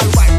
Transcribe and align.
got 0.00 0.16
right. 0.16 0.29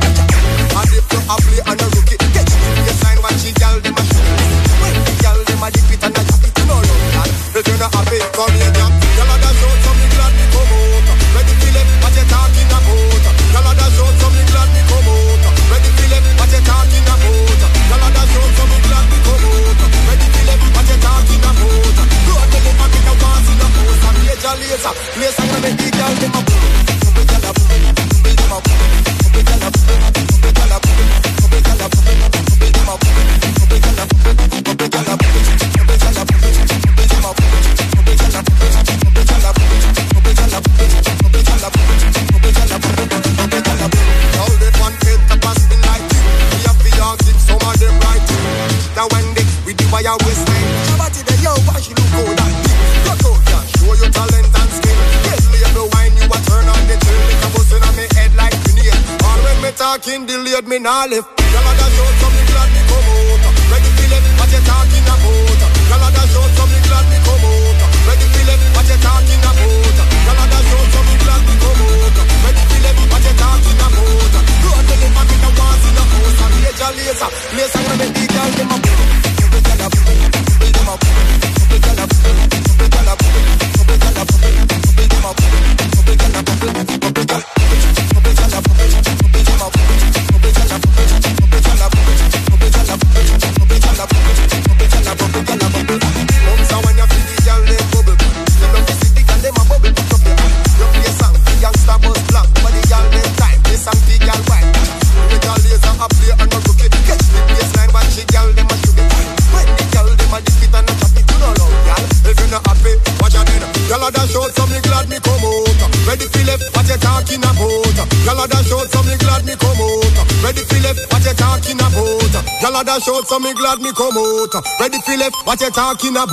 What 125.44 125.59
you 125.59 125.72
talking 125.72 126.16
about? 126.16 126.31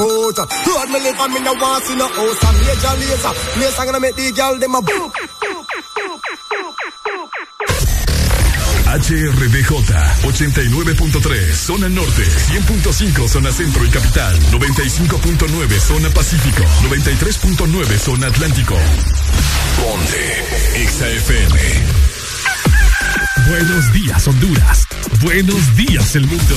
Me 0.89 1.01
live 1.01 1.21
and 1.21 1.35
HRDJ 2.79 3.39
89.3 10.23 11.53
Zona 11.55 11.89
Norte 11.89 12.23
100.5 12.23 13.29
Zona 13.29 13.53
Centro 13.53 13.85
y 13.85 13.91
Capital 13.91 14.39
95.9 14.51 15.79
Zona 15.81 16.11
Pacífico 16.11 16.63
93.9 16.89 17.99
Zona 17.99 18.27
Atlántico. 18.29 18.77
Ponte 19.77 20.45
XAFM 20.87 21.59
Buenos 23.49 23.93
días 23.93 24.27
Honduras. 24.27 24.87
Buenos 25.23 25.77
días 25.77 26.17
el 26.17 26.27
mundo. 26.27 26.57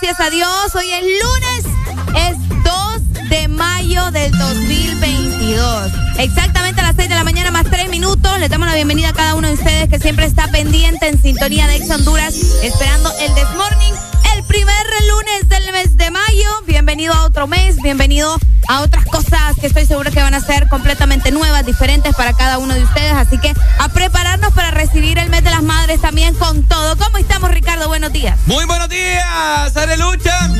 gracias 0.00 0.20
a 0.26 0.30
Dios. 0.30 0.74
Hoy 0.76 0.90
es 0.92 1.02
lunes, 1.02 1.64
es 2.30 2.62
2 2.62 3.28
de 3.30 3.48
mayo 3.48 4.10
del 4.12 4.30
2022. 4.30 5.92
Exactamente 6.18 6.80
a 6.80 6.84
las 6.84 6.96
6 6.96 7.08
de 7.08 7.14
la 7.16 7.24
mañana 7.24 7.50
más 7.50 7.64
3 7.68 7.88
minutos. 7.88 8.38
Les 8.38 8.48
damos 8.48 8.68
la 8.68 8.74
bienvenida 8.74 9.08
a 9.08 9.12
cada 9.12 9.34
uno 9.34 9.48
de 9.48 9.54
ustedes 9.54 9.88
que 9.88 9.98
siempre 9.98 10.26
está 10.26 10.48
pendiente 10.52 11.08
en 11.08 11.20
sintonía 11.20 11.66
de 11.66 11.76
Ex 11.76 11.90
Honduras, 11.90 12.34
esperando 12.62 13.12
el 13.18 13.34
Desmorning, 13.34 13.94
el 14.36 14.44
primer 14.44 14.86
lunes 15.08 15.48
del 15.48 15.72
mes 15.72 15.96
de 15.96 16.10
mayo. 16.10 16.48
Bienvenido 16.66 17.14
a 17.14 17.24
otro 17.24 17.48
mes, 17.48 17.82
bienvenido 17.82 18.38
a 18.68 18.82
otras 18.82 19.04
cosas 19.06 19.56
que 19.60 19.66
estoy 19.66 19.86
segura 19.86 20.10
que 20.10 20.22
van 20.22 20.34
a 20.34 20.40
ser 20.40 20.68
completamente 20.68 21.32
nuevas, 21.32 21.66
diferentes 21.66 22.14
para 22.14 22.34
cada 22.34 22.58
uno 22.58 22.74
de 22.74 22.84
ustedes. 22.84 23.14
Así 23.14 23.38
que 23.38 23.52
a 23.78 23.88
prepararnos 23.88 24.52
para 24.52 24.70
recibir 24.70 25.18
el 25.18 25.30
mes 25.30 25.42
de 25.42 25.50
las 25.50 25.62
madres 25.62 26.00
también 26.00 26.34
con 26.34 26.62
todo. 26.64 26.96
¿Cómo 26.96 27.18
estamos, 27.18 27.50
Ricardo? 27.50 27.88
Buenos 27.88 28.12
días. 28.12 28.38
Muy 28.46 28.64
buenos 28.66 28.88
días, 28.88 29.76
Arelucha. 29.76 30.50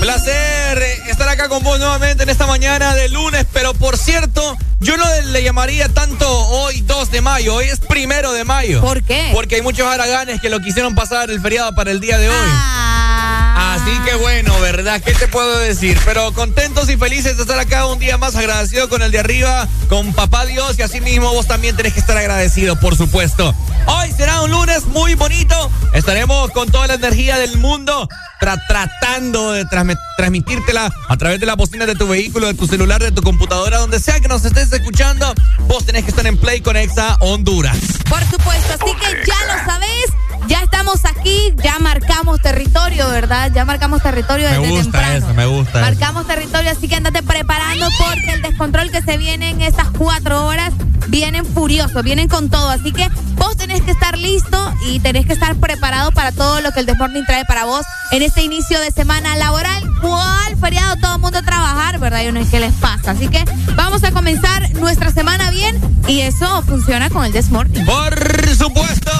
Placer 0.00 0.82
estar 1.08 1.28
acá 1.28 1.48
con 1.48 1.62
vos 1.62 1.78
nuevamente 1.78 2.22
en 2.22 2.30
esta 2.30 2.46
mañana 2.46 2.94
de 2.94 3.08
lunes, 3.10 3.46
pero 3.52 3.74
por 3.74 3.96
cierto, 3.96 4.56
yo 4.80 4.96
no 4.96 5.04
le 5.26 5.42
llamaría 5.42 5.88
tanto 5.90 6.26
hoy 6.26 6.80
2 6.80 7.10
de 7.10 7.20
mayo, 7.20 7.54
hoy 7.54 7.66
es 7.66 7.80
primero 7.80 8.32
de 8.32 8.44
mayo. 8.44 8.80
¿Por 8.80 9.02
qué? 9.02 9.30
Porque 9.34 9.56
hay 9.56 9.62
muchos 9.62 9.86
haraganes 9.86 10.40
que 10.40 10.48
lo 10.48 10.58
quisieron 10.60 10.94
pasar 10.94 11.30
el 11.30 11.40
feriado 11.40 11.74
para 11.74 11.90
el 11.90 12.00
día 12.00 12.18
de 12.18 12.30
hoy. 12.30 12.34
Ah. 12.36 12.99
Así 13.90 13.98
que 14.02 14.14
bueno, 14.14 14.56
¿verdad? 14.60 15.02
¿Qué 15.04 15.12
te 15.14 15.26
puedo 15.26 15.58
decir? 15.58 15.98
Pero 16.04 16.32
contentos 16.32 16.88
y 16.88 16.96
felices 16.96 17.36
de 17.36 17.42
estar 17.42 17.58
acá 17.58 17.86
un 17.86 17.98
día 17.98 18.18
más, 18.18 18.36
agradecido 18.36 18.88
con 18.88 19.02
el 19.02 19.10
de 19.10 19.18
arriba, 19.18 19.66
con 19.88 20.12
papá 20.12 20.46
Dios 20.46 20.78
y 20.78 20.82
así 20.82 21.00
mismo 21.00 21.32
vos 21.32 21.48
también 21.48 21.74
tenés 21.74 21.94
que 21.94 21.98
estar 21.98 22.16
agradecido, 22.16 22.78
por 22.78 22.96
supuesto. 22.96 23.52
Hoy 23.86 24.12
será 24.16 24.42
un 24.42 24.52
lunes 24.52 24.86
muy 24.86 25.16
bonito, 25.16 25.72
estaremos 25.92 26.52
con 26.52 26.70
toda 26.70 26.86
la 26.86 26.94
energía 26.94 27.36
del 27.38 27.58
mundo 27.58 28.08
tra 28.38 28.56
tratando 28.68 29.52
de 29.52 29.66
transmitírtela 30.16 30.90
a 31.08 31.16
través 31.16 31.40
de 31.40 31.46
las 31.46 31.56
bocinas 31.56 31.88
de 31.88 31.94
tu 31.96 32.06
vehículo, 32.06 32.46
de 32.46 32.54
tu 32.54 32.66
celular, 32.66 33.02
de 33.02 33.10
tu 33.10 33.22
computadora, 33.22 33.78
donde 33.78 33.98
sea 33.98 34.20
que 34.20 34.28
nos 34.28 34.44
estés 34.44 34.72
escuchando, 34.72 35.34
vos 35.66 35.84
tenés 35.84 36.04
que 36.04 36.10
estar 36.10 36.26
en 36.26 36.36
Play 36.36 36.60
Conexa 36.60 37.16
Honduras. 37.20 37.76
Por 38.08 38.22
supuesto, 38.30 38.74
así 38.74 38.94
que 38.94 39.26
ya 39.26 39.46
lo 39.46 39.64
sabés 39.64 39.99
ya 40.50 40.62
estamos 40.62 41.04
aquí, 41.04 41.54
ya 41.62 41.78
marcamos 41.78 42.40
territorio, 42.40 43.08
¿verdad? 43.08 43.52
Ya 43.54 43.64
marcamos 43.64 44.02
territorio 44.02 44.48
desde 44.48 44.58
me 44.58 44.68
gusta 44.70 44.82
temprano. 44.82 45.16
Eso, 45.18 45.34
me 45.34 45.46
gusta. 45.46 45.80
Marcamos 45.80 46.26
territorio, 46.26 46.72
así 46.72 46.88
que 46.88 46.96
andate 46.96 47.22
preparando 47.22 47.86
porque 48.00 48.32
el 48.32 48.42
descontrol 48.42 48.90
que 48.90 49.00
se 49.00 49.16
viene 49.16 49.50
en 49.50 49.60
estas 49.60 49.90
cuatro 49.96 50.44
horas 50.46 50.72
vienen 51.06 51.46
furiosos, 51.46 52.02
vienen 52.02 52.26
con 52.26 52.50
todo. 52.50 52.68
Así 52.68 52.90
que 52.90 53.08
vos 53.36 53.56
tenés 53.56 53.82
que 53.82 53.92
estar 53.92 54.18
listo 54.18 54.74
y 54.88 54.98
tenés 54.98 55.24
que 55.24 55.34
estar 55.34 55.54
preparado 55.54 56.10
para 56.10 56.32
todo 56.32 56.60
lo 56.60 56.72
que 56.72 56.80
el 56.80 56.86
Desmorning 56.86 57.26
trae 57.26 57.44
para 57.44 57.64
vos 57.64 57.86
en 58.10 58.22
este 58.22 58.42
inicio 58.42 58.80
de 58.80 58.90
semana 58.90 59.36
laboral. 59.36 59.84
¿Cuál 60.00 60.56
feriado? 60.56 60.96
Todo 60.96 61.14
el 61.14 61.20
mundo 61.20 61.38
a 61.38 61.42
trabajar, 61.42 62.00
¿verdad? 62.00 62.24
Yo 62.24 62.32
no 62.32 62.42
sé 62.42 62.50
qué 62.50 62.58
les 62.58 62.72
pasa. 62.72 63.12
Así 63.12 63.28
que 63.28 63.44
vamos 63.76 64.02
a 64.02 64.10
comenzar 64.10 64.68
nuestra 64.72 65.12
semana 65.12 65.52
bien 65.52 65.80
y 66.08 66.22
eso 66.22 66.62
funciona 66.62 67.08
con 67.08 67.24
el 67.24 67.30
Desmorning. 67.30 67.86
Por 67.86 68.48
supuesto. 68.56 69.12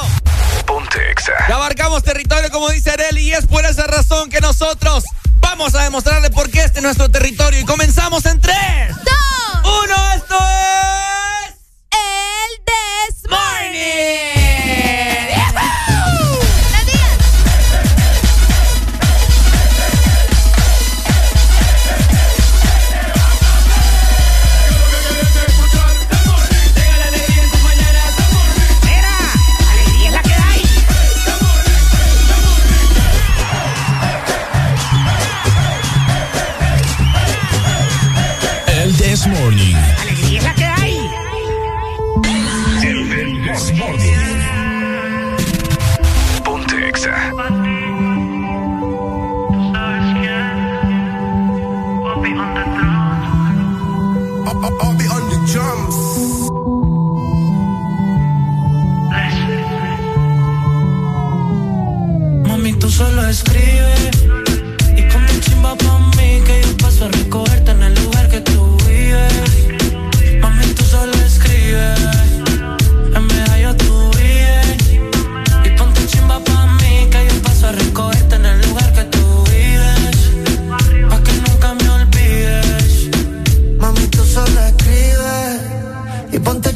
Territorio, 2.03 2.51
como 2.51 2.69
dice 2.71 2.91
Areli, 2.91 3.29
y 3.29 3.33
es 3.33 3.47
por 3.47 3.65
esa 3.65 3.87
razón 3.87 4.31
que 4.31 4.41
nosotros 4.41 5.05
vamos 5.37 5.75
a 5.75 5.85
demostrarle 5.85 6.31
por 6.31 6.51
qué 6.51 6.65
este 6.65 6.79
es 6.79 6.83
nuestro 6.83 7.09
territorio. 7.09 7.61
Y 7.61 7.65
comenzamos 7.65 8.27
en 8.27 8.41
3, 8.41 8.57
2, 9.63 9.75
1. 9.85 10.13
Esto 10.15 10.37
es. 10.37 10.80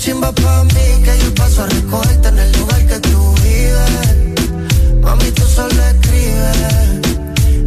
Chimba 0.04 0.30
pa' 0.32 0.64
mí 0.64 0.86
que 1.02 1.14
yo 1.22 1.34
paso 1.34 1.62
a 1.62 1.66
recogerte 1.66 2.28
en 2.28 2.38
el 2.38 2.52
lugar 2.58 2.86
que 2.86 2.98
tú 3.08 3.34
vives. 3.42 4.02
Mami, 5.00 5.30
tú 5.30 5.42
solo 5.56 5.82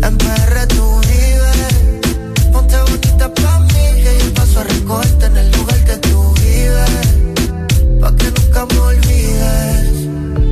en 0.08 0.18
PR 0.22 0.68
tú 0.68 0.86
vives. 1.10 1.74
Ponte 2.54 2.78
bonita 2.90 3.34
pa' 3.34 3.60
mí 3.70 3.86
que 4.04 4.12
yo 4.22 4.34
paso 4.36 4.60
a 4.60 4.64
recogerte 4.66 5.26
en 5.26 5.38
el 5.38 5.52
lugar 5.52 5.80
que 5.84 5.98
tú 6.08 6.34
vives. 6.44 6.92
Pa' 8.02 8.16
que 8.16 8.28
nunca 8.38 8.66
me 8.72 8.80
olvides. 8.92 9.90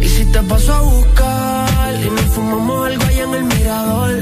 Y 0.06 0.08
si 0.10 0.26
te 0.26 0.42
paso 0.42 0.74
a 0.74 0.82
buscar 0.82 1.94
y 2.04 2.10
nos 2.10 2.28
fumamos 2.34 2.88
algo 2.88 3.04
allá 3.04 3.24
en 3.26 3.34
el 3.36 3.44
mirador. 3.44 4.14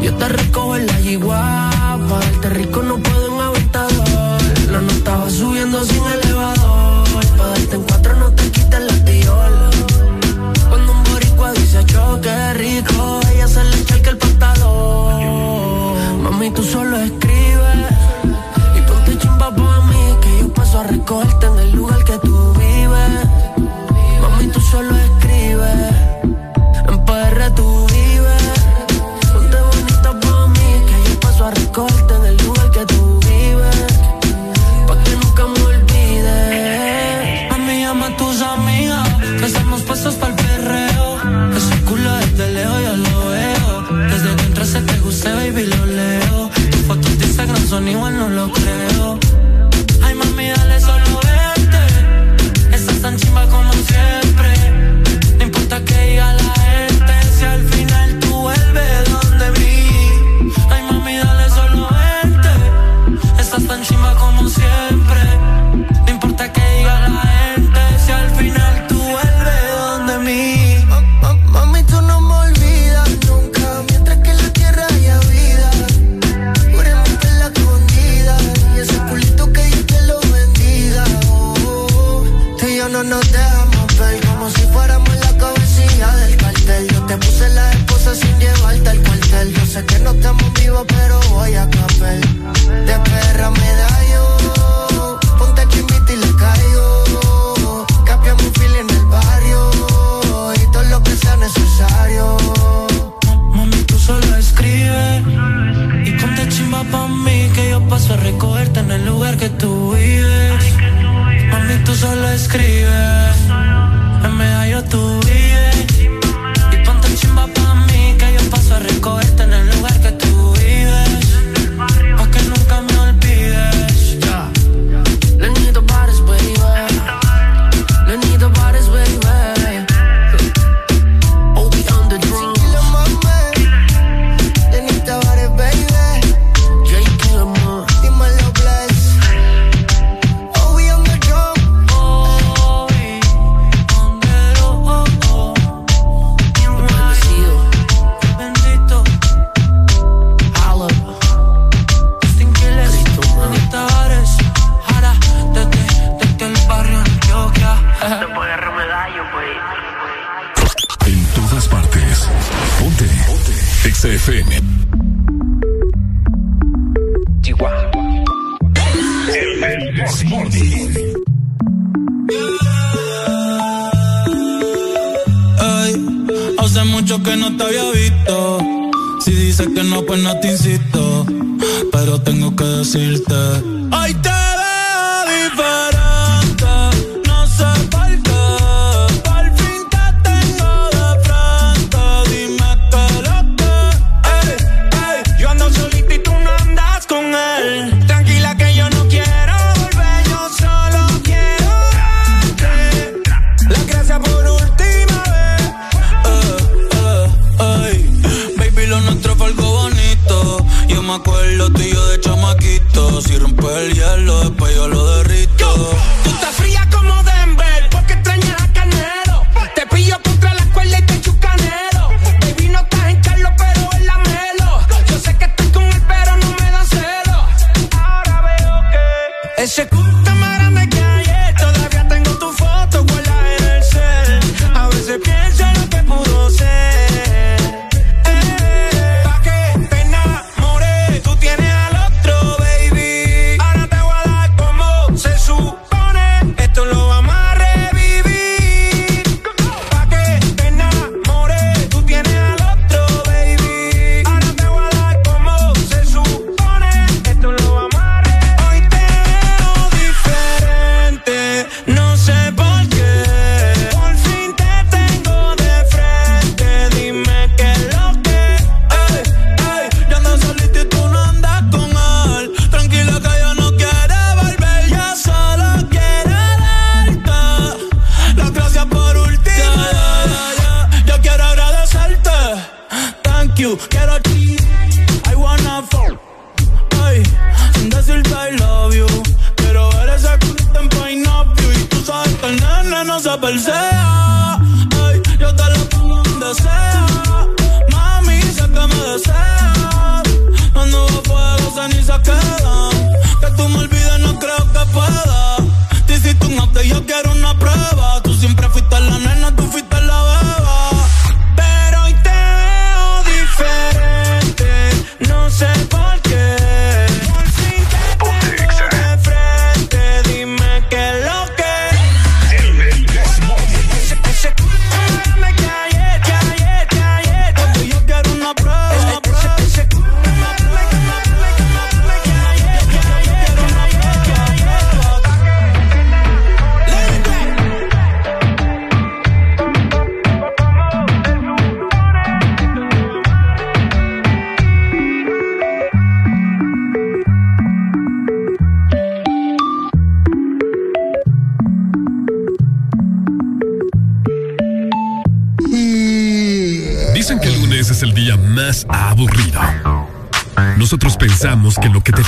Yo 0.00 0.14
te 0.14 0.28
recojo 0.28 0.76
en 0.76 0.86
la 0.86 1.00
yigua. 1.00 1.70
Pa' 2.08 2.18
darte 2.18 2.48
rico 2.48 2.82
no 2.82 2.96
puedo 2.96 3.26
en 3.26 3.40
aventador. 3.42 4.40
La 4.72 4.80
no 4.80 4.90
estaba 4.90 5.28
subiendo 5.28 5.84
sin 5.84 6.04
elevador. 6.04 6.25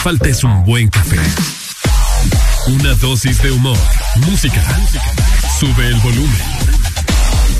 Falta 0.08 0.30
es 0.30 0.42
un 0.42 0.64
buen 0.64 0.88
café. 0.88 1.18
Una 2.68 2.94
dosis 2.94 3.42
de 3.42 3.50
humor, 3.50 3.76
música. 4.26 4.64
Sube 5.60 5.86
el 5.86 5.96
volumen. 5.96 6.42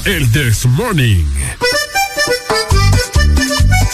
El 0.07 0.33
This 0.33 0.65
Morning. 0.65 1.27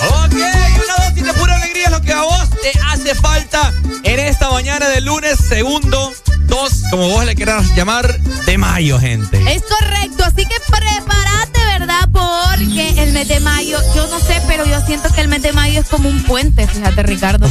Ok, 0.09 0.35
una 0.35 1.05
dosis 1.05 1.25
de 1.25 1.33
pura 1.33 1.57
alegría 1.57 1.87
es 1.87 1.91
lo 1.91 2.01
que 2.01 2.13
a 2.13 2.23
vos 2.23 2.49
te 2.63 2.79
hace 2.93 3.17
falta 3.17 3.73
en 4.05 4.21
esta 4.21 4.49
mañana 4.51 4.89
de 4.89 5.01
lunes, 5.01 5.37
segundo, 5.37 6.13
dos, 6.47 6.85
como 6.93 7.09
vos 7.09 7.25
le 7.25 7.35
quieras 7.35 7.75
llamar, 7.75 8.21
de 8.47 8.57
mayo, 8.57 9.01
gente. 9.01 9.37
Es 9.53 9.65
correcto, 9.65 10.23
así 10.23 10.47
que 10.47 10.61
prepárate, 10.71 11.59
¿verdad? 11.77 12.09
Porque 12.13 13.03
el 13.03 13.13
mes 13.15 13.27
de 13.27 13.41
mayo, 13.41 13.81
yo 13.97 14.07
no 14.07 14.21
sé, 14.21 14.41
pero 14.47 14.65
yo 14.65 14.81
siento 14.87 15.13
que 15.13 15.23
el 15.23 15.29
mes 15.29 15.43
de 15.43 15.53
mayo 15.53 15.81
es 15.81 15.89
como 15.89 16.09
un 16.09 16.23
puente, 16.23 16.69
fíjate, 16.69 17.03
Ricardo. 17.03 17.49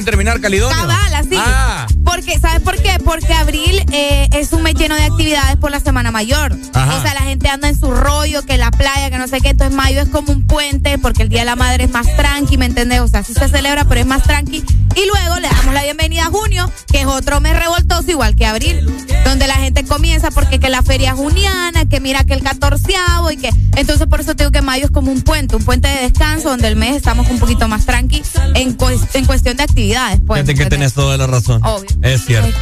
Sin 0.00 0.06
terminar 0.06 0.40
Calidonio. 0.40 0.74
Cabal, 0.74 1.14
así. 1.14 1.36
Ah. 1.36 1.86
Porque, 2.04 2.38
¿sabes 2.38 2.60
por 2.60 2.76
qué? 2.80 2.98
Porque 3.04 3.32
abril 3.34 3.84
eh, 3.92 4.28
es 4.32 4.52
un 4.52 4.62
mes 4.62 4.74
lleno 4.74 4.94
de 4.94 5.04
actividades 5.04 5.56
por 5.56 5.70
la 5.70 5.78
Semana 5.78 6.10
Mayor. 6.10 6.52
O 6.52 7.02
sea, 7.02 7.12
la 7.12 7.20
gente 7.20 7.48
anda 7.48 7.68
en 7.68 7.78
su 7.78 7.90
rollo, 7.90 8.42
que 8.46 8.56
la 8.56 8.70
playa, 8.70 9.10
que 9.10 9.18
no 9.18 9.28
sé 9.28 9.40
qué. 9.42 9.50
Entonces 9.50 9.76
mayo 9.76 10.00
es 10.00 10.08
como 10.08 10.32
un 10.32 10.46
puente 10.46 10.96
porque 10.98 11.22
el 11.22 11.28
Día 11.28 11.40
de 11.40 11.46
la 11.46 11.56
Madre 11.56 11.84
es 11.84 11.90
más 11.90 12.06
tranqui, 12.16 12.56
¿me 12.56 12.64
entendés? 12.64 13.00
O 13.00 13.08
sea, 13.08 13.22
sí 13.22 13.34
se 13.34 13.46
celebra, 13.48 13.84
pero 13.84 14.00
es 14.00 14.06
más 14.06 14.22
tranqui. 14.22 14.64
Y 14.96 15.06
luego 15.06 15.38
le 15.38 15.48
damos 15.48 15.74
la 15.74 15.82
bienvenida 15.82 16.24
a 16.24 16.30
junio, 16.30 16.70
que 17.00 17.06
es 17.06 17.08
otro 17.08 17.40
mes 17.40 17.58
revoltoso, 17.58 18.10
igual 18.10 18.36
que 18.36 18.44
abril, 18.44 18.84
donde 19.24 19.46
la 19.46 19.54
gente 19.54 19.84
comienza 19.84 20.30
porque 20.30 20.60
que 20.60 20.68
la 20.68 20.82
feria 20.82 21.14
juniana, 21.14 21.86
que 21.86 21.98
mira 21.98 22.24
que 22.24 22.34
el 22.34 22.42
catorceavo 22.42 23.30
y 23.30 23.38
que... 23.38 23.50
Entonces 23.76 24.06
por 24.06 24.20
eso 24.20 24.34
digo 24.34 24.50
que 24.50 24.60
mayo 24.60 24.84
es 24.84 24.90
como 24.90 25.10
un 25.10 25.22
puente, 25.22 25.56
un 25.56 25.64
puente 25.64 25.88
de 25.88 26.02
descanso 26.02 26.50
donde 26.50 26.68
el 26.68 26.76
mes 26.76 26.96
estamos 26.96 27.28
un 27.30 27.38
poquito 27.38 27.68
más 27.68 27.86
tranqui 27.86 28.22
en, 28.54 28.76
en 29.14 29.24
cuestión 29.24 29.56
de 29.56 29.62
actividades. 29.62 30.20
Pues, 30.26 30.42
Fíjate 30.42 30.62
que 30.62 30.68
tenés 30.68 30.92
toda 30.92 31.16
la 31.16 31.26
razón. 31.26 31.62
Obvio. 31.64 31.88
Es 32.02 32.24
cierto. 32.26 32.58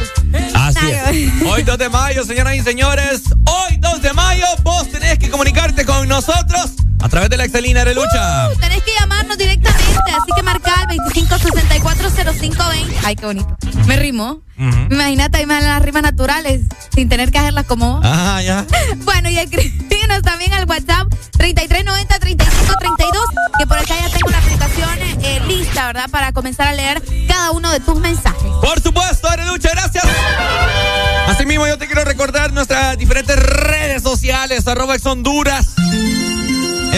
Así 0.53 0.89
es. 0.89 1.43
Hoy 1.45 1.63
2 1.63 1.77
de 1.77 1.89
mayo, 1.89 2.23
señoras 2.23 2.55
y 2.55 2.61
señores, 2.61 3.23
hoy 3.45 3.77
2 3.77 4.01
de 4.01 4.13
mayo 4.13 4.45
vos 4.63 4.89
tenés 4.89 5.19
que 5.19 5.29
comunicarte 5.29 5.85
con 5.85 6.07
nosotros 6.07 6.71
a 7.01 7.09
través 7.09 7.29
de 7.29 7.37
la 7.37 7.45
Excelina 7.45 7.85
de 7.85 7.95
Lucha. 7.95 8.49
Uh, 8.49 8.55
tenés 8.59 8.83
que 8.83 8.91
llamarnos 8.99 9.37
directamente, 9.37 10.11
así 10.11 10.31
que 10.35 10.43
marca 10.43 10.85
el 10.89 10.97
25640520. 10.99 12.93
Ay, 13.03 13.15
qué 13.15 13.25
bonito. 13.25 13.57
Me 13.87 13.95
rimó. 13.97 14.28
Imagínate, 14.57 15.37
ahí 15.37 15.45
me 15.45 15.53
dan 15.53 15.63
las 15.65 15.81
rimas 15.81 16.03
naturales, 16.03 16.61
sin 16.93 17.07
tener 17.09 17.31
que 17.31 17.37
hacerlas 17.39 17.65
como 17.65 18.01
Ah, 18.03 18.41
ya. 18.43 18.65
bueno, 19.05 19.29
y 19.29 19.37
escríbenos 19.39 20.21
también 20.21 20.53
al 20.53 20.65
WhatsApp 20.65 21.07
3390-3532, 21.37 23.23
que 23.57 23.67
por 23.67 23.77
acá 23.77 23.95
ya 23.99 24.09
tengo 24.09 24.29
la 24.29 24.37
aplicación 24.39 24.89
eh, 25.23 25.41
lista, 25.47 25.87
¿verdad? 25.87 26.09
Para 26.09 26.31
comenzar 26.33 26.67
a 26.67 26.73
leer 26.73 27.01
cada 27.27 27.51
uno 27.51 27.71
de 27.71 27.79
tus 27.79 27.99
mensajes. 27.99 28.51
Por 28.61 28.81
supuesto, 28.81 29.27
Lucha, 29.47 29.69
gracias. 29.71 30.05
Asimismo, 31.27 31.67
yo 31.67 31.77
te 31.77 31.85
quiero 31.85 32.03
recordar 32.03 32.51
nuestras 32.53 32.97
diferentes 32.97 33.35
redes 33.37 34.03
sociales, 34.03 34.67
arroba 34.67 34.95
ex 34.95 35.05
Honduras. 35.05 35.75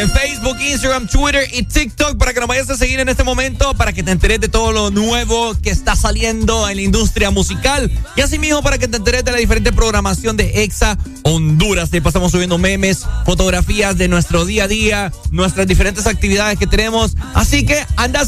En 0.01 0.10
Facebook, 0.10 0.58
Instagram, 0.60 1.08
Twitter 1.08 1.48
y 1.53 1.62
TikTok 1.62 2.17
para 2.17 2.34
que 2.34 2.39
nos 2.39 2.50
vayas 2.50 2.67
a 2.72 2.75
seguir 2.75 3.00
en 3.00 3.08
este 3.08 3.24
momento, 3.24 3.75
para 3.75 3.93
que 3.93 4.01
te 4.01 4.10
enteres 4.10 4.39
de 4.39 4.50
todo 4.50 4.72
lo 4.72 4.89
nuevo 4.89 5.55
que 5.62 5.70
está 5.70 5.96
saliendo 5.96 6.67
en 6.67 6.77
la 6.77 6.81
industria 6.81 7.29
musical 7.29 7.91
y 8.15 8.22
así 8.22 8.39
mismo 8.39 8.63
para 8.63 8.79
que 8.79 8.88
te 8.88 8.98
enteres 8.98 9.24
de 9.24 9.31
la 9.31 9.38
diferente 9.38 9.72
programación 9.72 10.38
de 10.38 10.63
Exa 10.63 10.98
Honduras. 11.22 11.91
Te 11.91 12.01
pasamos 12.01 12.31
subiendo 12.31 12.58
memes, 12.58 13.05
fotografías 13.25 13.96
de 13.96 14.08
nuestro 14.08 14.43
día 14.43 14.63
a 14.63 14.67
día, 14.67 15.12
nuestras 15.29 15.67
diferentes 15.67 16.08
actividades 16.08 16.58
que 16.58 16.65
tenemos. 16.65 17.15
Así 17.36 17.63
que 17.63 17.86
anda 17.96 18.22
a 18.22 18.25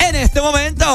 en 0.00 0.16
este 0.16 0.40
momento. 0.40 0.86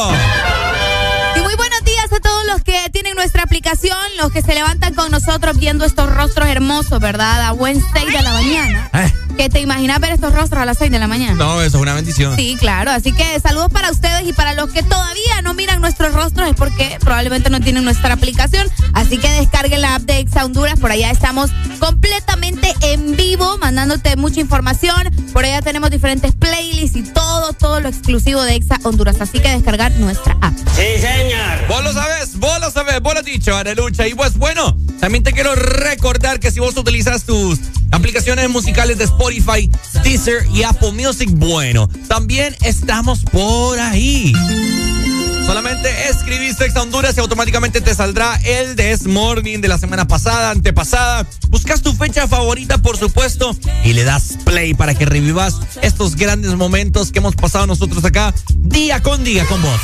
Y 1.37 1.39
muy 1.39 1.55
buenos 1.55 1.83
días 1.85 2.11
a 2.11 2.19
todos 2.19 2.44
los 2.47 2.61
que 2.63 2.89
tienen 2.91 3.15
nuestra 3.15 3.43
aplicación, 3.43 3.97
los 4.17 4.31
que 4.31 4.41
se 4.41 4.53
levantan 4.53 4.93
con 4.93 5.11
nosotros 5.11 5.57
viendo 5.57 5.85
estos 5.85 6.09
rostros 6.13 6.47
hermosos, 6.47 6.99
¿verdad? 6.99 7.41
A 7.45 7.51
buen 7.51 7.81
6 7.93 8.05
de 8.05 8.21
la 8.21 8.33
mañana. 8.33 8.89
Eh. 8.93 9.13
¿Que 9.37 9.49
te 9.49 9.59
imaginas 9.59 9.99
ver 9.99 10.13
estos 10.13 10.33
rostros 10.33 10.61
a 10.61 10.65
las 10.65 10.77
6 10.77 10.91
de 10.91 10.99
la 10.99 11.07
mañana? 11.07 11.33
No, 11.33 11.61
eso 11.61 11.77
es 11.77 11.81
una 11.81 11.93
bendición. 11.93 12.35
Sí, 12.37 12.55
claro. 12.57 12.91
Así 12.91 13.11
que 13.11 13.39
saludos 13.41 13.69
para 13.69 13.91
ustedes 13.91 14.25
y 14.25 14.31
para 14.31 14.53
los 14.53 14.69
que 14.69 14.81
todavía 14.81 15.41
no 15.43 15.53
miran 15.53 15.81
nuestros 15.81 16.13
rostros 16.13 16.49
es 16.49 16.55
porque 16.55 16.97
probablemente 17.01 17.49
no 17.49 17.59
tienen 17.59 17.83
nuestra 17.83 18.13
aplicación. 18.13 18.67
Así 18.93 19.17
que 19.17 19.29
descarguen 19.29 19.81
la 19.81 19.95
app 19.95 20.03
de 20.03 20.19
Exa 20.19 20.45
Honduras. 20.45 20.79
Por 20.79 20.91
allá 20.91 21.11
estamos 21.11 21.51
completamente 21.79 22.73
en 22.81 23.17
vivo, 23.17 23.57
mandándote 23.57 24.15
mucha 24.15 24.39
información. 24.39 25.13
Por 25.33 25.43
allá 25.43 25.61
tenemos 25.61 25.91
diferentes 25.91 26.33
playlists 26.33 26.95
y 26.95 27.03
todo, 27.03 27.51
todo 27.53 27.81
lo 27.81 27.89
exclusivo 27.89 28.41
de 28.41 28.55
Exa 28.55 28.79
Honduras. 28.83 29.19
Así 29.19 29.39
que 29.39 29.49
descargar 29.49 29.91
nuestra 29.97 30.37
app. 30.41 30.55
Sí, 30.75 31.01
señor. 31.01 31.67
Vos 31.67 31.83
lo 31.83 31.91
sabes, 31.91 32.34
vos 32.37 32.59
lo 32.59 32.71
sabes, 32.71 33.01
vos 33.01 33.13
lo 33.13 33.19
has 33.19 33.25
dicho, 33.25 33.55
Arelucha. 33.55 34.07
Y 34.07 34.13
pues 34.13 34.37
bueno, 34.37 34.77
también 34.99 35.23
te 35.23 35.33
quiero 35.33 35.55
recordar 35.55 36.39
que 36.39 36.51
si 36.51 36.59
vos 36.59 36.75
utilizas 36.77 37.23
tus 37.23 37.59
aplicaciones 37.91 38.49
musicales 38.49 38.97
de 38.97 39.05
Spotify, 39.05 39.69
Deezer 40.03 40.45
y 40.53 40.63
Apple 40.63 40.91
Music, 40.91 41.29
bueno, 41.33 41.89
también 42.07 42.55
estamos 42.61 43.23
por 43.23 43.79
ahí. 43.79 44.33
Solamente 45.45 46.09
escribiste 46.09 46.65
Exa 46.65 46.81
Honduras 46.81 47.15
y 47.17 47.19
automáticamente 47.19 47.79
te 47.79 47.93
saldrá 47.93 48.35
el 48.43 48.75
This 48.75 49.05
Morning 49.05 49.59
de 49.59 49.67
la 49.67 49.77
semana 49.77 50.07
pasada, 50.07 50.49
antepasada. 50.49 51.27
Buscas 51.49 51.83
tu 51.83 51.93
fecha 51.93 52.27
favorita, 52.27 52.79
por 52.79 52.97
supuesto, 52.97 53.55
y 53.83 53.93
le 53.93 54.03
das 54.03 54.39
play 54.43 54.73
para 54.73 54.95
que 54.95 55.05
revivas 55.05 55.59
estos 55.83 56.15
grandes 56.15 56.55
momentos 56.55 57.11
que 57.11 57.19
hemos 57.19 57.35
pasado 57.35 57.67
nosotros 57.67 58.03
acá 58.05 58.33
día 58.55 59.03
con 59.03 59.23
día 59.23 59.45
con 59.45 59.61
vos. 59.61 59.79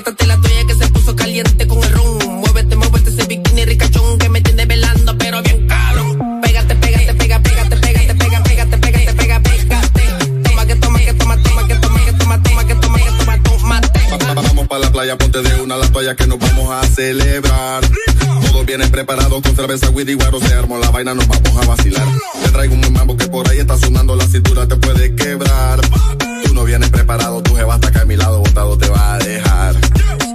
Quítate 0.00 0.26
la 0.26 0.40
toalla 0.40 0.64
que 0.64 0.74
se 0.76 0.88
puso 0.88 1.14
caliente 1.14 1.66
con 1.66 1.84
el 1.84 1.92
rum. 1.92 2.40
Muévete, 2.40 2.74
muévete 2.74 3.10
ese 3.10 3.26
bikini 3.26 3.66
ricachón 3.66 4.16
que 4.16 4.30
me 4.30 4.40
tiene 4.40 4.64
velando, 4.64 5.18
pero 5.18 5.42
bien 5.42 5.66
cabrón. 5.68 6.40
Pégate, 6.40 6.74
pégate, 6.76 7.14
pega, 7.16 7.38
pégate, 7.42 7.76
pégate, 7.76 8.14
pega, 8.14 8.42
pégate, 8.42 8.78
pégate, 8.78 9.12
pega, 9.12 9.40
pégate. 9.42 10.02
Toma 10.42 10.64
que 10.64 10.74
toma, 10.76 10.98
que 11.00 11.12
toma, 11.12 11.42
toma, 11.42 11.68
que 11.68 11.74
toma, 11.74 12.04
que 12.06 12.12
toma, 12.14 12.42
toma, 12.42 12.66
que 12.66 12.74
toma, 12.76 12.98
que 12.98 13.10
toma, 13.10 13.42
tómate. 13.42 14.00
Vamos 14.36 14.68
para 14.68 14.84
la 14.86 14.90
playa, 14.90 15.18
ponte 15.18 15.42
de 15.42 15.60
una 15.60 15.76
la 15.76 15.92
toalla 15.92 16.16
que 16.16 16.26
nos 16.26 16.38
vamos 16.38 16.70
a 16.70 16.82
celebrar. 16.86 17.82
Todos 18.46 18.64
vienen 18.64 18.90
preparados 18.90 19.42
con 19.42 19.54
cerveza, 19.54 19.90
weed 19.90 20.08
y 20.08 20.14
guaro, 20.14 20.40
se 20.40 20.54
armó 20.54 20.78
la 20.78 20.90
vaina, 20.90 21.12
nos 21.12 21.28
vamos 21.28 21.62
a 21.62 21.66
vacilar. 21.68 22.08
Te 22.42 22.48
traigo 22.48 22.72
un 22.72 22.90
mambo 22.94 23.18
que 23.18 23.26
por 23.26 23.46
ahí 23.50 23.58
está 23.58 23.76
sonando, 23.76 24.16
la 24.16 24.26
cintura 24.26 24.66
te 24.66 24.76
puede 24.76 25.14
quebrar. 25.14 25.78
Tú 26.44 26.54
no 26.54 26.64
vienes 26.64 26.90
preparado, 26.90 27.42
tu 27.42 27.54
jeva 27.54 27.74
está 27.74 27.88
acá 27.88 28.02
a 28.02 28.04
mi 28.04 28.16
lado, 28.16 28.38
botado 28.40 28.76
te 28.78 28.88
va 28.88 29.14
a 29.14 29.18
dejar. 29.18 29.74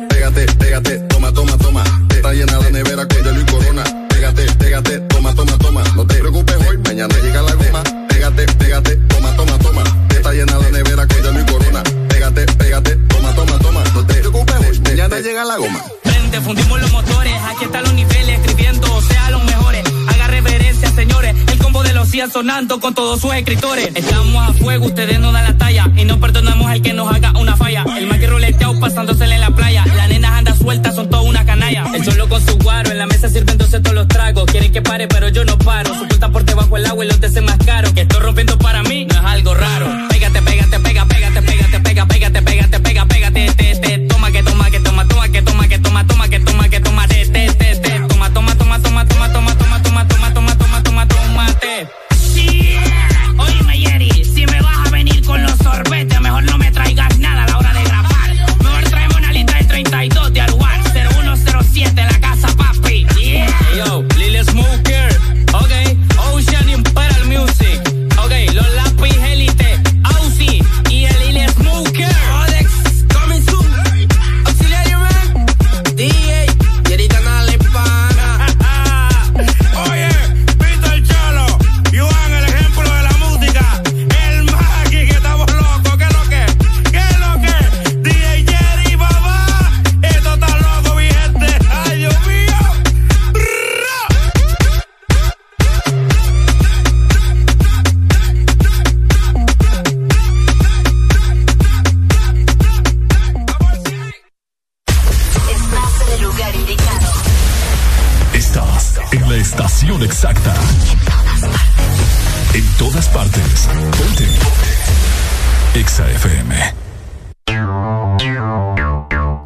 Pégate, 0.10 0.46
pégate, 0.58 0.98
toma, 1.10 1.32
toma, 1.32 1.58
toma. 1.58 1.84
Está 2.10 2.34
llena 2.34 2.60
la 2.60 2.70
nevera 2.70 3.08
con 3.08 3.24
hielo 3.24 3.41
y 3.41 3.46
corona. 3.46 3.84
Pégate, 4.10 4.46
pégate, 4.58 5.00
toma, 5.02 5.34
toma, 5.36 5.58
toma. 5.58 5.84
No 5.96 6.06
te 6.06 6.15
preocupes 6.15 6.56
hoy, 6.68 6.78
mañana 6.80 7.15
llega 7.22 7.41
la 7.41 7.54
goma. 7.56 7.84
Pégate, 8.10 8.46
pégate, 8.58 8.96
toma, 9.08 9.36
toma, 9.36 9.58
toma. 9.60 9.84
Está 10.10 10.32
llena 10.34 10.58
la 10.58 10.70
nevera 10.72 11.08
con 11.08 11.22
hielo 11.22 11.39
y 11.39 11.46
corona. 11.46 11.84
Pégate, 12.10 12.46
pégate, 12.58 12.96
toma, 13.08 13.34
toma, 13.36 13.60
toma. 13.60 13.84
No 13.94 14.06
te 14.06 14.13
preocupes 14.15 14.56
hoy, 14.68 14.80
mañana 14.80 15.20
llega 15.20 15.46
la 15.46 15.58
goma. 15.58 15.82
Vente, 16.04 16.41
fundimos 16.41 16.82
los 16.82 16.91
motores, 16.91 17.34
aquí 17.50 17.65
están 17.65 17.84
los 17.84 17.94
niveles, 17.94 18.39
escribiendo, 18.39 19.02
sea 19.02 19.30
los 19.32 19.44
mejores. 19.44 19.85
Señores, 20.95 21.36
el 21.51 21.58
combo 21.58 21.84
de 21.84 21.93
los 21.93 22.08
100 22.10 22.31
sonando 22.31 22.79
con 22.79 22.93
todos 22.93 23.19
sus 23.19 23.34
escritores. 23.34 23.91
Estamos 23.95 24.49
a 24.49 24.53
fuego, 24.53 24.86
ustedes 24.86 25.19
no 25.19 25.34
dan 25.34 25.43
la 25.43 25.58
talla 25.58 25.91
y 25.97 26.05
no 26.05 26.19
perdonamos 26.21 26.67
al 26.67 26.81
que 26.81 26.93
nos 26.93 27.13
haga 27.13 27.34
una 27.38 27.58
falla. 27.58 27.84
El 27.97 28.08
más 28.08 28.17
que 28.17 28.27
roleteado 28.27 28.79
pasándosele 28.79 29.36
en 29.36 29.41
la 29.41 29.51
playa, 29.51 29.86
las 29.86 30.08
nenas 30.08 30.31
andan 30.31 30.58
sueltas, 30.58 30.95
son 30.95 31.10
toda 31.10 31.23
una 31.23 31.45
canalla. 31.45 31.86
El 31.93 32.05
solo 32.05 32.29
con 32.29 32.45
su 32.45 32.58
guaro, 32.60 32.91
en 32.91 32.97
la 32.97 33.08
mesa 33.08 33.27
sirviéndose 33.27 33.81
todos 33.81 33.95
los 33.95 34.08
tragos. 34.08 34.45
Quieren 34.45 34.71
que 34.71 34.81
pare, 34.81 35.10
pero 35.10 35.27
yo 35.27 35.43
no 35.43 35.58
paro. 35.58 35.93
Su 35.93 36.08
puta 36.08 36.29
por 36.29 36.45
debajo 36.45 36.77
el 36.77 36.86
agua 36.86 37.03
y 37.03 37.08
los 37.10 37.19
te 37.19 37.41
más 37.41 37.58
caro. 37.65 37.93
Que 37.93 38.01
estoy 38.01 38.21
rompiendo 38.21 38.58
para 38.58 38.81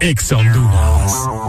Exa 0.01 0.37
Honduras. 0.37 1.48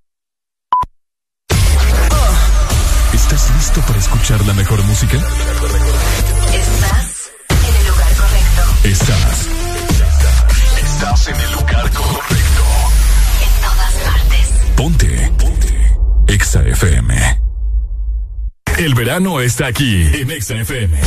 Listo 3.71 3.87
para 3.87 3.99
escuchar 3.99 4.45
la 4.45 4.53
mejor 4.53 4.83
música? 4.83 5.17
Estás 5.17 5.31
en 7.49 7.75
el 7.75 7.87
lugar 7.87 8.13
correcto. 8.15 8.61
Estás. 8.83 9.47
Estás 10.83 11.27
en 11.27 11.35
el 11.35 11.51
lugar 11.53 11.89
correcto. 11.91 12.63
En 13.41 13.49
todas 13.61 13.93
partes. 14.03 14.51
Ponte. 14.75 15.31
Ponte. 15.37 15.95
Exa 16.27 16.63
FM. 16.63 17.39
El 18.77 18.93
verano 18.93 19.39
está 19.39 19.67
aquí 19.67 20.05
en 20.15 20.31
Exa 20.31 20.55
FM. 20.55 20.99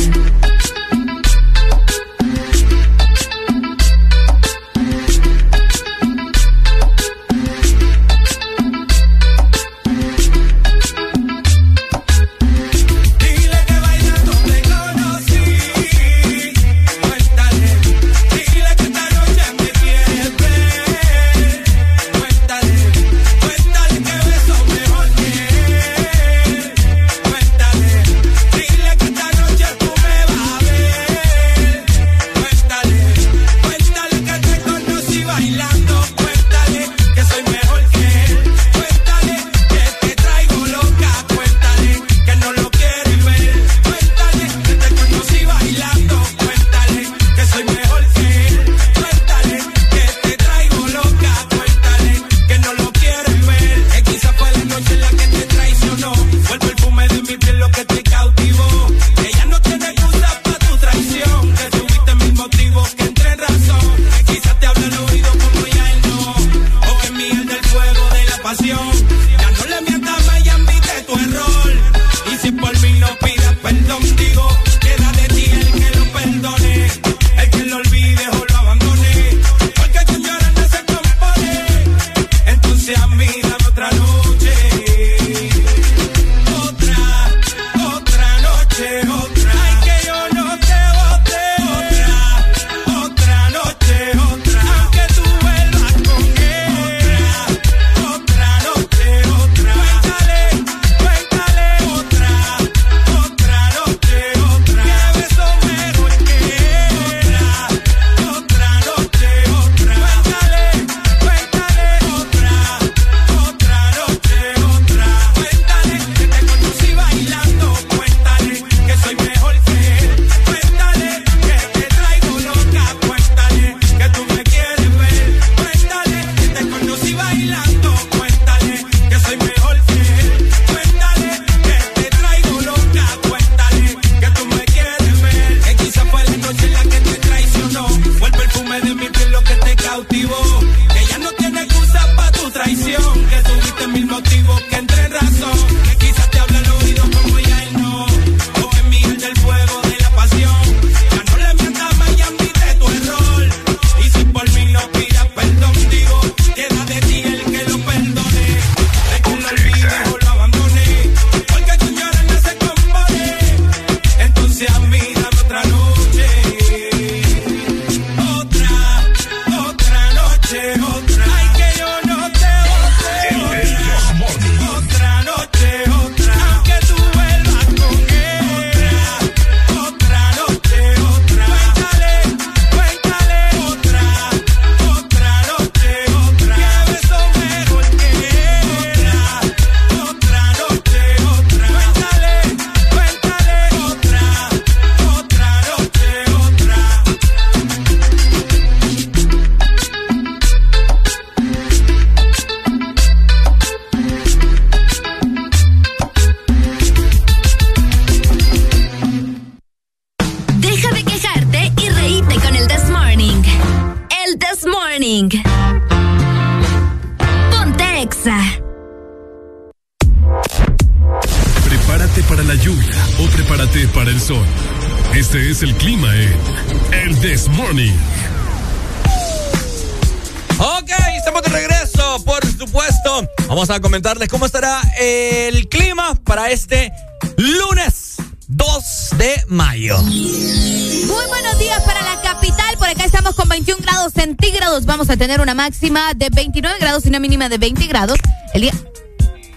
Máxima 245.55 246.13
de 246.13 246.29
29 246.29 246.77
grados 246.79 247.05
y 247.05 247.09
una 247.09 247.19
mínima 247.19 247.49
de 247.49 247.57
20 247.57 247.87
grados. 247.87 248.19
El 248.53 248.61
día 248.61 248.73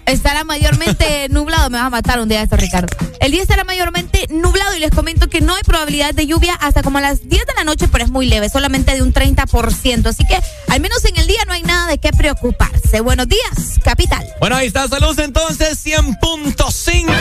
estará 0.05 0.43
mayormente 0.43 1.27
nublado. 1.29 1.69
Me 1.69 1.77
vas 1.77 1.87
a 1.87 1.89
matar 1.89 2.19
un 2.19 2.29
día 2.29 2.41
esto, 2.41 2.57
Ricardo. 2.57 2.87
El 3.19 3.31
día 3.31 3.41
estará 3.41 3.63
mayormente 3.63 4.27
nublado 4.29 4.75
y 4.75 4.79
les 4.79 4.91
comento 4.91 5.29
que 5.29 5.41
no 5.41 5.53
hay 5.55 5.63
probabilidad 5.63 6.13
de 6.13 6.25
lluvia 6.25 6.55
hasta 6.55 6.83
como 6.83 6.97
a 6.97 7.01
las 7.01 7.27
10 7.27 7.45
de 7.45 7.53
la 7.55 7.63
noche, 7.63 7.87
pero 7.91 8.05
es 8.05 8.09
muy 8.09 8.25
leve, 8.27 8.49
solamente 8.49 8.95
de 8.95 9.01
un 9.01 9.13
30%. 9.13 10.07
Así 10.07 10.25
que 10.25 10.39
al 10.69 10.79
menos 10.79 11.03
en 11.05 11.17
el 11.17 11.27
día 11.27 11.43
no 11.45 11.53
hay 11.53 11.63
nada 11.63 11.87
de 11.87 11.97
qué 11.97 12.11
preocuparse. 12.11 13.01
Buenos 13.01 13.27
días, 13.27 13.79
capital. 13.83 14.25
Bueno, 14.39 14.55
ahí 14.55 14.67
está, 14.67 14.87
salud 14.87 15.19
entonces, 15.19 15.85
100.5. 15.85 17.11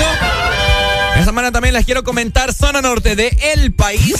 Esta 1.14 1.24
semana 1.24 1.50
también 1.50 1.74
les 1.74 1.84
quiero 1.84 2.04
comentar 2.04 2.54
zona 2.54 2.80
norte 2.80 3.16
de 3.16 3.36
el 3.54 3.74
país. 3.74 4.14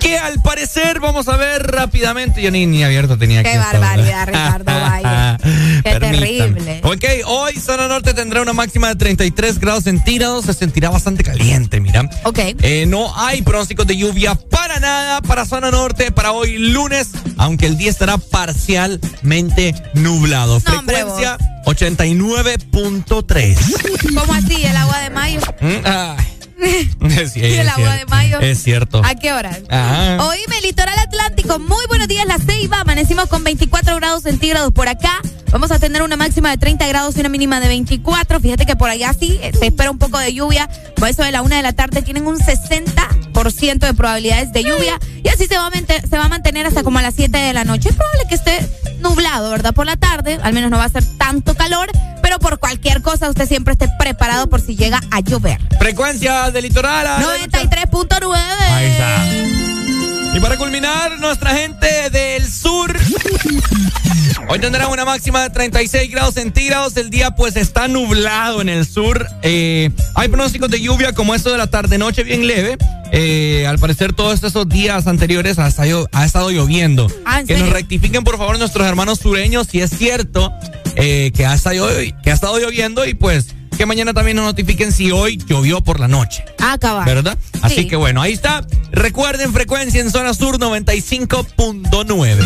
Que 0.00 0.18
al 0.18 0.40
parecer, 0.42 0.98
vamos 1.00 1.28
a 1.28 1.36
ver 1.36 1.66
rápidamente. 1.66 2.42
Yo 2.42 2.50
ni, 2.50 2.66
ni 2.66 2.82
abierto 2.82 3.18
tenía 3.18 3.42
Qué 3.42 3.50
aquí 3.50 3.58
esto, 3.58 3.80
barbaridad, 3.80 4.26
Ricardo, 4.26 4.64
vaya. 4.64 5.36
Qué 5.84 6.00
terrible. 6.00 6.80
Ok, 6.82 7.04
hoy 7.26 7.56
zona 7.56 7.88
norte 7.88 8.14
tendrá 8.14 8.40
una 8.42 8.52
máxima 8.52 8.88
de 8.88 8.96
33 8.96 9.58
grados 9.58 9.84
centígrados. 9.84 10.46
Se 10.46 10.54
sentirá 10.54 10.90
bastante 10.90 11.22
caliente, 11.22 11.80
mira. 11.80 12.08
Ok. 12.24 12.38
Eh, 12.62 12.86
no 12.86 13.12
hay 13.16 13.42
pronósticos 13.42 13.86
de 13.86 13.96
lluvia 13.96 14.34
para 14.34 14.80
nada 14.80 15.20
para 15.22 15.44
zona 15.44 15.70
norte 15.70 16.10
para 16.12 16.32
hoy 16.32 16.58
lunes, 16.58 17.08
aunque 17.36 17.66
el 17.66 17.76
día 17.76 17.90
estará 17.90 18.16
parcialmente 18.18 19.74
nublado. 19.94 20.54
No, 20.54 20.60
Frecuencia 20.60 21.36
89.3. 21.66 24.14
¿Cómo 24.18 24.32
así? 24.32 24.64
¿El 24.64 24.76
agua 24.76 24.98
de 25.00 25.10
mayo? 25.10 25.40
Mm. 25.60 25.84
Es, 27.24 27.36
¿Y 27.36 27.44
el 27.44 27.68
agua 27.68 27.90
de 27.90 27.96
cierto. 27.96 28.14
mayo? 28.14 28.40
Es 28.40 28.62
cierto. 28.62 29.02
¿A 29.04 29.14
qué 29.14 29.32
hora? 29.32 29.50
Ajá. 29.68 30.26
Oíme, 30.26 30.60
litoral 30.62 30.98
atlántico. 30.98 31.58
Muy 31.58 31.84
buenos 31.88 32.08
días, 32.08 32.24
La 32.26 32.38
Ceiba. 32.38 32.80
Amanecimos 32.80 33.26
con 33.26 33.44
24 33.44 33.96
grados 33.96 34.22
centígrados 34.22 34.72
por 34.72 34.88
acá. 34.88 35.20
Vamos 35.52 35.70
a 35.70 35.78
tener 35.78 36.02
una 36.02 36.16
máxima 36.16 36.50
de 36.50 36.56
30 36.56 36.86
grados 36.86 37.16
y 37.16 37.20
una 37.20 37.28
mínima 37.28 37.60
de 37.60 37.68
24. 37.68 38.40
Fíjate 38.40 38.64
que 38.64 38.74
por 38.76 38.88
allá 38.88 39.12
sí 39.12 39.38
se 39.58 39.66
espera 39.66 39.90
un 39.90 39.98
poco 39.98 40.18
de 40.18 40.32
lluvia. 40.32 40.70
Por 40.96 41.08
eso 41.08 41.22
de 41.22 41.32
la 41.32 41.42
una 41.42 41.56
de 41.56 41.62
la 41.62 41.74
tarde 41.74 42.00
tienen 42.00 42.26
un 42.26 42.38
60% 42.38 43.78
de 43.78 43.94
probabilidades 43.94 44.52
de 44.52 44.64
lluvia. 44.64 44.98
Y 45.22 45.28
así 45.28 45.46
se 45.46 45.58
va, 45.58 45.66
a 45.66 46.08
se 46.08 46.18
va 46.18 46.24
a 46.24 46.28
mantener 46.28 46.66
hasta 46.66 46.82
como 46.82 47.00
a 47.00 47.02
las 47.02 47.14
7 47.14 47.36
de 47.36 47.52
la 47.52 47.64
noche. 47.64 47.90
Es 47.90 47.96
probable 47.96 48.22
que 48.28 48.34
esté 48.36 48.66
nublado, 49.00 49.50
¿verdad? 49.50 49.74
Por 49.74 49.84
la 49.84 49.96
tarde. 49.96 50.38
Al 50.42 50.54
menos 50.54 50.70
no 50.70 50.78
va 50.78 50.84
a 50.84 50.88
ser 50.88 51.04
tanto 51.18 51.54
calor. 51.54 51.90
Pero 52.30 52.38
por 52.38 52.60
cualquier 52.60 53.02
cosa, 53.02 53.28
usted 53.28 53.48
siempre 53.48 53.72
esté 53.72 53.88
preparado 53.98 54.48
por 54.48 54.60
si 54.60 54.76
llega 54.76 55.00
a 55.10 55.18
llover. 55.18 55.58
Frecuencia 55.80 56.52
del 56.52 56.62
litoral. 56.62 57.04
a- 57.04 57.18
93.9. 57.18 58.36
Ahí 58.70 58.86
está. 58.86 60.36
Y 60.36 60.38
para 60.38 60.56
culminar, 60.56 61.18
nuestra 61.18 61.50
gente 61.56 62.08
del 62.10 62.48
sur. 62.48 62.96
Hoy 64.48 64.60
tendrán 64.60 64.90
una 64.92 65.04
máxima 65.04 65.42
de 65.42 65.50
36 65.50 66.08
grados 66.08 66.34
centígrados. 66.34 66.96
El 66.96 67.10
día 67.10 67.32
pues 67.32 67.56
está 67.56 67.88
nublado 67.88 68.60
en 68.60 68.68
el 68.68 68.86
sur. 68.86 69.26
Eh, 69.42 69.90
hay 70.14 70.28
pronósticos 70.28 70.70
de 70.70 70.80
lluvia 70.80 71.12
como 71.12 71.34
esto 71.34 71.50
de 71.50 71.58
la 71.58 71.66
tarde-noche 71.66 72.22
bien 72.22 72.46
leve. 72.46 72.78
Eh, 73.10 73.66
al 73.66 73.80
parecer 73.80 74.12
todos 74.12 74.44
esos 74.44 74.68
días 74.68 75.08
anteriores 75.08 75.58
ha 75.58 75.66
estado, 75.66 76.08
ha 76.12 76.24
estado 76.24 76.52
lloviendo. 76.52 77.08
Ah, 77.26 77.40
¿en 77.40 77.46
que 77.48 77.56
nos 77.58 77.70
rectifiquen 77.70 78.22
por 78.22 78.38
favor 78.38 78.56
nuestros 78.56 78.86
hermanos 78.86 79.18
sureños 79.18 79.66
si 79.68 79.80
es 79.80 79.90
cierto 79.90 80.52
eh, 80.96 81.30
que, 81.34 81.46
ha 81.46 81.54
estado, 81.54 81.88
que 82.22 82.30
ha 82.30 82.34
estado 82.34 82.58
lloviendo 82.58 83.04
y 83.06 83.14
pues 83.14 83.54
que 83.76 83.86
mañana 83.86 84.12
también 84.12 84.36
nos 84.36 84.44
notifiquen 84.44 84.92
si 84.92 85.10
hoy 85.10 85.38
llovió 85.46 85.80
por 85.80 86.00
la 86.00 86.08
noche. 86.08 86.44
Ah, 86.58 86.76
cabal. 86.78 87.06
¿Verdad? 87.06 87.38
Así 87.62 87.76
Sí. 87.76 87.86
que 87.88 87.96
bueno, 87.96 88.20
ahí 88.20 88.32
está. 88.32 88.66
Recuerden 88.92 89.52
frecuencia 89.54 90.00
en 90.02 90.10
zona 90.10 90.34
sur 90.34 90.58
95.9. 90.58 92.40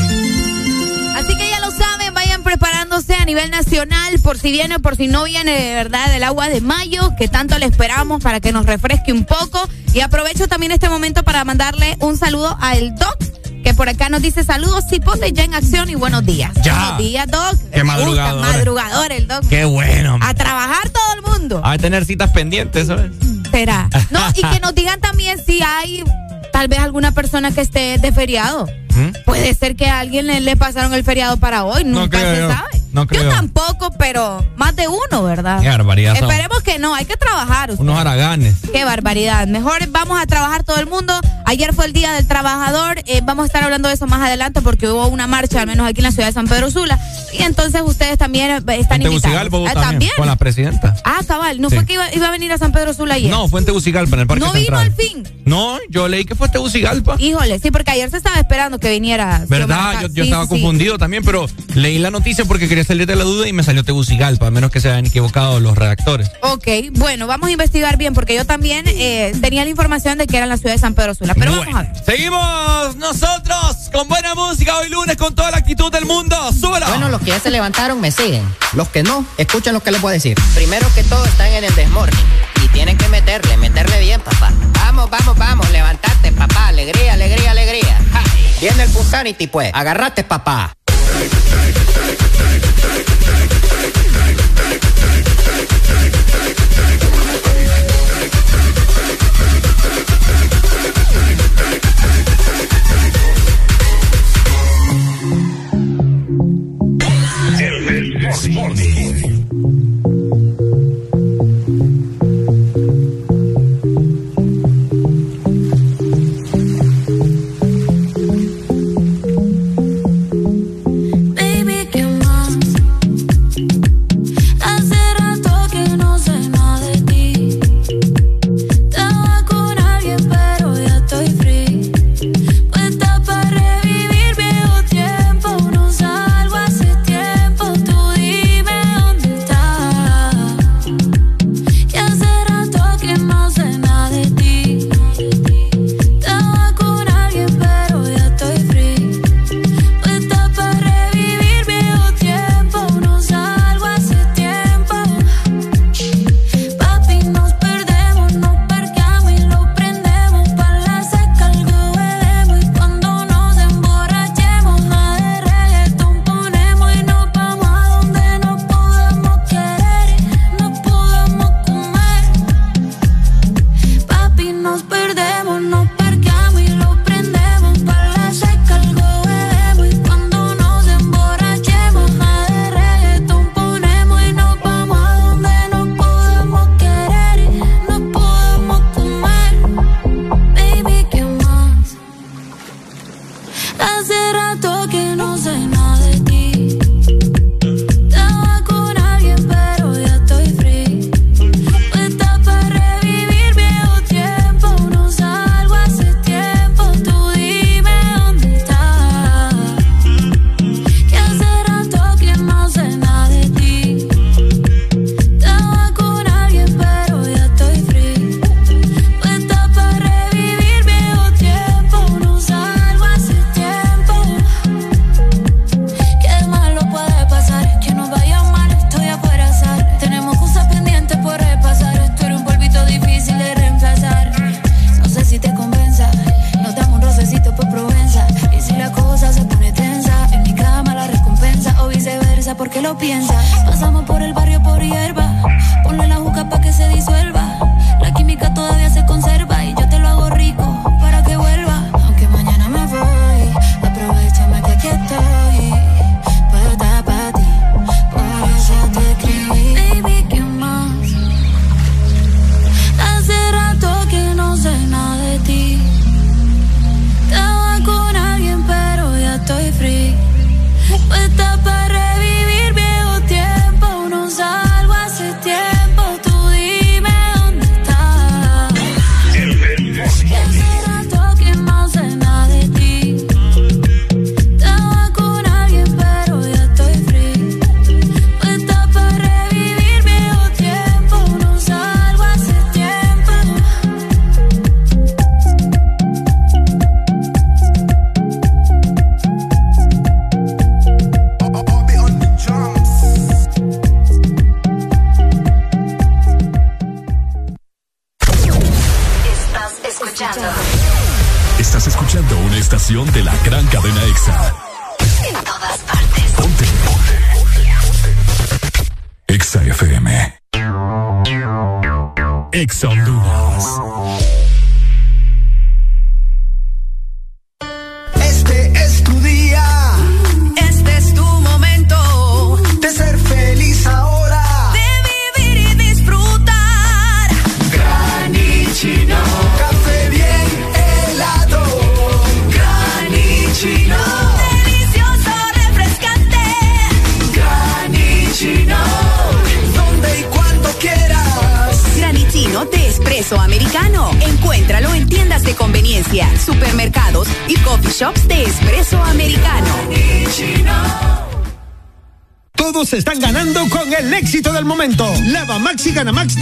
Así 1.17 1.37
que 1.37 1.49
ya 1.49 1.61
lo 1.61 1.71
saben, 1.71 2.13
vayan 2.15 2.43
preparándose 2.43 3.15
a 3.15 3.25
nivel 3.25 3.51
nacional 3.51 4.19
por 4.21 4.39
si 4.39 4.51
viene 4.53 4.77
o 4.77 4.81
por 4.81 4.97
si 4.97 5.09
no 5.09 5.25
viene 5.25 5.53
de 5.61 5.75
verdad 5.75 6.15
el 6.15 6.23
agua 6.25 6.49
de 6.49 6.61
mayo, 6.61 7.13
que 7.19 7.29
tanto 7.29 7.59
le 7.59 7.67
esperamos 7.67 8.23
para 8.23 8.41
que 8.41 8.53
nos 8.53 8.67
refresque 8.67 9.13
un 9.13 9.25
poco. 9.25 9.69
Y 9.93 10.01
aprovecho 10.01 10.49
también 10.49 10.73
este 10.73 10.89
momento 10.89 11.23
para 11.25 11.45
mandarle 11.45 11.97
un 12.01 12.17
saludo 12.19 12.57
a 12.61 12.75
el 12.77 12.95
Doc, 12.97 13.17
que 13.65 13.75
por 13.75 13.89
acá 13.89 14.09
nos 14.11 14.23
dice 14.23 14.45
saludos, 14.45 14.85
cipote 14.89 15.33
ya 15.33 15.43
en 15.45 15.55
acción 15.55 15.89
y 15.89 15.95
buenos 15.95 16.25
días. 16.25 16.53
Ya. 16.63 16.75
Buenos 16.79 16.99
días, 16.99 17.27
Doc. 17.29 17.57
Qué 17.73 17.83
Me 17.83 17.93
gusta, 17.95 18.05
madrugador. 18.05 18.41
madrugador 18.43 19.13
el 19.13 19.27
Doc. 19.27 19.49
Qué 19.49 19.65
bueno. 19.65 20.19
A 20.21 20.35
trabajar 20.35 20.91
todo 20.91 21.15
el 21.17 21.23
mundo. 21.23 21.61
A 21.65 21.79
tener 21.79 22.05
citas 22.05 22.31
pendientes, 22.31 22.87
¿sabes? 22.89 23.11
Será. 23.51 23.89
No, 24.11 24.21
y 24.35 24.43
que 24.43 24.61
nos 24.61 24.75
digan 24.75 25.01
también 25.01 25.41
si 25.45 25.63
hay 25.63 26.05
tal 26.53 26.69
vez 26.69 26.79
alguna 26.81 27.13
persona 27.13 27.51
que 27.53 27.63
esté 27.63 27.99
de 27.99 28.13
feriado. 28.13 28.67
¿Mm? 28.95 29.25
Puede 29.25 29.55
ser 29.55 29.75
que 29.77 29.87
a 29.89 29.99
alguien 30.01 30.27
le, 30.27 30.41
le 30.41 30.57
pasaron 30.57 30.93
el 30.95 31.03
feriado 31.03 31.37
para 31.39 31.65
hoy, 31.65 31.85
nunca 31.85 32.19
creo 32.19 32.35
se 32.35 32.41
yo. 32.43 32.49
sabe. 32.49 32.84
No 32.95 33.07
creo. 33.07 33.25
Yo 33.25 33.29
tampoco, 33.29 33.91
pero 33.99 34.45
más 34.57 34.75
de 34.77 34.87
uno, 34.89 35.23
¿verdad? 35.25 35.61
Qué 35.61 35.69
barbaridad. 35.69 36.15
Esperemos 36.15 36.63
que 36.63 36.79
no, 36.79 36.95
hay 36.95 37.05
que 37.05 37.17
trabajar. 37.17 37.71
usted. 37.73 37.83
Unos 37.83 37.99
haraganes. 37.99 38.55
Qué 38.73 38.85
barbaridad. 38.85 39.47
Mejor 39.49 39.87
vamos 39.89 40.19
a 40.21 40.27
trabajar 40.27 40.63
todo 40.65 40.79
el 40.79 40.87
mundo. 40.87 41.13
Ayer 41.45 41.75
fue 41.75 41.87
el 41.87 41.93
Día 41.93 42.13
del 42.13 42.27
Trabajador. 42.27 43.03
eh, 43.07 43.21
vamos 43.25 43.43
a 43.43 43.47
estar 43.47 43.65
hablando 43.65 43.89
de 43.89 43.95
eso 43.95 44.07
más 44.07 44.21
adelante 44.23 44.63
porque 44.63 44.89
hubo 44.89 45.09
una 45.09 45.27
marcha, 45.27 45.61
al 45.61 45.67
menos 45.67 45.87
aquí 45.87 45.99
en 46.01 46.05
la 46.05 46.13
ciudad 46.13 46.29
de 46.29 46.33
San 46.33 46.47
Pedro 46.47 46.71
Sula. 46.71 46.99
Y 47.37 47.43
entonces 47.43 47.83
ustedes 47.85 48.17
también 48.17 48.51
eh, 48.53 48.57
están 48.79 49.03
En 49.03 49.09
invitados. 49.13 49.51
Vos 49.51 49.69
Ah, 49.71 49.81
también, 49.81 50.13
Con 50.17 50.27
la 50.29 50.37
presidenta. 50.37 50.95
Ah, 51.05 51.21
cabal. 51.27 51.61
¿No 51.61 51.69
Sí. 51.71 51.75
fue 51.77 51.87
que 51.87 51.95
iba, 51.95 52.15
iba 52.15 52.29
a 52.29 52.31
venir 52.31 52.53
a 52.53 52.59
San 52.59 52.71
Pedro 52.71 52.95
Sula 52.95 53.15
ayer? 53.15 53.29
No, 53.31 53.49
fue 53.49 53.59
en 53.61 53.67
Tegucigalpa, 53.67 54.15
en 54.15 54.21
el 54.21 54.27
Parque 54.29 54.45
¿No 54.45 54.53
vino 54.53 54.67
Central. 54.79 54.87
al 54.87 54.93
fin? 54.93 55.29
No, 55.45 55.79
yo 55.91 56.07
leí 56.09 56.25
que 56.25 56.37
fue 56.37 56.49
Tegucigalpa. 56.49 57.17
Híjole, 57.19 57.59
sí, 57.59 57.71
porque 57.73 57.91
ayer 57.91 58.09
se 58.11 58.19
estaba 58.19 58.39
esperando 58.39 58.79
que 58.79 58.89
viniera. 58.91 59.43
¿Verdad? 59.49 60.03
Yo, 60.03 60.09
yo 60.09 60.15
Sí, 60.15 60.21
estaba 60.31 60.45
sí. 60.45 60.51
confundido 60.51 60.97
también, 60.97 61.25
pero 61.25 61.47
leí 61.75 61.99
la 61.99 62.11
noticia 62.13 62.45
porque 62.45 62.69
quería 62.69 62.84
salir 62.85 63.07
de 63.07 63.17
la 63.17 63.25
duda 63.25 63.49
y 63.49 63.53
me 63.53 63.63
salió 63.63 63.85
Tegucigalpa, 63.85 64.47
a 64.47 64.51
menos 64.51 64.71
que 64.71 64.81
se 64.81 64.91
hayan 64.91 65.07
equivocado 65.07 65.61
los 65.61 65.77
redactores. 65.77 66.31
Ok, 66.43 66.67
bueno, 66.93 67.27
vamos 67.27 67.49
a 67.49 67.53
investigar 67.53 67.97
bien 67.97 68.15
porque 68.15 68.35
yo 68.35 68.45
también 68.45 68.85
eh, 68.87 69.33
tenía 69.41 69.65
la 69.65 69.71
información 69.71 70.19
de 70.19 70.27
que 70.27 70.37
era 70.37 70.45
en 70.45 70.51
la 70.51 70.57
ciudad 70.57 70.75
de 70.75 70.79
San 70.79 70.95
Pedro 70.95 71.15
Sula. 71.15 71.35
Pero 71.35 71.57
Bueno, 71.57 71.73
vamos 71.73 71.89
a 71.89 71.93
ver. 71.93 72.05
Seguimos 72.05 72.97
nosotros 72.97 73.91
con 73.93 74.09
buena 74.09 74.35
música 74.35 74.77
hoy 74.79 74.89
lunes 74.89 75.17
con 75.17 75.35
toda 75.35 75.51
la 75.51 75.59
actitud 75.59 75.91
del 75.91 76.05
mundo. 76.07 76.37
¡Súbela! 76.53 76.89
Bueno, 76.89 77.09
los 77.09 77.21
que 77.21 77.31
ya 77.31 77.41
se 77.41 77.51
levantaron 77.51 78.01
me 78.01 78.11
siguen. 78.11 78.45
Los 78.73 78.89
que 78.89 79.03
no, 79.03 79.25
escuchen 79.39 79.73
lo 79.73 79.81
que 79.81 79.91
les 79.91 80.01
voy 80.01 80.11
a 80.11 80.15
decir. 80.15 80.37
Primero 80.55 80.87
que 80.95 81.03
todo 81.05 81.25
están 81.25 81.49
en 81.49 81.65
el 81.65 81.75
desmorning. 81.75 82.19
Y 82.65 82.69
tienen 82.69 82.97
que 82.97 83.09
meterle, 83.09 83.57
meterle 83.57 84.01
bien, 84.01 84.21
papá. 84.21 84.53
Vamos, 84.75 85.11
vamos, 85.11 85.37
vamos, 85.37 85.71
levantate, 85.71 86.33
papá. 86.33 86.69
Alegría, 86.69 87.15
alegría, 87.15 87.51
alegría. 87.51 87.99
Ja. 88.13 88.23
Viene 88.61 88.83
el 88.85 88.91
Punsanity, 88.91 89.47
pues. 89.47 89.71
Agarrate, 89.75 90.25
papá. 90.25 90.73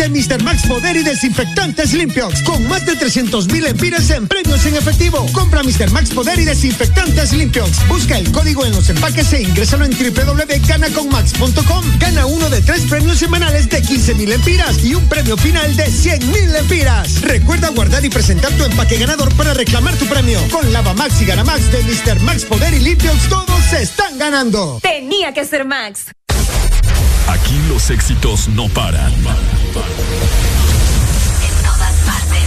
De 0.03 0.09
Mr. 0.09 0.43
Max 0.43 0.67
Poder 0.67 0.97
y 0.97 1.05
Desinfectantes 1.05 1.93
Limpios. 1.93 2.43
Con 2.43 2.67
más 2.67 2.85
de 2.85 2.97
300 2.97 3.47
mil 3.53 3.65
empiras 3.67 4.11
en 4.11 4.27
premios 4.27 4.67
en 4.67 4.75
efectivo. 4.75 5.25
Compra 5.33 5.63
Mr. 5.63 5.93
Max 5.93 6.11
Poder 6.11 6.41
y 6.41 6.45
Desinfectantes 6.45 7.33
Limpios. 7.33 7.71
Busca 7.87 8.19
el 8.19 8.33
código 8.33 8.67
en 8.67 8.73
los 8.73 8.91
empaques 8.91 9.33
e 9.33 9.43
ingrésalo 9.43 9.85
en 9.85 9.93
www.ganaconmax.com. 9.93 11.85
Gana 11.99 12.27
uno 12.27 12.51
de 12.51 12.61
tres 12.63 12.83
premios 12.87 13.19
semanales 13.19 13.69
de 13.69 13.81
15 13.81 14.15
mil 14.15 14.33
empiras 14.33 14.85
y 14.85 14.95
un 14.95 15.09
premio 15.09 15.37
final 15.37 15.77
de 15.77 15.87
100 15.87 16.33
mil 16.33 16.53
empiras. 16.57 17.21
Recuerda 17.21 17.69
guardar 17.69 18.05
y 18.05 18.09
presentar 18.09 18.51
tu 18.53 18.65
empaque 18.65 18.99
ganador 18.99 19.33
para 19.37 19.55
reclamar 19.55 19.95
tu 19.97 20.07
premio. 20.07 20.41
Con 20.51 20.73
Lava 20.73 20.95
Max 20.95 21.21
y 21.21 21.27
Gana 21.27 21.45
Max 21.45 21.71
de 21.71 21.81
Mr. 21.85 22.19
Max 22.23 22.45
Poder 22.45 22.75
y 22.75 22.81
Limpios, 22.81 23.29
todos 23.29 23.73
están 23.73 24.19
ganando. 24.19 24.81
Tenía 24.83 25.33
que 25.33 25.45
ser 25.45 25.65
Max. 25.65 26.07
Los 27.69 27.91
éxitos 27.91 28.49
no 28.49 28.69
paran. 28.69 29.13
En 29.13 29.23
todas 31.63 31.95
partes. 32.07 32.43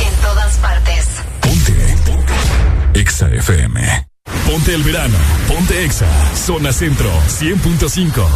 En 0.00 0.14
todas 0.20 0.56
partes. 0.58 1.06
EXA 2.94 3.28
FM. 3.28 4.08
Ponte 4.46 4.74
el 4.74 4.82
verano. 4.82 5.16
Ponte 5.48 5.84
EXA. 5.84 6.06
Zona 6.34 6.72
Centro 6.72 7.10
100.5. 7.28 8.26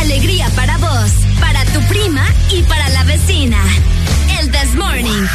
Alegría 0.00 0.48
para 0.50 0.76
vos, 0.78 1.10
para 1.40 1.64
tu 1.66 1.80
prima 1.88 2.26
y 2.50 2.62
para 2.62 2.88
la 2.90 3.04
vecina. 3.04 3.58
El 4.40 4.50
This 4.50 4.74
Morning. 4.74 5.26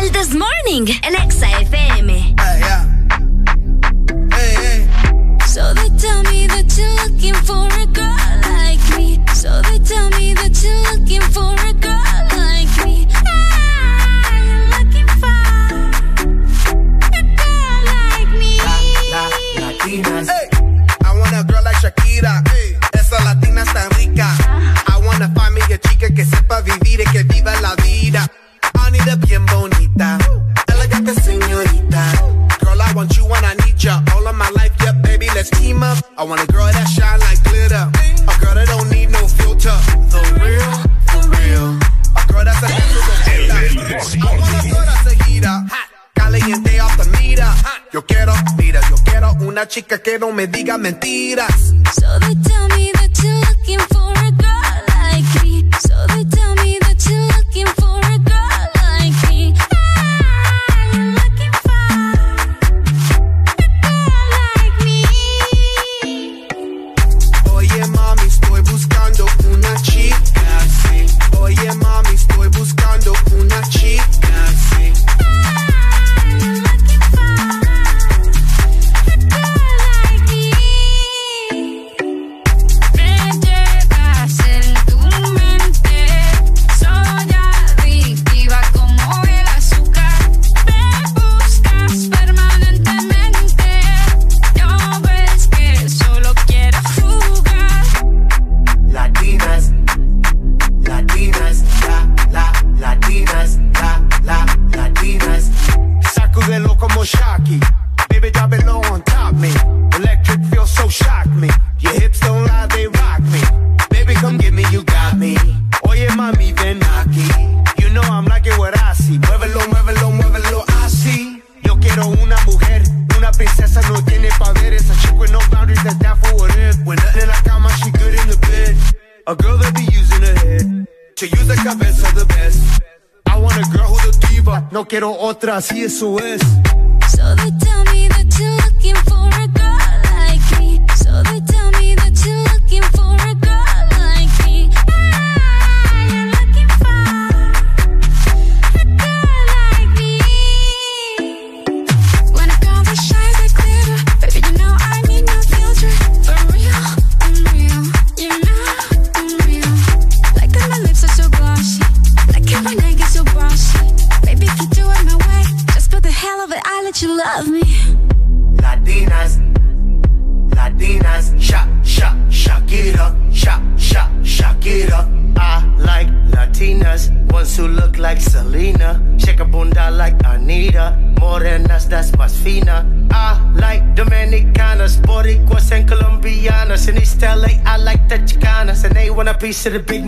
El 0.00 0.10
This 0.10 0.34
Morning, 0.34 0.92
el 1.02 1.14
Exa 1.14 1.50
FM. 1.60 2.34
So 2.36 2.91
up. 35.82 35.98
I 36.16 36.24
want 36.24 36.40
a 36.42 36.46
girl 36.46 36.66
that 36.66 36.86
shine 36.88 37.20
like 37.20 37.42
glitter. 37.42 37.90
A 38.30 38.34
girl 38.40 38.54
that 38.54 38.68
don't 38.68 38.88
need 38.90 39.10
no 39.10 39.26
filter. 39.26 39.76
The 40.14 40.22
real, 40.40 40.72
the 41.12 41.20
real. 41.34 41.68
A 42.14 42.22
girl 42.30 42.44
that's 42.44 42.62
a 42.62 42.68
I 42.68 44.36
want 44.38 44.54
a 44.54 44.70
girl 44.70 44.86
that's 44.86 45.06
a 45.06 45.14
heater. 45.24 45.56
Caliente 46.14 46.80
off 46.80 46.96
the 46.96 47.06
meter. 47.18 47.52
Yo 47.92 48.02
quiero, 48.06 48.32
mira, 48.56 48.80
yo 48.88 48.96
quiero 49.04 49.32
una 49.40 49.66
chica 49.66 49.98
que 49.98 50.18
no 50.18 50.32
me 50.32 50.46
diga 50.46 50.78
mentiras. 50.78 51.74
So 51.92 52.18
they 52.20 52.34
tell 52.42 52.68
me 52.68 52.71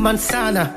manzana. 0.05 0.74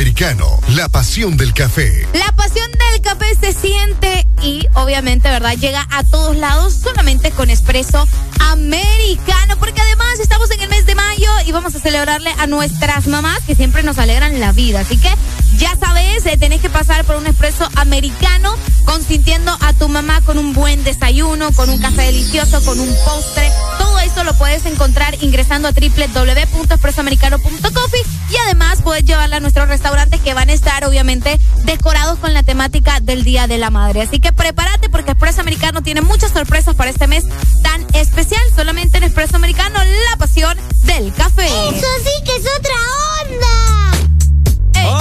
Americano, 0.00 0.48
la 0.70 0.88
pasión 0.88 1.36
del 1.36 1.52
café. 1.52 2.08
La 2.14 2.32
pasión 2.32 2.70
del 2.72 3.02
café 3.02 3.26
se 3.38 3.52
siente 3.52 4.26
y 4.42 4.66
obviamente, 4.72 5.28
¿verdad? 5.28 5.52
Llega 5.58 5.86
a 5.90 6.04
todos 6.04 6.34
lados 6.34 6.72
solamente 6.72 7.30
con 7.32 7.50
espresso 7.50 8.08
americano, 8.38 9.58
porque 9.58 9.82
además 9.82 10.18
estamos 10.18 10.50
en 10.52 10.62
el 10.62 10.70
mes 10.70 10.86
de 10.86 10.94
mayo 10.94 11.28
y 11.44 11.52
vamos 11.52 11.74
a 11.74 11.80
celebrarle 11.80 12.32
a 12.38 12.46
nuestras 12.46 13.08
mamás 13.08 13.40
que 13.46 13.54
siempre 13.54 13.82
nos 13.82 13.98
alegran 13.98 14.40
la 14.40 14.52
vida. 14.52 14.80
Así 14.80 14.96
que 14.96 15.10
ya 15.58 15.76
sabes, 15.78 16.24
eh, 16.24 16.38
tenés 16.38 16.62
que 16.62 16.70
pasar 16.70 17.04
por 17.04 17.16
un 17.16 17.26
espresso 17.26 17.68
americano 17.76 18.56
consintiendo 18.86 19.54
a 19.60 19.74
tu 19.74 19.90
mamá 19.90 20.22
con 20.22 20.38
un 20.38 20.54
buen 20.54 20.82
desayuno, 20.82 21.52
con 21.52 21.68
un 21.68 21.76
café 21.76 22.04
delicioso, 22.04 22.64
con 22.64 22.80
un 22.80 22.88
postre. 23.04 23.52
Todo 23.76 23.98
eso 23.98 24.24
lo 24.24 24.32
puedes 24.38 24.64
encontrar 24.64 25.22
ingresando 25.22 25.68
a 25.68 25.72
www.espressoamericano.coffee 25.72 28.19
y 28.30 28.36
además 28.36 28.80
puedes 28.82 29.04
llevarla 29.04 29.36
a 29.36 29.40
nuestros 29.40 29.68
restaurantes 29.68 30.20
que 30.20 30.34
van 30.34 30.48
a 30.48 30.52
estar 30.52 30.84
obviamente 30.84 31.38
decorados 31.64 32.18
con 32.18 32.32
la 32.32 32.42
temática 32.42 33.00
del 33.00 33.24
Día 33.24 33.46
de 33.46 33.58
la 33.58 33.70
Madre. 33.70 34.02
Así 34.02 34.20
que 34.20 34.32
prepárate 34.32 34.88
porque 34.88 35.12
Espresso 35.12 35.40
Americano 35.40 35.82
tiene 35.82 36.00
muchas 36.00 36.32
sorpresas 36.32 36.74
para 36.76 36.90
este 36.90 37.06
mes 37.06 37.24
tan 37.62 37.84
especial. 37.92 38.42
Solamente 38.54 38.98
en 38.98 39.04
Espresso 39.04 39.36
Americano, 39.36 39.78
la 40.10 40.16
pasión 40.16 40.56
del 40.84 41.12
café. 41.12 41.46
Eso 41.46 41.86
sí 42.04 42.24
que 42.24 42.36
es 42.36 42.46
otra 42.58 42.74
onda. 43.22 43.70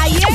ayer 0.00 0.28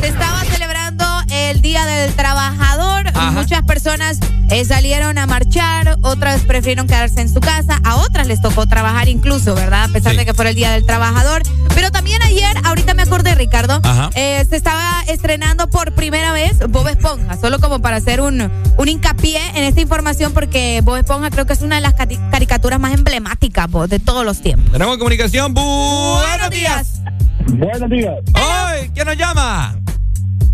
se 0.00 0.08
estaba 0.08 0.40
celebrando 0.44 1.04
el 1.28 1.60
Día 1.60 1.84
del 1.84 2.14
Trabajador. 2.14 3.08
Ajá. 3.08 3.32
Muchas 3.32 3.62
personas 3.64 4.18
eh, 4.50 4.64
salieron 4.64 5.18
a 5.18 5.26
marchar, 5.26 5.98
otras 6.02 6.42
prefirieron 6.42 6.86
quedarse 6.86 7.20
en 7.20 7.28
su 7.28 7.40
casa, 7.40 7.80
a 7.82 7.96
otras 7.96 8.28
les 8.28 8.40
tocó 8.40 8.66
trabajar 8.66 9.08
incluso, 9.08 9.54
¿verdad? 9.54 9.84
A 9.84 9.88
pesar 9.88 10.14
de 10.14 10.24
que 10.24 10.34
fuera 10.34 10.50
el 10.50 10.56
Día 10.56 10.70
del 10.70 10.86
Trabajador. 10.86 11.42
Pero 11.74 11.90
también 11.90 12.22
ayer, 12.22 12.56
ahorita 12.64 12.94
me 12.94 13.02
acordé, 13.02 13.34
Ricardo, 13.34 13.80
eh, 14.14 14.46
se 14.48 14.56
estaba 14.56 15.02
estrenando 15.08 15.68
por 15.68 15.92
primera 15.94 16.32
vez 16.32 16.58
Bob 16.68 16.86
Esponja, 16.86 17.36
solo 17.36 17.58
como 17.58 17.80
para 17.80 17.96
hacer 17.96 18.20
un, 18.20 18.48
un 18.76 18.88
hincapié 18.88 19.40
en 19.56 19.64
esta 19.64 19.80
información, 19.80 20.32
porque 20.32 20.80
Bob 20.84 20.96
Esponja 20.96 21.30
creo 21.30 21.46
que 21.46 21.54
es 21.54 21.62
una 21.62 21.74
de 21.76 21.82
las 21.82 21.94
caricaturas 21.94 22.78
más 22.78 22.94
emblemáticas 22.94 23.43
De 23.64 23.98
todos 23.98 24.26
los 24.26 24.42
tiempos. 24.42 24.70
Tenemos 24.72 24.98
comunicación. 24.98 25.54
Buenos 25.54 26.50
días. 26.50 27.00
Buenos 27.48 27.88
días. 27.88 28.14
¡Ay! 28.34 28.90
¿Quién 28.94 29.06
nos 29.06 29.16
llama? 29.16 29.74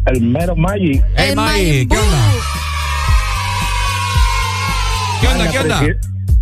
El 0.06 0.20
mero 0.22 0.54
Magic. 0.54 1.04
Hey, 1.16 1.34
Maggie, 1.34 1.88
¿qué 1.88 1.98
onda? 1.98 2.32
¿Qué 5.20 5.26
onda? 5.28 5.44
La 5.44 5.50
¿Qué 5.50 5.58
onda? 5.58 5.80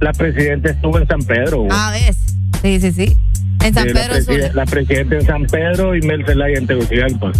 La 0.00 0.12
presidenta 0.12 0.70
estuvo 0.70 0.98
en 0.98 1.08
San 1.08 1.20
Pedro. 1.22 1.56
güey. 1.58 1.70
Ah, 1.72 1.90
ves. 1.92 2.16
Sí, 2.62 2.80
sí, 2.80 2.92
sí. 2.92 3.16
En 3.64 3.72
San 3.74 3.88
Sí, 3.88 3.94
Pedro 3.94 4.08
la, 4.14 4.20
preside- 4.20 4.52
la 4.52 4.66
presidenta 4.66 5.14
en 5.16 5.26
San 5.26 5.46
Pedro 5.46 5.96
y 5.96 6.02
Mel 6.02 6.24
Zelaya 6.26 6.58
en 6.58 6.66
Tegucigalpa. 6.66 7.32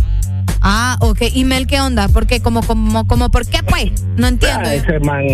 Ok. 1.20 1.30
¿Y 1.34 1.44
Mel 1.44 1.66
qué 1.66 1.80
onda? 1.80 2.06
Porque 2.08 2.40
como, 2.40 2.62
como, 2.62 3.06
como, 3.08 3.28
¿por 3.30 3.44
qué 3.46 3.58
pues? 3.64 3.90
No 4.16 4.28
entiendo. 4.28 4.60
Ah, 4.68 4.74
ese 4.74 5.00
man, 5.00 5.24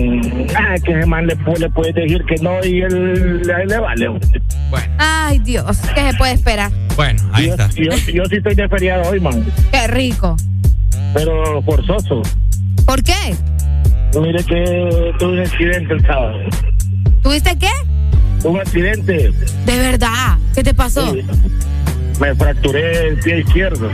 ah, 0.57 0.75
que 0.83 0.93
ese 0.93 1.07
man 1.07 1.27
le, 1.27 1.37
pu- 1.37 1.59
le 1.59 1.69
puede 1.71 1.93
decir 1.93 2.25
que 2.27 2.37
no 2.43 2.65
y 2.65 2.81
él, 2.81 3.43
le 3.43 3.79
vale. 3.79 4.09
güey. 4.09 4.21
Ay, 4.99 5.39
Dios, 5.41 5.79
¿qué 5.95 6.11
se 6.11 6.17
puede 6.17 6.33
esperar? 6.33 6.71
Bueno, 6.97 7.23
ahí 7.33 7.47
yo, 7.47 7.53
está. 7.53 7.69
Yo, 7.75 7.91
yo 8.13 8.25
sí 8.27 8.37
estoy 8.37 8.55
de 8.55 8.69
feriado 8.69 9.11
hoy, 9.11 9.21
man, 9.21 9.45
Qué 9.71 9.87
rico. 9.89 10.37
pero 11.13 11.61
forzoso. 11.63 12.23
¿Por 12.87 13.03
qué? 13.03 13.35
Mire 14.19 14.43
que 14.45 15.13
tuve 15.19 15.33
un 15.33 15.41
accidente 15.41 15.93
el 15.95 16.01
sábado. 16.07 16.39
¿Tuviste 17.23 17.59
qué? 17.59 17.69
Un 18.49 18.59
accidente. 18.59 19.33
De 19.67 19.79
verdad. 19.79 20.39
¿Qué 20.55 20.63
te 20.63 20.73
pasó? 20.73 21.13
Sí. 21.13 21.21
Me 22.21 22.35
fracturé 22.37 23.09
el 23.09 23.19
pie 23.19 23.41
izquierdo. 23.41 23.91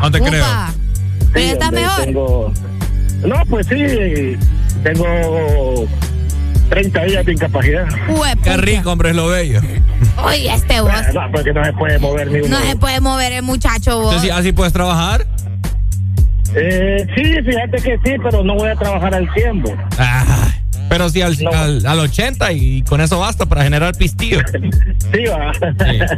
No 0.00 0.10
te 0.10 0.20
creo. 0.20 0.44
¿Pero 1.34 1.52
estás 1.52 1.72
mejor? 1.72 2.04
tengo- 2.04 2.52
No, 3.24 3.36
pues 3.50 3.66
sí. 3.66 4.36
Tengo 4.82 5.86
30 6.70 7.04
días 7.04 7.24
de 7.26 7.32
incapacidad. 7.32 7.86
Qué 8.42 8.56
rico, 8.56 8.92
hombre, 8.92 9.10
es 9.10 9.16
lo 9.16 9.28
bello. 9.28 9.60
Oye, 10.24 10.52
este 10.52 10.80
vos. 10.80 10.90
No, 11.12 11.20
porque 11.32 11.52
no 11.52 11.64
se 11.64 11.72
puede 11.72 11.98
mover 11.98 12.30
ni 12.30 12.40
uno. 12.40 12.48
No 12.60 12.64
se 12.66 12.76
puede 12.76 13.00
mover 13.00 13.32
el 13.32 13.42
muchacho 13.42 13.96
vos. 14.00 14.14
Entonces, 14.14 14.30
¿así 14.32 14.52
puedes 14.52 14.72
trabajar? 14.72 15.26
Eh, 16.56 17.04
sí, 17.16 17.22
fíjate 17.42 17.82
que 17.82 17.98
sí, 18.04 18.14
pero 18.22 18.44
no 18.44 18.54
voy 18.54 18.68
a 18.70 18.76
trabajar 18.76 19.14
al 19.14 19.32
tiempo. 19.34 19.72
Ay, 19.98 20.43
Pero 20.94 21.10
sí 21.10 21.22
al, 21.22 21.84
al, 21.86 21.98
80 21.98 22.52
y 22.52 22.82
con 22.82 23.00
eso 23.00 23.18
basta 23.18 23.46
para 23.46 23.64
generar 23.64 23.96
pistillo. 23.96 24.38
sí, 25.12 25.24
va. 25.28 25.50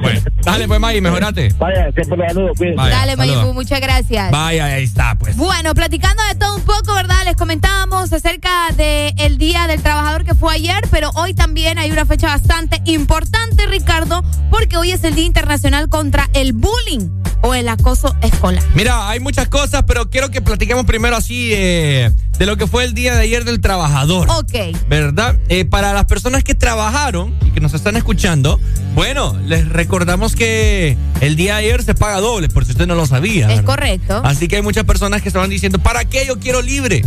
bueno, 0.02 0.20
dale 0.42 0.68
pues, 0.68 0.78
Maggie, 0.78 1.00
mejorate. 1.00 1.48
Vaya, 1.58 1.90
siempre 1.92 2.18
lo 2.18 2.28
saludo, 2.28 2.52
Dale, 2.76 3.16
Mayibu, 3.16 3.54
muchas 3.54 3.80
gracias. 3.80 4.30
Vaya, 4.30 4.66
ahí 4.66 4.84
está, 4.84 5.14
pues. 5.14 5.34
Bueno, 5.34 5.72
platicando 5.72 6.22
de 6.24 6.34
todo 6.34 6.56
un 6.56 6.62
poco, 6.64 6.94
¿verdad? 6.94 7.16
Les 7.24 7.36
comentábamos 7.36 8.12
acerca 8.12 8.68
del 8.76 9.38
Día 9.38 9.66
del 9.66 9.80
Trabajador 9.80 10.26
que 10.26 10.34
fue 10.34 10.52
ayer, 10.52 10.82
pero 10.90 11.08
hoy 11.14 11.32
también 11.32 11.78
hay 11.78 11.90
una 11.90 12.04
fecha 12.04 12.26
bastante 12.26 12.82
importante, 12.84 13.64
Ricardo, 13.68 14.22
porque 14.50 14.76
hoy 14.76 14.92
es 14.92 15.02
el 15.04 15.14
Día 15.14 15.24
Internacional 15.24 15.88
contra 15.88 16.28
el 16.34 16.52
Bullying 16.52 17.08
o 17.42 17.54
el 17.54 17.68
acoso 17.68 18.14
escolar. 18.22 18.62
Mira, 18.74 19.08
hay 19.08 19.20
muchas 19.20 19.48
cosas, 19.48 19.84
pero 19.86 20.10
quiero 20.10 20.30
que 20.30 20.40
platiquemos 20.40 20.84
primero 20.84 21.16
así 21.16 21.50
eh, 21.52 22.10
de 22.38 22.46
lo 22.46 22.56
que 22.56 22.66
fue 22.66 22.84
el 22.84 22.94
día 22.94 23.14
de 23.14 23.22
ayer 23.22 23.44
del 23.44 23.60
trabajador. 23.60 24.28
Ok. 24.30 24.76
¿Verdad? 24.88 25.36
Eh, 25.48 25.64
para 25.64 25.92
las 25.92 26.06
personas 26.06 26.44
que 26.44 26.54
trabajaron 26.54 27.34
y 27.44 27.50
que 27.50 27.60
nos 27.60 27.74
están 27.74 27.96
escuchando, 27.96 28.60
bueno, 28.94 29.36
les 29.44 29.68
recordamos 29.68 30.34
que 30.34 30.96
el 31.20 31.36
día 31.36 31.54
de 31.54 31.60
ayer 31.60 31.82
se 31.82 31.94
paga 31.94 32.20
doble, 32.20 32.48
por 32.48 32.64
si 32.64 32.72
usted 32.72 32.86
no 32.86 32.94
lo 32.94 33.06
sabía. 33.06 33.52
Es 33.52 33.62
correcto. 33.62 34.20
Así 34.24 34.48
que 34.48 34.56
hay 34.56 34.62
muchas 34.62 34.84
personas 34.84 35.22
que 35.22 35.28
estaban 35.28 35.50
diciendo, 35.50 35.78
¿para 35.78 36.04
qué 36.04 36.26
yo 36.26 36.38
quiero 36.38 36.62
libre? 36.62 37.02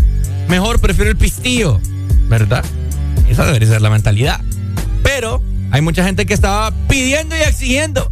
Mejor 0.47 0.80
prefiero 0.80 1.11
el 1.11 1.17
pistillo, 1.17 1.80
¿verdad? 2.27 2.63
Esa 3.30 3.45
debería 3.45 3.67
ser 3.67 3.82
la 3.82 3.89
mentalidad. 3.89 4.41
Pero 5.03 5.41
hay 5.71 5.82
mucha 5.82 6.03
gente 6.03 6.25
que 6.25 6.34
estaba 6.34 6.71
pidiendo 6.88 7.36
y 7.38 7.41
exigiendo 7.41 8.11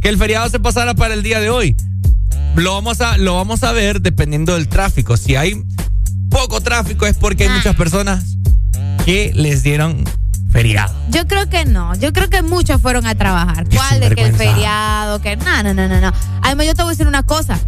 que 0.00 0.08
el 0.08 0.18
feriado 0.18 0.48
se 0.48 0.60
pasara 0.60 0.94
para 0.94 1.14
el 1.14 1.22
día 1.22 1.40
de 1.40 1.50
hoy. 1.50 1.76
Lo 2.56 2.74
vamos 2.74 3.00
a, 3.00 3.18
lo 3.18 3.34
vamos 3.34 3.62
a 3.62 3.72
ver 3.72 4.00
dependiendo 4.00 4.54
del 4.54 4.68
tráfico. 4.68 5.16
Si 5.16 5.36
hay 5.36 5.62
poco 6.30 6.60
tráfico 6.60 7.06
es 7.06 7.16
porque 7.16 7.44
hay 7.44 7.50
muchas 7.50 7.76
personas 7.76 8.36
que 9.04 9.32
les 9.34 9.62
dieron 9.62 10.04
feriado. 10.50 10.94
Yo 11.10 11.26
creo 11.26 11.48
que 11.48 11.64
no. 11.64 11.94
Yo 11.96 12.12
creo 12.12 12.28
que 12.28 12.42
muchos 12.42 12.80
fueron 12.80 13.06
a 13.06 13.14
trabajar. 13.14 13.66
¿Cuál 13.68 14.00
de 14.00 14.14
que 14.14 14.22
el 14.22 14.34
feriado? 14.34 15.20
Que 15.20 15.36
no, 15.36 15.62
no, 15.62 15.74
no, 15.74 15.88
no, 15.88 16.00
no. 16.00 16.12
Además, 16.42 16.66
yo 16.66 16.74
te 16.74 16.82
voy 16.82 16.90
a 16.90 16.92
decir 16.92 17.06
una 17.06 17.22
cosa. 17.22 17.58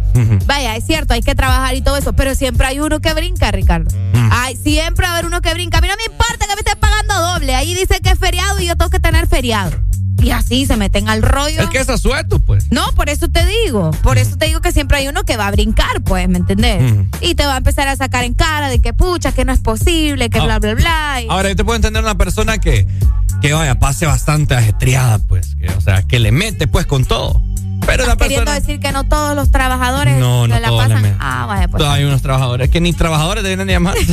Vaya, 0.45 0.75
es 0.75 0.85
cierto, 0.85 1.13
hay 1.13 1.21
que 1.21 1.35
trabajar 1.35 1.75
y 1.75 1.81
todo 1.81 1.97
eso, 1.97 2.13
pero 2.13 2.35
siempre 2.35 2.67
hay 2.67 2.79
uno 2.79 2.99
que 2.99 3.13
brinca, 3.13 3.51
Ricardo. 3.51 3.95
Hay, 4.31 4.55
siempre 4.55 5.05
va 5.05 5.11
a 5.11 5.13
haber 5.13 5.25
uno 5.25 5.41
que 5.41 5.53
brinca. 5.53 5.77
A 5.77 5.81
mí 5.81 5.87
no 5.87 5.95
me 5.95 6.11
importa 6.11 6.47
que 6.47 6.55
me 6.55 6.59
esté 6.59 6.75
pagando 6.75 7.13
doble. 7.33 7.55
Ahí 7.55 7.73
dice 7.73 7.99
que 8.01 8.09
es 8.09 8.19
feriado 8.19 8.59
y 8.59 8.67
yo 8.67 8.75
tengo 8.75 8.89
que 8.89 8.99
tener 8.99 9.27
feriado. 9.27 9.71
Y 10.21 10.31
así 10.31 10.65
se 10.65 10.77
meten 10.77 11.09
al 11.09 11.21
rollo. 11.21 11.61
Es 11.61 11.69
que 11.69 11.79
es 11.79 12.01
suelto, 12.01 12.39
pues. 12.39 12.71
No, 12.71 12.91
por 12.93 13.09
eso 13.09 13.27
te 13.27 13.45
digo. 13.45 13.91
Por 14.03 14.17
eso 14.17 14.37
te 14.37 14.45
digo 14.45 14.61
que 14.61 14.71
siempre 14.71 14.97
hay 14.97 15.07
uno 15.07 15.23
que 15.23 15.37
va 15.37 15.47
a 15.47 15.51
brincar, 15.51 16.01
pues, 16.03 16.27
¿me 16.29 16.37
entendés? 16.37 16.83
Y 17.21 17.35
te 17.35 17.45
va 17.45 17.55
a 17.55 17.57
empezar 17.57 17.87
a 17.87 17.95
sacar 17.95 18.23
en 18.23 18.33
cara 18.33 18.69
de 18.69 18.79
que 18.79 18.93
pucha, 18.93 19.31
que 19.31 19.45
no 19.45 19.53
es 19.53 19.59
posible, 19.59 20.29
que 20.29 20.39
ah. 20.39 20.45
bla, 20.45 20.59
bla, 20.59 20.73
bla. 20.75 21.21
Ahora, 21.29 21.49
yo 21.49 21.55
te 21.55 21.63
puedo 21.63 21.75
entender 21.75 22.03
una 22.03 22.15
persona 22.15 22.59
que, 22.59 22.87
que 23.41 23.53
vaya, 23.53 23.79
pase 23.79 24.05
bastante 24.05 24.55
ajetreada, 24.55 25.19
pues. 25.19 25.55
Que, 25.55 25.69
o 25.69 25.81
sea, 25.81 26.03
que 26.03 26.19
le 26.19 26.31
mete, 26.31 26.67
pues, 26.67 26.85
con 26.85 27.05
todo. 27.05 27.41
Pero 27.85 28.05
la 28.05 28.15
queriendo 28.15 28.51
decir 28.51 28.79
que 28.79 28.91
no 28.91 29.05
todos 29.05 29.35
los 29.35 29.49
trabajadores 29.49 30.19
no, 30.19 30.47
no 30.47 30.59
la 30.59 30.69
pasan. 30.69 31.17
Ah, 31.19 31.45
vaya, 31.47 31.67
pues. 31.67 31.83
hay 31.83 32.03
unos 32.03 32.21
trabajadores 32.21 32.69
que 32.69 32.79
ni 32.79 32.93
trabajadores 32.93 33.43
deben 33.43 33.67
llamar. 33.67 33.95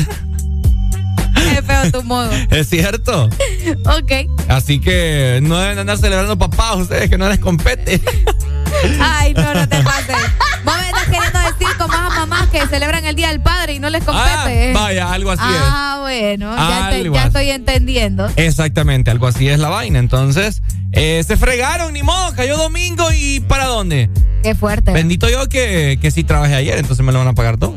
Es 1.59 1.65
feo 1.65 1.91
tu 1.91 2.03
modo. 2.05 2.31
Es 2.51 2.69
cierto. 2.69 3.25
ok. 3.27 4.13
Así 4.49 4.81
que 4.81 5.41
no 5.43 5.59
deben 5.59 5.79
andar 5.79 5.99
celebrando 5.99 6.39
papás 6.39 6.77
ustedes, 6.77 7.11
que 7.11 7.19
no 7.19 7.29
les 7.29 7.39
compete. 7.39 8.01
Ay, 9.01 9.35
no, 9.35 9.55
no 9.55 9.69
te 9.69 9.83
pases. 9.83 10.17
Vos 10.65 10.75
me 10.77 10.87
estás 10.87 11.05
queriendo 11.05 11.39
decir 11.41 11.77
como 11.79 11.95
a 11.95 12.11
mamás 12.11 12.49
que 12.49 12.67
celebran 12.67 13.05
el 13.05 13.17
Día 13.17 13.29
del 13.29 13.41
Padre 13.41 13.75
y 13.75 13.79
no 13.81 13.91
les 13.91 14.05
compete. 14.05 14.71
Ah, 14.71 14.73
vaya, 14.75 15.13
algo 15.13 15.31
así 15.31 15.43
es. 15.43 15.63
Ah, 15.63 15.99
bueno, 16.01 16.55
ya, 16.57 17.25
estoy 17.25 17.51
entendiendo. 17.51 18.29
Exactamente, 18.37 19.11
algo 19.11 19.27
así 19.27 19.49
es 19.49 19.59
la 19.59 19.69
vaina. 19.69 19.99
Entonces, 19.99 20.63
eh, 20.93 21.25
se 21.27 21.37
fregaron, 21.37 21.93
ni 21.93 22.03
modo, 22.03 22.35
cayó 22.35 22.57
domingo 22.57 23.09
y 23.13 23.41
¿para 23.41 23.67
dónde? 23.67 24.11
Qué 24.43 24.55
fuerte. 24.55 24.93
Bendito 24.93 25.29
yo 25.29 25.49
que, 25.49 25.99
que 26.01 26.11
sí 26.11 26.23
trabajé 26.23 26.55
ayer, 26.55 26.79
entonces 26.79 27.05
me 27.05 27.13
lo 27.13 27.19
van 27.19 27.29
a 27.29 27.35
pagar 27.35 27.57
todo. 27.57 27.75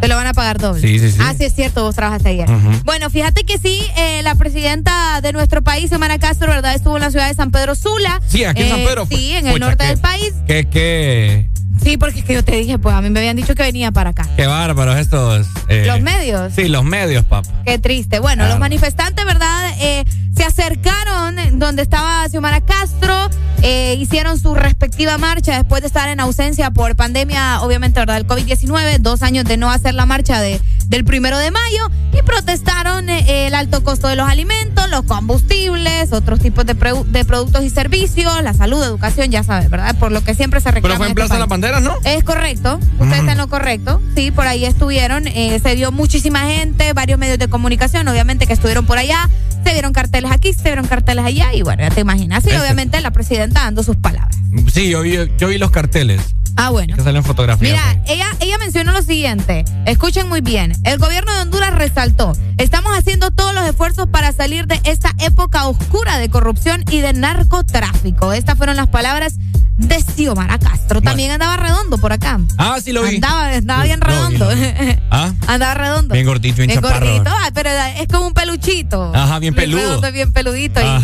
Te 0.00 0.08
lo 0.08 0.16
van 0.16 0.26
a 0.26 0.32
pagar 0.32 0.58
doble. 0.58 0.80
Sí, 0.80 0.98
sí, 0.98 1.12
sí. 1.12 1.18
Ah, 1.20 1.34
sí, 1.36 1.44
es 1.44 1.54
cierto, 1.54 1.82
vos 1.82 1.94
trabajaste 1.94 2.30
ayer. 2.30 2.48
Bueno, 2.84 3.10
fíjate 3.10 3.44
que 3.44 3.58
sí, 3.58 3.82
eh, 3.96 4.22
la 4.22 4.34
presidenta 4.34 5.20
de 5.20 5.32
nuestro 5.32 5.62
país, 5.62 5.90
Semana 5.90 6.18
Castro, 6.18 6.48
¿verdad? 6.48 6.74
Estuvo 6.74 6.96
en 6.96 7.02
la 7.02 7.10
ciudad 7.10 7.28
de 7.28 7.34
San 7.34 7.50
Pedro 7.50 7.74
Sula. 7.74 8.20
Sí, 8.26 8.44
aquí 8.44 8.62
en 8.62 8.70
San 8.70 8.80
eh, 8.80 8.86
Pedro. 8.86 9.06
Sí, 9.06 9.32
en 9.32 9.46
el 9.46 9.60
norte 9.60 9.84
del 9.84 9.98
país. 9.98 10.32
¿Qué, 10.46 10.66
qué? 10.68 11.50
Sí, 11.82 11.96
porque 11.96 12.20
es 12.20 12.24
que 12.24 12.34
yo 12.34 12.44
te 12.44 12.56
dije, 12.56 12.78
pues 12.78 12.94
a 12.94 13.00
mí 13.00 13.10
me 13.10 13.20
habían 13.20 13.36
dicho 13.36 13.54
que 13.54 13.62
venía 13.62 13.90
para 13.90 14.10
acá. 14.10 14.28
Qué 14.36 14.46
bárbaros 14.46 14.96
estos. 14.96 15.46
Eh, 15.68 15.84
los 15.86 16.00
medios. 16.00 16.52
Sí, 16.54 16.68
los 16.68 16.84
medios, 16.84 17.24
papá. 17.24 17.48
Qué 17.64 17.78
triste. 17.78 18.18
Bueno, 18.18 18.46
los 18.46 18.58
manifestantes, 18.58 19.24
¿verdad? 19.24 19.72
Eh, 19.80 20.04
se 20.36 20.44
acercaron 20.44 21.58
donde 21.58 21.82
estaba 21.82 22.26
Xiomara 22.28 22.60
Castro, 22.60 23.28
eh, 23.62 23.96
hicieron 23.98 24.38
su 24.38 24.54
respectiva 24.54 25.18
marcha 25.18 25.56
después 25.56 25.82
de 25.82 25.88
estar 25.88 26.08
en 26.08 26.20
ausencia 26.20 26.70
por 26.70 26.96
pandemia, 26.96 27.60
obviamente, 27.60 28.00
¿verdad? 28.00 28.16
El 28.16 28.26
COVID-19, 28.26 28.98
dos 29.00 29.22
años 29.22 29.44
de 29.44 29.56
no 29.56 29.70
hacer 29.70 29.94
la 29.94 30.06
marcha 30.06 30.40
de, 30.40 30.60
del 30.86 31.04
primero 31.04 31.36
de 31.36 31.50
mayo 31.50 31.90
y 32.12 32.22
protestaron 32.22 33.08
eh, 33.10 33.48
el 33.48 33.54
alto 33.54 33.84
costo 33.84 34.08
de 34.08 34.16
los 34.16 34.28
alimentos, 34.28 34.88
los 34.88 35.02
combustibles, 35.02 36.12
otros 36.12 36.40
tipos 36.40 36.64
de, 36.64 36.74
de 36.74 37.24
productos 37.24 37.62
y 37.64 37.70
servicios, 37.70 38.42
la 38.42 38.54
salud, 38.54 38.82
educación, 38.82 39.30
ya 39.30 39.44
sabes, 39.44 39.68
¿verdad? 39.68 39.94
Por 39.98 40.10
lo 40.10 40.22
que 40.24 40.34
siempre 40.34 40.60
se 40.60 40.70
reclama. 40.70 40.94
Pero 40.94 40.98
fue 40.98 41.08
en 41.08 41.14
Plaza 41.14 41.34
de 41.34 41.40
la 41.40 41.48
¿no? 41.78 41.96
Es 42.04 42.24
correcto, 42.24 42.80
usted 42.98 43.18
está 43.18 43.32
en 43.32 43.38
lo 43.38 43.48
correcto, 43.48 44.00
sí, 44.16 44.32
por 44.32 44.48
ahí 44.48 44.64
estuvieron, 44.64 45.28
eh, 45.28 45.60
se 45.62 45.76
dio 45.76 45.92
muchísima 45.92 46.40
gente, 46.40 46.92
varios 46.92 47.18
medios 47.18 47.38
de 47.38 47.48
comunicación, 47.48 48.08
obviamente, 48.08 48.48
que 48.48 48.52
estuvieron 48.52 48.86
por 48.86 48.98
allá, 48.98 49.28
se 49.64 49.72
vieron 49.72 49.92
carteles 49.92 50.32
aquí, 50.32 50.52
se 50.52 50.64
vieron 50.64 50.86
carteles 50.86 51.24
allá 51.24 51.54
y 51.54 51.62
bueno, 51.62 51.82
ya 51.82 51.90
te 51.90 52.00
imaginas. 52.00 52.44
Y 52.46 52.56
obviamente 52.56 53.00
la 53.00 53.12
presidenta 53.12 53.60
dando 53.60 53.82
sus 53.82 53.96
palabras. 53.96 54.36
Sí, 54.72 54.90
yo 54.90 55.02
vi, 55.02 55.16
yo 55.38 55.48
vi 55.48 55.58
los 55.58 55.70
carteles. 55.70 56.20
Ah, 56.56 56.70
bueno. 56.70 56.96
Que 56.96 57.02
salen 57.02 57.22
fotografías. 57.24 57.72
Mira, 57.72 58.02
ella, 58.06 58.26
ella 58.40 58.58
mencionó 58.58 58.92
lo 58.92 59.02
siguiente. 59.02 59.64
Escuchen 59.86 60.28
muy 60.28 60.40
bien. 60.40 60.72
El 60.84 60.98
gobierno 60.98 61.32
de 61.32 61.42
Honduras 61.42 61.72
resaltó. 61.74 62.32
Estamos 62.58 62.92
haciendo 62.96 63.30
todos 63.30 63.54
los 63.54 63.64
esfuerzos 63.66 64.08
para 64.08 64.32
salir 64.32 64.66
de 64.66 64.80
esta 64.84 65.12
época 65.20 65.66
oscura 65.66 66.18
de 66.18 66.28
corrupción 66.28 66.84
y 66.90 67.00
de 67.00 67.12
narcotráfico. 67.12 68.32
Estas 68.32 68.58
fueron 68.58 68.76
las 68.76 68.88
palabras 68.88 69.36
de 69.80 70.02
Xiomara 70.14 70.58
Castro. 70.58 71.00
También 71.00 71.30
andaba 71.30 71.56
redondo 71.56 71.98
por 71.98 72.12
acá. 72.12 72.38
Ah, 72.58 72.78
sí 72.82 72.92
lo 72.92 73.02
vi. 73.02 73.16
Andaba, 73.16 73.48
andaba 73.48 73.84
bien 73.84 74.00
redondo. 74.00 74.48
¿Ah? 75.10 75.32
Andaba 75.46 75.74
redondo. 75.74 76.14
Bien 76.14 76.26
gordito, 76.26 76.56
bien, 76.56 76.68
bien 76.68 76.80
gordito. 76.80 77.24
Ah, 77.26 77.50
pero 77.54 77.70
es 77.70 78.08
como 78.08 78.28
un 78.28 78.34
peluchito. 78.34 79.12
Ajá, 79.14 79.38
bien 79.38 79.54
peludo. 79.54 79.80
Redondo, 79.80 80.12
bien 80.12 80.32
peludito. 80.32 80.80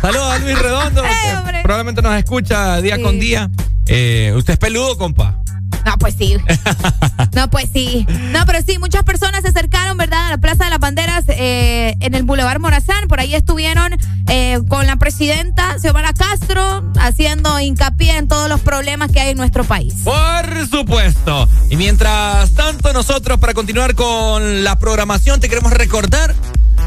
Saludos 0.00 0.32
a 0.32 0.38
Luis 0.38 0.58
Redondo. 0.58 1.02
probablemente 1.62 2.02
nos 2.02 2.16
escucha 2.16 2.80
día 2.80 3.00
con 3.00 3.20
día. 3.20 3.50
Eh, 3.86 4.32
¿Usted 4.34 4.54
es 4.54 4.58
peludo, 4.58 4.96
compa? 4.96 5.38
No, 5.84 5.96
pues 5.98 6.14
sí. 6.16 6.36
no, 7.32 7.50
pues 7.50 7.68
sí. 7.72 8.06
No, 8.32 8.44
pero 8.46 8.60
sí, 8.66 8.78
muchas 8.78 9.02
personas 9.02 9.42
se 9.42 9.48
acercaron, 9.48 9.96
¿verdad? 9.96 10.26
A 10.26 10.30
la 10.30 10.38
Plaza 10.38 10.64
de 10.64 10.70
las 10.70 10.78
Banderas 10.78 11.24
eh, 11.28 11.96
en 12.00 12.14
el 12.14 12.24
Boulevard 12.24 12.60
Morazán. 12.60 13.08
Por 13.08 13.20
ahí 13.20 13.34
estuvieron 13.34 13.96
eh, 14.28 14.58
con 14.68 14.86
la 14.86 14.96
presidenta 14.96 15.78
Xiomara 15.78 16.12
Castro 16.12 16.92
haciendo 17.00 17.58
hincapié 17.58 18.16
en 18.16 18.28
todos 18.28 18.48
los 18.48 18.60
problemas 18.60 19.10
que 19.10 19.20
hay 19.20 19.30
en 19.30 19.36
nuestro 19.36 19.64
país. 19.64 19.94
Por 20.04 20.68
supuesto. 20.68 21.48
Y 21.70 21.76
mientras 21.76 22.52
tanto, 22.52 22.92
nosotros, 22.92 23.38
para 23.38 23.54
continuar 23.54 23.94
con 23.94 24.64
la 24.64 24.78
programación, 24.78 25.40
te 25.40 25.48
queremos 25.48 25.72
recordar 25.72 26.34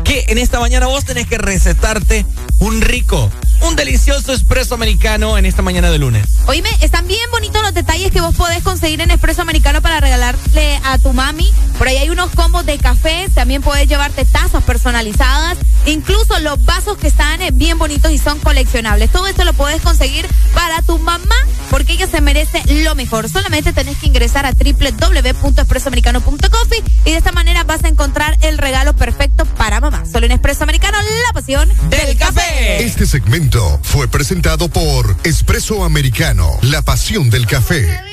que 0.04 0.26
en 0.28 0.38
esta 0.38 0.60
mañana 0.60 0.88
vos 0.88 1.06
tenés 1.06 1.28
que 1.28 1.38
recetarte 1.38 2.26
un 2.60 2.82
rico, 2.82 3.32
un 3.62 3.76
delicioso 3.76 4.34
espresso 4.34 4.76
americano 4.76 5.38
en 5.38 5.46
esta 5.46 5.62
mañana 5.62 5.90
de 5.92 5.98
lunes. 5.98 6.26
Oíme, 6.48 6.70
están 6.82 7.08
bien 7.08 7.30
bonitos 7.32 7.62
los 7.62 7.74
detalles 7.74 8.12
que 8.12 8.22
vos 8.22 8.36
podés 8.36 8.64
conseguir 8.74 9.02
en 9.02 9.12
espresso 9.12 9.44
americano 9.44 9.84
para 9.84 10.00
regalarle 10.00 10.82
a 10.84 10.98
tu 10.98 11.14
mami. 11.14 11.48
Por 11.78 11.88
ahí 11.88 11.98
hay 11.98 12.10
unos 12.10 12.32
combos 12.32 12.66
de 12.66 12.80
café, 12.80 13.30
también 13.36 13.62
puedes 13.62 13.88
llevarte 13.88 14.26
tazas 14.26 14.64
personalizadas, 14.64 15.60
incluso 15.86 16.40
los 16.40 16.66
vasos 16.66 16.98
que 16.98 17.06
están 17.06 17.40
eh, 17.44 17.52
bien 17.54 17.78
bonitos 17.78 18.12
y 18.12 18.18
son 18.18 18.40
coleccionables. 18.40 19.12
Todo 19.12 19.28
esto 19.28 19.44
lo 19.44 19.54
puedes 19.54 19.80
conseguir 19.84 20.28
para 20.56 20.82
tu 20.82 20.98
mamá 20.98 21.36
porque 21.70 21.94
ella 21.94 22.08
se 22.08 22.20
merece 22.20 22.64
lo 22.84 22.96
mejor. 22.96 23.30
Solamente 23.30 23.74
tenés 23.74 23.98
que 23.98 24.08
ingresar 24.08 24.48
a 24.48 24.54
www.expresoamericano.coffee 24.54 26.84
y 27.06 27.12
de 27.12 27.18
esta 27.18 27.32
manera 27.32 27.64
vas 27.66 27.84
a 27.84 27.90
encontrar 27.90 28.36
el 28.42 28.58
regalo 28.58 28.96
perfecto 28.96 29.46
para 29.46 29.82
mamá. 29.82 30.04
Solo 30.12 30.26
en 30.26 30.32
Espresso 30.32 30.64
Americano, 30.64 30.98
la 31.28 31.34
pasión 31.34 31.70
del 31.92 32.18
café. 32.18 32.84
Este 32.84 33.06
segmento 33.06 33.80
fue 33.84 34.08
presentado 34.08 34.68
por 34.68 35.16
Espresso 35.24 35.84
Americano, 35.84 36.50
la 36.64 36.82
pasión 36.82 37.30
del 37.30 37.46
café. 37.46 38.13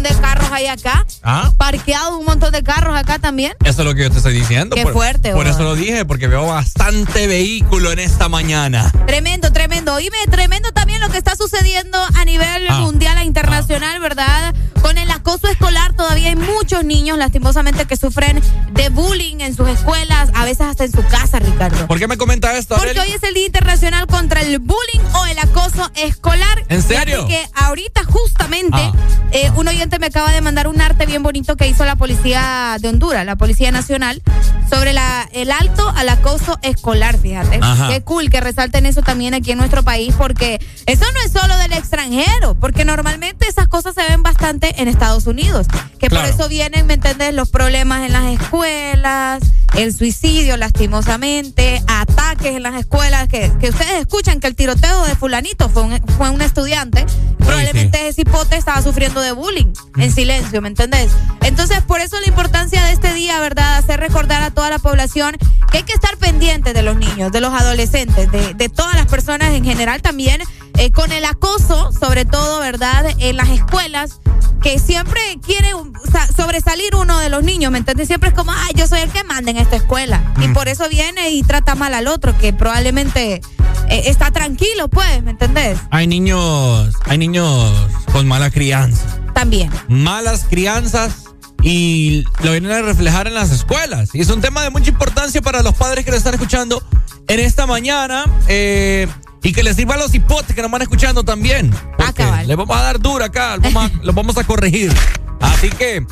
Montón 0.00 0.16
de 0.16 0.22
carros 0.22 0.50
hay 0.52 0.66
acá. 0.66 1.06
¿Ah? 1.22 1.52
Parqueado 1.56 2.18
un 2.18 2.24
montón 2.24 2.52
de 2.52 2.62
carros 2.62 2.96
acá 2.96 3.18
también. 3.18 3.52
Eso 3.64 3.82
es 3.82 3.88
lo 3.88 3.94
que 3.94 4.02
yo 4.02 4.10
te 4.10 4.18
estoy 4.18 4.32
diciendo. 4.32 4.76
Qué 4.76 4.82
por, 4.82 4.92
fuerte, 4.92 5.32
Por 5.32 5.46
eso 5.46 5.62
lo 5.62 5.74
dije, 5.74 6.04
porque 6.04 6.26
veo 6.26 6.46
bastante 6.46 7.26
vehículo 7.26 7.92
en 7.92 7.98
esta 7.98 8.28
mañana. 8.28 8.92
Tremendo, 9.06 9.52
tremendo. 9.52 9.94
Oíme, 9.94 10.16
tremendo 10.30 10.72
también 10.72 10.79
lo 11.00 11.08
que 11.10 11.18
está 11.18 11.34
sucediendo 11.36 11.98
a 12.14 12.24
nivel 12.24 12.66
Ah. 12.68 12.80
mundial 12.80 13.18
e 13.18 13.24
internacional, 13.24 14.00
¿verdad? 14.00 14.54
Con 14.82 14.96
el 14.96 15.10
acoso 15.10 15.48
escolar 15.48 15.92
todavía 15.94 16.28
hay 16.30 16.36
muchos 16.36 16.84
niños, 16.84 17.18
lastimosamente, 17.18 17.84
que 17.86 17.96
sufren 17.96 18.40
de 18.72 18.88
bullying 18.88 19.40
en 19.40 19.54
sus 19.54 19.68
escuelas, 19.68 20.30
a 20.34 20.44
veces 20.44 20.62
hasta 20.66 20.84
en 20.84 20.92
su 20.92 21.04
casa, 21.04 21.38
Ricardo. 21.38 21.86
¿Por 21.86 21.98
qué 21.98 22.08
me 22.08 22.16
comenta 22.16 22.56
esto? 22.56 22.76
Porque 22.76 22.90
Arely? 22.92 23.10
hoy 23.10 23.16
es 23.16 23.22
el 23.22 23.34
Día 23.34 23.46
Internacional 23.46 24.06
contra 24.06 24.40
el 24.40 24.58
Bullying 24.58 25.00
o 25.14 25.26
el 25.26 25.38
Acoso 25.38 25.90
Escolar. 25.96 26.64
¿En 26.68 26.82
serio? 26.82 27.26
Que 27.26 27.46
ahorita 27.54 28.04
justamente 28.04 28.78
Ah. 28.78 28.92
eh, 29.32 29.50
un 29.56 29.68
oyente 29.68 29.98
me 29.98 30.06
acaba 30.06 30.32
de 30.32 30.40
mandar 30.40 30.66
un 30.66 30.80
arte 30.80 31.04
bien 31.06 31.22
bonito 31.22 31.56
que 31.56 31.68
hizo 31.68 31.84
la 31.84 31.96
Policía 31.96 32.76
de 32.80 32.88
Honduras, 32.88 33.26
la 33.26 33.36
Policía 33.36 33.70
Nacional, 33.70 34.22
sobre 34.70 34.92
la, 34.94 35.28
el 35.32 35.52
alto 35.52 35.92
al 35.94 36.08
acoso 36.08 36.58
escolar, 36.62 37.18
fíjate. 37.18 37.58
Ajá. 37.60 37.88
Qué 37.88 38.00
cool 38.02 38.30
que 38.30 38.40
resalten 38.40 38.86
eso 38.86 39.02
también 39.02 39.34
aquí 39.34 39.52
en 39.52 39.58
nuestro 39.58 39.82
país, 39.82 40.14
porque 40.16 40.58
eso 40.90 41.04
no 41.12 41.20
es 41.24 41.32
solo 41.32 41.56
del 41.58 41.72
extranjero, 41.72 42.54
porque 42.54 42.84
normalmente 42.84 43.46
esas 43.48 43.68
cosas 43.68 43.94
se 43.94 44.02
ven 44.08 44.22
bastante 44.22 44.80
en 44.80 44.88
Estados 44.88 45.26
Unidos, 45.26 45.66
que 45.98 46.08
Claro. 46.08 46.26
por 46.26 46.34
eso 46.34 46.48
vienen, 46.48 46.86
¿me 46.86 46.94
entiendes?, 46.94 47.34
los 47.34 47.50
problemas 47.50 48.02
en 48.04 48.12
las 48.12 48.24
escuelas, 48.40 49.42
el 49.76 49.94
suicidio, 49.94 50.56
lastimosamente, 50.56 51.82
ataques 51.86 52.56
en 52.56 52.62
las 52.62 52.74
escuelas, 52.74 53.28
que, 53.28 53.52
que 53.60 53.68
ustedes 53.70 54.00
escuchan 54.00 54.40
que 54.40 54.46
el 54.48 54.56
tiroteo 54.56 55.04
de 55.04 55.14
fulanito 55.14 55.68
fue 55.68 55.82
un, 55.82 56.00
fue 56.16 56.30
un 56.30 56.42
estudiante, 56.42 57.06
probablemente 57.38 58.08
ese 58.08 58.22
hipote 58.22 58.56
estaba 58.56 58.82
sufriendo 58.82 59.20
de 59.20 59.32
bullying 59.32 59.72
en 59.96 60.12
silencio, 60.12 60.60
¿me 60.60 60.68
entendés? 60.68 61.10
Entonces, 61.42 61.80
por 61.82 62.00
eso 62.00 62.18
la 62.20 62.26
importancia 62.26 62.84
de 62.84 62.92
este 62.92 63.14
día, 63.14 63.38
¿verdad?, 63.40 63.76
hacer 63.76 64.00
recordar 64.00 64.42
a 64.42 64.50
toda 64.50 64.70
la 64.70 64.78
población 64.78 65.36
que 65.70 65.78
hay 65.78 65.82
que 65.84 65.92
estar 65.92 66.16
pendientes 66.16 66.74
de 66.74 66.82
los 66.82 66.96
niños, 66.96 67.30
de 67.30 67.40
los 67.40 67.52
adolescentes, 67.52 68.30
de, 68.32 68.54
de 68.54 68.68
todas 68.68 68.94
las 68.96 69.06
personas 69.06 69.54
en 69.54 69.64
general 69.64 70.02
también, 70.02 70.40
eh, 70.78 70.92
con 70.92 71.12
el 71.12 71.24
acoso, 71.24 71.90
sobre 71.92 72.24
todo, 72.24 72.60
¿verdad?, 72.60 73.06
en 73.18 73.36
las 73.36 73.48
escuelas, 73.50 74.20
que 74.62 74.78
siempre 74.78 75.20
quiere 75.44 75.70
sa- 76.12 76.26
sobresalir 76.26 76.94
uno 76.94 77.18
de 77.18 77.30
los 77.30 77.42
niños, 77.42 77.72
¿me 77.72 77.78
entiendes? 77.78 78.08
Siempre 78.08 78.28
es 78.30 78.34
como, 78.34 78.52
ay, 78.52 78.72
yo 78.74 78.86
soy 78.86 79.00
el 79.00 79.10
que 79.10 79.24
manda 79.24 79.50
en 79.50 79.56
esta 79.56 79.76
escuela. 79.76 80.34
Y 80.42 80.48
por 80.48 80.68
eso 80.68 80.88
viene 80.88 81.30
y 81.30 81.42
trata 81.42 81.74
mal 81.74 81.94
al 81.94 82.06
otro, 82.08 82.36
que 82.36 82.52
probablemente 82.52 83.40
eh, 83.88 84.02
está 84.06 84.30
tranquilo, 84.30 84.88
pues, 84.88 85.22
¿me 85.22 85.30
entendés? 85.30 85.78
Hay 85.90 86.06
niños, 86.06 86.94
hay 87.06 87.16
niños 87.18 87.72
con 88.12 88.28
mala 88.28 88.50
crianza. 88.50 89.02
También. 89.34 89.70
Malas 89.88 90.44
crianzas 90.48 91.24
y 91.62 92.24
lo 92.42 92.52
vienen 92.52 92.72
a 92.72 92.82
reflejar 92.82 93.26
en 93.26 93.34
las 93.34 93.50
escuelas. 93.50 94.10
Y 94.14 94.20
es 94.20 94.28
un 94.28 94.40
tema 94.42 94.62
de 94.62 94.70
mucha 94.70 94.90
importancia 94.90 95.40
para 95.40 95.62
los 95.62 95.74
padres 95.74 96.04
que 96.04 96.10
lo 96.10 96.16
están 96.18 96.34
escuchando 96.34 96.82
en 97.28 97.40
esta 97.40 97.66
mañana. 97.66 98.24
eh, 98.48 99.08
y 99.42 99.52
que 99.52 99.62
les 99.62 99.76
sirva 99.76 99.94
a 99.94 99.98
los 99.98 100.14
hipotes 100.14 100.54
que 100.54 100.62
nos 100.62 100.70
van 100.70 100.82
escuchando 100.82 101.24
también. 101.24 101.70
Porque 101.96 102.24
les 102.46 102.56
vamos 102.56 102.76
a 102.76 102.82
dar 102.82 103.00
dura 103.00 103.26
acá, 103.26 103.56
los 103.56 103.72
vamos 103.72 103.90
a, 103.90 104.04
los 104.04 104.14
vamos 104.14 104.36
a 104.38 104.44
corregir. 104.44 104.92
Así 105.40 105.70
que 105.70 106.04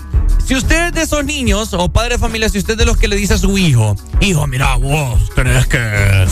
si 0.44 0.54
usted 0.54 0.88
es 0.88 0.92
de 0.92 1.02
esos 1.02 1.24
niños 1.24 1.74
o 1.74 1.88
padre 1.90 2.14
de 2.14 2.18
familia, 2.18 2.48
si 2.48 2.58
usted 2.58 2.72
es 2.72 2.78
de 2.78 2.84
los 2.86 2.96
que 2.96 3.08
le 3.08 3.16
dice 3.16 3.34
a 3.34 3.38
su 3.38 3.58
hijo, 3.58 3.96
hijo, 4.20 4.46
mira, 4.46 4.76
vos 4.76 5.30
tenés 5.34 5.66
que 5.66 5.78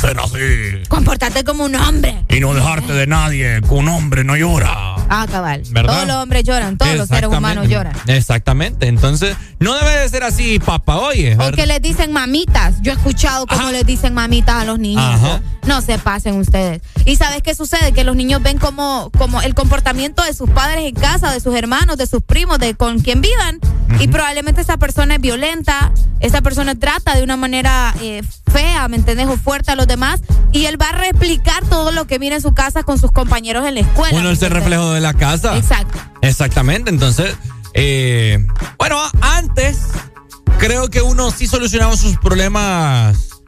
ser 0.00 0.18
así 0.18 0.82
Comportarte 0.88 1.44
como 1.44 1.64
un 1.64 1.74
hombre. 1.74 2.24
y 2.28 2.40
no 2.40 2.54
dejarte 2.54 2.92
de 2.92 3.06
nadie, 3.06 3.60
que 3.60 3.74
un 3.74 3.88
hombre 3.88 4.24
no 4.24 4.36
llora. 4.36 4.94
Ah, 5.08 5.26
cabal. 5.30 5.62
¿Verdad? 5.70 5.94
Todos 5.94 6.08
los 6.08 6.16
hombres 6.16 6.42
lloran, 6.44 6.76
todos 6.76 6.96
los 6.96 7.08
seres 7.08 7.30
humanos 7.30 7.68
lloran. 7.68 7.92
Exactamente. 8.08 8.88
Entonces, 8.88 9.36
no 9.60 9.74
debe 9.74 9.90
de 10.00 10.08
ser 10.08 10.24
así, 10.24 10.58
papá, 10.58 10.96
oye. 10.98 11.34
O 11.34 11.38
¿verdad? 11.38 11.54
que 11.54 11.66
les 11.66 11.80
dicen 11.80 12.12
mamitas. 12.12 12.74
Yo 12.82 12.92
he 12.92 12.94
escuchado 12.96 13.46
cómo 13.46 13.70
les 13.70 13.86
dicen 13.86 14.14
mamitas 14.14 14.62
a 14.62 14.64
los 14.64 14.78
niños. 14.80 15.04
Ajá. 15.04 15.40
No 15.66 15.80
se 15.80 15.98
pasen 15.98 16.34
ustedes. 16.36 16.82
¿Y 17.04 17.16
sabes 17.16 17.42
qué 17.42 17.54
sucede? 17.54 17.92
Que 17.92 18.02
los 18.04 18.16
niños 18.16 18.42
ven 18.42 18.58
como, 18.58 19.10
como 19.16 19.42
el 19.42 19.54
comportamiento 19.54 20.22
de 20.24 20.32
sus 20.34 20.50
padres 20.50 20.84
en 20.84 20.94
casa, 20.94 21.32
de 21.32 21.40
sus 21.40 21.54
hermanos, 21.54 21.96
de 21.96 22.06
sus 22.06 22.22
primos, 22.22 22.58
de 22.58 22.74
con 22.74 22.98
quien 22.98 23.20
vivan. 23.20 23.60
Y 24.00 24.08
probablemente 24.08 24.60
esa 24.60 24.76
persona 24.76 25.16
es 25.16 25.20
violenta, 25.20 25.92
esa 26.20 26.40
persona 26.42 26.74
trata 26.74 27.14
de 27.14 27.22
una 27.22 27.36
manera 27.36 27.94
eh, 28.00 28.22
fea, 28.52 28.88
¿me 28.88 28.96
entendés? 28.96 29.26
O 29.28 29.36
fuerte 29.36 29.72
a 29.72 29.76
los 29.76 29.86
demás. 29.86 30.20
Y 30.52 30.66
él 30.66 30.80
va 30.80 30.90
a 30.90 30.92
replicar 30.92 31.64
todo 31.66 31.92
lo 31.92 32.06
que 32.06 32.18
mira 32.18 32.36
en 32.36 32.42
su 32.42 32.54
casa 32.54 32.82
con 32.82 32.98
sus 32.98 33.12
compañeros 33.12 33.66
en 33.66 33.74
la 33.74 33.80
escuela. 33.80 34.18
Uno 34.18 34.30
es 34.30 34.42
el 34.42 34.50
reflejo 34.50 34.92
de 34.92 35.00
la 35.00 35.14
casa. 35.14 35.56
Exacto. 35.56 35.98
Exactamente. 36.22 36.90
Entonces, 36.90 37.36
eh, 37.74 38.46
bueno, 38.78 38.98
antes 39.20 39.78
creo 40.58 40.88
que 40.88 41.02
uno 41.02 41.30
sí 41.30 41.46
solucionaba 41.46 41.96
sus 41.96 42.16
problemas 42.18 43.42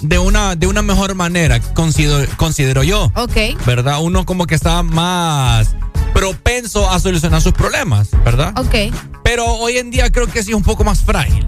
de 0.00 0.18
una, 0.18 0.56
de 0.56 0.66
una 0.66 0.82
mejor 0.82 1.14
manera, 1.14 1.60
considero, 1.60 2.26
considero 2.36 2.82
yo. 2.82 3.12
Ok. 3.14 3.64
¿Verdad? 3.66 4.00
Uno 4.00 4.26
como 4.26 4.46
que 4.46 4.54
estaba 4.54 4.82
más 4.82 5.74
propenso 6.22 6.88
a 6.88 7.00
solucionar 7.00 7.42
sus 7.42 7.52
problemas, 7.52 8.10
¿verdad? 8.24 8.52
Ok. 8.56 8.94
Pero 9.24 9.44
hoy 9.44 9.78
en 9.78 9.90
día 9.90 10.08
creo 10.12 10.28
que 10.28 10.40
sí 10.44 10.50
es 10.50 10.56
un 10.56 10.62
poco 10.62 10.84
más 10.84 11.00
frágil. 11.00 11.44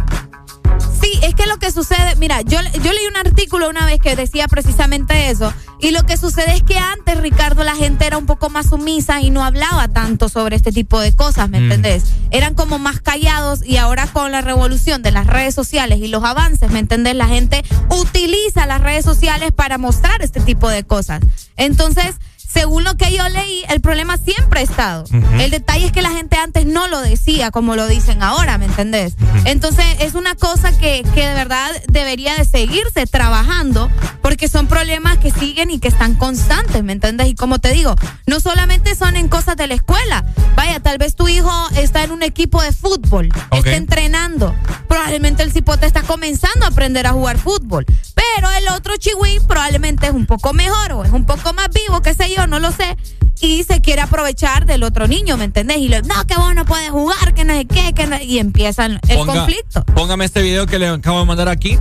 Sí, 1.00 1.12
es 1.22 1.32
que 1.36 1.46
lo 1.46 1.58
que 1.58 1.70
sucede, 1.70 2.16
mira, 2.16 2.40
yo, 2.40 2.58
yo 2.82 2.92
leí 2.92 3.06
un 3.08 3.16
artículo 3.16 3.68
una 3.68 3.86
vez 3.86 4.00
que 4.00 4.16
decía 4.16 4.48
precisamente 4.48 5.30
eso, 5.30 5.52
y 5.78 5.92
lo 5.92 6.04
que 6.06 6.16
sucede 6.16 6.54
es 6.56 6.64
que 6.64 6.76
antes, 6.76 7.20
Ricardo, 7.20 7.62
la 7.62 7.76
gente 7.76 8.04
era 8.04 8.18
un 8.18 8.26
poco 8.26 8.50
más 8.50 8.70
sumisa 8.70 9.20
y 9.20 9.30
no 9.30 9.44
hablaba 9.44 9.86
tanto 9.86 10.28
sobre 10.28 10.56
este 10.56 10.72
tipo 10.72 10.98
de 10.98 11.14
cosas, 11.14 11.48
¿me 11.48 11.60
Mm. 11.60 11.64
entendés? 11.64 12.04
Eran 12.32 12.54
como 12.54 12.80
más 12.80 12.98
callados 13.00 13.64
y 13.64 13.76
ahora 13.76 14.08
con 14.08 14.32
la 14.32 14.40
revolución 14.40 15.02
de 15.02 15.12
las 15.12 15.28
redes 15.28 15.54
sociales 15.54 16.00
y 16.00 16.08
los 16.08 16.24
avances, 16.24 16.68
¿me 16.72 16.80
entendés? 16.80 17.14
La 17.14 17.28
gente 17.28 17.62
utiliza 17.90 18.66
las 18.66 18.80
redes 18.80 19.04
sociales 19.04 19.52
para 19.52 19.78
mostrar 19.78 20.20
este 20.22 20.40
tipo 20.40 20.68
de 20.68 20.82
cosas. 20.82 21.20
Entonces, 21.56 22.16
según 22.54 22.84
lo 22.84 22.96
que 22.96 23.12
yo 23.12 23.28
leí, 23.28 23.64
el 23.68 23.80
problema 23.80 24.16
siempre 24.16 24.60
ha 24.60 24.62
estado. 24.62 25.04
El 25.38 25.50
detalle 25.50 25.86
es 25.86 25.92
que 25.92 26.02
la 26.02 26.10
gente 26.10 26.36
antes 26.36 26.64
no 26.64 26.86
lo 26.86 27.00
decía 27.00 27.50
como 27.50 27.74
lo 27.74 27.88
dicen 27.88 28.22
ahora, 28.22 28.58
¿me 28.58 28.66
entendés? 28.66 29.16
Entonces 29.44 29.84
es 29.98 30.14
una 30.14 30.36
cosa 30.36 30.76
que, 30.78 31.04
que 31.14 31.26
de 31.26 31.34
verdad 31.34 31.70
debería 31.88 32.36
de 32.36 32.44
seguirse 32.44 33.06
trabajando 33.06 33.90
porque 34.22 34.48
son 34.48 34.68
problemas 34.68 35.18
que 35.18 35.30
siguen 35.30 35.70
y 35.70 35.80
que 35.80 35.88
están 35.88 36.14
constantes, 36.14 36.82
¿me 36.84 36.92
entendés? 36.92 37.28
Y 37.28 37.34
como 37.34 37.58
te 37.58 37.72
digo, 37.72 37.94
no 38.26 38.40
solamente 38.40 38.94
son 38.94 39.16
en 39.16 39.28
cosas 39.28 39.56
de 39.56 39.66
la 39.66 39.74
escuela. 39.74 40.24
Vaya, 40.54 40.80
tal 40.80 40.96
vez 40.96 41.16
tu 41.16 41.28
hijo 41.28 41.50
está 41.76 42.04
en 42.04 42.12
un 42.12 42.22
equipo 42.22 42.62
de 42.62 42.72
fútbol, 42.72 43.28
está 43.50 43.74
entrenando. 43.74 44.54
Probablemente 44.88 45.42
el 45.42 45.52
cipote 45.52 45.86
está 45.86 46.02
comenzando 46.02 46.64
a 46.64 46.68
aprender 46.68 47.06
a 47.06 47.12
jugar 47.12 47.36
fútbol. 47.36 47.84
Pero 48.14 48.50
el 48.50 48.68
otro 48.68 48.96
chihuín 48.96 49.46
probablemente 49.46 50.06
es 50.06 50.12
un 50.12 50.26
poco 50.26 50.52
mejor 50.52 50.92
o 50.92 51.04
es 51.04 51.10
un 51.10 51.26
poco 51.26 51.52
más 51.52 51.68
vivo, 51.68 52.00
qué 52.00 52.14
sé 52.14 52.32
yo, 52.34 52.43
no 52.46 52.58
lo 52.60 52.70
sé. 52.72 52.96
Y 53.40 53.64
se 53.64 53.80
quiere 53.80 54.00
aprovechar 54.00 54.64
del 54.64 54.84
otro 54.84 55.06
niño, 55.08 55.36
¿me 55.36 55.44
entendés? 55.44 55.78
Y 55.78 55.88
le, 55.88 56.02
no, 56.02 56.24
que 56.26 56.36
vos 56.36 56.54
no 56.54 56.64
puedes 56.64 56.90
jugar, 56.90 57.34
que 57.34 57.44
no 57.44 57.52
sé 57.52 57.66
qué, 57.66 57.92
que 57.92 58.06
no-", 58.06 58.20
y 58.22 58.38
empiezan 58.38 59.00
el 59.08 59.18
Ponga- 59.18 59.34
conflicto. 59.34 59.84
Póngame 59.86 60.24
este 60.24 60.40
video 60.40 60.66
que 60.66 60.78
le 60.78 60.88
acabo 60.88 61.18
de 61.20 61.26
mandar 61.26 61.48
aquí 61.48 61.78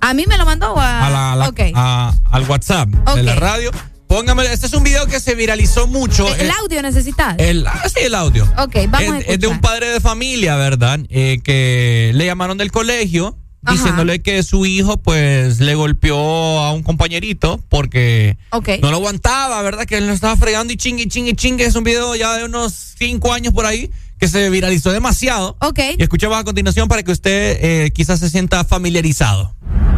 A 0.00 0.12
mí 0.14 0.24
me 0.28 0.36
lo 0.36 0.44
mandó 0.44 0.76
a, 0.78 1.06
a 1.06 1.10
la, 1.10 1.32
a 1.32 1.36
la- 1.36 1.48
Ok. 1.48 1.60
a- 1.74 2.12
al 2.30 2.42
WhatsApp 2.50 2.88
de 2.88 3.22
la 3.22 3.34
radio. 3.36 3.70
Póngame, 4.08 4.44
este 4.52 4.66
es 4.66 4.72
un 4.72 4.84
video 4.84 5.06
que 5.06 5.18
se 5.18 5.34
viralizó 5.34 5.86
mucho. 5.88 6.32
el 6.36 6.46
Eh, 6.48 6.52
audio 6.60 6.80
necesitas. 6.82 7.34
el, 7.38 7.66
ah, 7.66 7.82
sí, 7.88 8.00
el 8.04 8.14
audio. 8.14 8.44
ok, 8.58 8.76
vamos 8.88 9.14
a 9.14 9.18
es, 9.18 9.24
es 9.30 9.40
de 9.40 9.46
un 9.48 9.60
padre 9.60 9.88
de 9.90 10.00
familia, 10.00 10.54
¿verdad? 10.56 11.00
Eh, 11.08 11.38
que 11.42 12.12
le 12.14 12.24
llamaron 12.26 12.56
del 12.58 12.70
colegio 12.70 13.36
Ajá. 13.66 13.72
diciéndole 13.72 14.22
que 14.22 14.42
su 14.42 14.64
hijo 14.64 14.96
pues 14.96 15.60
le 15.60 15.74
golpeó 15.74 16.16
a 16.16 16.72
un 16.72 16.82
compañerito 16.82 17.60
porque 17.68 18.38
no 18.80 18.90
lo 18.90 18.96
aguantaba, 18.96 19.60
¿verdad? 19.62 19.84
Que 19.84 19.98
él 19.98 20.06
lo 20.06 20.12
estaba 20.12 20.36
fregando 20.36 20.72
y 20.72 20.76
chingue, 20.76 21.08
chingue, 21.08 21.34
chingue. 21.34 21.64
Es 21.64 21.74
un 21.74 21.84
video 21.84 22.14
ya 22.14 22.36
de 22.36 22.44
unos 22.44 22.72
cinco 22.98 23.32
años 23.32 23.52
por 23.52 23.66
ahí 23.66 23.90
que 24.18 24.28
se 24.28 24.48
viralizó 24.50 24.92
demasiado. 24.92 25.56
Ok. 25.60 25.80
Y 25.98 26.02
escuchamos 26.02 26.38
a 26.38 26.44
continuación 26.44 26.88
para 26.88 27.02
que 27.02 27.12
usted 27.12 27.58
eh, 27.60 27.90
quizás 27.90 28.20
se 28.20 28.30
sienta 28.30 28.64
familiarizado. 28.64 29.54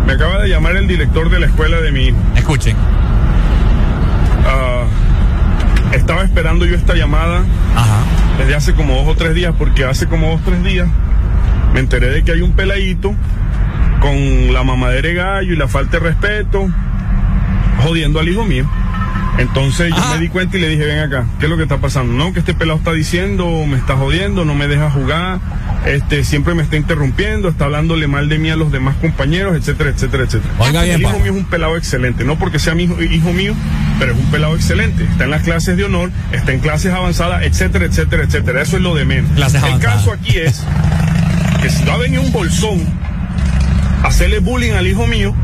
Me 0.06 0.14
acaba 0.14 0.42
de 0.42 0.48
llamar 0.48 0.76
el 0.76 0.88
director 0.88 1.30
de 1.30 1.38
la 1.38 1.46
escuela 1.46 1.80
de 1.80 1.92
mi 1.92 2.06
hijo. 2.06 2.16
Escuchen. 2.34 2.76
Ah, 4.46 4.84
estaba 5.92 6.22
esperando 6.24 6.64
yo 6.64 6.74
esta 6.74 6.94
llamada 6.94 7.44
desde 8.38 8.54
hace 8.54 8.74
como 8.74 8.94
dos 8.96 9.08
o 9.08 9.14
tres 9.14 9.34
días, 9.34 9.54
porque 9.58 9.84
hace 9.84 10.06
como 10.06 10.30
dos 10.30 10.40
o 10.40 10.44
tres 10.44 10.64
días 10.64 10.88
me 11.72 11.80
enteré 11.80 12.08
de 12.10 12.22
que 12.24 12.32
hay 12.32 12.40
un 12.42 12.52
peladito 12.52 13.14
con 14.00 14.52
la 14.52 14.62
mamadera 14.62 15.08
de 15.08 15.14
gallo 15.14 15.52
y 15.52 15.56
la 15.56 15.68
falta 15.68 15.98
de 15.98 16.04
respeto, 16.04 16.68
jodiendo 17.82 18.20
al 18.20 18.28
hijo 18.28 18.44
mío. 18.44 18.68
Entonces 19.38 19.94
yo 19.94 20.14
me 20.14 20.18
di 20.18 20.28
cuenta 20.28 20.56
y 20.56 20.60
le 20.60 20.68
dije, 20.68 20.84
ven 20.84 20.98
acá, 20.98 21.24
¿qué 21.38 21.46
es 21.46 21.50
lo 21.50 21.56
que 21.56 21.62
está 21.62 21.78
pasando? 21.78 22.12
No, 22.12 22.32
que 22.32 22.40
este 22.40 22.54
pelado 22.54 22.78
está 22.78 22.92
diciendo, 22.92 23.64
me 23.68 23.76
está 23.76 23.96
jodiendo, 23.96 24.44
no 24.44 24.56
me 24.56 24.66
deja 24.66 24.90
jugar, 24.90 25.38
este, 25.86 26.24
siempre 26.24 26.54
me 26.54 26.62
está 26.64 26.76
interrumpiendo, 26.76 27.48
está 27.48 27.66
hablándole 27.66 28.08
mal 28.08 28.28
de 28.28 28.38
mí 28.38 28.50
a 28.50 28.56
los 28.56 28.72
demás 28.72 28.96
compañeros, 28.96 29.56
etcétera, 29.56 29.90
etcétera, 29.90 30.24
etcétera. 30.24 30.52
Oiga 30.58 30.82
bien, 30.82 30.96
El 30.96 31.02
hijo 31.02 31.18
mío 31.20 31.32
es 31.32 31.38
un 31.38 31.44
pelado 31.44 31.76
excelente, 31.76 32.24
no 32.24 32.36
porque 32.36 32.58
sea 32.58 32.74
mi 32.74 32.84
hijo, 32.84 33.00
hijo 33.00 33.32
mío, 33.32 33.54
pero 34.00 34.12
es 34.12 34.18
un 34.18 34.26
pelado 34.26 34.56
excelente. 34.56 35.04
Está 35.04 35.24
en 35.24 35.30
las 35.30 35.42
clases 35.44 35.76
de 35.76 35.84
honor, 35.84 36.10
está 36.32 36.52
en 36.52 36.58
clases 36.58 36.92
avanzadas, 36.92 37.44
etcétera, 37.44 37.84
etcétera, 37.84 38.24
etcétera. 38.24 38.62
Eso 38.62 38.76
es 38.76 38.82
lo 38.82 38.96
de 38.96 39.04
menos. 39.04 39.30
Clases 39.36 39.62
El 39.62 39.68
avanzadas. 39.68 39.96
caso 39.98 40.12
aquí 40.12 40.36
es 40.36 40.64
que 41.60 41.70
si 41.70 41.84
va 41.84 41.94
a 41.94 41.98
venir 41.98 42.20
un 42.20 42.32
bolsón 42.32 42.80
a 44.02 44.08
hacerle 44.08 44.38
bullying 44.38 44.72
al 44.72 44.86
hijo 44.86 45.06
mío, 45.06 45.34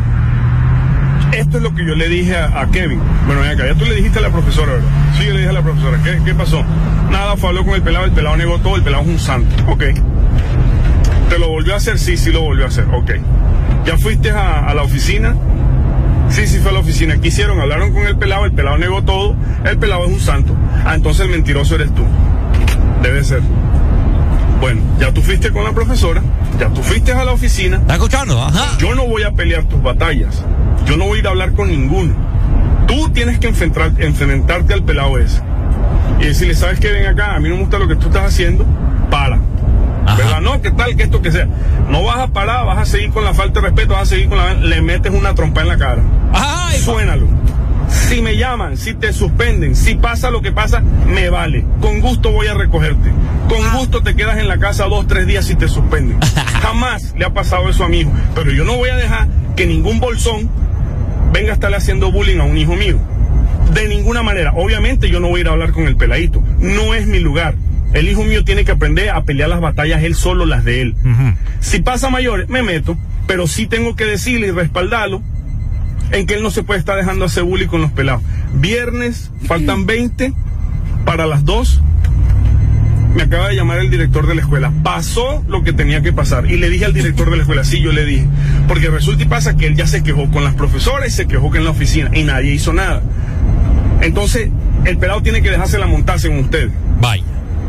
esto 1.33 1.57
es 1.57 1.63
lo 1.63 1.75
que 1.75 1.85
yo 1.85 1.95
le 1.95 2.09
dije 2.09 2.37
a, 2.37 2.67
Kevin. 2.71 3.01
Bueno, 3.27 3.41
ven 3.41 3.51
acá, 3.51 3.67
ya 3.67 3.75
tú 3.75 3.85
le 3.85 3.95
dijiste 3.95 4.21
a 4.21 4.23
la 4.23 4.31
profesora, 4.31 4.73
¿verdad? 4.73 4.89
Sí, 5.19 5.27
yo 5.27 5.33
le 5.33 5.39
dije 5.39 5.51
a 5.51 5.53
la 5.53 5.63
profesora. 5.63 6.01
¿Qué, 6.03 6.21
qué 6.25 6.35
pasó? 6.35 6.65
Nada, 7.11 7.37
fue 7.37 7.49
habló 7.49 7.65
con 7.65 7.75
el 7.75 7.83
pelado, 7.83 8.05
el 8.05 8.13
pelado 8.13 8.37
negó 8.37 8.59
todo, 8.61 8.77
el 8.77 8.83
pelado 8.83 9.03
es 9.03 9.09
un 9.09 9.19
santo. 9.19 9.55
Ok. 9.71 9.85
¿Te 11.29 11.39
lo 11.39 11.49
volvió 11.49 11.75
a 11.75 11.79
hacer? 11.79 11.99
Sí, 11.99 12.17
sí 12.17 12.31
lo 12.31 12.43
volvió 12.43 12.65
a 12.65 12.69
hacer. 12.69 12.85
Ok. 12.93 13.13
¿Ya 13.85 13.99
fuiste 13.99 14.31
a, 14.31 14.69
a 14.69 14.75
la 14.75 14.83
oficina? 14.83 15.35
Sí, 16.29 16.47
sí 16.47 16.59
fue 16.59 16.71
a 16.71 16.75
la 16.75 16.81
oficina. 16.81 17.19
¿Qué 17.21 17.29
hicieron? 17.29 17.61
Hablaron 17.61 17.93
con 17.93 18.07
el 18.07 18.17
pelado, 18.17 18.45
el 18.45 18.53
pelado 18.53 18.79
negó 18.79 19.03
todo, 19.03 19.37
el 19.65 19.79
pelado 19.79 20.05
es 20.07 20.13
un 20.13 20.21
santo. 20.21 20.55
Ah, 20.85 20.95
entonces 20.95 21.27
el 21.27 21.31
mentiroso 21.33 21.75
eres 21.75 21.93
tú. 21.95 22.05
Debe 23.03 23.23
ser. 23.25 23.41
Bueno, 24.61 24.81
ya 24.99 25.13
tú 25.13 25.21
fuiste 25.23 25.51
con 25.51 25.65
la 25.65 25.73
profesora, 25.73 26.23
ya 26.59 26.69
tú 26.69 26.83
fuiste 26.83 27.13
a 27.13 27.25
la 27.25 27.33
oficina. 27.33 27.77
¿Estás 27.79 27.97
escuchando? 27.97 28.41
Ajá. 28.43 28.77
Yo 28.79 28.95
no 28.95 29.07
voy 29.07 29.23
a 29.25 29.33
pelear 29.33 29.65
tus 29.65 29.83
batallas. 29.83 30.43
Yo 30.87 30.97
no 30.97 31.07
voy 31.07 31.19
a 31.19 31.21
ir 31.21 31.27
a 31.27 31.31
hablar 31.31 31.53
con 31.53 31.69
ninguno. 31.69 32.15
Tú 32.87 33.09
tienes 33.11 33.39
que 33.39 33.49
enfrentar- 33.49 33.93
enfrentarte 33.99 34.73
al 34.75 34.83
pelado 34.83 35.19
ese. 35.19 35.41
Y 36.21 36.27
decirle, 36.27 36.55
¿sabes 36.55 36.81
qué? 36.81 36.93
Ven 36.93 37.07
acá, 37.07 37.35
a 37.35 37.41
mí 37.41 37.49
no 37.49 37.57
me 37.57 37.63
gusta 37.63 37.79
lo 37.79 37.89
que 37.89 37.97
tú 37.97 38.07
estás 38.07 38.25
haciendo, 38.25 38.65
para. 39.11 39.39
¿Verdad? 40.17 40.41
No, 40.43 40.61
que 40.61 40.71
tal, 40.71 40.95
que 40.97 41.05
esto, 41.05 41.23
que 41.23 41.33
sea. 41.33 41.49
No 41.89 42.03
vas 42.05 42.19
a 42.19 42.27
parar, 42.29 42.67
vas 42.67 42.79
a 42.79 42.85
seguir 42.85 43.11
con 43.11 43.25
la 43.25 43.33
falta 43.35 43.61
de 43.61 43.67
respeto, 43.69 43.95
vas 43.95 44.03
a 44.03 44.07
seguir 44.07 44.29
con 44.29 44.37
la... 44.39 44.53
Le 44.55 44.83
metes 44.83 45.13
una 45.13 45.35
trompa 45.35 45.63
en 45.63 45.69
la 45.69 45.79
cara. 45.79 46.03
Suénalo. 46.79 47.27
Si 47.89 48.21
me 48.21 48.37
llaman, 48.37 48.77
si 48.77 48.95
te 48.95 49.13
suspenden, 49.13 49.77
si 49.77 49.95
pasa 49.95 50.31
lo 50.31 50.43
que 50.43 50.53
pasa, 50.53 50.81
me 50.81 51.31
vale. 51.31 51.65
Con 51.81 52.01
gusto 52.01 52.31
voy 52.31 52.47
a 52.47 52.55
recogerte. 52.55 53.11
Con 53.49 53.79
gusto 53.79 54.03
te 54.03 54.15
quedas 54.15 54.39
en 54.39 54.49
la 54.49 54.59
casa 54.59 54.85
dos, 54.87 55.07
tres 55.07 55.27
días 55.27 55.45
si 55.47 55.55
te 55.55 55.69
suspenden. 55.69 56.21
Jamás 56.63 57.15
le 57.17 57.25
ha 57.25 57.31
pasado 57.33 57.69
eso 57.69 57.85
a 57.85 57.89
mi 57.89 58.01
hijo. 58.01 58.13
Pero 58.35 58.53
yo 58.53 58.65
no 58.65 58.77
voy 58.77 58.91
a 58.91 58.97
dejar 58.97 59.29
que 59.57 59.67
ningún 59.67 60.01
bolsón 60.01 60.51
venga 61.33 61.51
a 61.51 61.55
estarle 61.55 61.77
haciendo 61.77 62.13
bullying 62.13 62.39
a 62.39 62.45
un 62.45 62.57
hijo 62.57 62.75
mío. 62.75 62.99
De 63.73 63.89
ninguna 63.89 64.23
manera. 64.23 64.53
Obviamente 64.55 65.09
yo 65.11 65.21
no 65.21 65.29
voy 65.29 65.39
a 65.39 65.41
ir 65.43 65.49
a 65.49 65.53
hablar 65.53 65.73
con 65.73 65.87
el 65.87 65.97
peladito. 65.97 66.43
No 66.59 66.95
es 66.95 67.07
mi 67.07 67.21
lugar. 67.21 67.55
El 67.93 68.09
hijo 68.09 68.25
mío 68.25 68.45
tiene 68.45 68.65
que 68.65 68.73
aprender 68.73 69.11
a 69.11 69.23
pelear 69.23 69.49
las 69.49 69.61
batallas 69.61 70.03
él 70.03 70.15
solo, 70.15 70.47
las 70.47 70.65
de 70.65 70.83
él. 70.83 70.95
Si 71.61 71.81
pasa 71.81 72.11
mayores, 72.11 72.49
me 72.49 72.63
meto, 72.63 72.99
pero 73.29 73.47
sí 73.47 73.67
tengo 73.67 73.95
que 73.95 74.05
decirle 74.05 74.49
y 74.49 74.51
respaldarlo 74.51 75.23
en 76.11 76.27
que 76.27 76.35
él 76.35 76.43
no 76.43 76.51
se 76.51 76.63
puede 76.63 76.81
estar 76.81 76.97
dejando 76.97 77.25
hacer 77.25 77.45
bullying 77.45 77.67
con 77.67 77.83
los 77.83 77.91
pelados. 77.91 78.23
Viernes, 78.55 79.31
faltan 79.47 79.87
20 79.87 80.33
para 81.05 81.27
las 81.27 81.45
2. 81.45 81.83
Me 83.15 83.23
acaba 83.23 83.49
de 83.49 83.55
llamar 83.55 83.79
el 83.79 83.91
director 83.91 84.27
de 84.27 84.35
la 84.35 84.41
escuela. 84.41 84.73
Pasó 84.83 85.45
lo 85.47 85.63
que 85.63 85.73
tenía 85.73 86.03
que 86.03 86.13
pasar. 86.13 86.51
Y 86.51 86.57
le 86.57 86.69
dije 86.69 86.85
al 86.85 86.93
director 86.93 87.31
de 87.31 87.37
la 87.37 87.43
escuela, 87.43 87.63
sí, 87.63 87.81
yo 87.81 87.93
le 87.93 88.05
dije. 88.05 88.27
Porque 88.67 88.89
resulta 88.89 89.23
y 89.23 89.27
pasa 89.27 89.57
que 89.57 89.67
él 89.67 89.77
ya 89.77 89.87
se 89.87 90.03
quejó 90.03 90.29
con 90.31 90.43
las 90.43 90.55
profesoras 90.55 91.09
y 91.09 91.13
se 91.13 91.27
quejó 91.27 91.51
que 91.53 91.59
en 91.59 91.65
la 91.65 91.71
oficina 91.71 92.11
y 92.13 92.25
nadie 92.25 92.53
hizo 92.53 92.73
nada. 92.73 93.03
Entonces, 94.01 94.51
el 94.85 94.99
pelado 94.99 95.23
tiene 95.23 95.43
que 95.43 95.51
dejársela 95.51 95.87
montar 95.87 96.19
según 96.19 96.41
ustedes. 96.41 96.73
Vaya. 97.01 97.23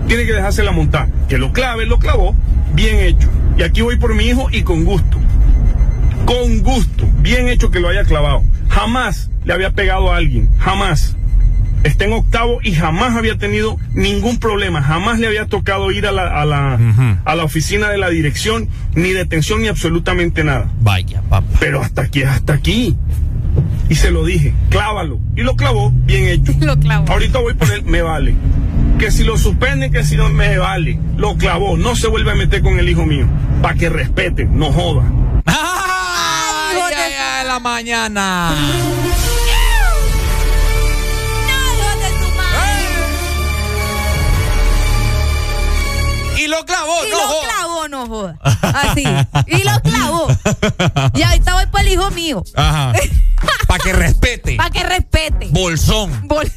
Tiene 0.07 0.25
que 0.25 0.33
dejársela 0.33 0.71
montar. 0.71 1.09
Que 1.29 1.37
lo 1.37 1.53
clave, 1.53 1.85
lo 1.85 1.99
clavó. 1.99 2.35
bien 2.73 2.99
hecho. 2.99 3.29
Y 3.57 3.63
aquí 3.63 3.81
voy 3.81 3.97
por 3.97 4.15
mi 4.15 4.25
hijo 4.25 4.49
y 4.51 4.63
con 4.63 4.83
gusto. 4.83 5.17
Con 6.25 6.59
gusto. 6.59 7.07
Bien 7.19 7.47
hecho 7.49 7.71
que 7.71 7.79
lo 7.79 7.89
haya 7.89 8.03
clavado. 8.03 8.43
Jamás 8.69 9.29
le 9.43 9.53
había 9.53 9.71
pegado 9.71 10.11
a 10.11 10.17
alguien. 10.17 10.49
Jamás. 10.59 11.15
Está 11.83 12.05
en 12.05 12.13
octavo 12.13 12.59
y 12.63 12.73
jamás 12.73 13.15
había 13.15 13.37
tenido 13.37 13.77
ningún 13.93 14.39
problema. 14.39 14.81
Jamás 14.81 15.19
le 15.19 15.27
había 15.27 15.45
tocado 15.45 15.91
ir 15.91 16.07
a 16.07 16.11
la, 16.11 16.41
a 16.41 16.43
la, 16.45 16.79
a 17.23 17.35
la 17.35 17.43
oficina 17.43 17.89
de 17.89 17.99
la 17.99 18.09
dirección, 18.09 18.69
ni 18.95 19.11
detención, 19.11 19.61
ni 19.61 19.67
absolutamente 19.67 20.43
nada. 20.43 20.71
Vaya, 20.81 21.21
papá. 21.29 21.45
Pero 21.59 21.81
hasta 21.81 22.01
aquí, 22.01 22.23
hasta 22.23 22.53
aquí. 22.53 22.95
Y 23.87 23.95
se 23.95 24.09
lo 24.09 24.25
dije, 24.25 24.55
clávalo. 24.69 25.19
Y 25.35 25.43
lo 25.43 25.55
clavó, 25.55 25.91
bien 25.91 26.25
hecho. 26.27 26.53
Lo 26.59 26.79
clavó. 26.79 27.11
Ahorita 27.11 27.37
voy 27.39 27.53
por 27.53 27.71
él, 27.71 27.83
me 27.83 28.01
vale. 28.01 28.35
Que 28.97 29.11
si 29.11 29.23
lo 29.23 29.37
suspenden, 29.37 29.91
que 29.91 30.03
si 30.03 30.15
no, 30.15 30.29
me 30.29 30.57
vale. 30.57 30.97
Lo 31.17 31.37
clavó, 31.37 31.77
no 31.77 31.95
se 31.95 32.07
vuelve 32.07 32.31
a 32.31 32.35
meter 32.35 32.63
con 32.63 32.79
el 32.79 32.89
hijo 32.89 33.05
mío. 33.05 33.27
Para 33.61 33.75
que 33.75 33.89
respete, 33.89 34.45
no 34.45 34.71
joda. 34.71 35.03
¡Ay, 37.35 37.41
ay, 37.41 37.41
ay, 37.41 37.47
la 37.47 37.59
mañana! 37.59 38.55
Y 46.37 46.47
lo 46.47 46.65
clavó, 46.65 47.05
Y 47.07 47.11
no 47.11 47.17
lo 47.17 47.27
joda. 47.27 47.47
clavó, 47.47 47.87
no 47.87 48.07
joda. 48.07 48.37
Así. 48.61 49.03
Y 49.47 49.63
lo 49.63 49.79
clavó. 49.81 50.27
Y 51.13 51.21
ahorita 51.23 51.53
voy 51.53 51.65
para 51.67 51.83
el 51.87 51.93
hijo 51.93 52.11
mío. 52.11 52.43
Ajá. 52.55 52.93
Para 53.67 53.83
que 53.83 53.93
respete. 53.93 54.55
Para 54.55 54.69
que 54.69 54.83
respete. 54.83 55.47
Bolsón. 55.51 56.27
Bol- 56.27 56.51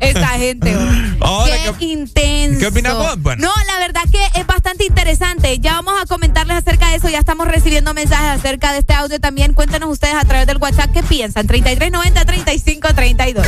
Esa 0.00 0.28
gente, 0.38 0.76
oh. 0.76 1.24
Ahora, 1.26 1.54
qué 1.54 1.72
¿qué- 1.78 1.84
intenso. 1.92 2.60
qué 2.60 2.66
opinas 2.66 2.94
vos? 2.96 3.20
Bueno. 3.22 3.42
No, 3.48 3.52
la 3.66 3.78
verdad 3.78 4.02
que 4.10 4.40
es 4.40 4.46
bastante 4.46 4.84
interesante. 4.84 5.58
Ya 5.58 5.74
vamos 5.74 5.94
a 6.00 6.06
comentarles 6.06 6.56
acerca 6.56 6.88
de 6.90 6.96
eso. 6.96 7.08
Ya 7.08 7.18
estamos 7.18 7.46
recibiendo 7.48 7.94
mensajes 7.94 8.40
acerca 8.40 8.72
de 8.72 8.78
este 8.80 8.94
audio 8.94 9.20
también. 9.20 9.52
Cuéntenos 9.54 9.90
ustedes 9.90 10.14
a 10.14 10.24
través 10.24 10.46
del 10.46 10.58
WhatsApp 10.58 10.92
qué 10.92 11.02
piensan. 11.02 11.46
3390 11.46 12.24
3532. 12.24 13.46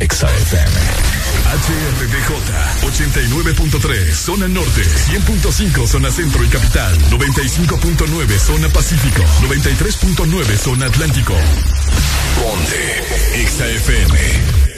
XAFM. 0.00 1.12
HRDJ 1.52 2.30
89.3 2.82 4.12
zona 4.14 4.48
norte, 4.48 4.82
100.5 4.82 5.86
zona 5.86 6.10
centro 6.10 6.42
y 6.44 6.48
capital, 6.48 6.98
95.9 7.10 8.38
zona 8.38 8.68
pacífico, 8.70 9.22
93.9 9.42 10.56
zona 10.56 10.86
atlántico. 10.86 11.34
Ponte 12.40 13.04
XAFM. 13.46 14.71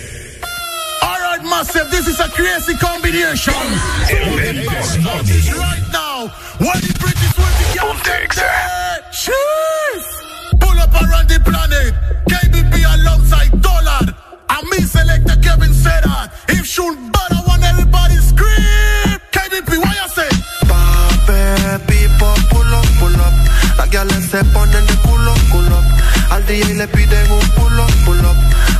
Alright, 1.34 1.50
massive, 1.50 1.90
this 1.90 2.06
is 2.06 2.20
a 2.20 2.28
crazy 2.28 2.74
combination. 2.74 3.54
right 5.54 5.82
now, 5.92 6.28
what 6.58 6.78
the 6.78 6.94
British 7.00 7.36
will 7.36 7.50
be 7.58 7.74
Cheers! 9.10 10.06
Pull 10.60 10.78
up 10.78 10.94
around 10.94 11.28
the 11.28 11.40
planet. 11.42 11.92
KBP 12.28 12.84
alongside 12.86 13.50
Dollar. 13.60 14.14
And 14.56 14.68
me 14.70 14.78
selector 14.86 15.36
Kevin 15.42 15.72
said 15.74 16.04
that. 16.04 16.30
If 16.48 16.64
shoot 16.66 16.94
bad, 17.12 17.30
I 17.34 17.42
want 17.46 17.62
everybody 17.64 18.16
scream. 18.22 19.18
KBP, 19.34 19.70
what 19.82 19.94
you 19.98 20.08
say? 20.14 20.30
Pape, 20.70 21.82
people, 21.90 22.34
pull 22.54 22.70
up, 22.78 22.86
pull 23.02 23.18
up. 23.18 23.34
Las 23.78 23.90
gales 23.90 24.24
se 24.30 24.44
ponen 24.54 24.86
de 24.86 24.94
culo, 25.02 25.34
culo. 25.50 25.78
Al 26.30 26.46
DJ 26.46 26.74
le 26.74 26.86
piden 26.86 27.30
un 27.32 27.46
pull 27.58 27.80
up, 27.80 27.90
pull 28.04 28.24
up. 28.24 28.36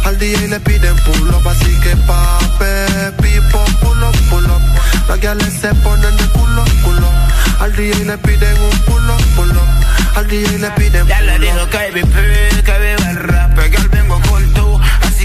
Al 0.07 0.17
DJ 0.19 0.47
le 0.49 0.61
piden 0.61 0.95
pull 1.05 1.35
up, 1.35 1.47
así 1.49 1.73
que 1.81 1.97
pape, 2.07 3.13
people, 3.23 3.67
pull 3.83 4.03
up, 4.05 4.15
pull 4.31 4.47
up. 4.47 4.63
Las 5.09 5.19
gales 5.21 5.53
se 5.61 5.75
ponen 5.83 6.17
de 6.17 6.27
culo, 6.39 6.65
culo. 6.85 7.11
Al 7.59 7.75
DJ 7.75 8.05
le 8.05 8.17
piden 8.19 8.57
un 8.63 8.79
pull 8.87 9.11
up, 9.11 9.23
pull 9.35 9.51
up. 9.51 9.69
Al 10.17 10.29
DJ 10.29 10.59
le 10.59 10.71
piden 10.73 11.07
Ya 11.09 11.21
le 11.21 11.33
pull 11.33 11.41
digo 11.43 11.63
up. 11.65 11.71
que 11.71 11.91
vive, 11.91 12.63
que 12.63 12.73
vive 12.79 13.11
el 13.11 13.17
rap, 13.17 13.59
que 13.59 13.77
al 13.77 13.89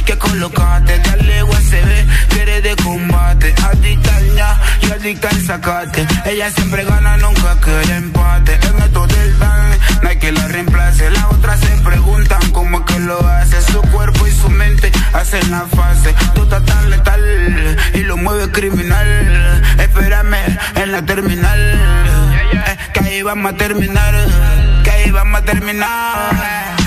que 0.10 0.18
colocate, 0.18 0.97
dale 0.99 1.43
USB, 1.43 2.30
que 2.30 2.41
eres 2.41 2.64
de 2.64 2.76
combate, 2.84 3.53
adicta 3.64 4.16
al 4.16 4.36
ña 4.36 4.60
y 4.82 4.91
adicta 4.91 5.30
al 5.30 5.41
sacate, 5.45 6.07
ella 6.26 6.49
siempre 6.49 6.84
gana, 6.84 7.18
nunca 7.18 7.55
quiere 7.62 7.95
empate, 7.95 8.53
en 8.55 8.82
esto 8.82 9.05
del 9.05 9.38
dan, 9.38 9.70
no 10.01 10.10
hay 10.10 10.18
que 10.18 10.32
la 10.32 10.47
reemplace, 10.47 11.12
las 11.12 11.26
otras 11.26 11.60
se 11.60 11.78
preguntan 11.84 12.41
cómo 12.51 12.80
es 12.80 12.86
que 12.86 12.99
lo 13.01 13.20
hace, 13.28 13.62
su 13.62 13.82
cuerpo 13.82 14.26
y 14.26 14.32
su 14.32 14.49
mente 14.49 14.91
hacen 15.14 15.51
la 15.51 15.68
fase, 15.68 16.16
tú 16.34 16.41
estás 16.41 16.66
tan 16.66 16.89
letal 16.89 17.78
y 17.93 17.99
lo 17.99 18.18
mueve 18.18 18.49
criminal, 18.51 19.64
espérame 19.78 20.57
en 20.76 20.91
la 20.91 21.03
terminal, 21.03 21.60
eh, 22.51 22.78
que 22.93 22.99
ahí 23.01 23.22
vamos 23.22 23.53
a 23.53 23.57
terminar, 23.57 24.16
que 24.84 24.89
ahí 24.89 25.12
vamos 25.12 25.39
a 25.39 25.45
terminar. 25.45 26.78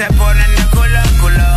Se 0.00 0.06
ponen 0.14 0.56
de 0.56 0.64
culo, 0.76 1.02
culo. 1.20 1.48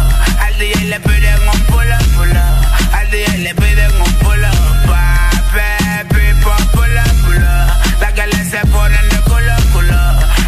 Al 0.45 0.57
DJ 0.59 0.85
le 0.89 0.99
piden 0.99 1.39
un 1.53 1.59
pula, 1.71 1.97
pula. 2.17 2.45
Al 2.91 3.09
DJ 3.09 3.37
le 3.37 3.55
piden 3.55 4.01
un 4.05 4.13
pula. 4.15 4.51
Pape, 4.85 5.69
pipo, 6.13 6.51
pula, 6.73 7.03
pula. 7.23 7.79
Las 8.01 8.13
galas 8.15 8.47
se 8.49 8.59
ponen 8.67 9.09
de 9.11 9.19
culo, 9.29 9.55
culo. 9.71 10.01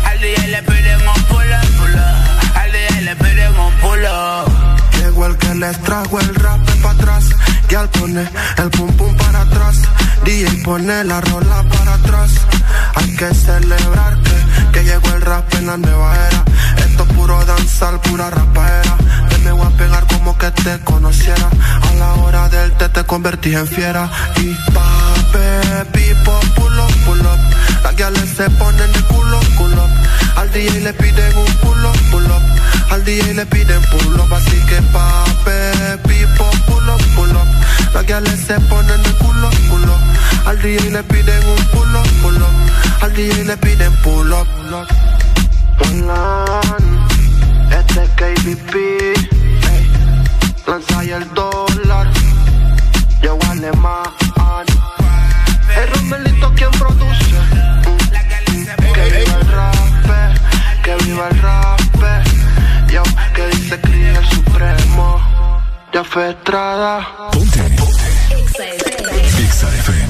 Al 0.10 0.20
DJ 0.20 0.48
le 0.48 0.62
piden 0.64 1.08
un 1.08 1.24
pula, 1.24 1.62
pula. 1.80 2.08
Al 2.62 2.72
DJ 2.74 3.02
le 3.02 3.16
piden 3.16 3.58
un 3.58 3.74
pula. 3.76 4.44
Llegó 4.98 5.28
el 5.28 5.38
que 5.38 5.56
les 5.56 5.82
trajo 5.84 6.20
el 6.20 6.36
rap 6.36 6.60
para 6.82 6.96
atrás. 6.96 7.30
Y 7.70 7.76
al 7.76 7.90
pone 7.92 8.30
el 8.58 8.70
pum 8.72 8.92
pum 8.98 9.16
para 9.16 9.42
atrás. 9.42 9.78
DJ 10.26 10.64
pone 10.66 11.02
la 11.06 11.22
rola 11.22 11.64
para 11.64 11.94
atrás. 11.94 12.32
Hay 12.96 13.16
que 13.16 13.34
celebrar 13.34 14.18
que, 14.22 14.36
que 14.76 14.84
llegó 14.84 15.08
el 15.16 15.22
rap 15.22 15.54
en 15.54 15.68
la 15.68 15.78
nueva 15.78 16.14
era. 16.28 16.44
Esto 16.86 17.04
es 17.04 17.14
puro 17.14 17.46
danzar, 17.46 18.02
pura 18.02 18.30
rapaera. 18.30 18.98
Te 19.30 19.38
me 19.38 19.52
voy 19.54 19.66
a 19.66 19.78
pegar 19.78 20.06
como 20.08 20.38
que 20.38 20.52
te 20.52 20.80
conociera. 20.84 21.50
A 21.90 21.94
la 21.94 22.14
hora 22.16 22.50
del 22.50 22.74
té 22.74 22.90
te 22.90 23.04
convertí 23.06 23.56
en 23.56 23.68
fiera. 23.68 24.12
Y 24.36 24.54
pape, 24.76 25.86
pipo, 25.94 26.34
pull 26.56 26.78
up, 26.78 26.94
pull 27.06 27.22
up. 27.22 27.40
Las 27.84 27.96
gales 27.96 28.30
se 28.36 28.50
ponen 28.50 28.92
de 28.92 29.02
culo, 29.12 29.40
culo. 29.58 29.88
Al 30.36 30.52
DJ 30.52 30.82
le 30.82 30.94
piden 30.94 31.38
un 31.38 31.54
pull 31.64 31.86
up, 31.86 31.98
pull 32.12 32.26
up. 32.26 32.44
Al 32.92 33.06
DJ 33.06 33.34
le 33.34 33.46
piden 33.46 33.82
pull 33.92 34.20
up, 34.20 34.34
así 34.34 34.58
que 34.70 34.82
pape, 34.96 35.98
pipo, 36.06 36.50
pull 36.68 36.90
up, 36.90 37.02
pull 37.16 37.32
up. 37.32 37.48
Las 37.94 38.06
gales 38.06 38.40
se 38.46 38.60
ponen 38.72 39.02
de 39.04 39.12
culo, 39.24 39.50
culo. 39.70 39.98
Al 40.46 40.62
DJ 40.62 40.92
le 40.92 41.04
piden 41.04 41.42
un 41.48 41.64
pull 41.72 41.96
up, 41.96 42.08
pull 42.22 42.42
up. 42.42 42.65
Al 43.02 43.14
DJ 43.14 43.44
le 43.46 43.58
piden 43.58 43.94
pull 44.04 44.32
up, 44.34 44.48
pull 44.58 44.74
up. 44.74 44.88
Dolan, 45.78 47.08
este 47.70 48.04
es 48.04 48.10
KBP, 48.12 48.74
lanza 50.68 51.00
ahí 51.00 51.12
el 51.12 51.28
dólar, 51.34 52.08
yo 53.22 53.38
alemán. 53.50 54.04
El 55.76 55.88
Romelito 55.94 56.54
quien 56.56 56.72
produce, 56.72 57.36
que 58.94 59.04
viva 59.04 59.38
el 59.42 59.48
rap, 59.52 59.76
que 60.84 60.96
viva 61.04 61.28
el 61.30 61.42
rap, 61.42 61.80
yo 62.90 63.04
que 63.34 63.48
dice 63.48 63.82
Cris 63.82 64.18
el 64.18 64.26
supremo, 64.30 65.22
ya 65.94 66.04
fue 66.04 66.30
Estrada. 66.30 67.30
XAFM. 69.36 69.76
Sigue, 69.86 70.05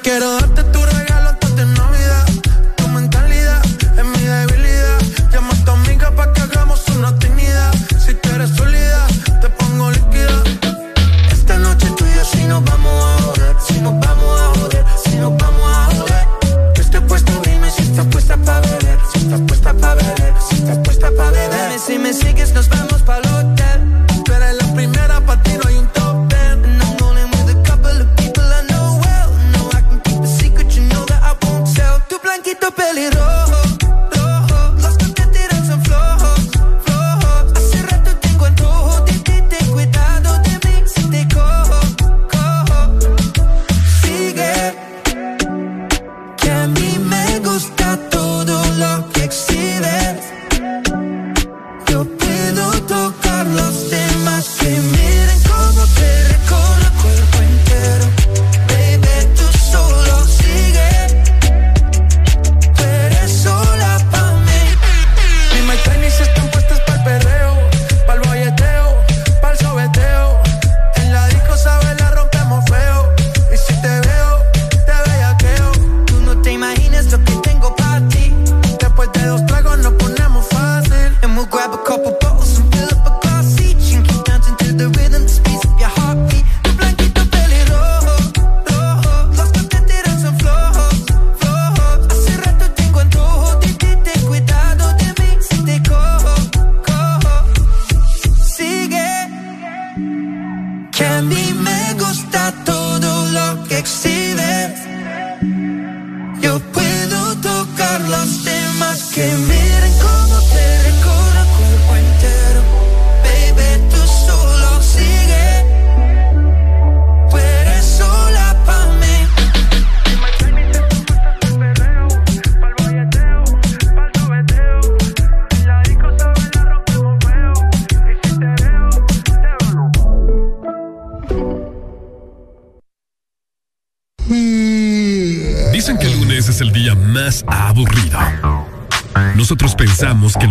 quiero 0.00 0.37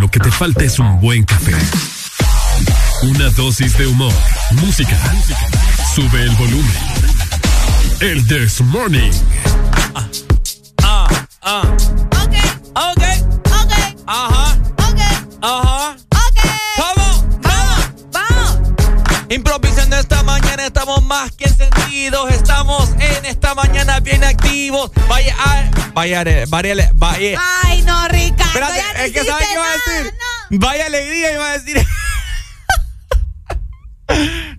que 0.09 0.19
te 0.19 0.31
falta 0.31 0.63
es 0.63 0.79
un 0.79 0.99
buen 0.99 1.23
café. 1.23 1.53
Una 3.03 3.29
dosis 3.31 3.77
de 3.77 3.87
humor, 3.87 4.13
música. 4.51 4.97
Sube 5.95 6.23
el 6.23 6.35
volumen. 6.35 6.75
El 7.99 8.25
This 8.27 8.61
Morning. 8.61 9.11
Ah, 10.83 11.07
ah. 11.41 11.63
Ok. 11.63 11.86
Vaya, 25.97 26.45
vaya, 26.47 26.91
vaya. 26.93 27.41
Ay, 27.63 27.81
no, 27.83 28.07
Ricardo. 28.07 28.43
Espérate, 28.45 28.77
ya 28.77 28.93
no 28.93 28.99
es 29.03 29.11
que 29.11 29.23
¿sabes 29.23 29.47
qué 29.47 29.53
iba 29.53 29.65
a 29.65 29.71
decir? 29.71 30.13
Vaya 30.51 30.85
alegría 30.85 31.33
iba 31.33 31.49
a 31.49 31.57
decir. 31.57 31.85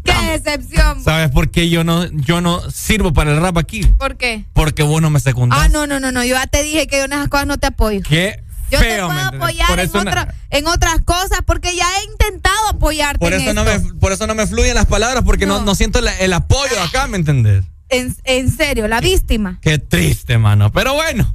Qué 0.04 0.12
decepción. 0.32 1.02
¿Sabes 1.02 1.30
por 1.30 1.50
qué 1.50 1.70
yo 1.70 1.82
no, 1.82 2.04
yo 2.06 2.40
no 2.42 2.70
sirvo 2.70 3.12
para 3.14 3.30
el 3.32 3.40
rap 3.40 3.56
aquí? 3.56 3.82
¿Por 3.84 4.16
qué? 4.16 4.44
Porque 4.52 4.82
vos 4.82 5.00
no 5.00 5.08
me 5.10 5.20
secundás. 5.20 5.58
Ah, 5.60 5.68
no, 5.68 5.86
no, 5.86 6.00
no, 6.00 6.12
no. 6.12 6.22
Yo 6.22 6.34
ya 6.34 6.46
te 6.46 6.62
dije 6.62 6.86
que 6.86 6.98
yo 6.98 7.04
en 7.04 7.12
esas 7.14 7.28
cosas 7.28 7.46
no 7.46 7.56
te 7.56 7.66
apoyo. 7.68 8.00
Qué 8.06 8.42
Yo 8.70 8.78
te 8.78 8.84
feo, 8.84 9.06
puedo 9.06 9.16
¿me 9.18 9.22
entiendes? 9.24 9.94
apoyar 9.94 10.28
en, 10.50 10.58
en 10.58 10.66
otras 10.66 11.00
cosas 11.04 11.40
porque 11.46 11.74
ya 11.74 11.86
he 11.98 12.04
intentado 12.12 12.68
apoyarte 12.68 13.18
por 13.20 13.32
en 13.32 13.40
eso 13.40 13.54
no 13.54 13.62
esto. 13.66 13.88
me, 13.88 13.94
por 14.00 14.12
eso 14.12 14.26
no 14.26 14.34
me 14.34 14.46
fluyen 14.46 14.74
las 14.74 14.84
palabras 14.86 15.24
porque 15.24 15.46
no, 15.46 15.60
No. 15.60 15.64
no 15.64 15.74
siento 15.74 16.02
la- 16.02 16.16
el 16.18 16.32
apoyo 16.34 16.78
acá, 16.82 17.06
¿me 17.06 17.16
entendés? 17.16 17.64
En, 17.88 18.14
en 18.24 18.50
serio, 18.54 18.86
la 18.88 19.00
víctima. 19.00 19.58
Qué 19.62 19.78
triste, 19.78 20.36
mano. 20.38 20.70
Pero 20.72 20.94
bueno, 20.94 21.34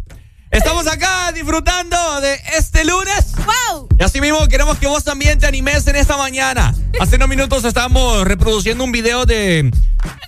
estamos 0.52 0.88
acá 0.88 1.32
disfrutando 1.34 1.98
de 2.22 2.40
este 2.58 2.86
lunes. 2.86 3.34
¡Wow! 3.38 3.88
Y 4.00 4.04
así 4.04 4.22
mismo 4.22 4.48
queremos 4.48 4.78
que 4.78 4.88
vos 4.88 5.04
también 5.04 5.40
te 5.40 5.48
animes 5.48 5.88
en 5.88 5.96
esta 5.96 6.16
mañana. 6.18 6.74
Hace 7.00 7.16
unos 7.16 7.28
minutos 7.30 7.64
estamos 7.66 8.24
reproduciendo 8.26 8.84
un 8.84 8.92
video 8.92 9.26
de, 9.26 9.72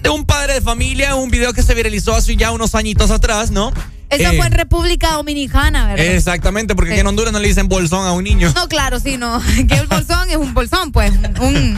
de 0.01 0.09
un 0.09 0.25
padre 0.25 0.53
de 0.55 0.61
familia, 0.61 1.15
un 1.15 1.29
video 1.29 1.53
que 1.53 1.61
se 1.63 1.73
viralizó 1.75 2.15
hace 2.15 2.35
ya 2.35 2.51
unos 2.51 2.73
añitos 2.75 3.11
atrás, 3.11 3.51
¿no? 3.51 3.71
Eso 4.09 4.31
Eh, 4.31 4.37
fue 4.37 4.45
en 4.45 4.53
República 4.53 5.13
Dominicana, 5.13 5.87
¿verdad? 5.87 6.05
Exactamente, 6.05 6.75
porque 6.75 6.91
aquí 6.91 6.97
Sí. 6.97 7.01
en 7.01 7.07
Honduras 7.07 7.33
no 7.33 7.39
le 7.39 7.47
dicen 7.47 7.67
bolsón 7.67 8.05
a 8.07 8.11
un 8.13 8.23
niño. 8.23 8.51
No, 8.55 8.67
claro, 8.67 8.99
sí, 8.99 9.17
no. 9.17 9.41
Que 9.67 9.75
el 9.75 9.87
bolsón 9.87 10.29
es 10.29 10.35
un 10.37 10.53
bolsón, 10.53 10.91
pues. 10.91 11.11
Un, 11.41 11.75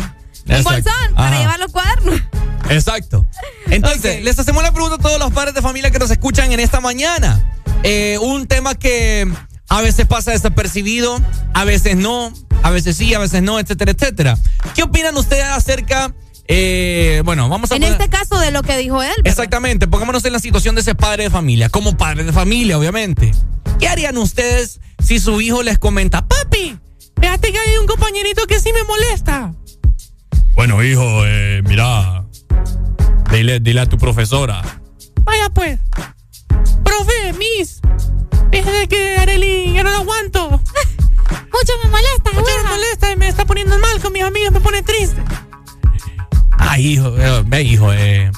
un 0.49 0.63
bolsón 0.63 0.83
para 1.15 1.27
Ajá. 1.29 1.39
llevar 1.39 1.59
los 1.59 1.71
cuadernos. 1.71 2.21
Exacto. 2.69 3.25
Entonces, 3.67 4.23
les 4.23 4.37
hacemos 4.39 4.63
la 4.63 4.71
pregunta 4.71 4.95
a 4.95 4.99
todos 4.99 5.19
los 5.19 5.31
padres 5.31 5.53
de 5.53 5.61
familia 5.61 5.91
que 5.91 5.99
nos 5.99 6.11
escuchan 6.11 6.51
en 6.51 6.59
esta 6.59 6.79
mañana. 6.81 7.53
Eh, 7.83 8.17
un 8.21 8.47
tema 8.47 8.75
que 8.75 9.27
a 9.69 9.81
veces 9.81 10.05
pasa 10.05 10.31
desapercibido, 10.31 11.21
a 11.53 11.63
veces 11.63 11.95
no, 11.95 12.33
a 12.63 12.69
veces 12.71 12.97
sí, 12.97 13.13
a 13.13 13.19
veces 13.19 13.41
no, 13.43 13.59
etcétera, 13.59 13.91
etcétera. 13.91 14.37
¿Qué 14.75 14.83
opinan 14.83 15.15
ustedes 15.17 15.45
acerca? 15.45 16.13
eh, 16.49 17.21
bueno, 17.25 17.49
vamos 17.49 17.71
a 17.71 17.75
En 17.75 17.81
poner- 17.81 17.91
este 18.01 18.09
caso 18.09 18.39
de 18.39 18.51
lo 18.51 18.63
que 18.63 18.77
dijo 18.77 19.03
él. 19.03 19.09
¿verdad? 19.17 19.27
Exactamente, 19.31 19.85
pongámonos 19.87 20.23
en 20.23 20.31
la 20.31 20.39
situación 20.39 20.75
de 20.75 20.81
ese 20.81 20.95
padre 20.95 21.23
de 21.25 21.29
familia, 21.29 21.67
como 21.67 21.97
padre 21.97 22.23
de 22.23 22.31
familia, 22.31 22.77
obviamente. 22.79 23.33
¿Qué 23.79 23.87
harían 23.89 24.17
ustedes 24.17 24.79
si 25.03 25.19
su 25.19 25.41
hijo 25.41 25.61
les 25.61 25.77
comenta, 25.77 26.25
papi, 26.25 26.79
fíjate 27.19 27.51
que 27.51 27.59
hay 27.59 27.77
un 27.77 27.85
compañerito 27.85 28.47
que 28.47 28.61
sí 28.61 28.71
me 28.73 28.83
molesta? 28.83 29.51
Bueno, 30.57 30.83
hijo, 30.83 31.23
eh, 31.23 31.61
mira, 31.67 32.25
dile, 33.31 33.59
dile 33.59 33.81
a 33.81 33.85
tu 33.85 33.95
profesora. 33.99 34.63
Vaya 35.23 35.51
pues, 35.51 35.79
profe, 36.83 37.33
miss, 37.33 37.79
fíjate 38.51 38.87
que 38.87 39.17
Arely 39.19 39.73
ya 39.73 39.83
no 39.83 39.91
lo 39.91 39.97
aguanto. 39.97 40.49
Mucho 40.49 41.73
me 41.83 41.89
molesta, 41.91 42.31
Mucho 42.33 42.49
me 42.63 42.69
molesta 42.71 43.11
y 43.11 43.15
me 43.17 43.27
está 43.27 43.45
poniendo 43.45 43.77
mal 43.77 44.01
con 44.01 44.11
mis 44.11 44.23
amigos, 44.23 44.51
me 44.51 44.59
pone 44.59 44.81
triste. 44.81 45.21
Ay, 46.57 46.87
hijo, 46.87 47.15
eh, 47.15 47.43
ve, 47.45 47.61
hijo, 47.61 47.93
eh. 47.93 48.31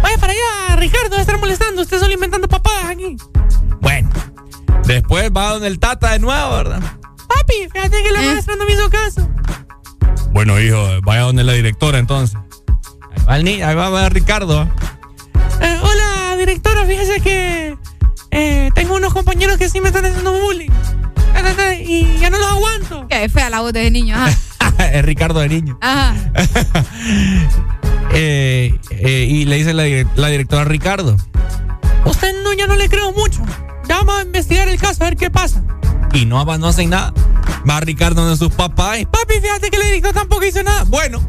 Vaya 0.00 0.18
para 0.18 0.32
allá, 0.34 0.76
Ricardo, 0.76 1.16
estar 1.16 1.40
molestando. 1.40 1.82
Usted 1.82 1.98
solo 1.98 2.14
inventando 2.14 2.46
papadas 2.46 2.84
aquí. 2.84 3.16
Bueno, 3.80 4.10
después 4.84 5.28
va 5.36 5.54
donde 5.54 5.66
el 5.66 5.80
tata 5.80 6.12
de 6.12 6.20
nuevo, 6.20 6.50
¿verdad? 6.52 6.80
Papi, 7.26 7.68
fíjate 7.72 8.00
que 8.00 8.12
la 8.12 8.22
maestra 8.22 8.54
no 8.54 8.64
me 8.64 8.74
hizo 8.74 8.88
caso. 8.88 9.28
Bueno, 10.32 10.60
hijo, 10.60 10.82
vaya 11.02 11.22
donde 11.22 11.44
la 11.44 11.52
directora 11.52 11.98
entonces. 11.98 12.36
Ahí 13.14 13.24
va 13.28 13.36
el 13.36 13.44
niño, 13.44 13.66
ahí 13.66 13.74
va, 13.74 13.88
va 13.90 14.08
Ricardo. 14.08 14.62
Eh, 15.60 15.78
hola, 15.82 16.36
directora, 16.38 16.84
fíjese 16.86 17.20
que 17.20 17.76
eh, 18.30 18.70
tengo 18.74 18.96
unos 18.96 19.12
compañeros 19.12 19.58
que 19.58 19.68
sí 19.68 19.80
me 19.80 19.88
están 19.88 20.04
haciendo 20.06 20.32
bullying. 20.32 20.70
Y 21.84 22.18
ya 22.18 22.30
no 22.30 22.38
los 22.38 22.46
aguanto. 22.50 23.06
Qué 23.08 23.28
fea 23.28 23.50
la 23.50 23.60
voz 23.60 23.72
de 23.72 23.82
ese 23.82 23.90
niño. 23.90 24.16
Ajá. 24.16 24.36
es 24.92 25.04
Ricardo 25.04 25.40
de 25.40 25.48
niño. 25.48 25.78
Ajá. 25.80 26.14
Eh, 28.14 28.78
eh, 28.90 29.26
y 29.26 29.46
le 29.46 29.56
dice 29.56 29.72
la, 29.72 29.84
dire- 29.86 30.06
la 30.16 30.28
directora 30.28 30.62
a 30.62 30.64
Ricardo. 30.66 31.16
Usted 32.04 32.42
no, 32.44 32.52
yo 32.52 32.66
no 32.66 32.76
le 32.76 32.90
creo 32.90 33.10
mucho. 33.12 33.42
Ya 33.88 33.96
vamos 33.98 34.18
a 34.18 34.22
investigar 34.22 34.68
el 34.68 34.78
caso 34.78 35.02
a 35.02 35.06
ver 35.06 35.16
qué 35.16 35.30
pasa. 35.30 35.62
Y 36.12 36.26
no, 36.26 36.44
va- 36.44 36.58
no 36.58 36.68
hacen 36.68 36.90
nada. 36.90 37.12
Va 37.68 37.80
Ricardo 37.80 38.22
donde 38.22 38.36
sus 38.36 38.52
papás. 38.52 38.98
Papi, 39.10 39.34
fíjate 39.40 39.70
que 39.70 39.78
la 39.78 39.84
directora 39.86 40.12
tampoco 40.14 40.44
hizo 40.44 40.62
nada. 40.62 40.84
Bueno. 40.84 41.20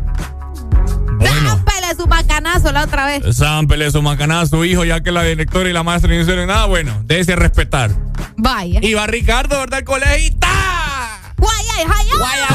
Bueno. 1.17 1.49
Zámpale 1.51 1.95
su 1.95 2.07
macanazo 2.07 2.71
la 2.71 2.83
otra 2.83 3.05
vez. 3.05 3.23
Zámpele 3.35 3.89
su 3.91 4.01
macanazo 4.01 4.61
a 4.61 4.67
hijo, 4.67 4.83
ya 4.83 5.01
que 5.01 5.11
la 5.11 5.23
directora 5.23 5.69
y 5.69 5.73
la 5.73 5.83
maestra 5.83 6.13
no 6.13 6.19
hicieron 6.21 6.47
nada. 6.47 6.65
Bueno, 6.65 7.01
déjese 7.05 7.35
respetar. 7.35 7.91
Vaya. 8.35 8.79
Y 8.81 8.93
va 8.93 9.07
Ricardo, 9.07 9.57
¿verdad? 9.59 9.79
Al 9.79 9.83
colegio 9.85 10.17
y 10.27 10.31
¡ta! 10.31 11.21
Guaya, 11.37 11.85
guaya. 12.17 12.47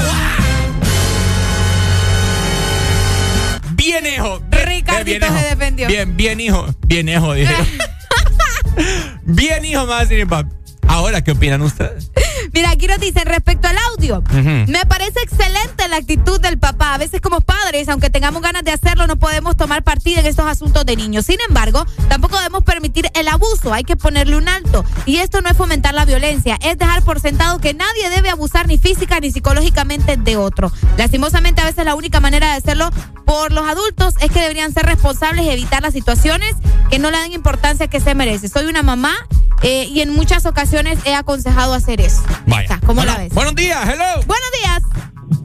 Bien, 3.75 4.05
hijo. 4.07 4.41
Bien, 4.51 4.67
Ricardito 4.67 5.05
bien, 5.05 5.23
hijo. 5.23 5.39
se 5.39 5.47
defendió. 5.49 5.89
Bien, 5.89 6.17
bien, 6.17 6.41
hijo. 6.41 6.67
Bien, 6.87 7.09
hijo, 7.09 7.33
dije. 7.33 7.55
bien, 9.25 9.65
hijo, 9.65 9.87
más 9.87 10.09
decir 10.09 10.25
mi 10.25 10.29
papi. 10.31 10.51
Ahora, 10.89 11.23
¿qué 11.23 11.31
opinan 11.33 11.63
ustedes? 11.63 12.11
Mira, 12.53 12.71
aquí 12.71 12.87
nos 12.87 13.01
dicen 13.01 13.27
respecto 13.27 13.69
al 13.69 13.77
audio. 13.93 14.23
Me 14.67 14.85
parece 14.87 15.21
excelente 15.23 15.89
la 15.89 15.97
actitud 15.97 16.41
del 16.41 16.59
papá. 16.59 16.95
A 16.95 16.99
veces 16.99 17.21
como 17.21 17.41
padres, 17.41 17.89
aunque 17.89 18.11
tengamos 18.11 18.43
ganas 18.43 18.65
de 18.65 18.73
hacerlo, 18.73 19.07
no 19.07 19.17
podemos 19.17 19.57
tomar 19.57 19.83
partida 19.83 20.21
en 20.21 20.27
estos 20.27 20.47
asuntos 20.47 20.85
de 20.87 20.97
niños. 20.97 21.27
Sin 21.27 21.39
embargo, 21.49 21.85
tampoco 22.09 22.37
debemos 22.39 22.65
permitir 22.65 23.11
el 23.15 23.29
abuso. 23.29 23.73
Hay 23.73 23.85
que 23.85 23.97
ponerle 23.97 24.37
un 24.37 24.49
alto. 24.49 24.85
Y 25.07 25.19
esto 25.19 25.41
no 25.41 25.51
es 25.51 25.57
fomentar 25.57 25.95
la 25.95 26.05
violencia, 26.05 26.59
es 26.63 26.79
dejar 26.79 27.03
por 27.03 27.21
sentado 27.21 27.59
que 27.59 27.75
nadie 27.75 28.11
debe 28.11 28.31
abusar 28.31 28.67
ni 28.67 28.79
física 28.79 29.21
ni 29.21 29.31
psicológicamente 29.31 30.17
de 30.17 30.37
otro. 30.37 30.73
Lastimosamente, 30.97 31.61
a 31.61 31.65
veces 31.65 31.85
la 31.85 31.95
única 31.95 32.21
manera 32.21 32.51
de 32.51 32.57
hacerlo 32.59 32.91
por 33.25 33.53
los 33.53 33.69
adultos 33.69 34.15
es 34.21 34.31
que 34.31 34.41
deberían 34.41 34.73
ser 34.73 34.87
responsables 34.87 35.45
y 35.45 35.51
evitar 35.51 35.83
las 35.83 35.93
situaciones 35.93 36.55
que 36.91 36.99
no 36.99 37.11
le 37.11 37.19
dan 37.19 37.33
importancia 37.33 37.89
que 37.89 38.01
se 38.01 38.15
merece. 38.15 38.49
Soy 38.49 38.67
una 38.67 38.83
mamá 38.83 39.15
eh, 39.63 39.85
y 39.85 40.01
en 40.01 40.11
muchas 40.11 40.47
ocasiones 40.47 40.99
he 41.05 41.15
aconsejado 41.15 41.75
hacer 41.75 42.01
eso. 42.01 42.23
Vaya. 42.47 42.79
¿Cómo 42.81 42.95
Bueno, 42.95 43.13
la 43.13 43.19
ves? 43.19 43.35
Buenos 43.35 43.55
días, 43.55 43.79
hello. 43.85 44.23
Buenos 44.27 44.51
días. 44.63 44.83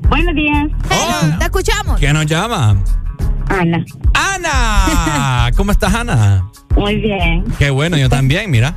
Buenos 0.10 0.36
días. 0.36 0.68
Hello, 0.90 1.38
te 1.40 1.46
escuchamos. 1.46 2.00
¿Quién 2.00 2.14
nos 2.14 2.26
llama? 2.26 2.78
Ana. 3.50 3.86
Ana. 4.14 5.52
¿Cómo 5.58 5.72
estás, 5.72 5.94
Ana? 5.94 6.50
Muy 6.76 6.96
bien. 6.98 7.44
Qué 7.60 7.70
bueno, 7.70 7.98
yo 7.98 8.10
también, 8.10 8.50
mira. 8.52 8.76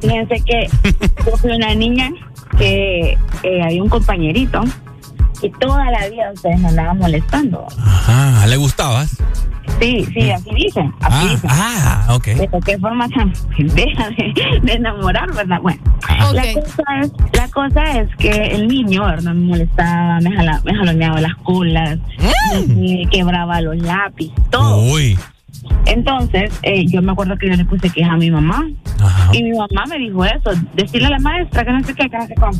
Fíjense 0.00 0.42
que 0.44 0.68
yo 1.26 1.36
fui 1.36 1.50
una 1.52 1.74
niña 1.74 2.10
que 2.58 3.16
eh, 3.42 3.62
había 3.62 3.82
un 3.82 3.88
compañerito 3.88 4.62
y 5.42 5.50
toda 5.50 5.90
la 5.90 6.08
vida 6.08 6.30
ustedes 6.32 6.58
me 6.60 6.68
andaban 6.68 6.98
molestando. 6.98 7.66
Ajá, 7.78 8.46
¿le 8.46 8.56
gustabas? 8.56 9.16
Sí, 9.80 10.06
sí, 10.14 10.30
así 10.30 10.50
dicen. 10.54 10.92
Así 11.00 11.26
Ah, 11.26 11.28
dicen. 11.30 11.50
ah, 11.52 12.06
ok. 12.14 12.24
Pero 12.36 12.60
qué 12.64 12.78
forma 12.78 13.08
tan 13.08 13.32
pendeja 13.56 14.10
de, 14.10 14.60
de 14.62 14.72
enamorar, 14.74 15.32
¿verdad? 15.34 15.58
Bueno, 15.60 15.80
Ah. 16.08 16.30
la, 16.32 16.42
cosa 16.52 16.82
es, 17.00 17.12
la 17.32 17.48
cosa 17.48 18.00
es 18.00 18.16
que 18.16 18.30
el 18.30 18.68
niño, 18.68 19.04
¿verdad? 19.04 19.32
Me 19.34 19.46
molestaba, 19.46 20.20
me, 20.20 20.30
jala, 20.36 20.60
me 20.64 20.74
jaloneaba 20.74 21.20
las 21.20 21.34
colas, 21.42 21.98
Mm. 22.18 22.68
me, 22.80 22.96
me 22.98 23.06
quebraba 23.10 23.60
los 23.60 23.76
lápices, 23.78 24.34
todo. 24.50 24.82
Uy. 24.92 25.18
Entonces, 25.86 26.58
eh, 26.62 26.86
yo 26.86 27.02
me 27.02 27.12
acuerdo 27.12 27.36
que 27.36 27.48
yo 27.48 27.54
le 27.56 27.64
puse 27.64 27.90
queja 27.90 28.12
a 28.12 28.16
mi 28.16 28.30
mamá. 28.30 28.66
Y 29.32 29.42
mi 29.42 29.50
mamá 29.52 29.84
me 29.88 29.98
dijo 29.98 30.24
eso, 30.24 30.50
decirle 30.74 31.06
a 31.08 31.10
la 31.10 31.18
maestra 31.18 31.64
que 31.64 31.72
no 31.72 31.82
sé 31.84 31.94
qué, 31.94 32.08
que 32.08 32.16
no 32.18 32.26
sé 32.26 32.34
cómo. 32.34 32.52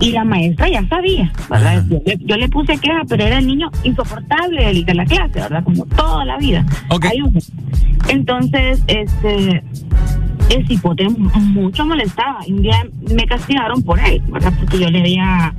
Y 0.00 0.12
la 0.12 0.24
maestra 0.24 0.68
ya 0.68 0.86
sabía, 0.88 1.30
¿verdad? 1.50 1.84
Yo, 1.90 1.98
le- 2.06 2.18
yo 2.20 2.36
le 2.36 2.48
puse 2.48 2.78
queja, 2.78 3.02
pero 3.08 3.24
era 3.24 3.38
el 3.38 3.46
niño 3.46 3.70
insoportable 3.84 4.64
del- 4.64 4.84
de, 4.84 4.94
la 4.94 5.04
clase, 5.04 5.40
¿verdad? 5.40 5.62
Como 5.64 5.84
toda 5.86 6.24
la 6.24 6.38
vida. 6.38 6.64
Uno. 7.22 7.38
Entonces, 8.08 8.82
este, 8.86 9.62
el 10.50 10.66
cipote 10.66 11.08
mucho 11.08 11.84
molestaba. 11.84 12.38
Un 12.48 12.62
día 12.62 12.86
me 13.14 13.24
castigaron 13.26 13.82
por 13.82 13.98
él, 14.00 14.22
¿verdad? 14.32 14.52
Porque 14.58 14.78
yo 14.78 14.90
le 14.90 15.00
había, 15.00 15.54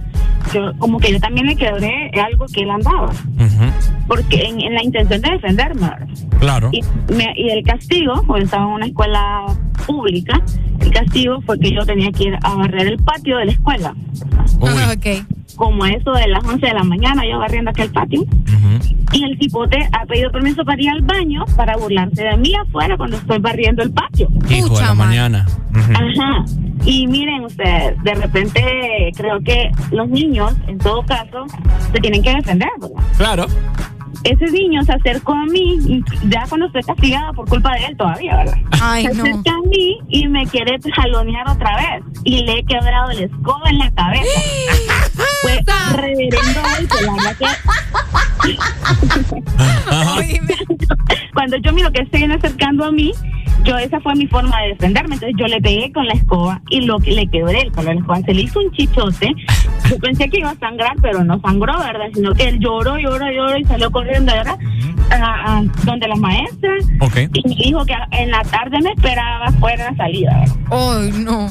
yo, 0.54 0.72
como 0.80 1.00
que 1.00 1.12
yo 1.12 1.20
también 1.20 1.48
le 1.48 1.56
quebré 1.56 2.12
algo 2.20 2.46
que 2.54 2.62
él 2.62 2.70
andaba. 2.72 3.12
Porque 4.08 4.44
en, 4.46 4.60
en 4.62 4.74
la 4.74 4.84
intención 4.84 5.22
de 5.22 5.30
defenderme. 5.32 5.90
Claro. 6.40 6.70
Y, 6.72 6.82
me- 7.14 7.34
y 7.36 7.50
el 7.50 7.64
castigo, 7.64 8.24
porque 8.28 8.44
estaba 8.44 8.64
en 8.66 8.70
una 8.72 8.86
escuela 8.88 9.46
pública, 9.86 10.42
el 10.80 10.92
castigo 10.92 11.42
fue 11.42 11.58
que 11.60 11.72
yo 11.74 11.86
tenía 11.86 12.12
que 12.12 12.26
ir 12.26 12.38
a 12.44 12.56
barrer 12.56 12.88
el 12.88 12.98
patio 12.98 13.38
de 13.38 13.46
la 13.46 13.52
escuela. 13.52 13.96
Como 15.56 15.84
a 15.84 15.90
eso 15.90 16.12
de 16.12 16.28
las 16.28 16.44
11 16.44 16.66
de 16.66 16.74
la 16.74 16.84
mañana, 16.84 17.24
yo 17.30 17.40
barriendo 17.40 17.72
aquel 17.72 17.92
patio. 17.92 18.24
Y 19.12 19.24
el 19.24 19.38
cipote 19.38 19.78
ha 19.92 20.06
pedido 20.06 20.32
permiso 20.32 20.64
para 20.64 20.82
ir 20.82 20.90
al 20.90 21.02
baño 21.02 21.46
para 21.56 21.76
burlarse 21.76 22.24
de 22.24 22.38
mí 22.38 22.54
afuera 22.56 22.96
cuando 22.98 23.18
estoy 23.18 23.40
barriendo 23.40 23.84
el 23.84 23.92
patio. 23.92 24.30
Hijo 24.50 24.78
de 24.78 24.86
la 24.86 24.94
mañana. 24.94 25.46
Ajá. 25.74 26.46
Y 26.86 27.06
miren 27.08 27.46
ustedes, 27.46 28.02
de 28.04 28.14
repente 28.16 29.12
creo 29.16 29.40
que 29.42 29.70
los 29.92 30.10
niños, 30.10 30.54
en 30.68 30.78
todo 30.80 31.04
caso, 31.04 31.46
se 31.94 32.00
tienen 32.00 32.24
que 32.24 32.34
defender, 32.34 32.70
¿verdad? 32.80 33.04
Claro. 33.18 33.46
Ese 34.24 34.46
niño 34.52 34.84
se 34.84 34.94
acercó 34.94 35.34
a 35.34 35.46
mí, 35.46 35.80
y 35.86 36.04
ya 36.30 36.46
cuando 36.48 36.68
estoy 36.68 36.84
castigada 36.84 37.34
por 37.34 37.50
culpa 37.50 37.74
de 37.74 37.86
él 37.86 37.98
todavía, 37.98 38.38
¿verdad? 38.38 38.58
Ay, 38.82 39.08
se 39.08 39.16
no. 39.16 39.24
acerca 39.24 39.52
a 39.52 39.68
mí 39.68 40.00
y 40.10 40.28
me 40.28 40.46
quiere 40.48 40.78
jalonear 40.96 41.50
otra 41.50 41.76
vez. 41.78 42.04
Y 42.24 42.44
le 42.44 42.60
he 42.60 42.64
quebrado 42.64 43.12
la 43.12 43.22
escoba 43.22 43.68
en 43.70 43.80
la 43.80 43.92
cabeza. 43.92 44.24
Fue 45.42 45.60
reverendo 45.96 46.62
que... 47.40 47.46
Cuando 51.34 51.58
yo 51.58 51.74
miro 51.74 51.92
que 51.92 52.06
se 52.06 52.18
viene 52.18 52.36
acercando 52.36 52.86
a 52.86 52.92
mí, 52.92 53.12
yo 53.64 53.78
esa 53.78 54.00
fue 54.00 54.16
mi 54.16 54.28
forma 54.28 54.60
de 54.62 54.70
defenderme. 54.70 55.16
Entonces 55.16 55.38
yo 55.40 55.48
le 55.48 55.62
pegué 55.62 55.92
con 55.92 56.08
la 56.08 56.14
escoba 56.14 56.62
y 56.70 56.82
lo 56.82 57.00
que 57.00 57.12
le 57.12 57.28
quebré 57.28 57.62
el 57.62 57.72
palo 57.72 57.90
de 57.90 57.96
la 57.96 58.02
escoba. 58.02 58.22
Se 58.22 58.34
le 58.34 58.42
hizo 58.42 58.60
un 58.60 58.72
chichote. 58.72 59.34
Yo 59.90 59.98
pensé 60.00 60.30
que 60.30 60.40
iba 60.40 60.52
a 60.52 60.58
sangrar, 60.58 60.96
pero 61.02 61.24
no 61.24 61.40
sangró, 61.42 61.78
¿verdad? 61.80 62.08
Sino 62.14 62.34
que 62.34 62.50
él 62.50 62.60
lloró, 62.60 62.98
lloró, 62.98 63.32
lloró 63.32 63.58
y 63.58 63.64
salió 63.66 63.92
corriendo, 64.02 64.34
¿verdad? 64.34 64.58
A, 65.12 65.58
a 65.58 65.64
donde 65.84 66.08
la 66.08 66.16
maestra. 66.16 66.72
Ok. 67.00 67.18
Y 67.34 67.48
me 67.48 67.56
dijo 67.56 67.86
que 67.86 67.94
en 68.12 68.32
la 68.32 68.42
tarde 68.44 68.80
me 68.82 68.92
esperaba 68.92 69.52
fuera 69.60 69.86
de 69.86 69.92
la 69.92 69.98
salida. 69.98 70.40
¿verdad? 70.40 70.56
Ay, 70.72 71.12
no. 71.24 71.48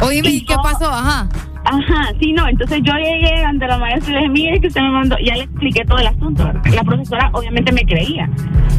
Oíme, 0.00 0.28
¿y 0.28 0.44
qué 0.44 0.54
pasó? 0.62 0.88
Ajá. 0.88 1.28
Ajá, 1.64 2.14
sí, 2.18 2.32
no, 2.32 2.48
entonces 2.48 2.80
yo 2.82 2.94
llegué 2.94 3.44
ante 3.44 3.66
la 3.66 3.76
maestra 3.76 4.10
y 4.10 4.14
le 4.14 4.20
dije, 4.20 4.32
mire 4.32 4.60
que 4.60 4.68
usted 4.68 4.80
me 4.80 4.90
mandó, 4.90 5.16
ya 5.22 5.34
le 5.34 5.42
expliqué 5.42 5.84
todo 5.84 5.98
el 5.98 6.06
asunto. 6.06 6.44
¿verdad? 6.44 6.62
La 6.72 6.82
profesora 6.82 7.30
obviamente 7.34 7.72
me 7.72 7.82
creía, 7.82 8.30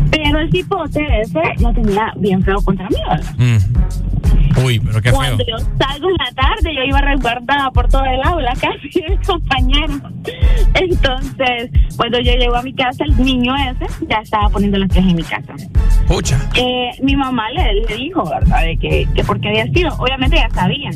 pero 0.09 0.39
el 0.39 0.49
cipote 0.49 1.05
ese 1.21 1.39
lo 1.59 1.71
tenía 1.73 2.11
bien 2.15 2.41
feo 2.41 2.59
contra 2.63 2.87
mí, 2.89 2.95
¿verdad? 3.07 3.35
Mm. 3.37 3.57
Uy, 4.63 4.79
pero 4.79 5.01
qué 5.01 5.09
feo. 5.09 5.19
Cuando 5.19 5.45
yo 5.45 5.57
salgo 5.77 6.09
en 6.09 6.15
la 6.17 6.31
tarde, 6.35 6.75
yo 6.75 6.83
iba 6.83 7.01
resguardada 7.01 7.71
por 7.71 7.87
todo 7.87 8.03
el 8.05 8.21
aula, 8.23 8.53
casi 8.61 9.03
el 9.07 9.19
compañero. 9.25 9.93
Entonces, 10.73 11.71
cuando 11.95 12.19
yo 12.19 12.33
llego 12.33 12.55
a 12.55 12.61
mi 12.61 12.73
casa, 12.73 13.03
el 13.05 13.17
niño 13.23 13.55
ese 13.55 13.85
ya 14.07 14.17
estaba 14.17 14.49
poniendo 14.49 14.77
las 14.77 14.89
quejas 14.89 15.09
en 15.09 15.15
mi 15.15 15.23
casa. 15.23 15.53
Pucha. 16.07 16.39
Eh, 16.55 16.91
mi 17.01 17.15
mamá 17.15 17.49
le, 17.51 17.81
le 17.87 17.95
dijo, 17.95 18.23
¿verdad? 18.29 18.63
De 18.63 18.77
que, 18.77 19.07
que 19.13 19.23
porque 19.23 19.49
había 19.49 19.65
sido. 19.67 19.93
Obviamente 19.97 20.37
ya 20.37 20.49
sabían 20.49 20.93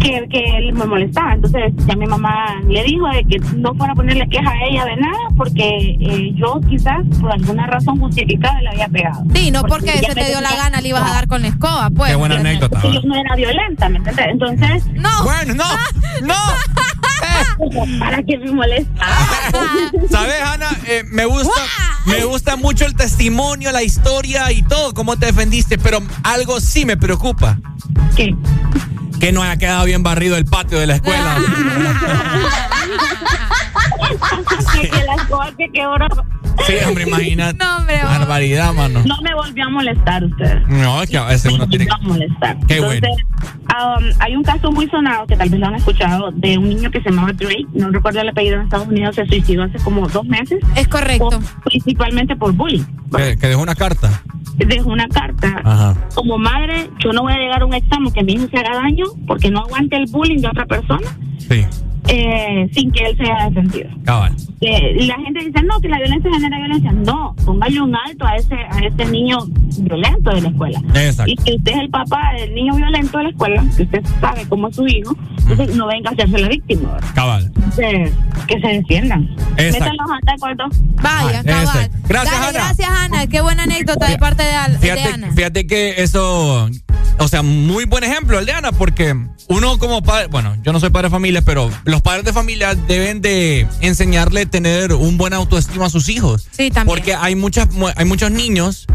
que, 0.00 0.28
que 0.28 0.58
él 0.58 0.72
me 0.72 0.84
molestaba. 0.84 1.34
Entonces 1.34 1.72
ya 1.86 1.96
mi 1.96 2.06
mamá 2.06 2.60
le 2.68 2.82
dijo 2.84 3.08
de 3.08 3.24
que 3.24 3.38
no 3.56 3.74
fuera 3.74 3.92
a 3.92 3.96
ponerle 3.96 4.28
queja 4.28 4.50
a 4.50 4.64
ella 4.66 4.84
de 4.84 4.96
nada 4.96 5.18
porque 5.36 5.96
eh, 6.00 6.32
yo 6.34 6.60
quizás 6.68 7.00
por 7.20 7.32
alguna 7.32 7.66
razón 7.66 7.98
justificada 7.98 8.60
le 8.60 8.68
había 8.70 8.88
pegado. 8.88 9.24
Sí, 9.34 9.50
no 9.50 9.62
porque 9.62 9.90
se 9.92 10.14
te 10.14 10.26
dio 10.26 10.40
la 10.40 10.54
gana 10.54 10.80
le 10.80 10.88
ibas 10.88 11.10
a 11.10 11.14
dar 11.14 11.26
con 11.26 11.42
la 11.42 11.48
escoba, 11.48 11.90
pues. 11.90 12.03
Qué 12.06 12.14
buena 12.14 12.36
anécdota, 12.36 12.80
yo 12.82 13.00
no 13.02 13.14
era 13.14 13.36
violenta, 13.36 13.88
¿me 13.88 13.98
entiendes? 13.98 14.26
Entonces... 14.30 14.84
No. 14.94 15.24
Bueno, 15.24 15.54
no, 15.54 15.64
no. 16.26 16.34
Para 17.98 18.22
que 18.22 18.38
me 18.38 18.52
molestara. 18.52 19.16
¿Sabes, 20.10 20.42
Ana? 20.42 20.68
Eh, 20.86 21.04
me 21.10 21.24
gusta, 21.24 21.60
me 22.06 22.24
gusta 22.24 22.56
mucho 22.56 22.84
el 22.84 22.94
testimonio, 22.94 23.72
la 23.72 23.82
historia 23.82 24.52
y 24.52 24.62
todo, 24.62 24.94
cómo 24.94 25.16
te 25.16 25.26
defendiste, 25.26 25.78
pero 25.78 26.00
algo 26.22 26.60
sí 26.60 26.84
me 26.84 26.96
preocupa. 26.96 27.58
¿Qué? 28.16 28.34
Que 29.20 29.32
no 29.32 29.42
haya 29.42 29.56
quedado 29.56 29.84
bien 29.84 30.02
barrido 30.02 30.36
el 30.36 30.44
patio 30.44 30.78
de 30.78 30.86
la 30.86 30.96
escuela. 30.96 31.38
que, 34.80 34.88
que 34.88 35.04
la 35.04 35.14
escoba 35.14 35.50
que 35.56 35.68
quebró. 35.70 36.06
Sí, 36.66 36.74
hombre, 36.86 37.04
imagínate. 37.04 37.58
No, 37.58 37.78
hombre. 37.78 38.00
Barbaridad, 38.02 38.72
mano. 38.74 39.02
No 39.04 39.16
me 39.22 39.34
volvió 39.34 39.64
a 39.64 39.70
molestar 39.70 40.24
usted. 40.24 40.62
No, 40.66 41.02
es 41.02 41.10
que 41.10 41.18
a 41.18 41.24
veces 41.24 41.52
uno 41.52 41.68
tiene 41.68 41.86
que. 41.86 41.92
a 41.92 41.98
molestar. 41.98 42.56
Qué 42.66 42.76
Entonces, 42.76 43.10
um, 43.42 44.04
hay 44.20 44.36
un 44.36 44.44
caso 44.44 44.70
muy 44.70 44.88
sonado 44.88 45.26
que 45.26 45.36
tal 45.36 45.48
vez 45.50 45.60
lo 45.60 45.66
han 45.66 45.74
escuchado 45.74 46.30
de 46.32 46.58
un 46.58 46.68
niño 46.68 46.90
que 46.90 47.00
se 47.02 47.10
llamaba 47.10 47.32
Drake, 47.32 47.66
no 47.72 47.90
recuerdo 47.90 48.20
el 48.20 48.28
apellido 48.28 48.56
en 48.56 48.62
Estados 48.62 48.88
Unidos, 48.88 49.16
se 49.16 49.26
suicidó 49.26 49.64
hace 49.64 49.78
como 49.78 50.08
dos 50.08 50.24
meses. 50.26 50.60
Es 50.76 50.88
correcto. 50.88 51.40
principalmente 51.64 52.36
por 52.36 52.52
bullying. 52.52 52.84
Que, 53.16 53.36
que 53.36 53.48
dejó 53.48 53.62
una 53.62 53.74
carta. 53.74 54.22
Dejó 54.56 54.90
una 54.90 55.08
carta. 55.08 55.60
Ajá. 55.64 55.96
Como 56.14 56.38
madre, 56.38 56.88
yo 57.00 57.12
no 57.12 57.22
voy 57.22 57.32
a 57.32 57.38
llegar 57.38 57.62
a 57.62 57.66
un 57.66 57.74
examen 57.74 58.12
que 58.12 58.22
mi 58.22 58.34
hijo 58.34 58.46
se 58.48 58.58
haga 58.58 58.76
daño 58.76 59.06
porque 59.26 59.50
no 59.50 59.60
aguante 59.60 59.96
el 59.96 60.06
bullying 60.06 60.38
de 60.38 60.48
otra 60.48 60.64
persona 60.66 61.06
Sí, 61.48 61.66
eh, 62.08 62.68
sin 62.72 62.90
que 62.90 63.04
él 63.04 63.16
sea 63.16 63.48
defendido. 63.48 63.88
cabal. 64.04 64.32
Que 64.60 64.96
la 65.00 65.16
gente 65.16 65.44
dice, 65.44 65.62
no, 65.64 65.80
que 65.80 65.88
la 65.88 65.98
violencia 65.98 66.30
genera 66.32 66.56
violencia. 66.58 66.92
No, 66.92 67.34
póngale 67.44 67.80
un 67.80 67.94
alto 67.94 68.26
a 68.26 68.36
ese, 68.36 68.54
a 68.54 68.78
ese 68.78 69.04
niño 69.10 69.38
violento 69.78 70.30
de 70.30 70.40
la 70.40 70.48
escuela. 70.48 70.82
Exacto. 70.94 71.30
Y 71.32 71.36
que 71.36 71.54
usted 71.56 71.72
es 71.72 71.78
el 71.78 71.90
papá 71.90 72.20
del 72.38 72.54
niño 72.54 72.74
violento 72.74 73.18
de 73.18 73.24
la 73.24 73.30
escuela, 73.30 73.64
que 73.76 73.82
usted 73.82 74.02
sabe 74.20 74.46
cómo 74.48 74.68
es 74.68 74.76
su 74.76 74.86
hijo, 74.86 75.14
entonces 75.48 75.76
no 75.76 75.86
venga 75.86 76.10
a 76.10 76.12
hacerse 76.14 76.38
la 76.38 76.48
víctima. 76.48 76.92
¿verdad? 76.94 77.08
Cabal. 77.14 77.52
Entonces, 77.56 78.10
que 78.46 78.60
se 78.60 78.68
defiendan. 78.68 79.28
Exacto. 79.56 79.90
Métanlos 79.90 80.10
acuerdo. 80.34 80.64
Vaya, 81.02 81.42
cabal. 81.44 81.90
Gracias, 82.08 82.34
Dale, 82.40 82.46
Ana. 82.48 82.52
Gracias, 82.52 82.88
Ana. 82.90 83.26
Qué 83.26 83.40
buena 83.40 83.62
anécdota 83.64 84.08
de 84.08 84.18
parte 84.18 84.42
de, 84.42 84.50
Al- 84.52 84.72
de 84.72 84.78
Fíjate, 84.78 85.02
Ana. 85.14 85.32
fíjate 85.32 85.66
que 85.66 86.02
eso, 86.02 86.68
o 87.18 87.28
sea, 87.28 87.42
muy 87.42 87.84
buen 87.84 88.04
ejemplo 88.04 88.38
el 88.38 88.46
de 88.46 88.52
Ana, 88.52 88.72
porque 88.72 89.14
uno 89.48 89.78
como 89.78 90.02
padre, 90.02 90.28
bueno, 90.28 90.54
yo 90.62 90.72
no 90.72 90.80
soy 90.80 90.90
padre 90.90 91.08
de 91.08 91.10
familia, 91.10 91.42
pero 91.44 91.70
los 91.94 92.02
padres 92.02 92.24
de 92.24 92.32
familia 92.32 92.74
deben 92.74 93.20
de 93.20 93.68
enseñarle 93.80 94.40
a 94.40 94.46
tener 94.46 94.92
un 94.94 95.16
buen 95.16 95.32
autoestima 95.32 95.86
a 95.86 95.90
sus 95.90 96.08
hijos. 96.08 96.48
Sí, 96.50 96.70
también. 96.72 96.86
Porque 96.86 97.14
hay 97.14 97.36
muchas, 97.36 97.70
mu- 97.70 97.88
hay 97.94 98.04
muchos 98.04 98.32
niños. 98.32 98.86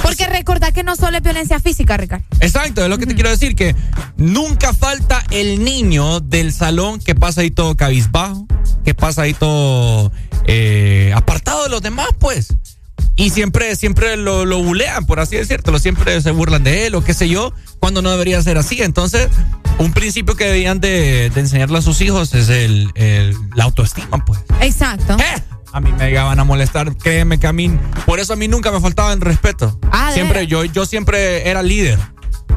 Porque 0.00 0.26
recordad 0.28 0.72
que 0.72 0.84
no 0.84 0.94
solo 0.94 1.16
es 1.16 1.22
violencia 1.24 1.58
física, 1.58 1.96
Ricardo. 1.96 2.24
Exacto, 2.38 2.84
es 2.84 2.88
lo 2.88 2.96
que 2.98 3.06
te 3.06 3.14
quiero 3.16 3.28
decir, 3.30 3.56
que 3.56 3.74
nunca 4.16 4.72
falta 4.72 5.24
el 5.30 5.64
niño 5.64 6.20
del 6.20 6.52
salón 6.52 7.00
que 7.00 7.16
pasa 7.16 7.40
ahí 7.40 7.50
todo 7.50 7.76
cabizbajo, 7.76 8.46
que 8.84 8.94
pasa 8.94 9.22
ahí 9.22 9.34
todo 9.34 10.12
eh, 10.46 11.12
apartado 11.16 11.64
de 11.64 11.70
los 11.70 11.82
demás, 11.82 12.06
pues. 12.20 12.54
Y 13.16 13.30
siempre, 13.30 13.74
siempre 13.74 14.16
lo, 14.16 14.44
lo 14.46 14.62
bulean, 14.62 15.06
por 15.06 15.18
así 15.18 15.36
decirlo, 15.36 15.78
siempre 15.80 16.20
se 16.22 16.30
burlan 16.30 16.62
de 16.62 16.86
él 16.86 16.94
o 16.94 17.02
qué 17.02 17.14
sé 17.14 17.28
yo, 17.28 17.52
cuando 17.80 18.00
no 18.00 18.10
debería 18.12 18.40
ser 18.42 18.58
así. 18.58 18.80
Entonces, 18.80 19.28
un 19.78 19.92
principio 19.92 20.36
que 20.36 20.44
deberían 20.44 20.80
de, 20.80 21.30
de 21.30 21.40
enseñarle 21.40 21.78
a 21.78 21.82
sus 21.82 22.00
hijos 22.00 22.34
es 22.34 22.48
el, 22.48 22.90
el- 22.94 23.36
la 23.54 23.64
autoestima, 23.64 24.24
pues. 24.24 24.40
Exacto. 24.60 25.16
A 25.72 25.80
mí 25.80 25.90
me 25.92 26.06
llegaban 26.08 26.38
a 26.38 26.44
molestar, 26.44 26.94
créeme 26.96 27.40
que 27.40 27.46
a 27.46 27.52
mí, 27.52 27.70
por 28.04 28.20
eso 28.20 28.34
a 28.34 28.36
mí 28.36 28.46
nunca 28.46 28.70
me 28.70 28.80
faltaba 28.80 29.12
el 29.12 29.20
respeto. 29.22 29.78
Ah, 29.90 30.08
¿de 30.08 30.14
siempre, 30.14 30.46
yo, 30.46 30.64
yo 30.64 30.84
siempre 30.86 31.48
era 31.48 31.62
líder. 31.62 31.98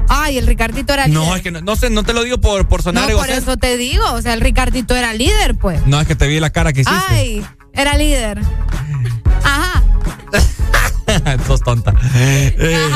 Ay, 0.09 0.37
el 0.37 0.45
Ricardito 0.45 0.93
era 0.93 1.07
No, 1.07 1.21
líder. 1.23 1.37
es 1.37 1.41
que 1.41 1.51
no, 1.51 1.61
no 1.61 1.75
sé, 1.75 1.89
no 1.89 2.03
te 2.03 2.13
lo 2.13 2.23
digo 2.23 2.39
por, 2.39 2.67
por 2.67 2.83
sonar 2.83 3.09
No, 3.09 3.17
por 3.17 3.29
eso 3.29 3.57
te 3.57 3.75
digo. 3.77 4.05
O 4.13 4.21
sea, 4.21 4.33
el 4.33 4.41
Ricardito 4.41 4.95
era 4.95 5.13
líder, 5.13 5.55
pues. 5.55 5.85
No, 5.87 5.99
es 5.99 6.07
que 6.07 6.15
te 6.15 6.27
vi 6.27 6.39
la 6.39 6.49
cara 6.51 6.73
que 6.73 6.81
hiciste. 6.81 6.99
Ay, 7.09 7.43
era 7.73 7.97
líder. 7.97 8.39
Ajá. 9.43 9.81
Sos 11.47 11.61
tonta. 11.61 11.93
Eh, 12.17 12.89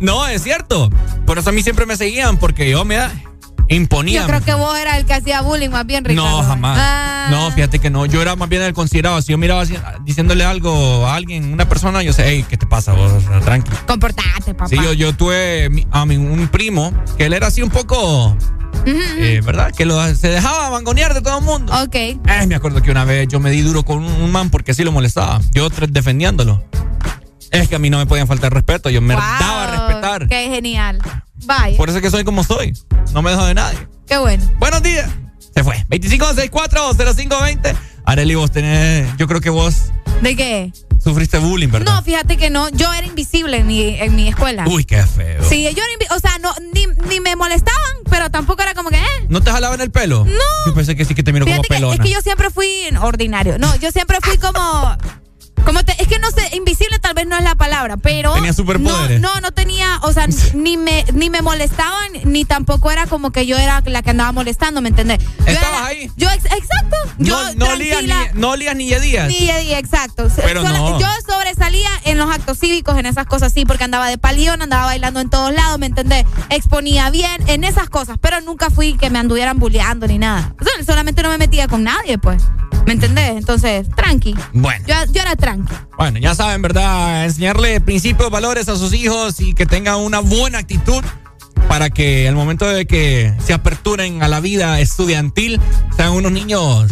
no, 0.00 0.26
es 0.28 0.42
cierto. 0.42 0.90
Por 1.26 1.38
eso 1.38 1.50
a 1.50 1.52
mí 1.52 1.62
siempre 1.62 1.86
me 1.86 1.96
seguían, 1.96 2.38
porque 2.38 2.70
yo, 2.70 2.84
mira, 2.84 3.10
imponía. 3.68 4.22
Yo 4.22 4.26
creo 4.26 4.42
que 4.42 4.54
vos 4.54 4.78
eras 4.78 4.98
el 4.98 5.04
que 5.04 5.14
hacía 5.14 5.40
bullying 5.40 5.70
más 5.70 5.86
bien, 5.86 6.04
Ricardo. 6.04 6.42
No, 6.42 6.48
jamás. 6.48 6.78
Ah. 6.80 7.28
No, 7.30 7.50
fíjate 7.52 7.78
que 7.78 7.90
no. 7.90 8.06
Yo 8.06 8.22
era 8.22 8.36
más 8.36 8.48
bien 8.48 8.62
el 8.62 8.72
considerado. 8.72 9.20
Si 9.22 9.32
yo 9.32 9.38
miraba 9.38 9.62
así, 9.62 9.76
diciéndole 10.04 10.44
algo 10.44 11.06
a 11.06 11.14
alguien, 11.14 11.52
una 11.52 11.68
persona, 11.68 12.02
yo 12.02 12.12
sé, 12.12 12.24
hey, 12.26 12.44
¿qué 12.48 12.56
te 12.56 12.66
pasa 12.66 12.92
vos? 12.92 13.12
Tranqui. 13.44 13.70
Comportate, 13.86 14.54
papá. 14.54 14.68
Sí, 14.68 14.76
yo, 14.76 14.92
yo 14.92 15.14
tuve 15.14 15.70
a 15.90 16.06
mi, 16.06 16.16
un 16.16 16.48
primo 16.48 16.92
que 17.16 17.26
él 17.26 17.32
era 17.32 17.48
así 17.48 17.62
un 17.62 17.70
poco, 17.70 18.36
eh, 18.86 19.40
¿verdad? 19.44 19.72
Que 19.76 19.84
lo, 19.84 20.02
se 20.14 20.28
dejaba 20.28 20.70
mangonear 20.70 21.14
de 21.14 21.20
todo 21.20 21.38
el 21.38 21.44
mundo. 21.44 21.72
Ok. 21.82 21.94
Eh, 21.94 22.20
me 22.46 22.54
acuerdo 22.54 22.82
que 22.82 22.90
una 22.90 23.04
vez 23.04 23.28
yo 23.28 23.40
me 23.40 23.50
di 23.50 23.60
duro 23.60 23.84
con 23.84 23.98
un, 23.98 24.10
un 24.10 24.32
man 24.32 24.50
porque 24.50 24.74
sí 24.74 24.84
lo 24.84 24.92
molestaba. 24.92 25.40
Yo 25.52 25.68
defendiéndolo. 25.68 26.64
Es 27.50 27.68
que 27.68 27.76
a 27.76 27.78
mí 27.78 27.88
no 27.90 27.98
me 27.98 28.06
podían 28.06 28.26
faltar 28.26 28.52
respeto, 28.52 28.90
yo 28.90 29.00
me 29.00 29.14
Wow, 29.14 29.24
daba 29.40 29.64
a 29.64 29.88
respetar. 29.88 30.28
Qué 30.28 30.48
genial. 30.50 31.00
Vaya. 31.44 31.76
Por 31.76 31.88
eso 31.88 31.98
es 31.98 32.02
que 32.02 32.10
soy 32.10 32.24
como 32.24 32.42
soy. 32.44 32.72
No 33.12 33.22
me 33.22 33.30
dejo 33.30 33.44
de 33.46 33.54
nadie. 33.54 33.78
Qué 34.06 34.18
bueno. 34.18 34.44
Buenos 34.58 34.82
días. 34.82 35.10
Se 35.54 35.62
fue. 35.64 35.84
25640520. 35.88 37.76
Areli, 38.04 38.34
vos 38.34 38.50
tenés. 38.50 39.08
Yo 39.16 39.26
creo 39.26 39.40
que 39.40 39.50
vos 39.50 39.74
¿De 40.22 40.34
qué? 40.34 40.72
sufriste 41.02 41.38
bullying, 41.38 41.68
¿verdad? 41.68 41.94
No, 41.94 42.02
fíjate 42.02 42.36
que 42.36 42.50
no. 42.50 42.68
Yo 42.70 42.92
era 42.92 43.06
invisible 43.06 43.58
en 43.58 43.66
mi, 43.66 43.82
en 44.00 44.16
mi 44.16 44.28
escuela. 44.28 44.64
Uy, 44.66 44.84
qué 44.84 45.02
feo. 45.04 45.42
Sí, 45.48 45.62
yo 45.62 45.68
era 45.70 45.92
invi- 45.98 46.16
O 46.16 46.18
sea, 46.18 46.38
no, 46.38 46.52
ni, 46.74 46.86
ni 47.08 47.20
me 47.20 47.36
molestaban, 47.36 47.92
pero 48.10 48.30
tampoco 48.30 48.62
era 48.62 48.74
como 48.74 48.90
que, 48.90 48.96
eh. 48.96 49.26
¿No 49.28 49.40
te 49.42 49.50
jalaban 49.50 49.80
el 49.80 49.90
pelo? 49.90 50.24
No. 50.24 50.32
Yo 50.66 50.74
pensé 50.74 50.96
que 50.96 51.04
sí 51.04 51.14
que 51.14 51.22
te 51.22 51.32
miro 51.32 51.46
como 51.46 51.62
que 51.62 51.68
pelona. 51.68 51.94
es 51.94 52.00
que 52.00 52.10
yo 52.10 52.20
siempre 52.20 52.50
fui 52.50 52.68
ordinario. 53.00 53.58
No, 53.58 53.74
yo 53.76 53.90
siempre 53.92 54.18
fui 54.22 54.38
como. 54.38 54.96
Como 55.68 55.84
te, 55.84 55.92
es 56.00 56.08
que 56.08 56.18
no 56.18 56.30
sé, 56.30 56.56
invisible 56.56 56.98
tal 56.98 57.12
vez 57.12 57.26
no 57.26 57.36
es 57.36 57.44
la 57.44 57.54
palabra, 57.54 57.98
pero. 57.98 58.32
Tenía 58.32 58.54
superpoderes. 58.54 59.20
No, 59.20 59.34
no, 59.34 59.40
no 59.42 59.52
tenía, 59.52 59.98
o 60.00 60.14
sea, 60.14 60.26
ni 60.54 60.78
me, 60.78 61.04
ni 61.12 61.28
me 61.28 61.42
molestaban, 61.42 62.10
ni 62.24 62.46
tampoco 62.46 62.90
era 62.90 63.06
como 63.06 63.32
que 63.32 63.44
yo 63.44 63.58
era 63.58 63.82
la 63.84 64.00
que 64.00 64.08
andaba 64.08 64.32
molestando, 64.32 64.80
¿me 64.80 64.88
entendés? 64.88 65.18
Yo 65.40 65.44
Estabas 65.44 65.78
era- 65.80 65.86
ahí. 65.88 66.10
Yo, 66.16 66.30
ex- 66.30 66.46
exacto. 66.46 66.96
Yo 67.18 67.36
no, 67.52 67.66
no 67.66 67.72
olías 67.74 68.02
ni, 68.02 68.40
no 68.40 68.48
olías 68.52 68.76
ni 68.76 68.86
yedías. 68.88 69.28
ni 69.28 69.46
de 69.46 69.60
día, 69.60 69.78
exacto. 69.78 70.28
Pero 70.36 70.62
Sola- 70.62 70.78
no. 70.78 70.98
Yo 70.98 71.06
sobresalía 71.28 71.90
en 72.04 72.16
los 72.16 72.30
actos 72.34 72.58
cívicos, 72.58 72.96
en 72.96 73.04
esas 73.04 73.26
cosas 73.26 73.52
sí, 73.52 73.66
porque 73.66 73.84
andaba 73.84 74.08
de 74.08 74.16
palión, 74.16 74.62
andaba 74.62 74.86
bailando 74.86 75.20
en 75.20 75.28
todos 75.28 75.52
lados, 75.52 75.78
¿me 75.78 75.84
entendés? 75.84 76.24
Exponía 76.48 77.10
bien 77.10 77.46
en 77.46 77.64
esas 77.64 77.90
cosas, 77.90 78.16
pero 78.22 78.40
nunca 78.40 78.70
fui 78.70 78.94
que 78.96 79.10
me 79.10 79.18
anduvieran 79.18 79.58
bulleando 79.58 80.06
ni 80.06 80.16
nada. 80.16 80.54
O 80.58 80.64
sea, 80.64 80.72
solamente 80.86 81.22
no 81.22 81.28
me 81.28 81.36
metía 81.36 81.68
con 81.68 81.84
nadie, 81.84 82.16
pues. 82.16 82.42
¿Me 82.86 82.94
entendés? 82.94 83.36
Entonces, 83.36 83.86
tranqui. 83.94 84.34
Bueno. 84.54 84.82
Yo, 84.86 84.94
yo 85.12 85.20
era 85.20 85.36
tranqui. 85.36 85.57
Bueno, 85.96 86.18
ya 86.18 86.34
saben, 86.34 86.62
¿verdad? 86.62 87.24
Enseñarle 87.24 87.80
principios, 87.80 88.30
valores 88.30 88.68
a 88.68 88.76
sus 88.76 88.92
hijos 88.94 89.40
y 89.40 89.54
que 89.54 89.66
tengan 89.66 89.96
una 89.96 90.20
buena 90.20 90.58
actitud 90.58 91.02
para 91.68 91.90
que 91.90 92.28
al 92.28 92.34
momento 92.34 92.66
de 92.66 92.86
que 92.86 93.34
se 93.44 93.52
aperturen 93.52 94.22
a 94.22 94.28
la 94.28 94.40
vida 94.40 94.80
estudiantil 94.80 95.60
sean 95.96 96.12
unos 96.12 96.32
niños 96.32 96.90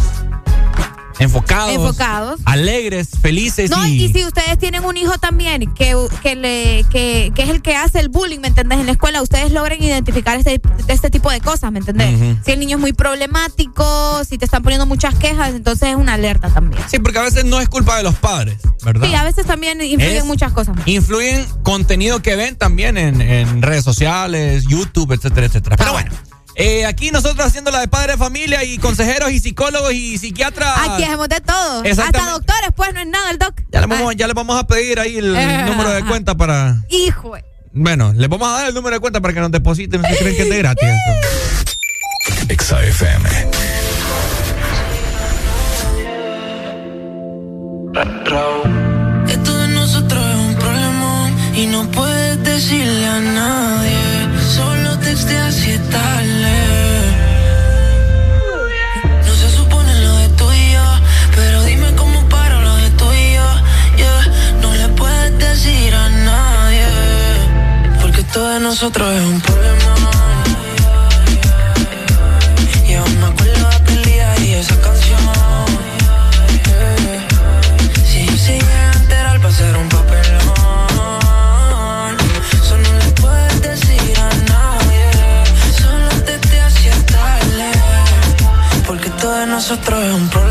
enfocados, 1.18 1.72
Enfocados. 1.74 2.40
alegres, 2.44 3.09
felices 3.22 3.70
No, 3.70 3.86
y, 3.86 4.05
y 4.05 4.12
si 4.12 4.24
ustedes 4.24 4.59
tienen 4.59 4.84
un 4.84 4.97
hijo 4.97 5.16
también 5.18 5.72
que, 5.74 5.97
que, 6.22 6.34
le, 6.36 6.84
que, 6.90 7.32
que 7.34 7.43
es 7.43 7.48
el 7.48 7.62
que 7.62 7.74
hace 7.74 8.01
el 8.01 8.09
bullying, 8.09 8.40
¿me 8.40 8.48
entendés? 8.48 8.78
En 8.80 8.86
la 8.86 8.93
escuela, 8.93 9.22
ustedes 9.22 9.51
logren 9.52 9.82
identificar 9.82 10.36
este, 10.38 10.60
este 10.88 11.10
tipo 11.10 11.30
de 11.30 11.40
cosas, 11.40 11.72
¿me 11.72 11.78
entendés? 11.78 12.36
Si 12.44 12.52
el 12.52 12.60
niño 12.60 12.76
es 12.76 12.80
muy 12.80 12.93
problemático, 12.93 14.22
si 14.28 14.38
te 14.38 14.44
están 14.44 14.62
poniendo 14.62 14.86
muchas 14.86 15.14
quejas, 15.14 15.55
entonces 15.55 15.90
es 15.90 15.97
una 15.97 16.14
alerta 16.14 16.48
también. 16.51 16.82
Sí, 16.90 16.98
porque 16.98 17.18
a 17.18 17.22
veces 17.22 17.44
no 17.44 17.60
es 17.60 17.68
culpa 17.68 17.97
de 17.97 18.02
los 18.02 18.14
padres, 18.16 18.59
¿verdad? 18.84 19.06
Sí, 19.09 19.14
a 19.14 19.24
veces 19.24 19.47
también 19.47 19.80
influyen 19.80 20.18
Es- 20.18 20.24
muchas 20.24 20.52
cosas. 20.52 20.76
Influyen 20.86 21.44
contenido 21.62 22.20
que 22.22 22.36
ven 22.36 22.56
también 22.56 22.97
en, 22.98 23.20
en 23.20 23.62
redes 23.62 23.84
sociales, 23.84 24.64
YouTube, 24.68 25.12
etcétera, 25.12 25.47
etcétera. 25.47 25.76
Pero 25.76 25.93
bueno, 25.93 26.10
eh, 26.56 26.86
aquí 26.86 27.10
nosotros 27.10 27.46
haciendo 27.46 27.70
la 27.70 27.80
de 27.80 27.88
padre 27.88 28.12
de 28.12 28.18
familia 28.18 28.64
y 28.64 28.78
consejeros 28.78 29.30
y 29.30 29.38
psicólogos 29.40 29.92
y 29.92 30.16
psiquiatras. 30.18 30.70
Aquí 30.88 31.04
hacemos 31.04 31.28
de 31.28 31.40
todo. 31.40 31.82
Hasta 31.84 32.30
doctores, 32.30 32.70
pues 32.74 32.94
no 32.94 33.00
es 33.00 33.06
nada 33.06 33.30
el 33.30 33.38
doc. 33.38 33.54
Ya 33.70 33.80
le 33.82 33.86
vamos, 33.86 34.16
ya 34.16 34.26
le 34.26 34.32
vamos 34.34 34.58
a 34.58 34.66
pedir 34.66 34.98
ahí 34.98 35.18
el 35.18 35.36
Eh, 35.36 35.62
número 35.66 35.90
de 35.90 35.98
ajá. 35.98 36.08
cuenta 36.08 36.34
para. 36.36 36.76
Hijo. 36.88 37.34
Bueno, 37.72 38.12
le 38.14 38.26
vamos 38.26 38.48
a 38.48 38.52
dar 38.52 38.68
el 38.68 38.74
número 38.74 38.96
de 38.96 39.00
cuenta 39.00 39.20
para 39.20 39.34
que 39.34 39.40
nos 39.40 39.50
depositen. 39.52 40.00
¿Ustedes 40.00 40.18
creen 40.18 40.36
que 40.36 40.42
es 40.44 40.48
de 40.48 40.58
gratis? 40.58 40.88
Exa 42.48 42.82
FM. 42.82 43.28
Esto 49.28 49.56
de 49.58 49.68
nosotros 49.68 50.20
es 50.24 50.36
un 50.36 50.54
problema 50.56 51.30
y 51.54 51.66
no 51.66 51.90
puedes 51.90 52.05
nosotros 68.66 69.09
es 69.14 69.22
un 69.22 69.40
problema. 69.43 69.94
Y 72.84 72.94
aún 72.94 73.20
me 73.20 73.26
acuerdo 73.26 73.68
de 73.68 73.76
aquel 73.76 74.02
día 74.02 74.34
y 74.40 74.55
esa 74.55 74.80
canción. 74.80 75.20
Si 78.09 78.26
yo 78.26 78.36
se 78.36 78.59
llega 78.59 78.90
a 78.90 78.93
enterar 78.94 79.44
va 79.44 79.48
a 79.48 79.52
ser 79.52 79.76
un 79.76 79.88
papelón 79.88 80.47
Eso 82.52 82.76
no 82.76 82.93
le 82.98 83.10
puedes 83.22 83.62
decir 83.62 84.18
a 84.18 84.30
nadie 84.52 85.10
Solo 85.80 86.09
te 86.24 86.36
te 86.38 86.60
hacía 86.60 86.97
tarde 87.06 87.70
Porque 88.84 89.10
todo 89.10 89.34
de 89.43 89.47
nosotros 89.47 90.05
es 90.05 90.12
un 90.12 90.28
problema 90.28 90.45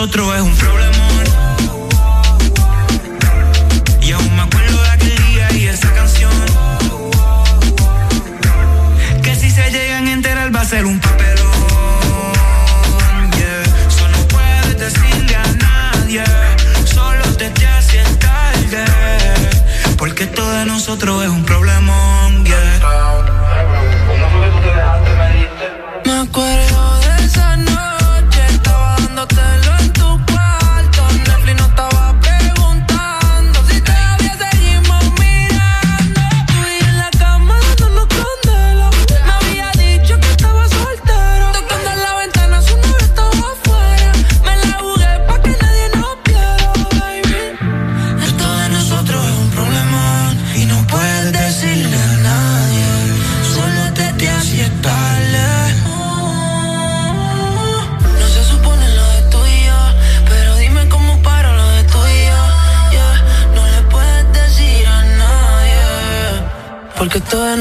nosotros 0.00 0.34
es 0.34 0.40
un 0.40 0.56
problema. 0.56 0.89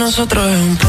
Nosotros 0.10 0.50
es 0.50 0.60
un 0.60 0.89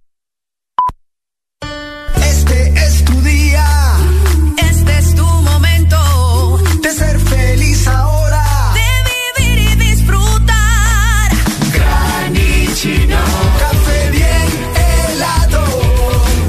De 6.81 6.91
ser 6.91 7.19
feliz 7.19 7.87
ahora. 7.87 8.43
de 8.73 9.43
vivir 9.43 9.71
y 9.71 9.75
disfrutar. 9.75 11.31
Granichino. 11.73 13.17
Café 13.59 14.09
bien 14.11 14.49
helado. 14.75 15.63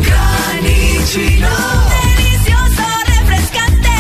Granichino. 0.01 1.49
Delicioso, 2.17 2.87
refrescante. 3.07 3.91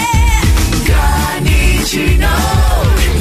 Granichino. 0.86 2.30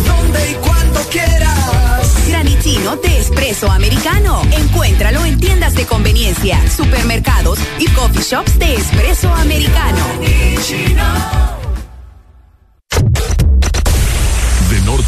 Donde 0.05 0.51
y 0.51 0.53
cuando 0.55 0.99
quieras. 1.09 2.27
Granichino 2.27 2.95
de 2.97 3.19
espresso 3.19 3.69
americano. 3.69 4.41
Encuéntralo 4.51 5.25
en 5.25 5.39
tiendas 5.39 5.75
de 5.75 5.85
conveniencia, 5.85 6.59
supermercados 6.69 7.59
y 7.77 7.87
coffee 7.89 8.23
shops 8.23 8.57
de 8.57 8.75
espresso 8.75 9.33
americano. 9.33 10.05
De 10.19 11.60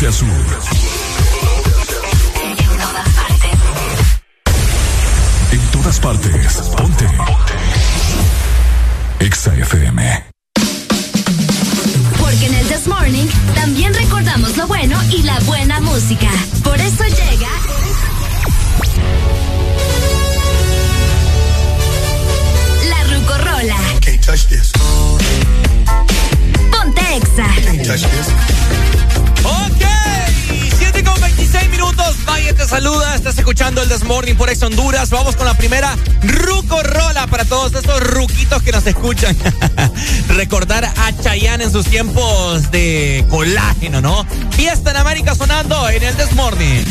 norte 0.03 0.07
a 0.07 0.11
sur. 0.11 0.27
En 5.51 5.59
todas 5.71 5.99
partes. 5.99 6.61
Ponte. 6.77 7.07
Exa 9.19 9.55
FM. 9.55 10.23
Porque 12.19 12.45
en 12.47 12.53
el 12.55 12.67
This 12.67 12.87
Morning 12.87 13.27
también 13.55 13.93
recordamos 13.93 14.57
lo 14.57 14.67
bueno 14.67 14.99
y 15.11 15.23
la 15.23 15.39
buena 15.41 15.79
música. 15.79 16.29
Por 16.63 16.79
eso 16.79 17.03
llega. 17.03 17.49
La 22.89 23.03
Rucorola. 23.15 23.77
Can't 24.01 24.25
touch 24.25 24.47
this. 24.47 24.71
Ponte 26.71 27.01
Exa. 27.15 27.47
Can't 27.63 27.85
touch 27.85 28.01
this. 28.01 28.27
Ok, 29.45 29.83
7 29.83 29.83
con 29.83 29.92
26 32.13 32.17
minutos. 32.17 32.25
Vaya 32.25 32.53
te 32.53 32.67
saluda. 32.67 33.15
Estás 33.15 33.37
escuchando 33.37 33.81
el 33.81 33.89
Desmorning 33.89 34.35
por 34.35 34.49
Ex 34.49 34.61
Honduras. 34.63 35.09
Vamos 35.09 35.35
con 35.35 35.45
la 35.45 35.55
primera 35.55 35.95
Ruco 36.21 36.81
Rola 36.83 37.27
para 37.27 37.45
todos 37.45 37.73
estos 37.73 37.99
ruquitos 38.01 38.61
que 38.61 38.71
nos 38.71 38.85
escuchan. 38.85 39.35
Recordar 40.29 40.85
a 40.85 41.11
Chayanne 41.21 41.65
en 41.65 41.71
sus 41.71 41.85
tiempos 41.85 42.71
de 42.71 43.25
colágeno, 43.29 44.01
¿no? 44.01 44.25
Fiesta 44.51 44.91
en 44.91 44.97
América 44.97 45.35
sonando 45.35 45.89
en 45.89 46.03
el 46.03 46.15
Desmorning. 46.17 46.85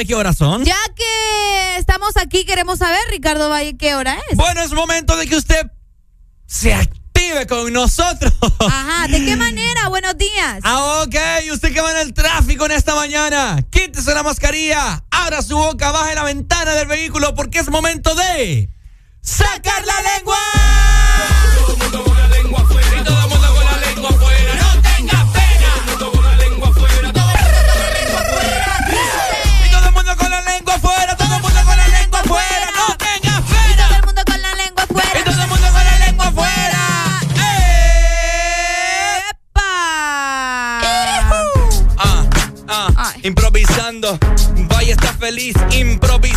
Sabe 0.00 0.06
qué 0.06 0.14
horas 0.14 0.36
son. 0.36 0.64
Ya 0.64 0.78
que 0.96 1.76
estamos 1.76 2.16
aquí, 2.16 2.44
queremos 2.44 2.78
saber, 2.78 3.00
Ricardo 3.10 3.50
Valle, 3.50 3.76
qué 3.76 3.94
hora 3.94 4.18
es. 4.30 4.36
Bueno, 4.36 4.62
es 4.62 4.72
momento 4.72 5.16
de 5.16 5.26
que 5.26 5.36
usted 5.36 5.70
se 6.46 6.72
active 6.72 7.46
con 7.46 7.70
nosotros. 7.72 8.32
Ajá, 8.60 9.08
¿de 9.08 9.24
qué 9.24 9.36
manera? 9.36 9.88
Buenos 9.88 10.16
días. 10.16 10.60
Ah, 10.62 11.02
ok. 11.04 11.16
Usted 11.52 11.72
que 11.72 11.80
va 11.80 11.90
en 11.92 11.98
el 11.98 12.14
tráfico 12.14 12.64
en 12.64 12.72
esta 12.72 12.94
mañana, 12.94 13.58
quítese 13.70 14.14
la 14.14 14.22
mascarilla, 14.22 15.04
abra 15.10 15.42
su 15.42 15.56
boca, 15.56 15.92
baje 15.92 16.14
la 16.14 16.24
ventana 16.24 16.72
del 16.72 16.88
vehículo 16.88 17.34
porque 17.34 17.58
es 17.58 17.68
momento 17.68 18.14
de 18.14 18.70
sacar 19.20 19.84
la 19.84 20.16
lengua. 20.16 20.38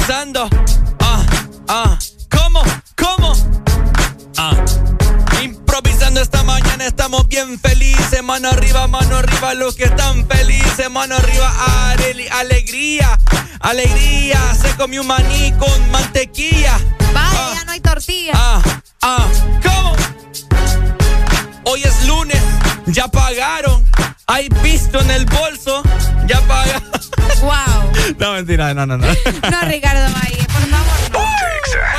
Ah, 0.10 1.24
ah, 1.70 1.98
¿cómo? 2.30 2.62
¿Cómo? 2.98 3.34
Ah, 4.38 4.54
improvisando 5.42 6.20
esta 6.20 6.44
mañana 6.44 6.86
estamos 6.86 7.26
bien 7.30 7.58
felices. 7.58 8.22
Mano 8.22 8.50
arriba, 8.50 8.86
mano 8.88 9.16
arriba, 9.16 9.54
los 9.54 9.76
que 9.76 9.86
están 9.86 10.28
felices. 10.28 10.90
Mano 10.92 11.16
arriba, 11.16 11.50
areli- 11.94 12.30
alegría, 12.32 13.18
alegría. 13.62 14.40
Se 14.62 14.76
comió 14.76 15.02
un 15.02 15.08
maní 15.08 15.54
con 15.54 15.92
mantequilla. 15.92 16.78
Vaya, 17.14 17.54
ya 17.56 17.64
no 17.64 17.72
hay 17.72 17.80
tortilla. 17.80 18.34
Ah, 18.36 18.62
ah, 19.04 19.26
¿cómo? 19.64 19.96
Hoy 21.64 21.82
es 21.84 22.06
lunes, 22.08 22.42
ya 22.88 23.08
pagaron. 23.08 23.86
Hay 24.28 24.50
pisto 24.50 25.00
en 25.00 25.12
el 25.12 25.26
bolso, 25.26 25.82
ya 26.28 26.42
pagaron. 26.42 26.92
Wow. 27.44 27.92
No, 28.20 28.34
mentira, 28.34 28.74
no, 28.74 28.86
no, 28.86 28.98
no. 28.98 29.06
No, 29.52 29.62
Ricardo 29.68 30.14
Valle, 30.14 30.38
por 30.48 30.62
favor. 30.70 31.28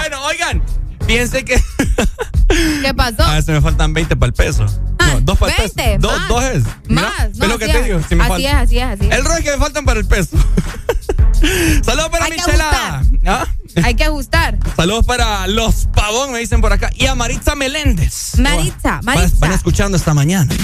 Bueno, 0.00 0.24
oigan, 0.24 0.62
piensen 1.06 1.44
que. 1.44 1.62
¿Qué 2.82 2.94
pasó? 2.94 3.22
A 3.24 3.34
ver, 3.34 3.42
se 3.42 3.52
me 3.52 3.60
faltan 3.60 3.92
20 3.92 4.16
para 4.16 4.28
el 4.28 4.34
peso. 4.34 4.64
No, 4.98 5.20
dos 5.20 5.38
para 5.38 5.52
el 5.52 5.62
peso. 5.62 5.74
20, 5.76 5.98
Dos, 5.98 6.18
más. 6.18 6.28
dos 6.28 6.44
es. 6.44 6.64
Mira, 6.88 7.02
Más, 7.02 7.28
¿ves 7.28 7.38
no, 7.38 7.46
lo 7.48 7.58
que 7.58 7.66
te 7.66 7.78
es. 7.78 7.84
digo? 7.84 8.00
Si 8.08 8.14
me 8.14 8.22
así 8.24 8.30
falta- 8.32 8.48
es, 8.48 8.54
así 8.54 8.78
es, 8.78 8.84
así 8.84 9.06
es. 9.10 9.14
El 9.18 9.24
rollo 9.24 9.42
que 9.44 9.50
me 9.50 9.58
faltan 9.58 9.84
para 9.84 10.00
el 10.00 10.06
peso. 10.06 10.36
Saludos 11.84 12.08
para 12.10 12.24
Hay 12.26 12.30
Michela. 12.32 13.02
¿Ah? 13.26 13.46
Hay 13.82 13.94
que 13.94 14.04
ajustar. 14.04 14.58
Saludos 14.76 15.04
para 15.06 15.46
los 15.46 15.86
pavón, 15.94 16.32
me 16.32 16.38
dicen 16.38 16.60
por 16.60 16.72
acá. 16.72 16.90
Y 16.94 17.06
a 17.06 17.14
Maritza 17.14 17.54
Meléndez. 17.54 18.38
Maritza, 18.38 19.00
Maritza. 19.02 19.36
van 19.40 19.52
escuchando 19.52 19.96
esta 19.96 20.14
mañana. 20.14 20.54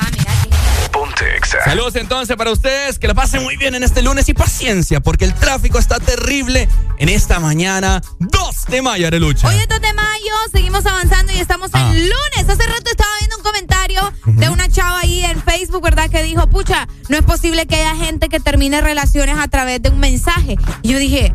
Ponte 0.92 1.36
Exa. 1.36 1.58
Saludos 1.64 1.94
entonces 1.96 2.36
para 2.36 2.50
ustedes, 2.50 2.98
que 2.98 3.06
la 3.06 3.14
pasen 3.14 3.42
muy 3.44 3.56
bien 3.56 3.74
en 3.76 3.84
este 3.84 4.02
lunes 4.02 4.28
y 4.28 4.34
paciencia, 4.34 5.00
porque 5.00 5.24
el 5.24 5.34
tráfico 5.34 5.78
está 5.78 6.00
terrible 6.00 6.68
en 6.98 7.08
esta 7.08 7.38
mañana 7.38 8.02
2 8.18 8.66
de 8.68 8.82
mayo, 8.82 9.06
Arelucha. 9.06 9.46
Hoy 9.48 9.54
es 9.56 9.68
2 9.68 9.80
de 9.80 9.92
mayo, 9.92 10.34
seguimos 10.52 10.84
avanzando 10.86 11.32
y 11.32 11.38
estamos 11.38 11.70
Ah. 11.74 11.80
en 11.80 11.94
lunes. 12.00 12.48
Hace 12.48 12.66
rato 12.66 12.90
estaba 12.90 13.10
viendo 13.20 13.36
un 13.36 13.42
comentario 13.44 14.12
de 14.26 14.48
una 14.48 14.68
chava 14.68 14.98
ahí 15.00 15.24
en 15.24 15.40
Facebook, 15.42 15.82
¿verdad? 15.82 16.10
Que 16.10 16.24
dijo, 16.24 16.48
pucha, 16.48 16.88
no 17.08 17.16
es 17.16 17.22
posible 17.22 17.66
que 17.66 17.76
haya 17.76 17.94
gente 17.94 18.28
que 18.28 18.40
termine 18.40 18.80
relaciones 18.80 19.38
a 19.38 19.46
través 19.46 19.80
de 19.82 19.90
un 19.90 20.00
mensaje. 20.00 20.56
Y 20.82 20.88
yo 20.92 20.98
dije, 20.98 21.32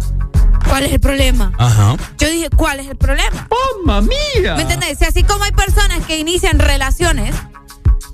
¿cuál 0.67 0.83
es 0.83 0.93
el 0.93 0.99
problema? 0.99 1.51
Ajá. 1.57 1.95
Yo 2.17 2.29
dije, 2.29 2.49
¿cuál 2.49 2.79
es 2.79 2.87
el 2.87 2.97
problema? 2.97 3.47
¡Mamma 3.85 4.01
mía! 4.01 4.55
¿Me 4.55 4.63
entendés? 4.63 4.97
Si 4.99 5.05
así 5.05 5.23
como 5.23 5.43
hay 5.43 5.51
personas 5.51 6.05
que 6.05 6.17
inician 6.17 6.59
relaciones 6.59 7.35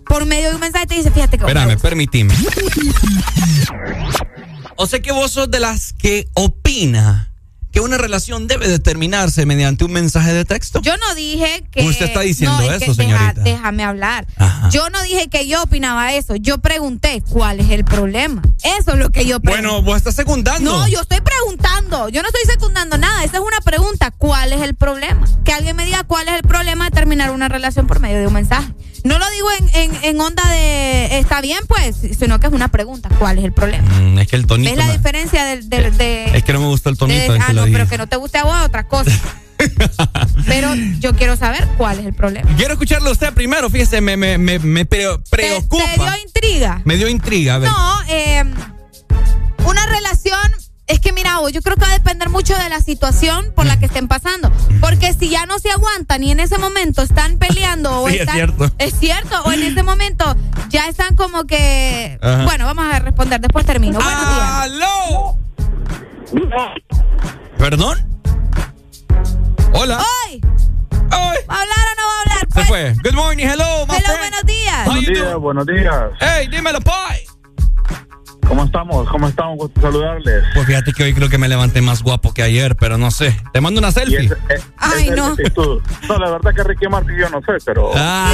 por 0.06 0.26
medio 0.26 0.50
de 0.50 0.56
un 0.56 0.62
mensaje, 0.62 0.88
te 0.88 0.96
dice, 0.96 1.12
fíjate 1.12 1.38
que... 1.38 1.46
Espérame, 1.46 1.80
permitime. 1.80 2.34
O 4.76 4.88
sea 4.88 5.00
que 5.00 5.12
vos 5.12 5.32
sos 5.32 5.50
de 5.52 5.60
las 5.60 5.94
que 5.94 6.28
opina 6.34 7.31
que 7.72 7.80
una 7.80 7.98
relación 7.98 8.48
debe 8.48 8.68
determinarse 8.68 9.46
mediante 9.46 9.86
un 9.86 9.92
mensaje 9.94 10.34
de 10.34 10.46
texto. 10.46 10.82
Yo 10.82 10.96
no 10.98 11.16
dije 11.16 11.64
que. 11.72 11.84
Usted 11.88 12.06
está 12.08 12.20
diciendo 12.22 12.58
no, 12.58 12.72
es 12.72 12.82
eso, 12.82 12.96
que 12.96 13.04
deja- 13.04 13.18
señorita. 13.20 13.42
déjame 13.42 13.84
hablar. 13.84 14.28
Yo 14.72 14.90
no 14.90 15.02
dije 15.04 15.28
que 15.30 15.48
yo 15.48 15.64
opinaba 15.64 16.14
eso. 16.14 16.36
Yo 16.36 16.58
pregunté 16.60 17.24
cuál 17.30 17.60
es 17.60 17.70
el 17.70 17.86
problema. 17.86 18.42
Eso 18.64 18.92
es 18.94 18.98
lo 18.98 19.10
que 19.10 19.26
yo 19.26 19.40
pregunté. 19.40 19.68
Bueno, 19.68 19.82
vos 19.82 19.98
estás 19.98 20.16
secundando. 20.16 20.72
No, 20.72 20.88
yo 20.88 21.02
estoy 21.02 21.20
preguntando. 21.22 22.10
Yo 22.10 22.22
no 22.22 22.28
estoy 22.28 22.44
secundando 22.52 22.98
nada. 22.98 23.24
Esa 23.24 23.38
es 23.38 23.44
una 23.44 23.62
pregunta. 23.62 24.12
¿Cuál 24.12 24.54
es 24.54 24.62
el 24.62 24.76
problema? 24.76 25.26
Que 25.46 25.54
alguien 25.54 25.76
me 25.76 25.86
diga 25.86 26.04
cuál 26.04 26.28
es 26.28 26.36
el 26.36 26.44
problema 26.44 26.86
de 26.86 26.92
terminar 26.92 27.32
una 27.32 27.48
relación 27.50 27.88
por 27.88 28.00
medio 28.00 28.20
de 28.20 28.28
un 28.28 28.34
mensaje. 28.34 28.74
No 29.04 29.18
lo 29.18 29.30
digo 29.32 29.48
en, 29.60 29.70
en- 29.92 30.04
en 30.04 30.22
onda 30.22 30.48
de 30.52 31.18
está 31.20 31.42
bien, 31.42 31.60
pues, 31.68 31.96
sino 32.20 32.40
que 32.40 32.48
es 32.48 32.54
una 32.54 32.68
pregunta. 32.68 33.10
¿Cuál 33.20 33.40
es 33.40 33.46
el 33.46 33.54
problema? 33.54 33.88
Mm, 34.00 34.20
es 34.20 34.28
que 34.28 34.36
el 34.36 34.46
tonito. 34.46 34.70
¿Ves 34.70 34.78
la 34.78 34.88
no- 34.88 34.94
diferencia 34.94 35.44
del- 35.46 35.70
del- 35.70 35.98
de, 35.98 36.26
Es 36.38 36.44
que 36.44 36.54
no 36.54 36.60
me 36.60 36.68
gustó 36.68 36.90
el 36.90 36.98
tonito. 36.98 37.34
de- 37.34 37.40
ah, 37.40 37.54
no, 37.54 37.64
pero 37.64 37.88
que 37.88 37.98
no 37.98 38.08
te 38.08 38.16
guste 38.18 38.38
a 38.38 38.44
vos, 38.44 38.56
otra 38.64 38.88
cosa. 38.88 39.12
pero 40.48 40.74
yo 41.00 41.16
quiero 41.16 41.36
saber 41.36 41.68
cuál 41.78 42.00
es 42.00 42.06
el 42.06 42.14
problema. 42.14 42.50
Quiero 42.58 42.74
escucharlo 42.74 43.10
a 43.10 43.14
usted 43.14 43.34
primero, 43.34 43.70
fíjese, 43.70 44.02
me, 44.02 44.18
me, 44.18 44.38
me, 44.38 44.60
me 44.60 44.86
pre- 44.86 45.18
preocupa. 45.30 45.84
¿Te 45.96 46.00
dio 46.02 46.12
intriga? 46.24 46.82
Me 46.86 46.98
dio 46.98 47.08
intriga, 47.08 47.56
a 47.56 47.58
ver. 47.60 47.70
No, 47.70 48.02
eh, 48.08 48.44
una 49.66 49.86
relación, 49.86 50.40
es 50.88 51.00
que 51.00 51.14
mira, 51.14 51.38
yo 51.54 51.62
creo 51.62 51.76
que 51.76 51.82
va 51.86 51.90
a 51.92 51.94
depender 51.94 52.30
mucho 52.30 52.54
de 52.58 52.68
la 52.70 52.80
situación 52.82 53.54
por 53.56 53.66
la 53.66 53.78
que 53.80 53.86
estén 53.86 54.08
pasando. 54.08 54.52
Porque 54.82 55.14
si 55.14 55.30
ya 55.30 55.46
no 55.46 55.58
se 55.60 55.72
aguantan 55.72 56.24
y 56.24 56.32
en 56.32 56.40
ese 56.42 56.58
momento 56.58 57.02
están 57.02 57.38
peleando 57.38 58.02
o 58.04 58.08
Sí, 58.10 58.16
es 58.16 58.22
están. 58.22 58.36
cierto. 58.36 58.70
Es 58.78 58.94
cierto, 59.00 59.42
o 59.44 59.52
en 59.52 59.64
ese 59.64 59.84
momento 59.84 60.36
ya 60.70 60.88
están 60.88 61.16
como 61.16 61.46
que. 61.46 62.18
Ajá. 62.22 62.44
Bueno, 62.44 62.66
vamos 62.66 62.86
a 62.94 63.00
responder, 63.00 63.40
después 63.40 63.66
termino. 63.66 64.00
Buenos 64.00 64.30
días. 64.30 64.50
¡Aló! 64.52 65.38
¿Perdón? 67.58 67.98
Hola. 69.74 70.00
¡Hoy! 70.00 70.42
¿Va 71.12 71.56
a 71.56 71.62
hablar 71.62 71.78
o 71.78 72.02
no 72.02 72.08
va 72.08 72.14
a 72.18 72.22
hablar? 72.22 72.48
Se 72.54 72.66
fue. 72.66 72.94
Good 73.04 73.14
morning, 73.16 73.46
hello, 73.46 73.86
my 73.88 73.96
Hello, 73.96 74.06
friend. 74.06 74.20
buenos 74.20 74.44
días. 74.46 74.78
How 74.88 74.92
Buenos 74.94 75.06
días, 75.06 75.26
doing? 75.30 75.42
buenos 75.42 75.66
días. 75.66 76.04
Hey, 76.20 76.48
dímelo, 76.48 76.82
Pai. 76.82 77.20
¿Cómo 78.48 78.64
estamos? 78.66 79.08
¿Cómo 79.10 79.28
estamos? 79.28 79.58
Gusto 79.58 79.82
saludarles. 79.82 80.44
Pues 80.54 80.66
fíjate 80.68 80.92
que 80.94 81.04
hoy 81.04 81.14
creo 81.14 81.30
que 81.30 81.38
me 81.38 81.48
levanté 81.48 81.82
más 81.82 82.04
guapo 82.04 82.34
que 82.34 82.44
ayer, 82.44 82.76
pero 82.76 82.98
no 82.98 83.12
sé. 83.12 83.36
Te 83.54 83.62
mando 83.62 83.80
una 83.80 83.92
selfie. 83.92 84.26
eh, 84.50 84.62
Ay, 84.78 85.10
es 85.10 85.16
no. 85.16 85.36
No, 86.10 86.18
la 86.18 86.32
verdad 86.32 86.54
que 86.54 86.64
Ricky 86.64 86.88
Martin 86.88 87.18
yo 87.18 87.30
no 87.30 87.40
sé, 87.42 87.54
pero. 87.66 87.92
Ah. 87.96 88.32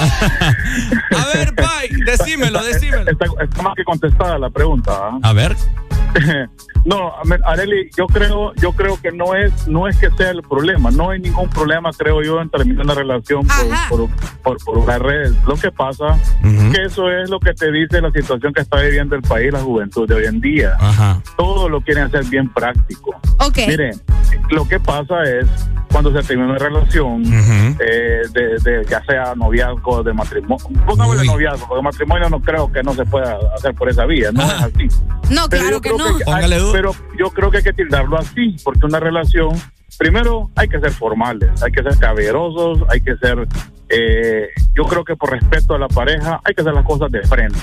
A 1.16 1.36
ver, 1.36 1.54
Pai, 1.54 1.88
decímelo, 2.04 2.62
decímelo. 2.62 3.10
Está, 3.10 3.26
está 3.42 3.62
más 3.62 3.74
que 3.74 3.84
contestada 3.84 4.38
la 4.38 4.50
pregunta. 4.50 4.92
¿ah? 4.92 5.18
A 5.22 5.32
ver. 5.32 5.56
No, 6.84 7.14
a 7.16 7.22
ver, 7.24 7.40
Areli, 7.46 7.88
yo 7.96 8.06
creo, 8.06 8.54
yo 8.56 8.72
creo 8.72 9.00
que 9.00 9.10
no 9.10 9.34
es, 9.34 9.66
no 9.66 9.88
es 9.88 9.96
que 9.96 10.10
sea 10.10 10.32
el 10.32 10.42
problema, 10.42 10.90
no 10.90 11.10
hay 11.10 11.18
ningún 11.18 11.48
problema, 11.48 11.90
creo 11.96 12.22
yo, 12.22 12.42
en 12.42 12.50
terminar 12.50 12.84
una 12.84 12.94
relación 12.94 13.46
por, 13.46 13.88
por, 13.88 14.10
por, 14.42 14.64
por 14.64 14.78
una 14.78 14.98
red. 14.98 15.32
Lo 15.46 15.54
que 15.54 15.72
pasa 15.72 16.18
que 16.42 16.84
eso 16.84 17.10
es 17.10 17.30
lo 17.30 17.40
que 17.40 17.54
te 17.54 17.72
dice 17.72 18.02
la 18.02 18.10
situación 18.10 18.52
que 18.52 18.60
está 18.60 18.82
viviendo 18.82 19.16
el 19.16 19.22
país, 19.22 19.50
la 19.50 19.60
juventud 19.60 20.06
de 20.06 20.14
hoy 20.14 20.26
en 20.26 20.42
día. 20.42 20.76
Ajá. 20.78 21.22
Todo 21.38 21.70
lo 21.70 21.80
quieren 21.80 22.04
hacer 22.04 22.24
bien 22.26 22.52
práctico. 22.52 23.18
Ok. 23.38 23.60
Miren, 23.66 23.98
lo 24.50 24.66
que 24.68 24.78
pasa 24.80 25.22
es 25.24 25.46
cuando 25.90 26.12
se 26.12 26.26
termina 26.26 26.50
una 26.50 26.58
relación, 26.58 27.22
eh, 27.78 28.22
de, 28.32 28.58
de- 28.64 28.84
ya 28.88 29.00
sea 29.04 29.34
noviazgo, 29.36 30.02
de 30.02 30.12
matrimonio, 30.12 30.56
pongámosle 30.86 31.24
noviazgo, 31.24 31.68
porque 31.68 31.82
matrimonio 31.82 32.28
no 32.30 32.40
creo 32.40 32.72
que 32.72 32.82
no 32.82 32.94
se 32.94 33.04
pueda 33.04 33.38
hacer 33.56 33.74
por 33.74 33.88
esa 33.88 34.04
vía, 34.04 34.32
no 34.32 34.42
es 34.42 34.50
así. 34.52 34.88
No, 35.30 35.48
Pero 35.48 35.62
claro 35.62 35.80
que 35.80 35.90
no. 35.90 36.04
hay- 36.34 36.42
pero 36.72 36.92
yo 37.16 37.30
creo 37.30 37.50
que 37.50 37.58
hay 37.58 37.62
que 37.62 37.72
tildarlo 37.72 38.18
así, 38.18 38.56
porque 38.64 38.84
una 38.86 38.98
relación, 38.98 39.50
primero 39.96 40.50
hay 40.56 40.68
que 40.68 40.80
ser 40.80 40.90
formales, 40.90 41.62
hay 41.62 41.70
que 41.70 41.82
ser 41.84 41.96
caballerosos, 41.96 42.80
hay 42.90 43.00
que 43.00 43.16
ser, 43.18 43.46
eh, 43.88 44.48
yo 44.74 44.84
creo 44.84 45.04
que 45.04 45.14
por 45.14 45.30
respeto 45.30 45.74
a 45.74 45.78
la 45.78 45.86
pareja 45.88 46.40
hay 46.44 46.54
que 46.54 46.62
hacer 46.62 46.74
las 46.74 46.84
cosas 46.84 47.10
de 47.12 47.22
frente. 47.22 47.58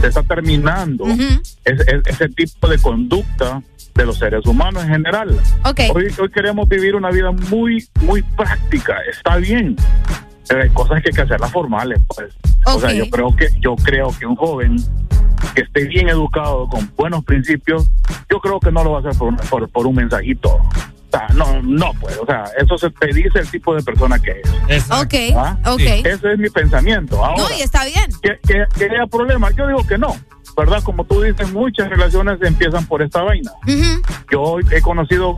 Se 0.00 0.06
está 0.06 0.22
terminando 0.22 1.04
ese, 1.06 1.82
ese- 1.82 2.02
ese 2.06 2.28
tipo 2.28 2.68
de 2.68 2.78
conducta 2.78 3.60
de 3.94 4.06
los 4.06 4.18
seres 4.18 4.46
humanos 4.46 4.82
en 4.84 4.90
general. 4.90 5.38
Hoy, 5.94 6.06
hoy 6.18 6.28
queremos 6.30 6.68
vivir 6.68 6.94
una 6.94 7.10
vida 7.10 7.30
muy, 7.30 7.86
muy 8.00 8.22
práctica, 8.22 8.96
está 9.10 9.36
bien. 9.36 9.76
Pero 10.48 10.62
hay 10.62 10.70
cosas 10.70 11.02
que 11.02 11.10
hay 11.10 11.14
que 11.14 11.22
hacerlas 11.22 11.50
formales, 11.52 12.00
pues. 12.08 12.34
O 12.66 12.80
sea, 12.80 12.92
yo 12.92 13.08
creo 13.10 13.34
que, 13.34 13.48
yo 13.60 13.76
creo 13.76 14.08
que 14.18 14.26
un 14.26 14.36
joven 14.36 14.76
que 15.54 15.62
esté 15.62 15.86
bien 15.86 16.08
educado, 16.08 16.68
con 16.68 16.90
buenos 16.96 17.24
principios, 17.24 17.88
yo 18.30 18.40
creo 18.40 18.60
que 18.60 18.70
no 18.70 18.82
lo 18.84 18.92
va 18.92 18.98
a 18.98 19.00
hacer 19.00 19.18
por 19.18 19.28
un, 19.28 19.36
por, 19.36 19.68
por 19.68 19.86
un 19.86 19.94
mensajito. 19.94 20.50
O 20.54 21.16
sea, 21.16 21.28
no, 21.34 21.60
no, 21.62 21.92
pues, 22.00 22.16
o 22.16 22.24
sea, 22.24 22.44
eso 22.58 22.78
se 22.78 22.88
te 22.90 23.08
dice 23.08 23.38
el 23.38 23.50
tipo 23.50 23.74
de 23.74 23.82
persona 23.82 24.18
que 24.18 24.40
es. 24.68 24.90
Ok, 24.90 25.14
¿Ah? 25.36 25.58
ok. 25.66 25.80
Ese 25.80 26.32
es 26.32 26.38
mi 26.38 26.48
pensamiento. 26.48 27.22
Ahora, 27.22 27.42
No, 27.42 27.56
y 27.56 27.60
está 27.60 27.84
bien. 27.84 28.10
¿que, 28.22 28.38
que, 28.46 28.64
que 28.78 28.84
haya 28.84 29.06
problema? 29.06 29.50
Yo 29.50 29.66
digo 29.66 29.86
que 29.86 29.98
no, 29.98 30.16
¿verdad? 30.56 30.82
Como 30.82 31.04
tú 31.04 31.22
dices, 31.22 31.52
muchas 31.52 31.88
relaciones 31.88 32.38
empiezan 32.42 32.86
por 32.86 33.02
esta 33.02 33.22
vaina. 33.22 33.50
Yo 34.30 34.58
he 34.70 34.80
conocido 34.80 35.36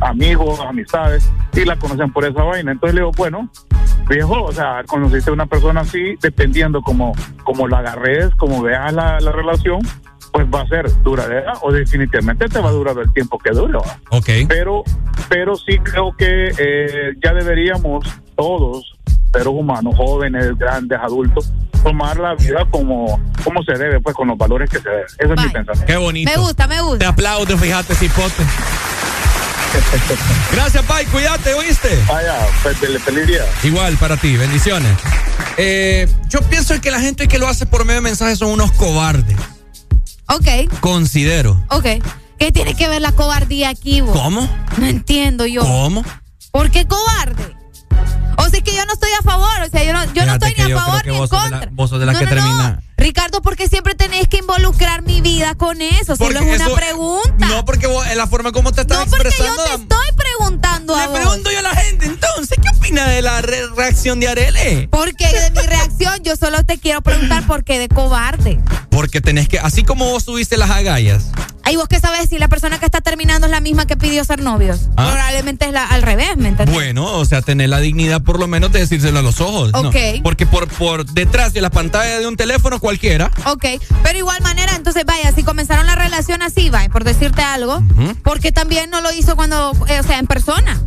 amigos, 0.00 0.60
amistades, 0.60 1.30
y 1.54 1.64
la 1.64 1.76
conocen 1.76 2.12
por 2.12 2.24
esa 2.24 2.42
vaina. 2.42 2.72
Entonces 2.72 2.94
le 2.94 3.00
digo, 3.00 3.12
bueno, 3.16 3.50
viejo, 4.08 4.44
o 4.44 4.52
sea, 4.52 4.82
conociste 4.86 5.30
a 5.30 5.32
una 5.32 5.46
persona 5.46 5.80
así, 5.80 6.16
dependiendo 6.20 6.82
como, 6.82 7.12
como 7.44 7.68
la 7.68 7.78
agarres, 7.78 8.34
como 8.36 8.62
veas 8.62 8.92
la, 8.92 9.18
la 9.20 9.32
relación, 9.32 9.80
pues 10.32 10.46
va 10.46 10.62
a 10.62 10.66
ser 10.68 10.86
duradera 11.02 11.54
o 11.62 11.72
definitivamente 11.72 12.48
te 12.48 12.60
va 12.60 12.68
a 12.68 12.72
durar 12.72 12.96
el 12.98 13.12
tiempo 13.12 13.38
que 13.38 13.50
dure. 13.50 13.78
¿va? 13.78 13.98
Ok. 14.10 14.28
Pero, 14.48 14.84
pero 15.28 15.56
sí 15.56 15.78
creo 15.78 16.12
que 16.16 16.52
eh, 16.58 17.14
ya 17.22 17.32
deberíamos 17.32 18.06
todos, 18.36 18.94
seres 19.32 19.46
humanos, 19.48 19.94
jóvenes, 19.96 20.56
grandes, 20.58 20.98
adultos, 21.00 21.50
tomar 21.82 22.18
la 22.18 22.34
vida 22.34 22.66
como, 22.70 23.20
como 23.44 23.62
se 23.62 23.72
debe, 23.72 24.00
pues 24.00 24.14
con 24.16 24.28
los 24.28 24.38
valores 24.38 24.68
que 24.70 24.78
se 24.78 24.88
deben. 24.88 25.04
Ese 25.04 25.24
es 25.24 25.28
mi 25.30 25.48
pensamiento. 25.48 25.86
Qué 25.86 25.96
bonito. 25.96 26.30
Me 26.30 26.36
gusta, 26.36 26.66
me 26.66 26.80
gusta. 26.80 26.98
Te 26.98 27.06
aplaudo, 27.06 27.56
fíjate, 27.56 27.94
cipote. 27.94 28.42
Gracias, 30.52 30.84
Pai. 30.86 31.04
Cuídate, 31.06 31.54
¿oíste? 31.54 32.02
Vaya, 32.08 32.34
pues, 32.62 32.76
feliz 32.78 33.26
día. 33.26 33.44
Igual 33.62 33.96
para 33.96 34.16
ti, 34.16 34.36
bendiciones. 34.36 34.90
Eh, 35.56 36.08
yo 36.28 36.40
pienso 36.42 36.80
que 36.80 36.90
la 36.90 37.00
gente 37.00 37.28
que 37.28 37.38
lo 37.38 37.48
hace 37.48 37.66
por 37.66 37.84
medio 37.84 37.96
de 37.96 38.02
mensajes 38.02 38.38
son 38.38 38.50
unos 38.50 38.72
cobardes. 38.72 39.36
Ok, 40.28 40.70
Considero. 40.80 41.62
ok. 41.70 41.86
¿Qué 42.38 42.52
tiene 42.52 42.74
que 42.74 42.88
ver 42.88 43.02
la 43.02 43.12
cobardía 43.12 43.68
aquí, 43.68 44.00
vos? 44.00 44.16
¿Cómo? 44.16 44.48
No 44.78 44.86
entiendo 44.86 45.44
yo. 45.46 45.62
¿Cómo? 45.62 46.04
¿Por 46.52 46.70
qué 46.70 46.86
cobarde? 46.86 47.56
O 48.38 48.48
sea, 48.48 48.58
es 48.58 48.64
que 48.64 48.74
yo 48.74 48.84
no 48.86 48.92
estoy 48.92 49.10
a 49.18 49.22
favor, 49.22 49.48
o 49.66 49.68
sea, 49.70 49.82
yo 49.84 49.92
no, 49.92 50.04
yo 50.12 50.24
no 50.26 50.32
estoy 50.34 50.54
ni 50.56 50.72
a 50.72 50.78
favor 50.78 51.06
ni 51.06 51.14
en 51.14 51.20
la- 51.20 51.28
contra. 51.28 51.68
vos 51.72 51.90
sos 51.90 52.00
de 52.00 52.06
las 52.06 52.12
No, 52.14 52.18
que 52.20 52.24
no. 52.26 52.30
termina- 52.30 52.82
Ricardo, 52.98 53.40
¿por 53.42 53.56
qué 53.56 53.68
siempre 53.68 53.94
tenéis 53.94 54.28
que 54.28 54.38
involucrar 54.38 55.02
mi 55.02 55.20
vida 55.20 55.54
con 55.54 55.80
eso? 55.80 56.16
Solo 56.16 56.40
es 56.40 56.44
una 56.44 56.54
eso- 56.66 56.74
pregunta. 56.74 57.46
No, 57.48 57.64
porque 57.64 57.86
vos, 57.86 58.04
la 58.16 58.26
forma 58.26 58.52
como 58.52 58.72
te 58.72 58.80
estás 58.82 58.98
No, 58.98 59.04
porque 59.06 59.24
yo 59.24 59.28
expresando. 59.44 59.64
te 59.64 59.82
estoy 59.82 60.12
preguntando 60.16 60.94
a 60.96 61.02
Le 61.02 61.06
vos. 61.08 61.18
pregunto 61.18 61.50
yo 61.52 61.58
a 61.60 61.62
la 61.62 61.74
gente, 61.76 62.06
entonces, 62.06 62.58
¿qué 62.60 62.76
opina 62.76 63.06
de 63.08 63.22
la 63.22 63.40
re- 63.40 63.68
reacción 63.76 64.18
de 64.20 64.28
Arele? 64.28 64.88
Porque 64.90 65.26
de 65.28 65.50
mi 65.52 65.66
reacción 65.66 66.22
yo 66.24 66.36
solo 66.36 66.64
te 66.64 66.78
quiero 66.78 67.00
preguntar 67.00 67.46
por 67.46 67.62
qué 67.64 67.78
de 67.78 67.88
cobarde. 67.88 68.60
Porque 68.90 69.20
tenés 69.20 69.48
que, 69.48 69.58
así 69.60 69.84
como 69.84 70.06
vos 70.10 70.24
subiste 70.24 70.56
las 70.56 70.70
agallas, 70.70 71.26
Ay, 71.64 71.76
vos 71.76 71.86
qué 71.86 72.00
sabes 72.00 72.30
si 72.30 72.38
la 72.38 72.48
persona 72.48 72.80
que 72.80 72.86
está 72.86 73.02
terminando 73.02 73.46
es 73.46 73.50
la 73.50 73.60
misma 73.60 73.86
que 73.86 73.94
pidió 73.94 74.24
ser 74.24 74.40
novios. 74.42 74.88
Ah. 74.96 75.10
Probablemente 75.12 75.66
es 75.66 75.72
la, 75.72 75.84
al 75.84 76.00
revés, 76.00 76.34
¿me 76.38 76.48
entiendes? 76.48 76.74
bueno, 76.74 77.04
o 77.18 77.24
sea, 77.26 77.42
tener 77.42 77.68
la 77.68 77.78
dignidad 77.78 78.22
por 78.22 78.38
lo 78.40 78.46
menos 78.48 78.72
de 78.72 78.78
decírselo 78.78 79.18
a 79.18 79.22
los 79.22 79.42
ojos. 79.42 79.72
¿no? 79.72 79.80
Ok. 79.90 79.96
Porque 80.22 80.46
por, 80.46 80.66
por 80.68 81.04
detrás 81.04 81.52
de 81.52 81.60
la 81.60 81.68
pantalla 81.68 82.20
de 82.20 82.26
un 82.26 82.38
teléfono 82.38 82.78
cualquiera. 82.88 83.30
Ok, 83.44 83.64
pero 84.02 84.18
igual 84.18 84.40
manera, 84.42 84.74
entonces 84.74 85.04
vaya, 85.04 85.30
si 85.32 85.42
comenzaron 85.42 85.86
la 85.86 85.94
relación 85.94 86.40
así, 86.42 86.70
vaya, 86.70 86.88
por 86.88 87.04
decirte 87.04 87.42
algo, 87.42 87.82
porque 88.22 88.50
también 88.50 88.88
no 88.88 89.00
lo 89.02 89.12
hizo 89.12 89.36
cuando, 89.36 89.72
eh, 89.88 90.00
o 90.00 90.02
sea, 90.02 90.18
en 90.18 90.26
persona. 90.26 90.80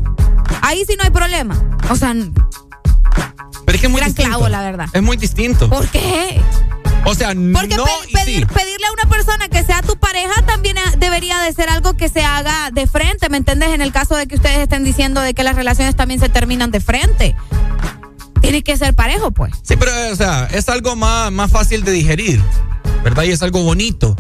Ahí 0.64 0.84
sí 0.88 0.96
no 0.98 1.04
hay 1.04 1.12
problema. 1.12 1.56
O 1.90 1.96
sea, 1.96 2.14
Pero 2.14 3.76
es 3.76 3.80
que 3.82 3.86
es 3.88 3.92
muy 3.92 4.00
Gran 4.00 4.10
distinto. 4.10 4.30
clavo, 4.32 4.50
la 4.50 4.62
verdad. 4.62 4.88
Es 4.92 5.02
muy 5.04 5.16
distinto. 5.18 5.70
¿por 5.70 5.88
qué? 5.90 6.42
O 7.06 7.14
sea, 7.16 7.30
Porque 7.30 7.76
no 7.78 7.86
pe- 7.86 7.92
pedir- 8.14 8.48
sí. 8.48 8.54
pedirle 8.54 8.86
a 8.88 8.92
una 8.94 9.06
persona 9.10 9.48
que 9.48 9.64
sea 9.64 9.82
tu 9.82 9.96
pareja 9.98 10.42
también 10.46 10.78
eh, 10.78 10.82
debería 10.98 11.40
de 11.40 11.52
ser 11.54 11.70
algo 11.70 11.94
que 11.96 12.10
se 12.10 12.24
haga 12.24 12.70
de 12.72 12.86
frente, 12.88 13.30
¿me 13.30 13.38
entiendes? 13.38 13.70
En 13.70 13.82
el 13.82 13.92
caso 13.92 14.16
de 14.16 14.28
que 14.28 14.36
ustedes 14.36 14.58
estén 14.60 14.84
diciendo 14.84 15.22
de 15.22 15.34
que 15.34 15.44
las 15.44 15.56
relaciones 15.56 15.96
también 15.96 16.20
se 16.20 16.30
terminan 16.30 16.70
de 16.72 16.80
frente. 16.80 17.36
Tiene 18.42 18.64
que 18.64 18.76
ser 18.78 18.94
parejo, 18.96 19.32
pues. 19.32 19.54
Sí, 19.64 19.76
pero, 19.78 19.92
o 20.12 20.16
sea, 20.16 20.48
es 20.52 20.68
algo 20.70 20.96
más, 20.96 21.32
más 21.32 21.52
fácil 21.52 21.84
de 21.84 21.92
digerir, 21.92 22.42
¿verdad? 23.04 23.24
Y 23.24 23.32
es 23.32 23.42
algo 23.44 23.64
bonito. 23.64 24.16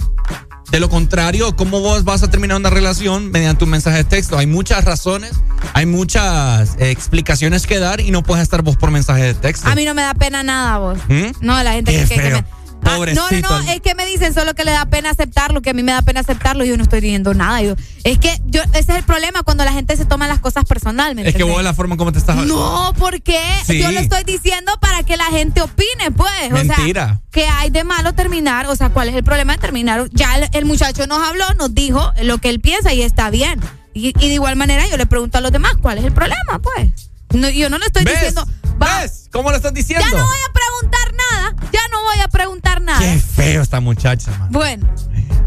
De 0.71 0.79
lo 0.79 0.87
contrario, 0.89 1.53
¿cómo 1.57 1.81
vos 1.81 2.05
vas 2.05 2.23
a 2.23 2.29
terminar 2.29 2.55
una 2.57 2.69
relación 2.69 3.29
mediante 3.31 3.65
un 3.65 3.71
mensaje 3.71 3.97
de 3.97 4.03
texto? 4.05 4.37
Hay 4.37 4.47
muchas 4.47 4.85
razones, 4.85 5.31
hay 5.73 5.85
muchas 5.85 6.75
eh, 6.79 6.91
explicaciones 6.91 7.67
que 7.67 7.77
dar 7.79 7.99
y 7.99 8.11
no 8.11 8.23
puedes 8.23 8.43
estar 8.43 8.61
vos 8.61 8.77
por 8.77 8.89
mensaje 8.89 9.21
de 9.23 9.33
texto. 9.33 9.67
A 9.67 9.75
mí 9.75 9.83
no 9.83 9.93
me 9.93 10.01
da 10.01 10.13
pena 10.13 10.43
nada, 10.43 10.77
vos. 10.77 10.97
¿Mm? 11.09 11.31
No, 11.45 11.61
la 11.61 11.73
gente 11.73 11.91
Qué 11.91 12.03
que, 12.03 12.07
que- 12.07 12.15
que 12.21 12.29
feo. 12.29 12.45
Ah, 12.83 12.97
no, 12.97 13.29
no, 13.29 13.61
no, 13.61 13.71
es 13.71 13.79
que 13.81 13.95
me 13.95 14.05
dicen 14.05 14.33
solo 14.33 14.53
que 14.53 14.65
le 14.65 14.71
da 14.71 14.85
pena 14.85 15.09
aceptarlo, 15.11 15.61
que 15.61 15.69
a 15.69 15.73
mí 15.73 15.83
me 15.83 15.91
da 15.91 16.01
pena 16.01 16.19
aceptarlo, 16.21 16.65
yo 16.65 16.75
no 16.77 16.83
estoy 16.83 16.99
diciendo 17.01 17.33
nada. 17.33 17.61
Yo, 17.61 17.75
es 18.03 18.17
que 18.19 18.39
yo, 18.47 18.61
ese 18.73 18.91
es 18.91 18.97
el 18.97 19.03
problema 19.03 19.43
cuando 19.43 19.63
la 19.65 19.71
gente 19.73 19.95
se 19.97 20.05
toma 20.05 20.27
las 20.27 20.39
cosas 20.39 20.65
personalmente. 20.65 21.29
es 21.29 21.35
que 21.35 21.43
vos 21.43 21.61
la 21.63 21.73
forma 21.73 21.97
como 21.97 22.11
te 22.11 22.19
estás 22.19 22.35
No, 22.37 22.93
porque 22.97 23.39
Sí. 23.65 23.79
yo 23.79 23.91
lo 23.91 23.99
estoy 23.99 24.23
diciendo 24.23 24.71
para 24.81 25.03
que 25.03 25.17
la 25.17 25.25
gente 25.25 25.61
opine, 25.61 26.11
pues. 26.15 26.31
O 26.51 26.55
sea, 26.57 26.63
Mentira. 26.77 27.21
que 27.31 27.45
hay 27.47 27.69
de 27.69 27.83
malo 27.83 28.13
terminar, 28.13 28.65
o 28.67 28.75
sea, 28.75 28.89
¿cuál 28.89 29.09
es 29.09 29.15
el 29.15 29.23
problema 29.23 29.53
de 29.53 29.59
terminar? 29.59 30.09
Ya 30.13 30.35
el, 30.37 30.49
el 30.53 30.65
muchacho 30.65 31.05
nos 31.07 31.19
habló, 31.27 31.45
nos 31.57 31.73
dijo 31.73 32.11
lo 32.23 32.37
que 32.39 32.49
él 32.49 32.59
piensa 32.59 32.93
y 32.93 33.01
está 33.01 33.29
bien. 33.29 33.59
Y, 33.93 34.07
y 34.23 34.27
de 34.29 34.33
igual 34.33 34.55
manera 34.55 34.87
yo 34.87 34.97
le 34.97 35.05
pregunto 35.05 35.37
a 35.37 35.41
los 35.41 35.51
demás, 35.51 35.73
¿cuál 35.81 35.97
es 35.97 36.05
el 36.05 36.13
problema, 36.13 36.59
pues? 36.61 37.10
No, 37.33 37.49
yo 37.49 37.69
no 37.69 37.77
le 37.77 37.85
estoy 37.85 38.03
¿Ves? 38.03 38.13
diciendo, 38.15 38.45
va, 38.81 39.01
¿Ves? 39.01 39.29
¿Cómo 39.31 39.49
lo 39.51 39.57
estás 39.57 39.73
diciendo? 39.73 40.05
ya 40.09 40.17
no 40.17 40.25
voy 40.25 40.37
a 40.49 40.53
preguntar 40.53 41.13
nada, 41.13 41.55
ya 41.71 41.79
no 41.91 42.01
voy 42.03 42.19
a 42.23 42.27
preguntar 42.27 42.81
nada. 42.81 42.99
Qué 42.99 43.19
feo 43.19 43.61
esta 43.61 43.79
muchacha, 43.79 44.31
man. 44.37 44.51
Bueno, 44.51 44.87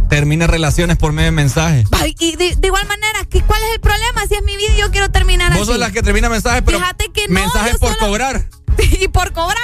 Termina 0.09 0.47
relaciones 0.47 0.97
por 0.97 1.13
medio 1.13 1.27
de 1.29 1.33
mensaje. 1.33 1.85
va, 1.93 2.07
y 2.07 2.37
de, 2.37 2.55
de 2.57 2.67
igual 2.69 2.87
manera, 2.87 3.25
¿qué, 3.29 3.41
¿cuál 3.43 3.61
es 3.65 3.75
el 3.75 3.81
problema? 3.81 4.21
Si 4.29 4.35
es 4.35 4.43
mi 4.45 4.57
vida 4.57 4.73
y 4.75 4.81
yo 4.81 4.91
quiero 4.91 5.11
terminar 5.11 5.49
Vos 5.53 5.63
así. 5.63 5.71
sos 5.73 5.79
la 5.79 5.91
que 5.91 6.03
termina 6.03 6.29
mensajes, 6.29 6.63
pero 6.65 6.79
Fíjate 6.79 7.11
que 7.13 7.27
no, 7.29 7.35
mensajes 7.41 7.79
por 7.79 7.95
solo- 7.95 8.07
cobrar. 8.07 8.45
y 9.01 9.09
por 9.09 9.33
cobrar. 9.33 9.57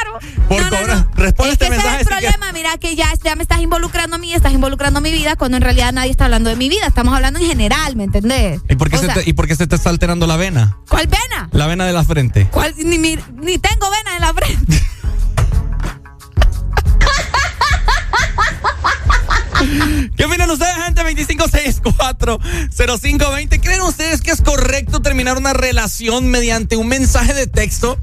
Por 0.49 0.63
No, 0.63 0.69
cobrar. 0.71 0.97
no. 0.97 1.11
Responde 1.15 1.53
es 1.53 1.59
que 1.59 1.65
este 1.65 1.77
ese 1.77 1.81
mensaje 1.85 1.95
es 2.03 2.03
el 2.03 2.07
problema, 2.09 2.53
mira 2.53 2.77
que 2.79 2.95
ya, 2.97 3.09
ya 3.23 3.37
me 3.37 3.43
estás 3.43 3.61
involucrando 3.61 4.17
a 4.17 4.19
mí, 4.19 4.33
estás 4.35 4.53
involucrando 4.53 5.01
mi 5.01 5.13
vida, 5.13 5.37
cuando 5.37 5.57
en 5.57 5.63
realidad 5.63 5.93
nadie 5.93 6.11
está 6.11 6.25
hablando 6.27 6.51
de 6.51 6.57
mi 6.57 6.69
vida, 6.69 6.87
estamos 6.87 7.15
hablando 7.15 7.39
en 7.41 7.47
general, 7.47 7.97
¿me 7.97 8.05
entendés? 8.05 8.61
¿Y 8.69 8.77
por 8.77 8.91
qué, 8.91 8.97
O 8.97 9.01
se 9.01 9.07
sea, 9.07 9.15
te, 9.15 9.29
¿Y 9.29 9.33
por 9.33 9.47
qué 9.47 9.57
se 9.57 9.67
te 9.67 9.77
está 9.77 9.91
alterando 9.91 10.27
la 10.27 10.37
vena? 10.37 10.77
¿Cuál 10.89 11.07
vena? 11.07 11.49
La 11.53 11.67
vena 11.67 11.87
de 11.87 11.93
la 11.93 12.05
frente. 12.05 12.49
¿Cuál? 12.51 12.75
Ni, 12.77 12.99
ni 12.99 13.59
tengo 13.59 13.91
vena 13.91 14.17
en 14.17 14.21
la 14.21 14.35
frente. 14.35 14.81
¿Qué 20.17 20.25
opinan 20.25 20.51
ustedes, 20.51 20.75
gente? 20.77 21.03
2564-0520. 21.03 23.61
¿Creen 23.61 23.83
ustedes 23.83 24.23
que 24.23 24.31
es 24.31 24.41
correcto 24.41 25.03
terminar 25.03 25.37
una 25.37 25.53
relación 25.53 26.31
mediante 26.31 26.77
un 26.77 26.89
mensaje 26.89 27.35
de 27.35 27.47
texto? 27.47 27.99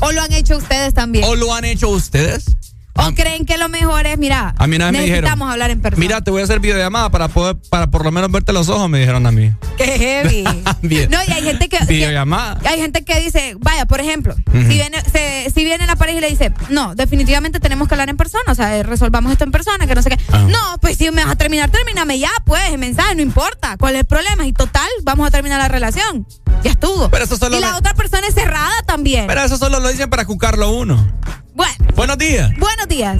¿O 0.00 0.12
lo 0.12 0.22
han 0.22 0.32
hecho 0.32 0.56
ustedes 0.56 0.94
también? 0.94 1.24
¿O 1.24 1.34
lo 1.36 1.54
han 1.54 1.64
hecho 1.64 1.88
ustedes? 1.88 2.56
¿O 2.94 3.10
creen 3.14 3.46
que 3.46 3.56
lo 3.56 3.68
mejor 3.70 4.06
es, 4.06 4.18
mira, 4.18 4.54
A 4.58 4.66
mí 4.66 4.76
me 4.78 4.84
dijeron. 4.84 5.02
necesitamos 5.06 5.50
hablar 5.50 5.70
en 5.70 5.80
persona? 5.80 5.98
Mira, 6.00 6.20
te 6.20 6.30
voy 6.30 6.42
a 6.42 6.44
hacer 6.44 6.60
videollamada 6.60 7.10
para 7.10 7.28
poder, 7.28 7.56
para 7.70 7.86
por 7.90 8.04
lo 8.04 8.12
menos 8.12 8.30
verte 8.30 8.52
los 8.52 8.68
ojos, 8.68 8.88
me 8.90 8.98
dijeron 9.00 9.26
a 9.26 9.30
mí. 9.32 9.50
¡Qué 9.78 9.84
heavy! 9.98 10.44
Bien. 10.82 11.10
no, 11.10 11.18
y 11.26 11.32
hay 11.32 11.42
gente 11.42 11.68
que... 11.70 11.78
que- 11.78 11.84
Videollamada. 11.86 12.58
hay 12.64 12.78
gente 12.80 13.02
que 13.04 13.18
dice, 13.20 13.56
vaya, 13.60 13.86
por 13.86 14.00
ejemplo, 14.00 14.34
si, 14.52 14.58
viene, 14.64 15.02
se- 15.10 15.50
si 15.54 15.64
viene 15.64 15.86
la 15.86 15.96
pareja 15.96 16.18
y 16.18 16.20
le 16.20 16.28
dice, 16.30 16.52
no, 16.68 16.94
definitivamente 16.94 17.60
tenemos 17.60 17.88
que 17.88 17.94
hablar 17.94 18.10
en 18.10 18.16
persona, 18.18 18.44
o 18.48 18.54
sea, 18.54 18.76
eh, 18.76 18.82
resolvamos 18.82 19.32
esto 19.32 19.44
en 19.44 19.52
persona, 19.52 19.86
que 19.86 19.94
no 19.94 20.02
sé 20.02 20.10
qué. 20.10 20.18
Ah. 20.30 20.46
No, 20.48 20.78
pues 20.80 20.98
si 20.98 21.10
me 21.10 21.22
vas 21.24 21.32
a 21.32 21.36
terminar, 21.36 21.70
termíname 21.70 22.18
ya, 22.18 22.30
pues, 22.44 22.62
el 22.70 22.78
mensaje, 22.78 23.14
no 23.14 23.22
importa. 23.22 23.76
¿Cuál 23.78 23.94
es 23.94 24.00
el 24.00 24.06
problema? 24.06 24.46
Y 24.46 24.52
total, 24.52 24.88
vamos 25.02 25.26
a 25.26 25.30
terminar 25.30 25.58
la 25.58 25.68
relación. 25.68 26.26
Ya 26.62 26.72
estuvo. 26.72 27.08
Pero 27.08 27.24
eso 27.24 27.36
solo 27.38 27.56
y 27.56 27.60
la 27.60 27.72
me- 27.72 27.78
otra 27.78 27.94
persona 27.94 28.26
es 28.28 28.34
cerrada 28.34 28.70
también. 28.86 29.26
Pero 29.26 29.42
eso 29.42 29.56
solo 29.56 29.80
lo 29.80 29.88
dicen 29.88 30.10
para 30.10 30.26
cucarlo 30.26 30.70
uno. 30.72 31.10
Bueno, 31.54 31.72
Buenos 31.96 32.18
días. 32.18 32.50
buenos 32.58 32.88
días. 32.88 33.18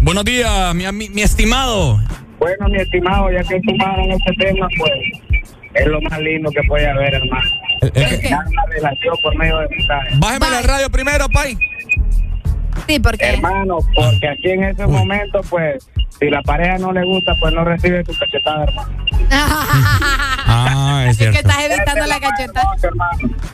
Buenos 0.00 0.24
días, 0.24 0.74
mi, 0.74 0.84
ami- 0.84 1.08
mi 1.10 1.22
estimado. 1.22 2.00
Bueno, 2.38 2.66
mi 2.68 2.76
estimado, 2.78 3.30
ya 3.30 3.42
que 3.44 3.60
tomaron 3.60 4.10
este 4.10 4.32
tema, 4.38 4.66
pues 4.78 4.92
es 5.74 5.86
lo 5.86 6.00
más 6.02 6.18
lindo 6.20 6.50
que 6.50 6.60
puede 6.66 6.88
haber, 6.88 7.14
hermano. 7.14 7.50
Una 7.82 8.64
relación 8.70 9.14
por 9.22 9.36
medio 9.36 9.58
de 9.58 9.68
mensajes. 9.68 10.18
Bájeme 10.18 10.50
la 10.50 10.62
radio 10.62 10.90
primero, 10.90 11.28
Pai. 11.28 11.56
Sí, 12.86 12.98
porque. 13.00 13.24
Hermano, 13.26 13.78
porque 13.94 14.28
aquí 14.28 14.50
en 14.50 14.64
ese 14.64 14.86
momento, 14.86 15.40
pues, 15.48 15.88
si 16.18 16.28
la 16.30 16.42
pareja 16.42 16.78
no 16.78 16.92
le 16.92 17.04
gusta, 17.04 17.32
pues 17.40 17.52
no 17.54 17.64
recibe 17.64 18.02
tu 18.04 18.12
cachetada, 18.18 18.64
hermano. 18.64 18.88
Ah, 20.54 21.04
es 21.08 21.16
que 21.16 21.30
cierto. 21.30 21.38
estás 21.48 21.64
evitando 21.64 22.06
la 22.06 22.20
cacheta. 22.20 22.62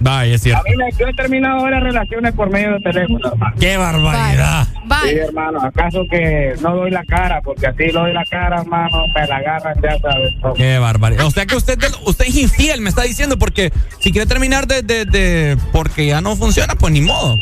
Vaya, 0.00 0.34
es 0.34 0.40
A 0.40 0.44
cierto. 0.44 0.62
mí 0.68 0.76
me, 0.76 0.90
yo 0.98 1.06
he 1.06 1.14
terminado 1.14 1.62
varias 1.62 1.82
relaciones 1.82 2.32
por 2.34 2.50
medio 2.50 2.72
de 2.72 2.80
teléfono, 2.80 3.28
hermano. 3.30 3.54
Qué 3.60 3.76
barbaridad. 3.76 4.66
Sí, 5.04 5.10
hermano, 5.18 5.60
acaso 5.62 6.02
que 6.10 6.54
no 6.62 6.74
doy 6.74 6.90
la 6.90 7.04
cara, 7.04 7.40
porque 7.42 7.66
así 7.66 7.86
doy 7.92 8.12
la 8.12 8.24
cara, 8.24 8.62
hermano, 8.62 9.06
me 9.14 9.26
la 9.26 9.36
agarran, 9.36 9.74
ya 9.82 9.98
sabes. 10.00 10.40
todo. 10.40 10.54
Qué 10.54 10.78
barbaridad. 10.78 11.26
O 11.26 11.30
sea 11.30 11.46
que 11.46 11.56
usted, 11.56 11.78
usted 12.04 12.24
es 12.26 12.36
infiel, 12.36 12.80
me 12.80 12.88
está 12.88 13.02
diciendo, 13.02 13.38
porque 13.38 13.70
si 14.00 14.10
quiere 14.10 14.26
terminar 14.26 14.66
de, 14.66 14.82
de, 14.82 15.04
de- 15.04 15.56
porque 15.72 16.06
ya 16.06 16.20
no 16.20 16.34
funciona, 16.36 16.74
pues 16.74 16.92
ni 16.92 17.02
modo. 17.02 17.36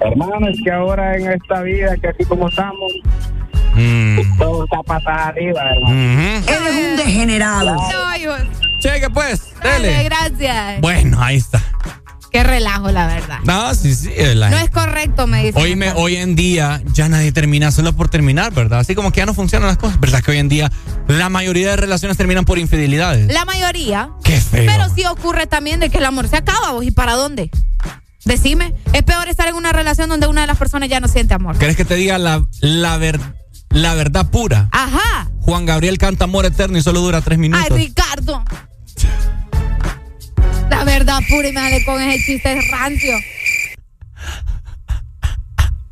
Hermano, 0.00 0.48
es 0.48 0.58
que 0.64 0.70
ahora 0.70 1.16
en 1.16 1.32
esta 1.32 1.62
vida, 1.62 1.96
que 2.00 2.08
así 2.08 2.24
como 2.24 2.48
estamos, 2.48 2.92
Mm. 3.74 4.38
todo 4.38 4.64
está 4.64 4.82
patada 4.82 5.28
arriba, 5.28 5.60
hermano. 5.62 5.94
Ujú. 5.94 6.50
Eres 6.50 6.90
un 6.90 6.96
degenerado. 6.96 7.74
No, 7.74 8.16
hijo. 8.16 8.32
Cheque, 8.82 9.08
pues. 9.10 9.54
Dale, 9.62 9.88
Dele. 9.88 10.04
gracias. 10.04 10.80
Bueno, 10.80 11.22
ahí 11.22 11.36
está. 11.36 11.60
Qué 12.30 12.42
relajo, 12.42 12.90
la 12.90 13.06
verdad. 13.06 13.38
No, 13.44 13.74
sí, 13.74 13.94
sí. 13.94 14.10
eh, 14.14 14.34
la- 14.34 14.50
No 14.50 14.58
es 14.58 14.68
correcto, 14.70 15.26
me 15.26 15.44
dice. 15.46 15.58
Hoy, 15.58 15.76
me, 15.76 15.92
hoy 15.92 16.16
en 16.16 16.34
día 16.36 16.82
ya 16.92 17.08
nadie 17.08 17.32
termina 17.32 17.70
solo 17.70 17.94
por 17.94 18.08
terminar, 18.10 18.52
¿verdad? 18.52 18.80
Así 18.80 18.94
como 18.94 19.12
que 19.12 19.18
ya 19.18 19.26
no 19.26 19.32
funcionan 19.34 19.68
las 19.68 19.78
cosas. 19.78 19.98
¿Verdad 19.98 20.22
que 20.22 20.32
hoy 20.32 20.38
en 20.38 20.48
día 20.48 20.70
la 21.06 21.28
mayoría 21.30 21.70
de 21.70 21.76
relaciones 21.76 22.16
terminan 22.18 22.44
por 22.44 22.58
infidelidades? 22.58 23.32
La 23.32 23.44
mayoría. 23.44 24.10
Qué 24.24 24.40
feo. 24.40 24.66
Pero 24.66 24.88
sí 24.94 25.04
ocurre 25.06 25.46
también 25.46 25.80
de 25.80 25.88
que 25.88 25.98
el 25.98 26.04
amor 26.04 26.28
se 26.28 26.36
acaba, 26.36 26.72
vos. 26.72 26.84
¿Y 26.84 26.90
para 26.90 27.14
dónde? 27.14 27.50
Decime. 28.24 28.74
Es 28.92 29.02
peor 29.04 29.28
estar 29.28 29.48
en 29.48 29.54
una 29.54 29.72
relación 29.72 30.08
donde 30.08 30.26
una 30.26 30.42
de 30.42 30.46
las 30.46 30.58
personas 30.58 30.88
ya 30.88 31.00
no 31.00 31.08
siente 31.08 31.34
amor. 31.34 31.56
¿Querés 31.58 31.76
que 31.76 31.84
te 31.84 31.94
diga 31.94 32.18
la, 32.18 32.46
la, 32.60 32.96
ver- 32.98 33.20
la 33.70 33.94
verdad 33.94 34.30
pura? 34.30 34.68
Ajá. 34.72 35.30
Juan 35.40 35.64
Gabriel 35.66 35.96
canta 35.98 36.24
Amor 36.24 36.44
Eterno 36.44 36.76
y 36.78 36.82
solo 36.82 37.00
dura 37.00 37.20
tres 37.22 37.38
minutos. 37.38 37.66
Ay, 37.70 37.86
Ricardo. 37.86 38.44
La 40.68 40.84
verdad 40.84 41.20
pura 41.28 41.48
y 41.48 41.52
me 41.52 41.60
sale 41.60 41.84
con 41.84 42.00
ese 42.02 42.24
chiste 42.24 42.60
rancio. 42.70 43.14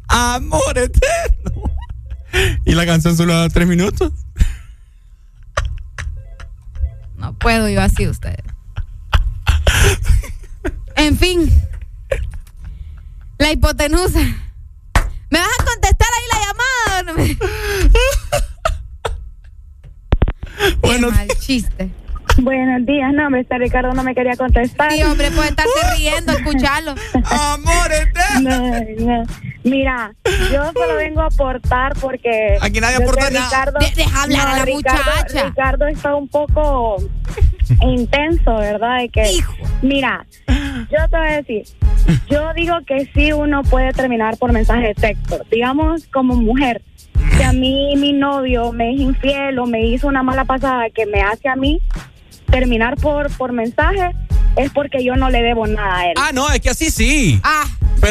Amor 0.08 0.76
Eterno. 0.78 1.62
Y 2.66 2.74
la 2.74 2.84
canción 2.84 3.16
solo 3.16 3.34
da 3.34 3.48
tres 3.48 3.66
minutos. 3.66 4.12
No 7.16 7.32
puedo 7.38 7.68
yo 7.70 7.80
así, 7.80 8.06
ustedes. 8.06 8.44
En 10.96 11.16
fin. 11.16 11.50
La 13.38 13.52
hipotenusa. 13.52 14.20
¿Me 15.30 15.38
vas 15.38 15.48
a 15.60 15.64
contestar 15.64 16.08
ahí 16.16 16.24
la 16.32 16.38
llamada? 16.46 17.00
o 17.00 17.02
no 17.04 17.14
me- 17.14 17.36
Bueno. 20.80 21.10
Mal 21.10 21.28
chiste. 21.40 21.90
Buenos 22.38 22.84
días, 22.84 23.12
no, 23.14 23.26
hombre, 23.26 23.40
este 23.42 23.56
Ricardo 23.56 23.94
no 23.94 24.02
me 24.02 24.14
quería 24.14 24.36
contestar. 24.36 24.92
Sí, 24.92 25.02
hombre, 25.02 25.30
puede 25.30 25.48
estarse 25.48 25.72
riendo, 25.96 26.32
escucharlo. 26.32 26.94
Amor 27.24 27.90
No, 28.42 28.58
no. 28.98 29.22
Mira, 29.64 30.12
yo 30.52 30.70
solo 30.74 30.96
vengo 30.96 31.22
a 31.22 31.26
aportar 31.26 31.94
porque. 31.98 32.58
Aquí 32.60 32.78
nadie 32.80 32.96
aporta 32.96 33.30
nada. 33.30 33.46
Ricardo, 33.46 33.78
De- 33.80 33.92
deja 33.96 34.22
hablar 34.22 34.48
a 34.48 34.56
la 34.58 34.64
Ricardo- 34.66 35.02
muchacha. 35.16 35.44
Ricardo 35.48 35.86
está 35.88 36.14
un 36.14 36.28
poco 36.28 36.96
intenso, 37.82 38.56
¿verdad? 38.56 38.98
De 38.98 39.08
que, 39.08 39.38
mira, 39.82 40.26
yo 40.90 41.08
te 41.10 41.16
voy 41.16 41.28
a 41.28 41.36
decir, 41.36 41.64
yo 42.30 42.52
digo 42.54 42.74
que 42.86 43.10
sí 43.14 43.32
uno 43.32 43.62
puede 43.62 43.92
terminar 43.92 44.36
por 44.36 44.52
mensaje 44.52 44.88
de 44.88 44.94
texto. 44.94 45.40
Digamos, 45.50 46.06
como 46.08 46.36
mujer, 46.36 46.82
si 47.36 47.42
a 47.42 47.52
mí 47.52 47.94
mi 47.96 48.12
novio 48.12 48.72
me 48.72 48.94
es 48.94 49.00
infiel 49.00 49.58
o 49.58 49.66
me 49.66 49.86
hizo 49.86 50.06
una 50.08 50.22
mala 50.22 50.44
pasada 50.44 50.90
que 50.90 51.06
me 51.06 51.22
hace 51.22 51.48
a 51.48 51.56
mí 51.56 51.80
terminar 52.50 52.96
por, 52.96 53.30
por 53.36 53.52
mensaje, 53.52 54.12
es 54.56 54.70
porque 54.72 55.04
yo 55.04 55.16
no 55.16 55.30
le 55.30 55.42
debo 55.42 55.66
nada 55.66 55.98
a 55.98 56.06
él. 56.06 56.14
Ah, 56.16 56.30
no, 56.32 56.50
es 56.50 56.60
que 56.60 56.70
así 56.70 56.90
sí. 56.90 57.40
Ah, 57.42 57.64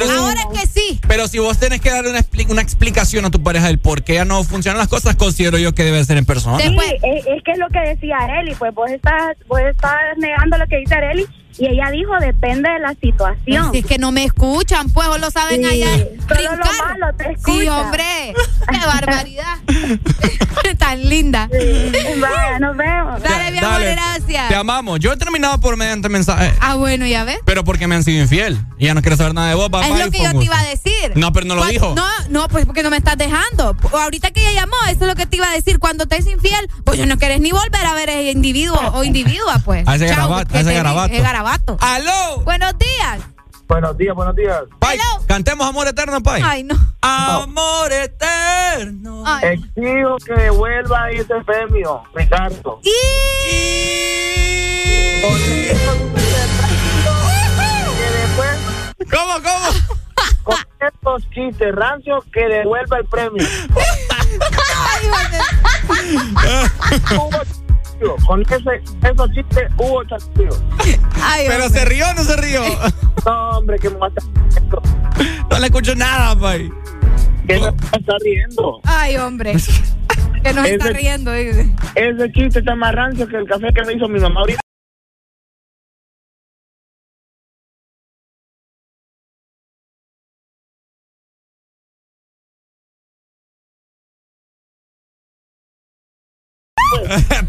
Pero- 0.03 0.19
ahora 0.19 0.39
es 0.53 0.59
que 0.61 0.67
sí. 0.67 0.99
Pero 1.07 1.27
si 1.27 1.39
vos 1.39 1.57
tenés 1.57 1.81
que 1.81 1.89
dar 1.89 2.05
una, 2.05 2.19
expli- 2.19 2.49
una 2.49 2.61
explicación 2.61 3.25
a 3.25 3.31
tu 3.31 3.41
pareja 3.41 3.67
del 3.67 3.79
por 3.79 4.03
qué 4.03 4.15
ya 4.15 4.25
no 4.25 4.43
funcionan 4.43 4.77
las 4.79 4.87
cosas, 4.87 5.15
considero 5.15 5.57
yo 5.57 5.73
que 5.73 5.83
debe 5.83 6.03
ser 6.03 6.17
en 6.17 6.25
persona. 6.25 6.57
Sí, 6.59 6.75
es, 7.03 7.25
es 7.27 7.43
que 7.43 7.51
es 7.51 7.57
lo 7.57 7.67
que 7.69 7.79
decía 7.79 8.17
Areli, 8.17 8.55
pues 8.55 8.73
vos 8.73 8.89
estás, 8.89 9.37
vos 9.47 9.59
estás 9.61 9.93
negando 10.17 10.57
lo 10.57 10.67
que 10.67 10.77
dice 10.77 10.95
Areli 10.95 11.25
y 11.57 11.67
ella 11.67 11.89
dijo 11.91 12.11
depende 12.19 12.69
de 12.69 12.79
la 12.79 12.93
situación. 13.01 13.71
Si 13.71 13.79
es 13.79 13.85
que 13.85 13.97
no 13.97 14.11
me 14.11 14.23
escuchan, 14.23 14.89
pues, 14.91 15.07
o 15.07 15.17
lo 15.17 15.31
saben 15.31 15.61
Sí, 15.61 15.65
allá. 15.83 15.97
solo 16.27 16.55
lo 16.57 16.65
malo 16.65 17.15
te 17.17 17.23
Sí, 17.25 17.31
escucha. 17.33 17.79
hombre. 17.81 18.33
Qué 18.69 18.85
barbaridad. 18.85 19.57
Tan 20.77 21.07
linda. 21.09 21.49
Vaya, 22.19 22.59
nos 22.59 22.75
vemos. 22.77 23.21
Dale, 23.21 23.51
mi 23.51 23.57
amor, 23.59 23.81
gracias. 23.81 24.47
Te 24.49 24.55
amamos. 24.55 24.99
Yo 24.99 25.11
he 25.13 25.17
terminado 25.17 25.59
por 25.59 25.77
mediante 25.77 26.09
mensaje. 26.09 26.53
Ah, 26.59 26.75
bueno, 26.75 27.05
ya 27.05 27.23
ves. 27.23 27.39
Pero 27.45 27.63
porque 27.63 27.87
me 27.87 27.95
han 27.95 28.03
sido 28.03 28.21
infiel. 28.21 28.57
Y 28.77 28.85
ya 28.85 28.93
no 28.93 29.01
quiero 29.01 29.15
saber 29.17 29.33
nada 29.33 29.49
de 29.49 29.55
vos, 29.55 29.69
papá. 29.69 29.87
Es 29.87 30.05
lo 30.05 30.11
que 30.11 30.23
yo 30.23 30.31
te 30.37 30.43
iba 30.45 30.59
a 30.59 30.63
decir. 30.63 31.11
No, 31.15 31.31
pero 31.33 31.45
no 31.45 31.55
lo 31.55 31.65
dijo. 31.65 31.93
No, 31.95 32.07
no, 32.29 32.47
pues 32.49 32.65
porque 32.65 32.83
no 32.83 32.89
me 32.89 32.97
estás 32.97 33.17
dejando. 33.17 33.75
Ahorita 33.93 34.31
que 34.31 34.41
ella 34.41 34.61
llamó, 34.61 34.75
eso 34.89 35.01
es 35.01 35.07
lo 35.07 35.15
que 35.15 35.25
te 35.25 35.37
iba 35.37 35.47
a 35.49 35.53
decir. 35.53 35.79
Cuando 35.79 36.05
te 36.07 36.17
es 36.17 36.27
infiel, 36.27 36.69
pues 36.83 36.97
yo 36.97 37.05
no 37.05 37.17
querés 37.17 37.39
ni 37.41 37.51
volver 37.51 37.85
a 37.85 37.93
ver 37.93 38.09
ese 38.09 38.31
individuo 38.31 38.77
o 38.93 39.03
individua, 39.03 39.59
pues. 39.63 39.87
A 39.87 39.95
ese 39.95 40.07
garabato, 40.07 40.51
que 40.51 40.57
a 40.57 40.61
ese 40.61 40.73
garabato. 40.73 41.13
Garabato. 41.45 41.77
¡Aló! 41.79 42.41
Buenos 42.43 42.77
días. 42.77 43.21
Buenos 43.67 43.97
días, 43.97 44.15
buenos 44.15 44.35
días. 44.35 44.63
Pai, 44.79 44.97
cantemos 45.27 45.67
Amor 45.67 45.87
Eterno, 45.87 46.21
Pai. 46.21 46.41
Ay, 46.43 46.63
no. 46.63 46.75
Amor 47.01 47.91
Eterno. 47.91 49.23
Ay. 49.25 49.53
Exijo 49.75 50.17
que 50.25 50.33
devuelva 50.33 51.09
ese 51.11 51.35
premio, 51.45 52.03
Ricardo. 52.13 52.79
Que 52.83 52.91
después, 58.11 58.59
¿Cómo, 59.11 59.33
cómo? 59.41 59.67
con 60.43 60.57
estos 60.79 61.27
chistes 61.31 61.73
rancios, 61.73 62.23
que 62.31 62.47
devuelva 62.47 62.97
el 62.97 63.05
premio. 63.05 63.47
chasquido. 67.99 68.15
Con 68.27 68.41
ese, 68.41 69.09
esos 69.11 69.31
chistes 69.31 69.69
hubo 69.77 70.03
chasquido. 70.05 70.55
Ay, 71.21 71.45
¿Pero 71.47 71.65
hombre. 71.65 71.79
se 71.79 71.85
rió 71.85 72.05
o 72.09 72.13
no 72.13 72.23
se 72.23 72.35
rió? 72.37 72.61
No, 73.25 73.49
hombre, 73.57 73.79
que 73.79 73.89
me 73.89 73.97
va 73.97 74.07
a 74.07 74.09
estar 74.09 74.23
No 75.49 75.59
le 75.59 75.65
escucho 75.65 75.95
nada, 75.95 76.37
Pai. 76.39 76.71
que 77.47 77.59
se 77.59 77.67
está 77.67 78.13
riendo. 78.23 78.79
Ay, 78.83 79.17
hombre. 79.17 79.55
Que 80.43 80.53
nos 80.53 80.65
está 80.67 80.89
riendo. 80.89 81.31
dice. 81.31 81.73
Ese 81.95 82.31
chiste 82.31 82.59
está 82.59 82.75
más 82.75 82.93
rancio 82.93 83.27
que 83.27 83.37
el 83.37 83.47
café 83.47 83.67
que 83.73 83.83
me 83.83 83.93
hizo 83.93 84.07
mi 84.07 84.19
mamá 84.19 84.41
ahorita. 84.41 84.59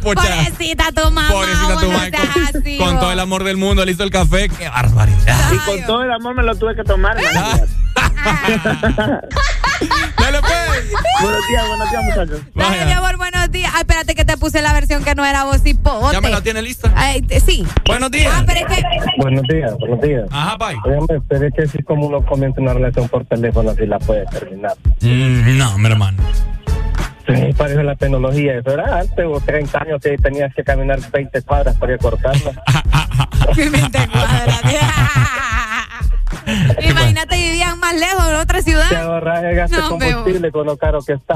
Pocha. 0.06 0.22
Pobrecita 0.22 0.92
tu 0.92 1.10
mamá. 1.10 1.28
Pobrecita 1.32 1.74
vos 1.74 1.80
tu 1.82 1.90
mamá. 1.90 2.10
Con, 2.10 2.56
así, 2.60 2.78
con 2.78 2.92
vos. 2.92 3.00
todo 3.00 3.12
el 3.12 3.18
amor 3.20 3.42
del 3.42 3.56
mundo 3.56 3.84
le 3.84 3.90
hizo 3.92 4.04
el 4.04 4.10
café. 4.10 4.48
¡Qué 4.48 4.68
barbaridad! 4.68 5.52
Y 5.52 5.58
con 5.58 5.82
todo 5.84 6.04
el 6.04 6.12
amor 6.12 6.34
me 6.36 6.42
lo 6.44 6.54
tuve 6.54 6.76
que 6.76 6.84
tomar. 6.84 7.16
imagínate. 7.20 7.66
Dale, 10.18 10.40
pues. 10.40 10.92
buenos 11.22 11.48
días, 11.48 11.68
buenos 11.68 11.90
días, 11.90 12.04
muchachos. 12.04 12.40
Dale, 12.54 12.84
mi 12.86 12.92
amor, 12.92 13.16
buenos 13.16 13.50
días. 13.50 13.72
Ay, 13.74 13.80
espérate 13.80 14.14
que 14.14 14.24
te 14.24 14.36
puse 14.36 14.62
la 14.62 14.72
versión 14.72 15.04
que 15.04 15.14
no 15.14 15.24
era 15.24 15.44
voz 15.44 15.60
y 15.64 15.74
pote. 15.74 16.12
Ya 16.14 16.20
me 16.20 16.30
la 16.30 16.40
tiene 16.40 16.62
lista. 16.62 16.92
Ay, 16.94 17.22
te- 17.22 17.40
sí. 17.40 17.66
Buenos 17.86 18.10
días. 18.10 18.32
Ah, 18.34 18.44
pero 18.46 18.60
es 18.60 18.66
que. 18.76 18.82
Buenos 19.18 19.42
días, 19.48 19.74
buenos 19.78 20.00
días. 20.00 20.24
Ajá, 20.30 20.56
Pai. 20.56 20.76
Óigame, 20.84 21.20
pero 21.28 21.46
es 21.46 21.54
que 21.54 21.66
si 21.68 21.82
como 21.82 22.06
uno 22.06 22.24
comienza 22.24 22.60
una 22.60 22.72
relación 22.74 23.08
por 23.08 23.24
teléfono, 23.26 23.70
así 23.70 23.86
la 23.86 23.98
puede 23.98 24.24
terminar. 24.26 24.74
Mm, 25.00 25.58
no, 25.58 25.78
mi 25.78 25.86
hermano. 25.86 26.22
Sí, 27.26 27.52
parece 27.56 27.82
la 27.82 27.96
tecnología. 27.96 28.58
Eso 28.58 28.70
era 28.72 29.00
antes, 29.00 29.24
o 29.26 29.40
30 29.40 29.78
años 29.82 30.00
que 30.02 30.16
tenías 30.18 30.54
que 30.54 30.62
caminar 30.62 30.98
20 31.10 31.42
cuadras 31.42 31.76
para 31.76 31.92
ir 31.92 31.98
a 31.98 32.02
cortarla. 32.02 32.52
Imagínate, 36.80 37.36
vivían 37.36 37.78
más 37.80 37.94
lejos 37.98 38.26
de 38.28 38.34
otra 38.36 38.62
ciudad. 38.62 38.88
Te 38.88 38.96
ahorras 38.96 39.42
el 39.44 39.56
gasto 39.56 39.80
No, 39.80 39.88
combustible 39.90 40.52
con 40.52 40.66
lo 40.66 40.76
caro 40.76 41.00
que 41.02 41.14
está. 41.14 41.34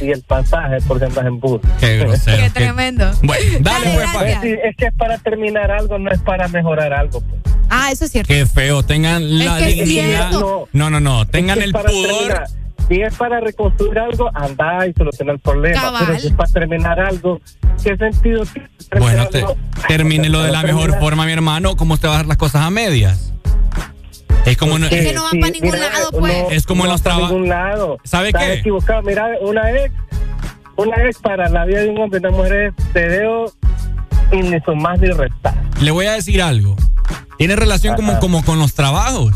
Y 0.00 0.10
el 0.10 0.22
pasaje 0.22 0.78
porque 0.86 1.04
andas 1.06 1.26
en 1.26 1.38
bus. 1.38 1.60
Qué 1.80 1.98
grosero. 2.00 2.42
Qué 2.42 2.50
tremendo. 2.50 3.10
Bueno, 3.22 3.58
dale, 3.60 3.90
pues, 3.94 4.10
Pai. 4.14 4.32
Es, 4.32 4.40
decir, 4.40 4.58
es 4.64 4.76
que 4.76 4.86
es 4.86 4.94
para 4.94 5.18
terminar 5.18 5.70
algo, 5.70 5.98
no 5.98 6.10
es 6.10 6.20
para 6.20 6.48
mejorar 6.48 6.92
algo. 6.92 7.20
pues. 7.20 7.40
Ah, 7.70 7.90
eso 7.92 8.04
es 8.06 8.12
cierto. 8.12 8.28
Qué 8.32 8.46
feo. 8.46 8.82
Tengan 8.82 9.38
la 9.44 9.58
que 9.58 9.68
es 9.68 9.74
dignidad. 9.88 10.30
cierto. 10.30 10.68
No, 10.72 10.90
no, 10.90 11.00
no. 11.00 11.26
Tengan 11.26 11.58
Es 11.58 11.64
que 11.64 11.68
el 11.68 11.72
pudor. 11.72 12.06
terminar. 12.08 12.46
Si 12.88 13.02
es 13.02 13.14
para 13.16 13.40
reconstruir 13.40 13.98
algo, 13.98 14.30
anda 14.34 14.86
y 14.86 14.92
soluciona 14.94 15.32
el 15.32 15.38
problema. 15.40 15.80
Cabal. 15.80 16.04
Pero 16.06 16.18
si 16.20 16.26
es 16.28 16.32
para 16.32 16.50
terminar 16.52 16.98
algo, 17.00 17.40
¿qué 17.82 17.96
sentido 17.96 18.44
tiene? 18.46 18.68
Bueno, 18.98 19.26
te, 19.26 19.44
termínelo 19.88 20.42
de 20.42 20.50
la 20.50 20.62
mejor 20.62 20.98
forma, 20.98 21.26
mi 21.26 21.32
hermano. 21.32 21.76
¿Cómo 21.76 21.94
usted 21.94 22.08
va 22.08 22.14
a 22.14 22.16
dar 22.18 22.26
las 22.26 22.38
cosas 22.38 22.62
a 22.62 22.70
medias? 22.70 23.32
Es 24.46 24.56
como 24.56 24.78
no, 24.78 24.86
Es 24.86 24.92
que 25.06 25.12
no 25.12 25.24
van 25.24 25.40
para 25.40 25.52
ningún 25.52 25.70
mira, 25.72 25.90
lado, 25.90 26.10
pues. 26.12 26.38
no- 26.44 26.50
Es 26.50 26.64
como 26.66 26.84
en 26.86 26.90
los 26.92 27.02
para 27.02 27.16
traba- 27.16 27.28
ningún 27.30 27.48
lado. 27.50 27.98
¿Sabe 28.04 28.32
qué? 28.32 28.54
equivocado. 28.54 29.02
Mira, 29.02 29.28
una 29.42 29.70
ex, 29.72 29.92
una 30.76 30.96
ex 31.04 31.18
para 31.18 31.50
la 31.50 31.66
vida 31.66 31.80
de 31.82 31.90
un 31.90 31.98
hombre 31.98 32.20
y 32.22 32.26
una 32.26 32.36
mujer 32.36 32.52
es 32.78 32.92
te 32.94 33.06
veo 33.08 33.52
y 34.32 34.36
ni 34.36 34.58
más 34.76 34.98
ni 35.00 35.08
restar. 35.08 35.54
le 35.80 35.90
voy 35.90 36.06
a 36.06 36.12
decir 36.12 36.42
algo. 36.42 36.76
Tiene 37.38 37.56
relación 37.56 37.94
como, 37.94 38.18
como 38.18 38.44
con 38.44 38.58
los 38.58 38.74
trabajos. 38.74 39.34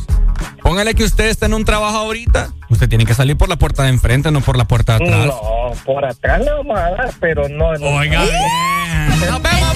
Póngale 0.63 0.95
que 0.95 1.05
usted 1.05 1.27
está 1.27 1.47
en 1.47 1.55
un 1.55 1.65
trabajo 1.65 1.99
ahorita. 1.99 2.51
Usted 2.69 2.89
tiene 2.89 3.07
que 3.07 3.15
salir 3.15 3.37
por 3.37 3.49
la 3.49 3.57
puerta 3.57 3.85
de 3.85 3.91
enfrente, 3.91 4.31
no 4.31 4.41
por 4.41 4.57
la 4.57 4.65
puerta 4.65 4.99
de 4.99 5.05
atrás. 5.05 5.27
No, 5.27 5.73
por 5.85 6.05
atrás 6.05 6.41
le 6.41 6.53
vamos 6.53 6.79
a 6.79 6.91
dar, 6.91 7.13
pero 7.21 7.49
no. 7.49 7.75
no 7.75 7.87
Oiga, 7.87 8.23
bien. 8.23 8.35
Nos 9.09 9.43
vemos. 9.43 9.73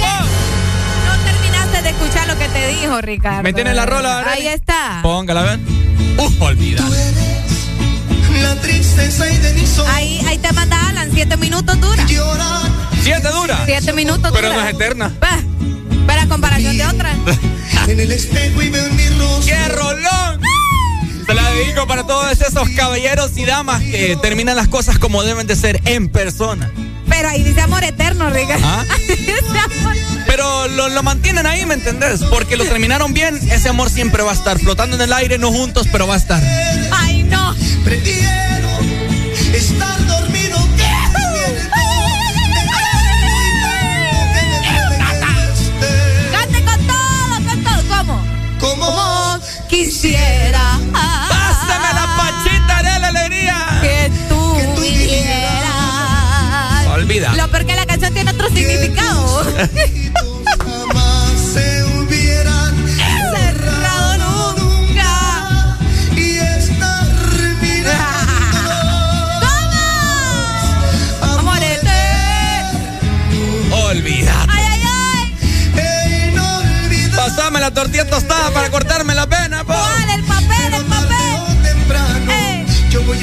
No 1.07 1.25
terminaste 1.25 1.83
de 1.83 1.91
escuchar 1.91 2.27
lo 2.27 2.39
que 2.39 2.49
te 2.49 2.67
dijo, 2.69 3.01
Ricardo. 3.01 3.43
¿Me 3.43 3.53
tiene 3.53 3.75
la 3.75 3.87
rola, 3.87 4.21
Arely? 4.21 4.47
Ahí 4.47 4.55
está. 4.55 5.01
Póngala, 5.03 5.43
ven. 5.43 5.65
Uh, 6.19 6.45
olvida. 6.45 6.85
La 8.43 8.55
tristeza 8.57 9.31
y 9.31 9.37
de 9.37 9.55
mi 9.55 9.67
sol. 9.67 9.87
Ahí, 9.95 10.21
ahí 10.27 10.39
te 10.39 10.53
manda 10.53 10.89
Alan. 10.89 11.11
Siete 11.13 11.37
minutos 11.37 11.81
dura. 11.81 12.05
Siete 13.07 13.29
dura. 13.29 13.63
Siete 13.65 13.93
minutos 13.93 14.33
Pero 14.35 14.49
dura. 14.49 14.63
no 14.63 14.69
es 14.69 14.75
eterna. 14.75 15.13
Espérame, 15.93 16.29
comparación 16.29 16.77
de 16.77 16.87
otra. 16.87 17.15
en 17.87 18.01
el 18.01 18.11
espejo 18.11 18.61
y 18.63 18.69
veo 18.69 18.91
mi 18.95 19.07
rostro. 19.11 19.47
¡Qué 19.47 19.69
rolón! 19.69 20.41
Se 21.25 21.33
la 21.33 21.51
dedico 21.53 21.87
para 21.87 22.05
todos 22.05 22.33
esos 22.33 22.69
caballeros 22.71 23.37
y 23.37 23.45
damas 23.45 23.81
que 23.81 24.19
terminan 24.21 24.57
las 24.57 24.67
cosas 24.67 24.99
como 24.99 25.23
deben 25.23 25.47
de 25.47 25.55
ser 25.55 25.81
en 25.85 26.09
persona. 26.09 26.73
Pero 27.09 27.29
ahí 27.29 27.45
dice 27.45 27.61
amor 27.61 27.85
eterno, 27.85 28.29
Ricardo. 28.29 28.67
¿Ah? 28.67 28.85
Pero 30.27 30.67
lo, 30.67 30.89
lo, 30.89 31.03
mantienen 31.05 31.47
ahí, 31.47 31.65
¿me 31.65 31.75
entendés? 31.75 32.25
Porque 32.25 32.57
lo 32.57 32.65
terminaron 32.65 33.15
bien, 33.15 33.37
ese 33.53 33.69
amor 33.69 33.89
siempre 33.89 34.25
va 34.25 34.33
a 34.33 34.35
estar 34.35 34.59
flotando 34.59 34.97
en 34.97 35.03
el 35.03 35.13
aire, 35.13 35.39
no 35.39 35.53
juntos, 35.53 35.87
pero 35.93 36.09
va 36.09 36.15
a 36.15 36.19
estar. 36.19 36.43
¡Ay, 36.91 37.23
no! 37.23 37.55
Prefiero 37.85 38.69
estar 39.55 40.06
quisiera. 49.77 50.81
Pásame 51.29 51.91
la 51.95 52.07
pachita 52.17 52.83
de 52.83 52.99
la 52.99 53.09
alegría. 53.09 53.57
Que 53.83 54.11
tú, 54.29 54.57
que 54.57 54.65
tú 54.75 54.81
vinieras. 54.81 55.75
Olvida. 56.95 57.35
Lo 57.35 57.49
peor 57.49 57.67
que 57.67 57.77
la 57.77 57.85
canción 57.87 58.15
tiene 58.15 58.31
otro 58.31 58.49
significado. 58.49 59.45
jamás 60.65 61.33
se 61.53 61.85
hubieran 61.85 62.75
cerrado 63.35 64.55
nunca. 64.57 65.69
Y 66.17 66.39
estar 66.39 67.07
mirando. 67.61 68.71
¿Cómo? 71.21 71.41
Amor 71.41 71.63
eterno. 71.63 72.79
Olvida. 73.89 74.35
Ay, 74.49 74.65
ay, 74.65 74.83
ay. 74.85 75.37
Pásame 77.15 77.61
la 77.61 77.71
tortilla 77.71 78.07
tostada 78.09 78.51
para 78.53 78.71
cortarme 78.71 79.15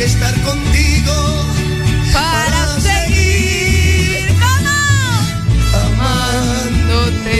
Estar 0.03 0.33
contigo. 0.41 1.45
Para 2.11 2.79
seguir. 2.81 4.27
¿Cómo? 4.39 4.71
Amándote. 5.85 7.39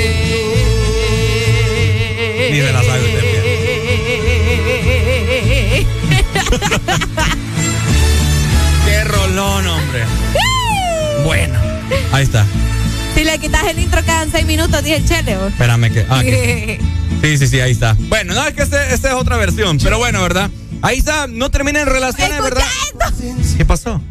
Ni 2.51 2.59
me 2.61 2.71
la 2.71 2.83
sabe 2.83 3.01
usted 3.01 3.23
Qué 8.85 9.03
rolón, 9.03 9.67
hombre. 9.67 10.03
Bueno, 11.25 11.59
ahí 12.11 12.23
está. 12.23 12.45
Si 13.15 13.23
le 13.23 13.37
quitas 13.39 13.63
el 13.65 13.79
intro 13.79 14.01
quedan 14.03 14.29
seis 14.31 14.45
minutos, 14.45 14.83
dije 14.83 14.97
el 14.97 15.07
chele. 15.07 15.37
Espérame 15.47 15.91
que. 15.91 16.05
ah, 16.09 16.21
que- 16.21 16.79
Sí, 17.23 17.37
sí, 17.37 17.47
sí, 17.47 17.59
ahí 17.61 17.71
está. 17.71 17.95
Bueno, 18.09 18.33
no 18.33 18.45
es 18.45 18.53
que 18.53 18.63
esta 18.63 18.89
este 18.89 19.07
es 19.07 19.13
otra 19.13 19.37
versión, 19.37 19.77
pero 19.79 19.97
bueno, 19.97 20.21
¿verdad? 20.21 20.49
Ahí 20.83 20.97
está, 20.97 21.27
no 21.27 21.49
terminen 21.49 21.85
relaciones, 21.85 22.43
¿verdad? 22.43 22.61
esto. 22.83 23.55
¿Qué 23.57 23.63
pasó? 23.63 24.01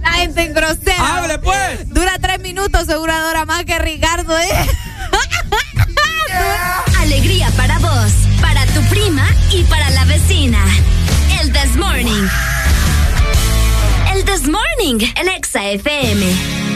La 0.00 0.10
gente 0.14 0.42
en 0.42 0.52
grosera. 0.52 1.18
¡Hable, 1.18 1.38
pues! 1.38 1.88
Dura 1.90 2.18
tres 2.20 2.40
minutos, 2.40 2.86
segura 2.86 3.24
dura 3.28 3.46
más 3.46 3.64
que 3.64 3.78
Ricardo, 3.78 4.36
¿eh? 4.36 4.48
Alegría 6.98 7.48
para 7.56 7.78
vos, 7.78 8.12
para 8.40 8.66
tu 8.66 8.82
prima 8.90 9.28
y 9.52 9.62
para 9.62 9.90
la 9.90 10.04
vecina. 10.06 10.58
El 11.40 11.52
This 11.52 11.76
Morning. 11.76 12.26
El 14.12 14.24
This 14.24 14.48
Morning, 14.48 15.06
el 15.14 15.28
Exa 15.28 15.70
FM. 15.70 16.71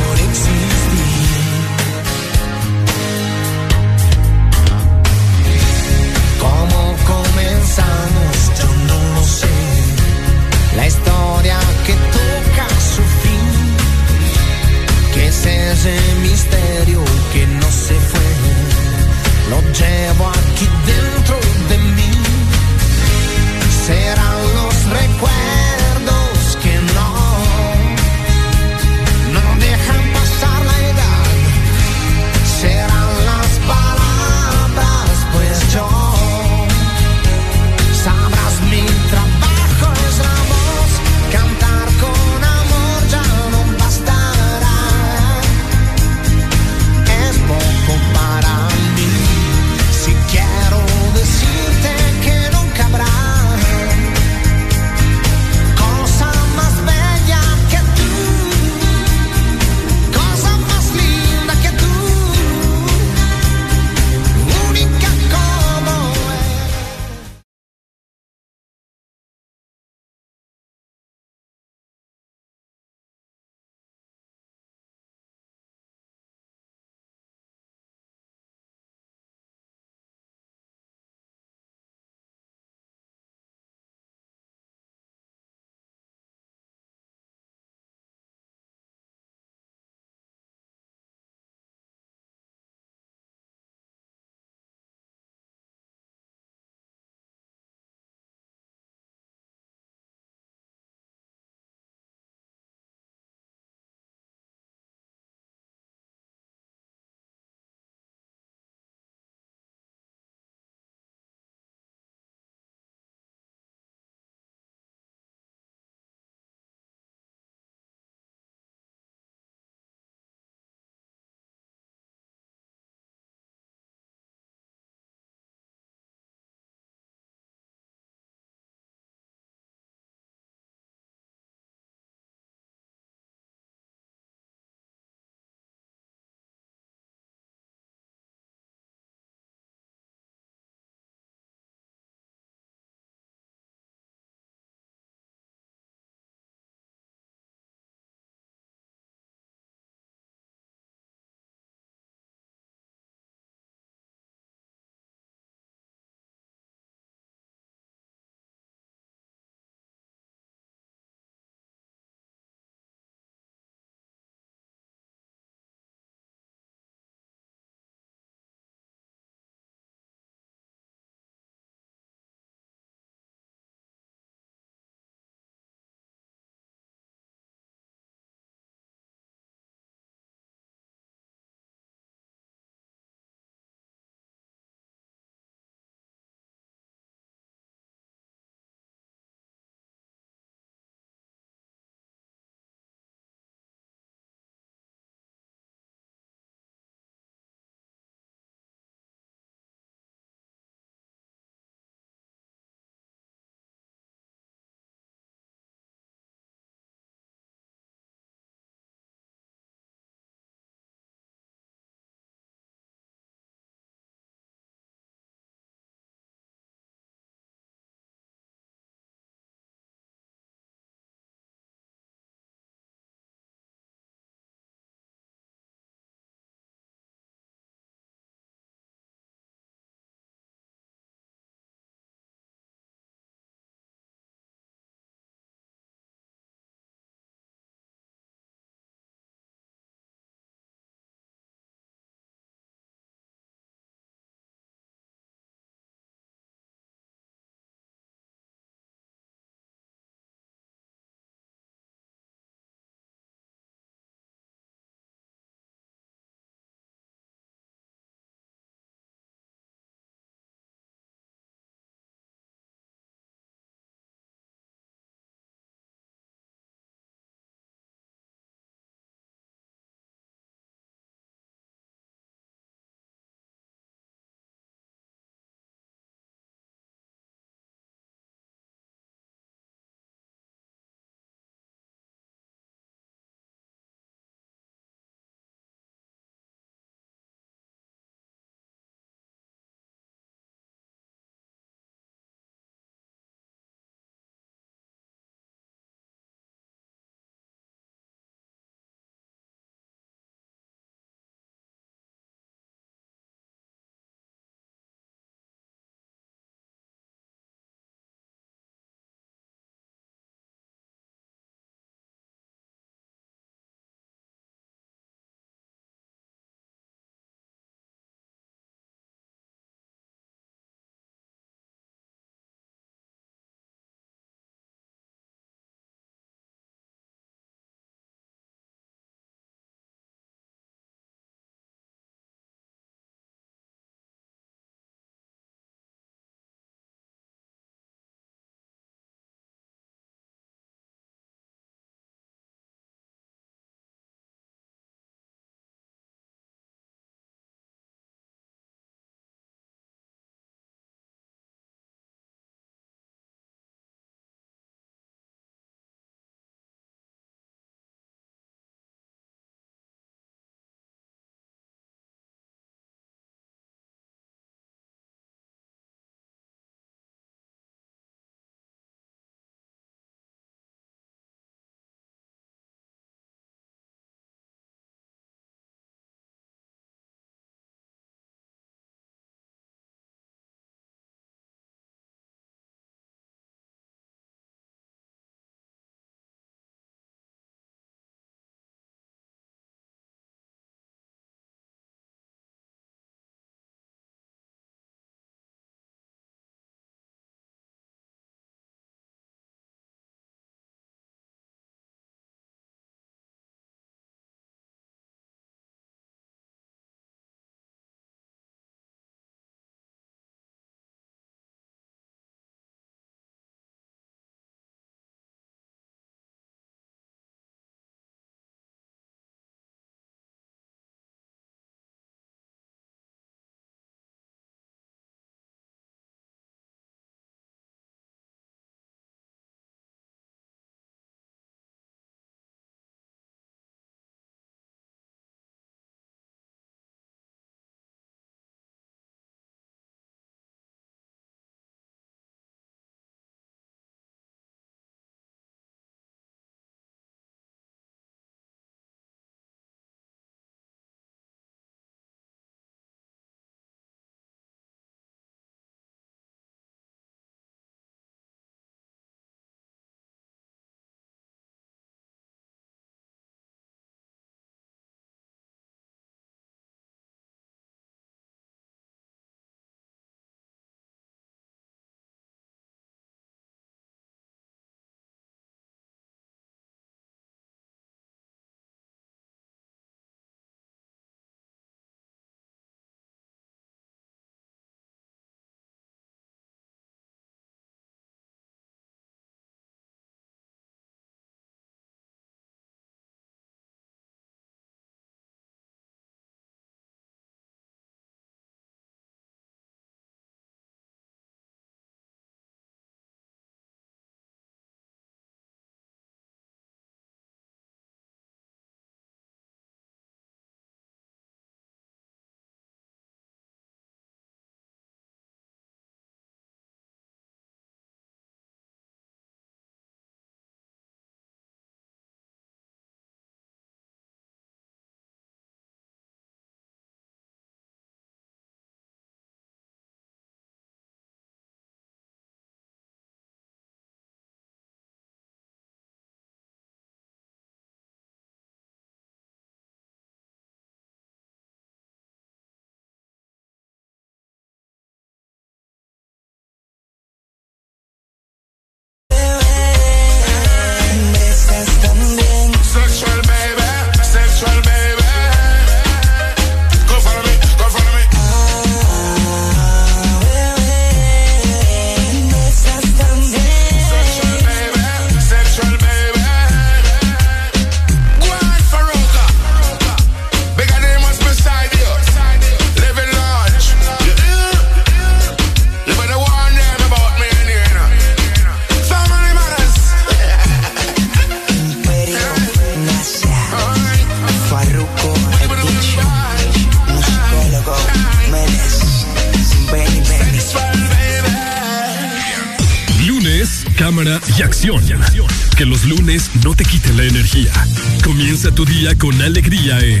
Con 598.96 599.20
alegría 599.20 599.78
en 599.80 600.00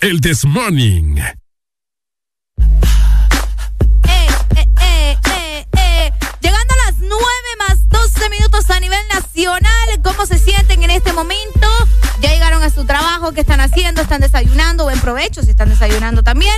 El 0.00 0.20
This 0.22 0.46
Morning. 0.46 1.16
Eh, 1.18 1.36
eh, 4.80 5.16
eh, 5.76 6.10
Llegando 6.40 6.74
a 6.74 6.76
las 6.86 6.98
9 6.98 7.20
más 7.58 7.88
12 7.88 8.30
minutos 8.30 8.70
a 8.70 8.80
nivel 8.80 9.00
nacional. 9.12 10.00
¿Cómo 10.02 10.24
se 10.24 10.38
sienten 10.38 10.82
en 10.82 10.90
este 10.90 11.12
momento? 11.12 11.68
Ya 12.22 12.30
llegaron 12.32 12.62
a 12.62 12.70
su 12.70 12.86
trabajo, 12.86 13.32
¿qué 13.32 13.42
están 13.42 13.60
haciendo? 13.60 14.00
¿Están 14.00 14.22
desayunando? 14.22 14.84
Buen 14.84 15.00
provecho 15.00 15.42
si 15.42 15.50
están 15.50 15.68
desayunando 15.68 16.22
también. 16.22 16.56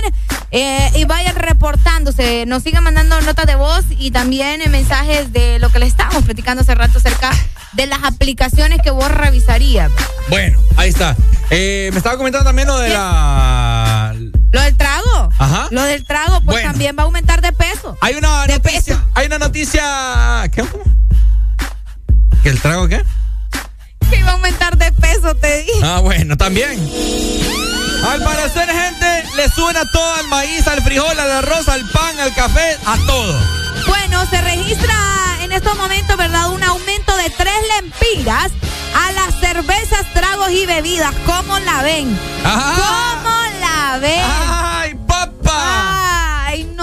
Y 0.95 1.05
vayan 1.05 1.35
reportándose. 1.35 2.45
Nos 2.45 2.63
siguen 2.63 2.83
mandando 2.83 3.19
notas 3.21 3.45
de 3.47 3.55
voz 3.55 3.83
y 3.89 4.11
también 4.11 4.61
mensajes 4.69 5.33
de 5.33 5.57
lo 5.59 5.69
que 5.69 5.79
les 5.79 5.89
estábamos 5.89 6.23
platicando 6.23 6.61
hace 6.61 6.75
rato 6.75 6.99
acerca 6.99 7.31
de 7.73 7.87
las 7.87 8.03
aplicaciones 8.03 8.79
que 8.83 8.91
vos 8.91 9.09
revisarías. 9.11 9.91
Bueno, 10.29 10.59
ahí 10.77 10.89
está. 10.89 11.15
me 11.49 11.87
estaba 11.87 12.17
comentando 12.17 12.45
también 12.45 12.67
lo 12.67 12.77
de 12.77 12.89
la. 12.89 14.13
¿Lo 14.51 14.61
del 14.61 14.77
trago? 14.77 15.29
Ajá. 15.39 15.67
Lo 15.71 15.81
del 15.81 16.05
trago, 16.05 16.41
pues 16.41 16.63
también 16.63 16.95
va 16.97 17.01
a 17.01 17.05
aumentar 17.05 17.41
de 17.41 17.51
peso. 17.51 17.97
Hay 18.01 18.13
una 18.15 18.45
de 18.45 18.53
noticia. 18.53 18.95
peso. 18.95 19.07
Hay 19.15 19.25
una 19.25 19.39
noticia. 19.39 20.43
¿Qué? 20.51 20.63
¿Que 22.43 22.49
el 22.49 22.61
trago 22.61 22.87
qué? 22.87 23.01
Que 24.11 24.19
iba 24.19 24.29
a 24.29 24.33
aumentar 24.33 24.77
de 24.77 24.91
peso, 24.91 25.33
te 25.35 25.63
dije. 25.63 25.79
Ah, 25.81 25.99
bueno, 26.01 26.37
también. 26.37 26.79
Al 28.05 28.21
parecer, 28.21 28.69
gente, 28.69 29.23
le 29.35 29.49
suena 29.49 29.89
todo 29.89 30.13
al 30.15 30.27
maíz, 30.27 30.67
al 30.67 30.81
frijol, 30.81 31.17
al 31.17 31.31
arroz, 31.31 31.67
al 31.69 31.87
pan, 31.89 32.19
al 32.19 32.33
café, 32.33 32.77
a 32.85 32.97
todo. 33.07 33.39
Bueno, 33.87 34.25
se 34.29 34.41
registra 34.41 34.93
en 35.41 35.51
estos 35.51 35.75
momentos, 35.77 36.17
¿verdad? 36.17 36.49
Un 36.49 36.63
aumento 36.63 37.15
de 37.17 37.29
tres 37.29 37.55
lempiras 37.79 38.51
a 38.95 39.11
las 39.13 39.39
cervezas, 39.39 40.05
tragos 40.13 40.51
y 40.51 40.65
bebidas. 40.65 41.13
¿Cómo 41.25 41.57
la 41.59 41.81
ven? 41.81 42.19
¿Cómo 42.43 43.35
la 43.59 43.97
ven? 43.99 44.21
¡Ay, 44.25 44.95
papá! 45.07 45.92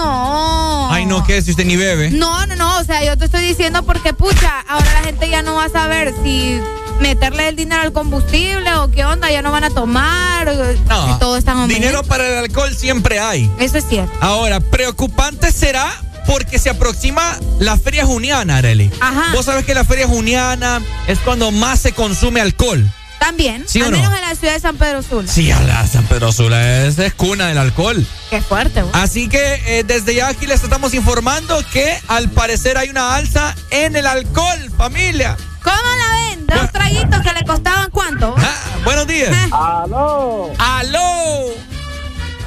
¡Ay, 0.01 0.07
no! 0.07 0.91
Ay, 0.91 1.05
no, 1.05 1.23
¿qué? 1.23 1.41
Si 1.41 1.51
usted 1.51 1.65
ni 1.65 1.75
bebe. 1.75 2.11
No, 2.11 2.45
no, 2.45 2.55
no. 2.55 2.77
O 2.79 2.83
sea, 2.83 3.03
yo 3.03 3.17
te 3.17 3.25
estoy 3.25 3.41
diciendo 3.41 3.83
porque, 3.83 4.13
pucha, 4.13 4.59
ahora 4.67 4.93
la 4.93 5.01
gente 5.01 5.29
ya 5.29 5.41
no 5.41 5.55
va 5.55 5.65
a 5.65 5.69
saber 5.69 6.13
si 6.23 6.59
meterle 6.99 7.49
el 7.49 7.55
dinero 7.55 7.81
al 7.81 7.91
combustible 7.91 8.73
o 8.75 8.91
qué 8.91 9.05
onda, 9.05 9.31
ya 9.31 9.41
no 9.41 9.51
van 9.51 9.63
a 9.63 9.69
tomar. 9.69 10.55
No. 10.87 11.17
Todo 11.19 11.37
está 11.37 11.51
en 11.53 11.67
Dinero 11.67 12.03
para 12.03 12.27
el 12.27 12.37
alcohol 12.37 12.73
siempre 12.75 13.19
hay. 13.19 13.51
Eso 13.59 13.77
es 13.77 13.87
cierto. 13.87 14.13
Ahora, 14.21 14.59
preocupante 14.59 15.51
será 15.51 15.91
porque 16.27 16.59
se 16.59 16.69
aproxima 16.69 17.37
la 17.59 17.77
feria 17.77 18.05
juniana, 18.05 18.57
Areli. 18.57 18.91
Ajá. 18.99 19.33
Vos 19.33 19.45
sabés 19.45 19.65
que 19.65 19.73
la 19.73 19.83
feria 19.83 20.07
juniana 20.07 20.81
es 21.07 21.19
cuando 21.19 21.51
más 21.51 21.79
se 21.79 21.91
consume 21.93 22.41
alcohol. 22.41 22.89
También, 23.21 23.65
¿Sí 23.67 23.79
o 23.83 23.85
al 23.85 23.91
no? 23.91 23.97
menos 23.99 24.15
en 24.15 24.21
la 24.21 24.33
ciudad 24.35 24.53
de 24.55 24.59
San 24.59 24.77
Pedro 24.77 25.03
Sula. 25.03 25.27
Sí, 25.31 25.51
a 25.51 25.59
la 25.61 25.85
San 25.85 26.03
Pedro 26.07 26.31
Sula 26.31 26.87
es, 26.87 26.97
es 26.97 27.13
cuna 27.13 27.49
del 27.49 27.59
alcohol. 27.59 28.03
Qué 28.31 28.41
fuerte, 28.41 28.81
güey. 28.81 28.91
Así 28.95 29.29
que 29.29 29.61
eh, 29.67 29.83
desde 29.83 30.15
ya 30.15 30.27
aquí 30.29 30.47
les 30.47 30.63
estamos 30.63 30.95
informando 30.95 31.63
que 31.71 31.99
al 32.07 32.29
parecer 32.29 32.79
hay 32.79 32.89
una 32.89 33.13
alza 33.15 33.55
en 33.69 33.95
el 33.95 34.07
alcohol, 34.07 34.57
familia. 34.75 35.37
¿Cómo 35.63 35.75
la 35.77 36.29
ven? 36.31 36.47
Dos 36.47 36.71
traguitos 36.71 37.21
que 37.21 37.31
le 37.33 37.45
costaban 37.45 37.91
cuánto. 37.91 38.33
Ah, 38.39 38.55
buenos 38.83 39.05
días. 39.05 39.31
¡Aló! 39.51 40.51
¡Aló! 40.57 41.45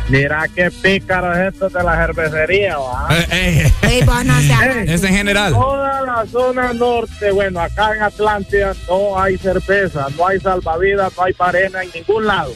Mira 0.09 0.47
qué 0.55 0.71
pícaro 0.71 1.33
es 1.33 1.55
esto 1.55 1.69
de 1.71 1.83
la 1.83 1.97
cervecería, 1.97 2.77
¿va? 2.77 3.09
Eh, 3.11 3.27
eh, 3.33 3.73
Ey, 3.83 4.03
vos 4.05 4.23
no 4.25 4.39
seas- 4.43 4.77
Ey, 4.77 4.85
Es 4.95 5.03
en 5.03 5.15
general. 5.15 5.53
Toda 5.53 6.03
la 6.03 6.27
zona 6.27 6.73
norte, 6.75 7.31
bueno, 7.33 7.61
acá 7.61 7.95
en 7.97 8.03
Atlántida 8.03 8.75
no 8.89 9.19
hay 9.19 9.39
cerveza, 9.39 10.07
no 10.19 10.27
hay 10.29 10.39
salvavidas, 10.41 11.11
no 11.17 11.25
hay 11.25 11.33
parena 11.33 11.83
en 11.83 11.91
ningún 11.95 12.27
lado. 12.27 12.53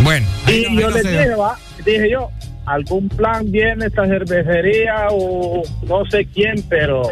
Bueno. 0.00 0.26
Y 0.46 0.62
no- 0.74 0.80
yo 0.80 0.90
no 0.90 0.96
les 0.96 1.02
se- 1.02 1.10
dije, 1.10 1.34
va, 1.34 1.56
dije 1.84 2.10
yo, 2.10 2.30
algún 2.66 3.08
plan 3.08 3.50
viene 3.50 3.86
esta 3.86 4.06
cervecería 4.06 5.06
o 5.10 5.62
no 5.88 6.04
sé 6.10 6.26
quién, 6.26 6.62
pero 6.68 7.02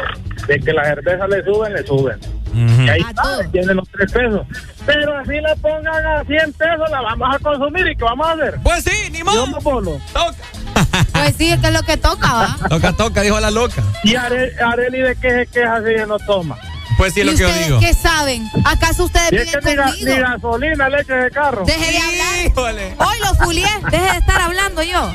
de 0.47 0.59
que 0.59 0.71
la 0.71 0.85
cerveza 0.85 1.27
le 1.27 1.43
suben, 1.43 1.73
le 1.73 1.85
suben. 1.85 2.17
Y 2.53 2.87
ahí 2.89 3.01
está, 3.09 3.51
tienen 3.51 3.75
los 3.75 3.89
tres 3.89 4.09
pesos. 4.11 4.47
Pero 4.85 5.17
así 5.17 5.31
le 5.31 5.55
pongan 5.61 6.05
a 6.05 6.23
100 6.25 6.53
pesos, 6.53 6.89
la 6.91 7.01
vamos 7.01 7.35
a 7.35 7.39
consumir 7.39 7.87
y 7.87 7.95
¿qué 7.95 8.03
vamos 8.03 8.27
a 8.27 8.31
hacer? 8.33 8.59
Pues 8.63 8.83
sí, 8.83 9.09
ni 9.11 9.23
modo. 9.23 9.45
Yo. 9.47 9.99
Toca. 10.13 10.35
Pues 11.11 11.35
sí, 11.37 11.51
es 11.51 11.59
que 11.59 11.67
es 11.67 11.73
lo 11.73 11.81
que 11.83 11.97
toca, 11.97 12.33
¿va? 12.33 12.57
Toca, 12.69 12.93
toca, 12.93 13.21
dijo 13.21 13.39
la 13.39 13.49
loca. 13.51 13.81
Y 14.03 14.15
Are- 14.15 14.53
Areli 14.63 14.99
de 14.99 15.15
qué 15.15 15.29
se 15.31 15.47
queja 15.47 15.81
si 15.83 15.89
ella 15.93 16.05
no 16.05 16.19
toma. 16.19 16.57
Pues 16.97 17.13
sí, 17.13 17.21
es 17.21 17.25
¿Y 17.25 17.29
lo 17.31 17.35
que 17.35 17.39
yo 17.39 17.47
ustedes 17.47 17.65
digo. 17.67 17.79
qué 17.79 17.93
saben? 17.93 18.49
¿Acaso 18.63 19.05
ustedes 19.05 19.31
Y 19.33 19.35
es 19.37 19.57
que 19.57 19.75
ni, 19.75 20.03
ni 20.13 20.19
gasolina, 20.19 20.89
leche 20.89 21.13
de 21.13 21.31
carro. 21.31 21.65
Deje 21.65 21.91
de 21.91 21.97
hablar. 21.97 22.45
Híjole. 22.45 22.95
Hoy 22.99 23.15
lo 23.21 23.35
fulié. 23.43 23.67
Deje 23.91 24.11
de 24.11 24.17
estar 24.17 24.41
hablando 24.41 24.83
yo. 24.83 25.11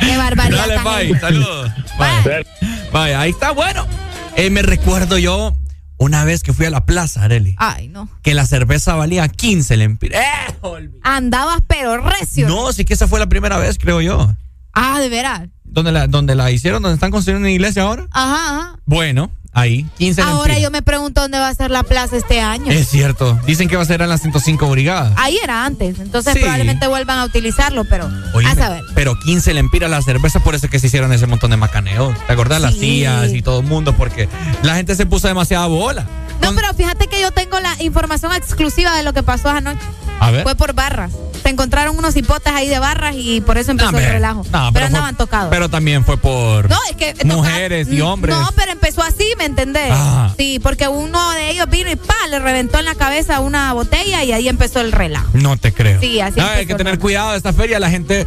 Qué 0.00 0.16
barbaridad. 0.16 0.66
Dale, 0.66 1.06
bye. 1.08 1.20
Saludos. 1.20 1.70
Bye. 1.98 2.46
Bye, 2.92 3.14
ahí 3.14 3.30
está 3.30 3.52
bueno. 3.52 3.86
Eh, 4.36 4.50
me 4.50 4.62
recuerdo 4.62 5.18
yo 5.18 5.54
una 5.98 6.24
vez 6.24 6.42
que 6.42 6.52
fui 6.52 6.66
a 6.66 6.70
la 6.70 6.86
plaza, 6.86 7.22
Areli, 7.24 7.54
Ay, 7.58 7.88
no. 7.88 8.08
que 8.22 8.34
la 8.34 8.46
cerveza 8.46 8.94
valía 8.94 9.28
15 9.28 9.76
lempiras. 9.76 10.20
¡Eh! 10.22 10.90
Andabas 11.02 11.58
pero 11.66 11.98
recio. 11.98 12.48
No, 12.48 12.72
sí 12.72 12.84
que 12.84 12.94
esa 12.94 13.06
fue 13.08 13.18
la 13.18 13.26
primera 13.28 13.58
vez, 13.58 13.78
creo 13.78 14.00
yo. 14.00 14.34
Ah, 14.72 15.00
de 15.00 15.08
veras. 15.08 15.48
¿Dónde 15.64 15.92
la, 15.92 16.06
donde 16.06 16.34
la 16.34 16.50
hicieron? 16.50 16.82
¿Dónde 16.82 16.94
están 16.94 17.10
construyendo 17.10 17.40
una 17.46 17.50
iglesia 17.50 17.82
ahora? 17.82 18.06
Ajá, 18.10 18.58
ajá. 18.58 18.78
Bueno, 18.86 19.30
ahí, 19.60 19.86
15 19.98 20.22
Ahora 20.22 20.58
yo 20.58 20.70
me 20.70 20.82
pregunto 20.82 21.20
dónde 21.20 21.38
va 21.38 21.48
a 21.48 21.54
ser 21.54 21.70
la 21.70 21.82
plaza 21.82 22.16
este 22.16 22.40
año. 22.40 22.70
Es 22.70 22.88
cierto. 22.88 23.38
Dicen 23.46 23.68
que 23.68 23.76
va 23.76 23.82
a 23.82 23.86
ser 23.86 24.00
en 24.02 24.08
las 24.08 24.20
105 24.22 24.68
brigadas. 24.70 25.12
Ahí 25.16 25.38
era 25.42 25.64
antes, 25.64 25.98
entonces 25.98 26.34
Sí. 26.34 26.40
probablemente 26.40 26.86
vuelvan 26.86 27.18
a 27.18 27.24
utilizarlo, 27.24 27.84
pero 27.84 28.08
Oíme, 28.34 28.50
a 28.50 28.54
saber. 28.54 28.82
Pero 28.94 29.18
15 29.18 29.54
lempiras 29.54 29.90
la 29.90 30.02
cerveza, 30.02 30.40
por 30.40 30.54
eso 30.54 30.66
es 30.66 30.72
que 30.72 30.78
se 30.78 30.86
hicieron 30.88 31.12
ese 31.12 31.26
montón 31.26 31.50
de 31.50 31.56
macaneos. 31.56 32.14
¿Te 32.26 32.32
acordás? 32.32 32.60
Las 32.60 32.78
tías 32.78 33.32
y 33.32 33.42
todo 33.42 33.60
el 33.60 33.66
mundo, 33.66 33.94
porque 33.96 34.28
la 34.62 34.74
gente 34.76 34.94
se 34.94 35.06
puso 35.06 35.28
demasiada 35.28 35.66
bola. 35.66 36.06
No, 36.40 36.54
pero 36.54 36.72
fíjate 36.74 37.08
que 37.08 37.20
yo 37.20 37.30
tengo 37.32 37.58
la 37.60 37.74
información 37.82 38.32
exclusiva 38.32 38.94
de 38.96 39.02
lo 39.02 39.12
que 39.12 39.22
pasó 39.22 39.48
anoche. 39.50 39.80
A 40.20 40.30
ver. 40.30 40.42
Fue 40.42 40.54
por 40.56 40.72
barras. 40.72 41.12
Se 41.42 41.48
encontraron 41.50 41.96
unos 41.96 42.16
hipotes 42.16 42.52
ahí 42.52 42.68
de 42.68 42.78
barras 42.80 43.14
y 43.16 43.40
por 43.40 43.56
eso 43.58 43.70
empezó 43.70 43.96
el 43.98 44.04
relajo. 44.04 44.44
No, 44.52 44.70
pero 44.72 44.72
fue- 44.72 44.82
andaban 44.86 45.16
tocados. 45.16 45.48
Pero 45.50 45.68
también 45.68 46.04
fue 46.04 46.16
por 46.16 46.68
No, 46.68 46.76
es 46.90 46.96
que 46.96 47.14
toca- 47.14 47.34
mujeres 47.34 47.88
y 47.90 48.00
hombres. 48.00 48.34
No, 48.36 48.48
pero 48.56 48.72
empezó 48.72 49.02
así, 49.02 49.24
¿me 49.38 49.44
entendés? 49.48 49.90
Ah. 49.92 50.32
Sí, 50.38 50.60
porque 50.62 50.86
uno 50.88 51.30
de 51.32 51.50
ellos 51.50 51.66
vino 51.68 51.90
y 51.90 51.96
pa, 51.96 52.14
le 52.30 52.38
reventó 52.38 52.78
en 52.78 52.84
la 52.84 52.94
cabeza 52.94 53.40
una 53.40 53.72
botella 53.72 54.22
y 54.24 54.32
ahí 54.32 54.48
empezó 54.48 54.80
el 54.80 54.92
relajo. 54.92 55.28
No 55.34 55.56
te 55.56 55.72
creo. 55.72 56.00
Sí, 56.00 56.20
así 56.20 56.38
hay 56.40 56.66
que 56.66 56.74
tener 56.76 56.98
cuidado 56.98 57.32
de 57.32 57.36
esta 57.38 57.52
feria. 57.52 57.80
La 57.80 57.90
gente. 57.90 58.26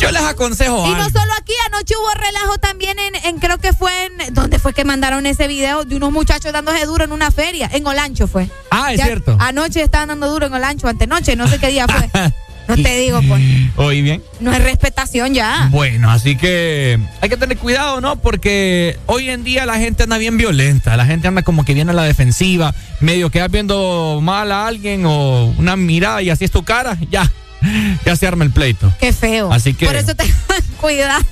Yo 0.00 0.10
les 0.10 0.22
aconsejo 0.22 0.86
Y 0.88 0.90
no 0.90 1.04
solo 1.04 1.32
aquí, 1.38 1.52
anoche 1.68 1.94
hubo 1.96 2.10
relajo 2.20 2.58
también 2.58 2.98
en, 2.98 3.14
en- 3.14 3.38
creo 3.38 3.58
que 3.58 3.72
fue 3.72 4.06
en, 4.06 4.34
¿dónde 4.34 4.58
fue 4.58 4.72
que 4.74 4.84
mandaron 4.84 5.24
ese 5.24 5.46
video 5.46 5.84
de 5.84 5.96
unos 5.96 6.10
muchachos 6.12 6.52
dándose 6.52 6.84
duro 6.84 7.04
en 7.04 7.12
una 7.12 7.30
feria? 7.30 7.70
En 7.72 7.86
Olancho 7.86 8.26
fue. 8.26 8.50
Ah, 8.70 8.92
es 8.92 8.98
Ya- 8.98 9.04
cierto. 9.06 9.36
Anoche 9.38 9.82
estaban 9.82 10.08
dando 10.08 10.28
duro 10.28 10.46
en 10.46 10.52
Olancho, 10.52 10.88
antenoche, 10.88 11.36
no 11.36 11.46
sé 11.46 11.58
qué 11.60 11.68
día 11.68 11.86
fue. 11.86 12.10
No 12.66 12.76
te 12.76 12.96
digo, 12.96 13.20
pues. 13.28 13.42
Oí 13.76 14.00
bien. 14.02 14.22
No 14.40 14.52
es 14.52 14.62
respetación 14.62 15.34
ya. 15.34 15.68
Bueno, 15.70 16.10
así 16.10 16.36
que 16.36 16.98
hay 17.20 17.28
que 17.28 17.36
tener 17.36 17.58
cuidado, 17.58 18.00
¿no? 18.00 18.16
Porque 18.16 18.98
hoy 19.06 19.28
en 19.30 19.44
día 19.44 19.66
la 19.66 19.78
gente 19.78 20.04
anda 20.04 20.16
bien 20.18 20.36
violenta, 20.38 20.96
la 20.96 21.04
gente 21.06 21.28
anda 21.28 21.42
como 21.42 21.64
que 21.64 21.74
viene 21.74 21.90
a 21.90 21.94
la 21.94 22.04
defensiva, 22.04 22.74
medio 23.00 23.30
que 23.30 23.40
vas 23.40 23.50
viendo 23.50 24.20
mal 24.22 24.50
a 24.52 24.66
alguien 24.66 25.04
o 25.06 25.54
una 25.58 25.76
mirada 25.76 26.22
y 26.22 26.30
así 26.30 26.44
es 26.44 26.50
tu 26.50 26.62
cara, 26.64 26.96
ya, 27.10 27.30
ya 28.04 28.16
se 28.16 28.26
arma 28.26 28.44
el 28.44 28.50
pleito. 28.50 28.92
Qué 28.98 29.12
feo. 29.12 29.52
Así 29.52 29.74
que- 29.74 29.86
Por 29.86 29.96
eso 29.96 30.14
tengan 30.16 30.36
cuidado. 30.80 31.24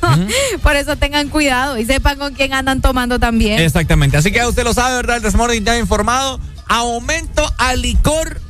Por 0.62 0.76
eso 0.76 0.96
tengan 0.96 1.28
cuidado 1.28 1.78
y 1.78 1.84
sepan 1.86 2.18
con 2.18 2.34
quién 2.34 2.52
andan 2.52 2.80
tomando 2.82 3.18
también. 3.18 3.58
Exactamente, 3.58 4.16
así 4.18 4.32
que 4.32 4.44
usted 4.44 4.64
lo 4.64 4.74
sabe, 4.74 4.96
¿verdad? 4.96 5.16
El 5.16 5.22
Desmorning 5.22 5.64
ya 5.64 5.72
ha 5.72 5.78
informado, 5.78 6.40
aumento 6.68 7.50
al 7.58 7.82
licor 7.82 8.40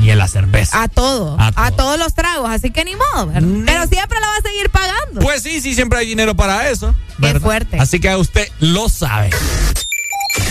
y 0.00 0.10
a 0.10 0.16
la 0.16 0.28
cerveza. 0.28 0.82
A 0.82 0.88
todo, 0.88 1.36
A 1.38 1.48
a, 1.48 1.52
todo. 1.52 1.76
todos 1.76 1.98
los 1.98 2.14
tragos, 2.14 2.48
así 2.50 2.70
que 2.70 2.84
ni 2.84 2.94
modo. 2.96 3.26
Mm. 3.26 3.64
Pero 3.66 3.86
siempre 3.86 4.18
la 4.20 4.26
va 4.28 4.36
a 4.36 4.42
seguir 4.42 4.70
pagando. 4.70 5.20
Pues 5.20 5.42
sí, 5.42 5.60
sí, 5.60 5.74
siempre 5.74 5.98
hay 5.98 6.06
dinero 6.06 6.34
para 6.34 6.68
eso. 6.70 6.94
Qué 7.16 7.26
¿verdad? 7.26 7.40
fuerte. 7.40 7.78
Así 7.78 8.00
que 8.00 8.14
usted 8.16 8.48
lo 8.60 8.88
sabe. 8.88 9.30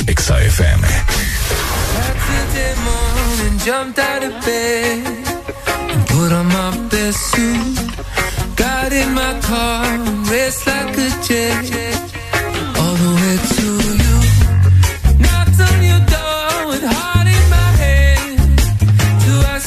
Exa 0.08 0.42
FM. 0.42 0.88
Saturday 1.94 2.76
morning, 2.84 3.60
jumped 3.66 4.00
out 4.00 4.24
of 4.24 4.46
bed 4.46 5.06
and 5.92 6.08
put 6.08 6.32
on 6.32 6.48
my 6.48 6.72
best 6.90 7.18
suit. 7.32 7.80
Got 8.56 8.92
in 8.92 9.14
my 9.14 9.40
car, 9.42 9.86
and 9.86 10.28
raced 10.30 10.68
like 10.68 10.98
a 10.98 11.10
jet 11.26 11.96
all 12.78 12.96
the 12.96 13.12
way 13.16 13.38
to 13.56 13.94
you. 13.94 13.99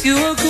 You 0.05 0.41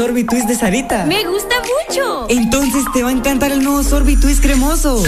sorbitwist 0.00 0.48
de 0.48 0.54
Sarita? 0.54 1.04
Me 1.04 1.26
gusta 1.26 1.56
mucho. 1.60 2.24
Entonces 2.30 2.84
te 2.94 3.02
va 3.02 3.10
a 3.10 3.12
encantar 3.12 3.52
el 3.52 3.62
nuevo 3.62 3.82
sorbitwist 3.82 4.40
cremoso. 4.40 5.02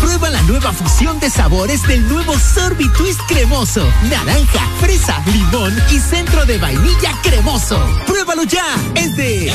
Prueba 0.00 0.30
la 0.30 0.40
nueva 0.42 0.72
fusión 0.72 1.18
de 1.18 1.28
sabores 1.28 1.82
del 1.88 2.08
nuevo 2.08 2.38
Sorbi 2.38 2.88
Twist 2.92 3.18
cremoso. 3.26 3.84
Naranja, 4.08 4.68
fresa, 4.78 5.20
limón 5.32 5.76
y 5.90 5.98
centro 5.98 6.46
de 6.46 6.58
vainilla 6.58 7.10
cremoso. 7.24 7.76
Pruébalo 8.06 8.44
ya. 8.44 8.64
Es 8.94 9.16
de 9.16 9.52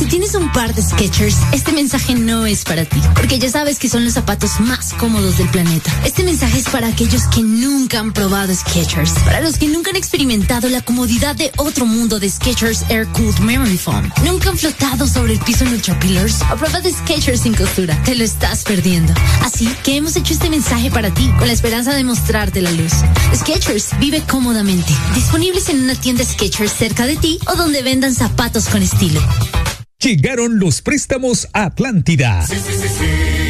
si 0.00 0.06
tienes 0.06 0.34
un 0.34 0.50
par 0.52 0.74
de 0.74 0.80
Skechers, 0.80 1.36
este 1.52 1.72
mensaje 1.72 2.14
no 2.14 2.46
es 2.46 2.64
para 2.64 2.86
ti, 2.86 2.98
porque 3.14 3.38
ya 3.38 3.50
sabes 3.50 3.78
que 3.78 3.88
son 3.88 4.02
los 4.02 4.14
zapatos 4.14 4.58
más 4.60 4.89
cómodos 5.00 5.38
del 5.38 5.48
planeta. 5.48 5.90
Este 6.04 6.22
mensaje 6.22 6.58
es 6.58 6.68
para 6.68 6.88
aquellos 6.88 7.22
que 7.28 7.42
nunca 7.42 8.00
han 8.00 8.12
probado 8.12 8.54
Skechers, 8.54 9.12
para 9.24 9.40
los 9.40 9.56
que 9.56 9.66
nunca 9.66 9.88
han 9.88 9.96
experimentado 9.96 10.68
la 10.68 10.82
comodidad 10.82 11.34
de 11.34 11.50
otro 11.56 11.86
mundo 11.86 12.20
de 12.20 12.28
Skechers 12.28 12.84
Air 12.90 13.06
Cooled 13.08 13.38
Memory 13.38 13.78
Foam, 13.78 14.10
nunca 14.26 14.50
han 14.50 14.58
flotado 14.58 15.06
sobre 15.06 15.32
el 15.32 15.38
piso 15.40 15.64
en 15.64 15.72
Ultra 15.72 15.98
Pillars 15.98 16.42
o 16.52 16.56
probado 16.56 16.90
Skechers 16.90 17.40
sin 17.40 17.54
costura. 17.54 18.00
Te 18.04 18.14
lo 18.14 18.24
estás 18.24 18.62
perdiendo. 18.64 19.14
Así 19.42 19.74
que 19.82 19.96
hemos 19.96 20.16
hecho 20.16 20.34
este 20.34 20.50
mensaje 20.50 20.90
para 20.90 21.14
ti, 21.14 21.30
con 21.38 21.46
la 21.46 21.54
esperanza 21.54 21.94
de 21.94 22.04
mostrarte 22.04 22.60
la 22.60 22.70
luz. 22.70 22.92
Skechers 23.34 23.98
vive 24.00 24.22
cómodamente, 24.28 24.92
disponibles 25.14 25.70
en 25.70 25.80
una 25.80 25.94
tienda 25.94 26.24
Skechers 26.24 26.72
cerca 26.72 27.06
de 27.06 27.16
ti 27.16 27.38
o 27.46 27.56
donde 27.56 27.82
vendan 27.82 28.14
zapatos 28.14 28.66
con 28.66 28.82
estilo. 28.82 29.22
Llegaron 29.98 30.58
los 30.58 30.82
préstamos 30.82 31.48
a 31.54 31.64
Atlántida. 31.64 32.46
Sí, 32.46 32.56
sí, 32.56 32.72
sí, 32.76 33.49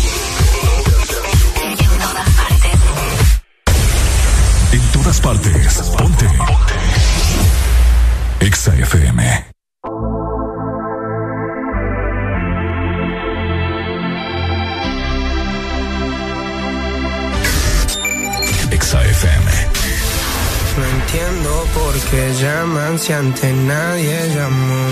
Partes. 5.21 5.81
Ponte. 5.97 6.25
Ponte. 6.37 6.75
Exa 8.39 8.73
FM. 8.75 9.21
Exa 18.71 19.01
FM. 19.03 19.51
No 20.77 20.85
entiendo 20.85 21.65
por 21.73 21.93
qué 22.09 22.33
llaman 22.41 22.97
si 22.97 23.13
ante 23.13 23.53
nadie 23.53 24.17
llamó. 24.35 24.85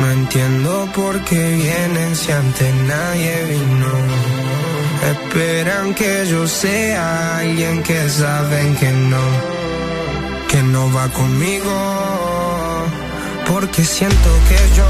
No 0.00 0.10
entiendo 0.12 0.88
por 0.94 1.20
qué 1.24 1.56
vienen 1.56 2.14
si 2.14 2.30
antes 2.32 2.74
nadie 2.74 3.44
vino. 3.44 4.67
Esperan 5.02 5.94
que 5.94 6.26
yo 6.26 6.46
sea 6.46 7.38
alguien 7.38 7.82
que 7.82 8.08
saben 8.08 8.76
que 8.76 8.90
no, 8.90 9.22
que 10.48 10.62
no 10.62 10.92
va 10.92 11.08
conmigo. 11.08 11.72
Porque 13.46 13.84
siento 13.84 14.30
que 14.48 14.58
yo 14.76 14.86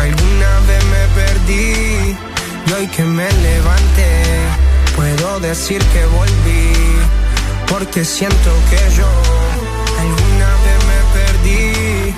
alguna 0.00 0.52
vez 0.68 0.84
me 0.94 1.04
perdí 1.20 2.16
y 2.66 2.72
hoy 2.72 2.86
que 2.88 3.02
me 3.02 3.30
levanté 3.30 4.28
puedo 4.98 5.40
decir 5.40 5.80
que 5.92 6.04
volví. 6.06 6.72
Porque 7.68 8.04
siento 8.04 8.50
que 8.70 8.80
yo 8.96 9.08
alguna 10.02 10.50
vez 10.64 10.78
me 10.90 11.00
perdí 11.18 12.14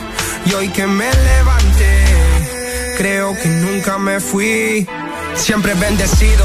y 0.46 0.54
hoy 0.54 0.68
que 0.68 0.86
me 0.86 1.10
levanté, 1.30 1.94
creo 2.96 3.36
que 3.40 3.48
nunca 3.48 3.98
me 3.98 4.18
fui. 4.20 4.86
Siempre 5.34 5.74
bendecido, 5.74 6.44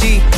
claro 0.00 0.37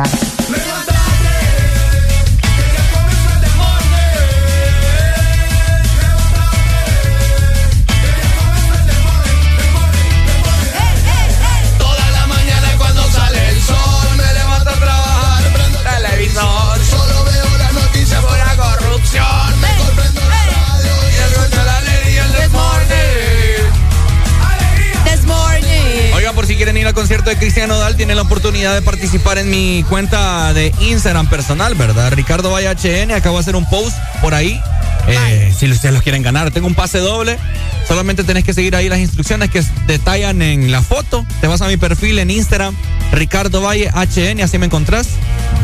Con 0.00 0.29
concierto 27.00 27.30
de 27.30 27.38
Cristian 27.38 27.70
Nodal, 27.70 27.96
tienen 27.96 28.16
la 28.16 28.22
oportunidad 28.22 28.74
de 28.74 28.82
participar 28.82 29.38
en 29.38 29.48
mi 29.48 29.82
cuenta 29.88 30.52
de 30.52 30.70
Instagram 30.80 31.30
personal, 31.30 31.74
¿verdad? 31.74 32.12
Ricardo 32.12 32.50
Valle 32.50 32.68
HN, 32.68 33.12
acabo 33.12 33.38
de 33.38 33.40
hacer 33.40 33.56
un 33.56 33.66
post 33.70 33.96
por 34.20 34.34
ahí. 34.34 34.60
Eh, 35.08 35.50
si 35.58 35.70
ustedes 35.70 35.94
los 35.94 36.02
quieren 36.02 36.22
ganar, 36.22 36.50
tengo 36.50 36.66
un 36.66 36.74
pase 36.74 36.98
doble. 36.98 37.38
Solamente 37.88 38.22
tenés 38.22 38.44
que 38.44 38.52
seguir 38.52 38.76
ahí 38.76 38.90
las 38.90 38.98
instrucciones 38.98 39.48
que 39.48 39.64
detallan 39.86 40.42
en 40.42 40.70
la 40.70 40.82
foto. 40.82 41.24
Te 41.40 41.46
vas 41.46 41.62
a 41.62 41.68
mi 41.68 41.78
perfil 41.78 42.18
en 42.18 42.30
Instagram, 42.30 42.76
Ricardo 43.12 43.62
Valle 43.62 43.90
HN, 43.94 44.42
así 44.42 44.58
me 44.58 44.66
encontrás. 44.66 45.08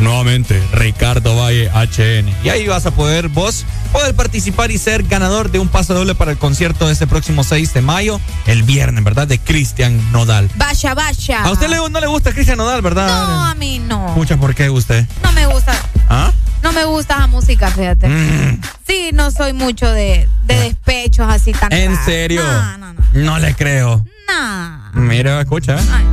Nuevamente, 0.01 0.59
Ricardo 0.73 1.35
Valle 1.35 1.69
HN. 1.69 2.33
Y 2.43 2.49
ahí 2.49 2.65
vas 2.65 2.87
a 2.87 2.91
poder 2.91 3.27
vos 3.27 3.63
poder 3.97 4.15
participar 4.15 4.69
y 4.69 4.77
ser 4.77 5.01
ganador 5.03 5.49
de 5.49 5.57
un 5.57 5.67
pase 5.69 5.91
doble 5.91 6.13
para 6.13 6.29
el 6.29 6.37
concierto 6.37 6.85
de 6.85 6.93
este 6.93 7.07
próximo 7.07 7.43
6 7.43 7.73
de 7.73 7.81
mayo, 7.81 8.21
el 8.45 8.61
viernes, 8.61 9.03
¿verdad? 9.03 9.27
De 9.27 9.39
Cristian 9.39 10.11
Nodal. 10.11 10.51
Vaya, 10.55 10.93
vaya. 10.93 11.43
A 11.43 11.49
usted 11.51 11.67
le- 11.67 11.77
no 11.89 11.99
le 11.99 12.05
gusta 12.05 12.31
Cristian 12.31 12.59
Nodal, 12.59 12.83
¿verdad? 12.83 13.07
No, 13.07 13.45
a 13.45 13.55
mí 13.55 13.79
no. 13.79 14.09
Escucha, 14.09 14.37
¿por 14.37 14.53
qué 14.53 14.69
usted? 14.69 15.03
No 15.23 15.31
me 15.31 15.47
gusta. 15.47 15.73
¿Ah? 16.09 16.31
No 16.61 16.73
me 16.73 16.85
gusta 16.85 17.17
la 17.17 17.25
música, 17.25 17.71
fíjate. 17.71 18.07
Mm. 18.07 18.61
Sí, 18.85 19.09
no 19.13 19.31
soy 19.31 19.53
mucho 19.53 19.91
de, 19.91 20.29
de 20.45 20.55
despechos 20.59 21.27
así 21.27 21.51
tan 21.53 21.73
¿En 21.73 21.95
serio? 22.05 22.43
No, 22.43 22.77
no, 22.77 22.93
no. 22.93 23.01
No 23.13 23.39
le 23.39 23.55
creo. 23.55 24.05
Nah. 24.27 24.91
Mira, 24.93 25.41
escucha. 25.41 25.75
Ya 25.77 26.03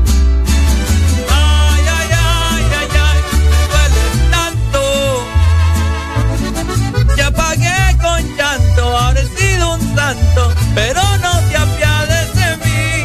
santo, 9.94 10.54
pero 10.74 11.00
no 11.18 11.40
te 11.48 11.56
apiades 11.56 12.34
de 12.34 12.56
mí. 12.64 13.04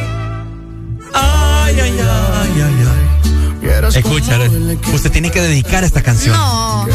Ay, 1.14 1.80
ay, 1.80 2.00
ay, 2.00 2.52
ay, 2.56 2.88
ay. 2.88 3.10
Escucha, 3.96 4.38
usted 4.94 5.12
tiene 5.12 5.32
que 5.32 5.42
dedicar 5.42 5.84
esta 5.84 6.02
canción. 6.02 6.36
No. 6.36 6.86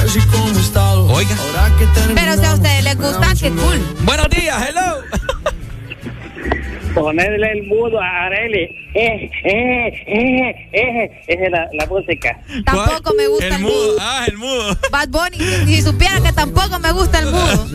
Oiga. 1.11 1.37
Pero 2.15 2.37
si 2.37 2.45
a 2.45 2.55
ustedes 2.55 2.85
les 2.85 2.97
gusta, 2.97 3.33
qué 3.41 3.51
cool. 3.51 3.81
Buenos 4.05 4.29
días, 4.29 4.57
hello. 4.69 5.01
Ponerle 6.95 7.53
el 7.53 7.67
mudo 7.67 8.01
a 8.01 8.27
Areli. 8.27 8.71
Eh, 8.95 9.31
eh, 9.45 9.89
eh, 10.07 10.69
eh, 10.73 11.23
esa 11.27 11.45
es 11.45 11.51
la, 11.51 11.69
la 11.73 11.87
música. 11.87 12.39
Tampoco 12.65 13.13
me 13.15 13.27
gusta 13.27 13.57
el, 13.57 13.63
mudo. 13.63 13.97
Ah, 14.01 14.25
el 14.29 14.39
mudo. 14.39 14.79
Bad 14.93 15.09
Bunny, 15.09 15.39
si, 15.39 15.67
si 15.67 15.83
supiera 15.83 16.21
que 16.21 16.33
tampoco 16.33 16.79
me 16.79 16.93
gusta 16.93 17.19
el 17.19 17.27
mudo. 17.27 17.67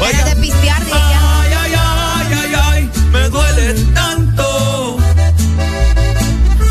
Deja 0.00 0.24
de 0.24 0.36
pistear, 0.36 0.84
diría. 0.84 1.40
Ay, 1.40 1.52
ay, 1.58 1.72
ay, 1.74 2.32
ay, 2.32 2.54
ay, 2.62 2.90
me 3.12 3.28
duele 3.28 3.74
tanto. 3.94 4.96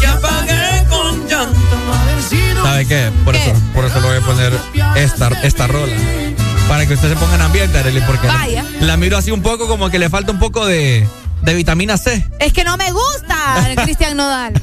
Ya 0.02 0.20
pagué 0.20 0.84
con 0.90 1.28
llanto. 1.28 2.64
¿Sabe 2.64 2.86
qué? 2.88 3.12
Por 3.24 3.36
eso, 3.36 3.52
por 3.74 3.86
eso 3.86 4.00
le 4.02 4.08
voy 4.08 4.18
a 4.18 4.22
poner 4.22 4.54
esta, 4.96 5.28
esta 5.44 5.68
rola. 5.68 5.94
Para 6.68 6.86
que 6.88 6.96
usted 6.96 7.10
se 7.10 7.16
ponga 7.16 7.36
en 7.36 7.42
ambiente, 7.42 7.78
Arely, 7.78 8.02
porque 8.02 8.28
Vaya. 8.28 8.64
la, 8.80 8.88
la 8.88 8.98
miro 8.98 9.18
así 9.18 9.30
un 9.32 9.42
poco 9.44 9.68
como 9.68 9.90
que 9.90 10.00
le 10.00 10.10
falta 10.10 10.32
un 10.32 10.40
poco 10.40 10.66
de, 10.66 11.08
de 11.42 11.54
vitamina 11.54 11.96
C. 11.98 12.26
Es 12.40 12.54
que 12.54 12.64
no 12.64 12.76
me 12.78 12.92
gusta 12.92 13.76
Cristian 13.84 14.18
Nodal. 14.18 14.54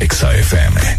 XAFM. 0.00 0.98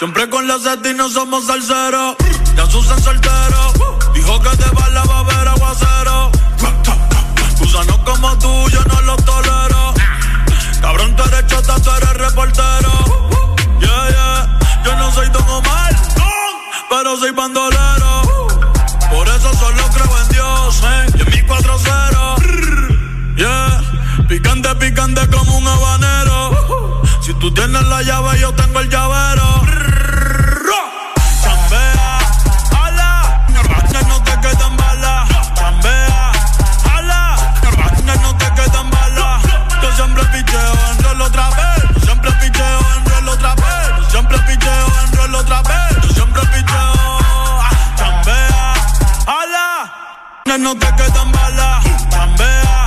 Siempre 0.00 0.30
con 0.30 0.48
la 0.48 0.58
seta 0.58 0.94
no 0.94 1.10
somos 1.10 1.46
salseros. 1.46 2.16
Ya 2.56 2.64
Susan 2.64 2.98
soltero. 3.02 3.70
Dijo 4.14 4.40
que 4.40 4.48
de 4.56 4.70
bala 4.70 5.04
va 5.04 5.16
a 5.16 5.18
haber 5.18 5.48
agua 5.48 5.74
trasero. 5.78 6.30
Gusanos 7.58 7.98
como 7.98 8.38
tú, 8.38 8.70
yo 8.70 8.82
no 8.84 8.98
los 9.02 9.22
tolero. 9.26 9.92
Cabrón, 10.80 11.14
tú 11.16 11.22
eres 11.24 11.46
chota, 11.48 11.78
tú 11.82 11.90
eres 11.90 12.14
reportero. 12.14 12.90
Yeah, 13.78 14.08
yeah. 14.08 14.58
Yo 14.86 14.96
no 14.96 15.12
soy 15.12 15.28
Don 15.28 15.46
Omar, 15.46 15.94
pero 16.88 17.18
soy 17.18 17.32
bandolero. 17.32 18.22
Por 19.10 19.28
eso 19.28 19.52
solo 19.52 19.82
creo 19.92 20.18
en 20.18 20.28
Dios, 20.30 20.82
eh. 20.82 21.06
Y 21.18 21.20
en 21.20 21.28
mi 21.28 21.46
4-0. 21.46 23.36
Yeah. 23.36 23.82
Picante, 24.26 24.74
picante 24.76 25.28
como 25.28 25.58
un 25.58 25.68
habanero. 25.68 27.02
Si 27.20 27.34
tú 27.34 27.52
tienes 27.52 27.86
la 27.86 28.00
llave, 28.00 28.40
yo 28.40 28.54
tengo 28.54 28.80
el 28.80 28.88
llavero. 28.88 29.29
No 50.58 50.74
te 50.74 50.86
quedan 50.96 51.30
balas. 51.30 51.84
Chambea, 52.10 52.86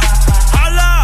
jala. 0.51 1.03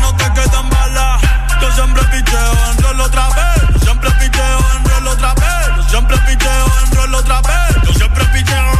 no 0.00 0.16
te 0.16 0.32
quedan 0.32 0.70
balas. 0.70 1.20
Yo 1.60 1.72
siempre 1.72 2.02
picheo 2.04 2.52
en 2.70 2.82
rol 2.82 3.00
otra 3.00 3.28
vez. 3.30 3.82
Siempre 3.82 4.10
picheo 4.12 4.58
en 4.76 4.84
rol 4.84 5.08
otra 5.08 5.34
vez. 5.34 5.76
Yo 5.76 5.82
siempre 5.88 6.16
picheo 6.18 6.66
en 6.84 6.96
rol 6.96 7.14
otra 7.14 7.40
vez. 7.42 7.76
Yo 7.84 7.92
siempre 7.94 8.24
picheo. 8.26 8.72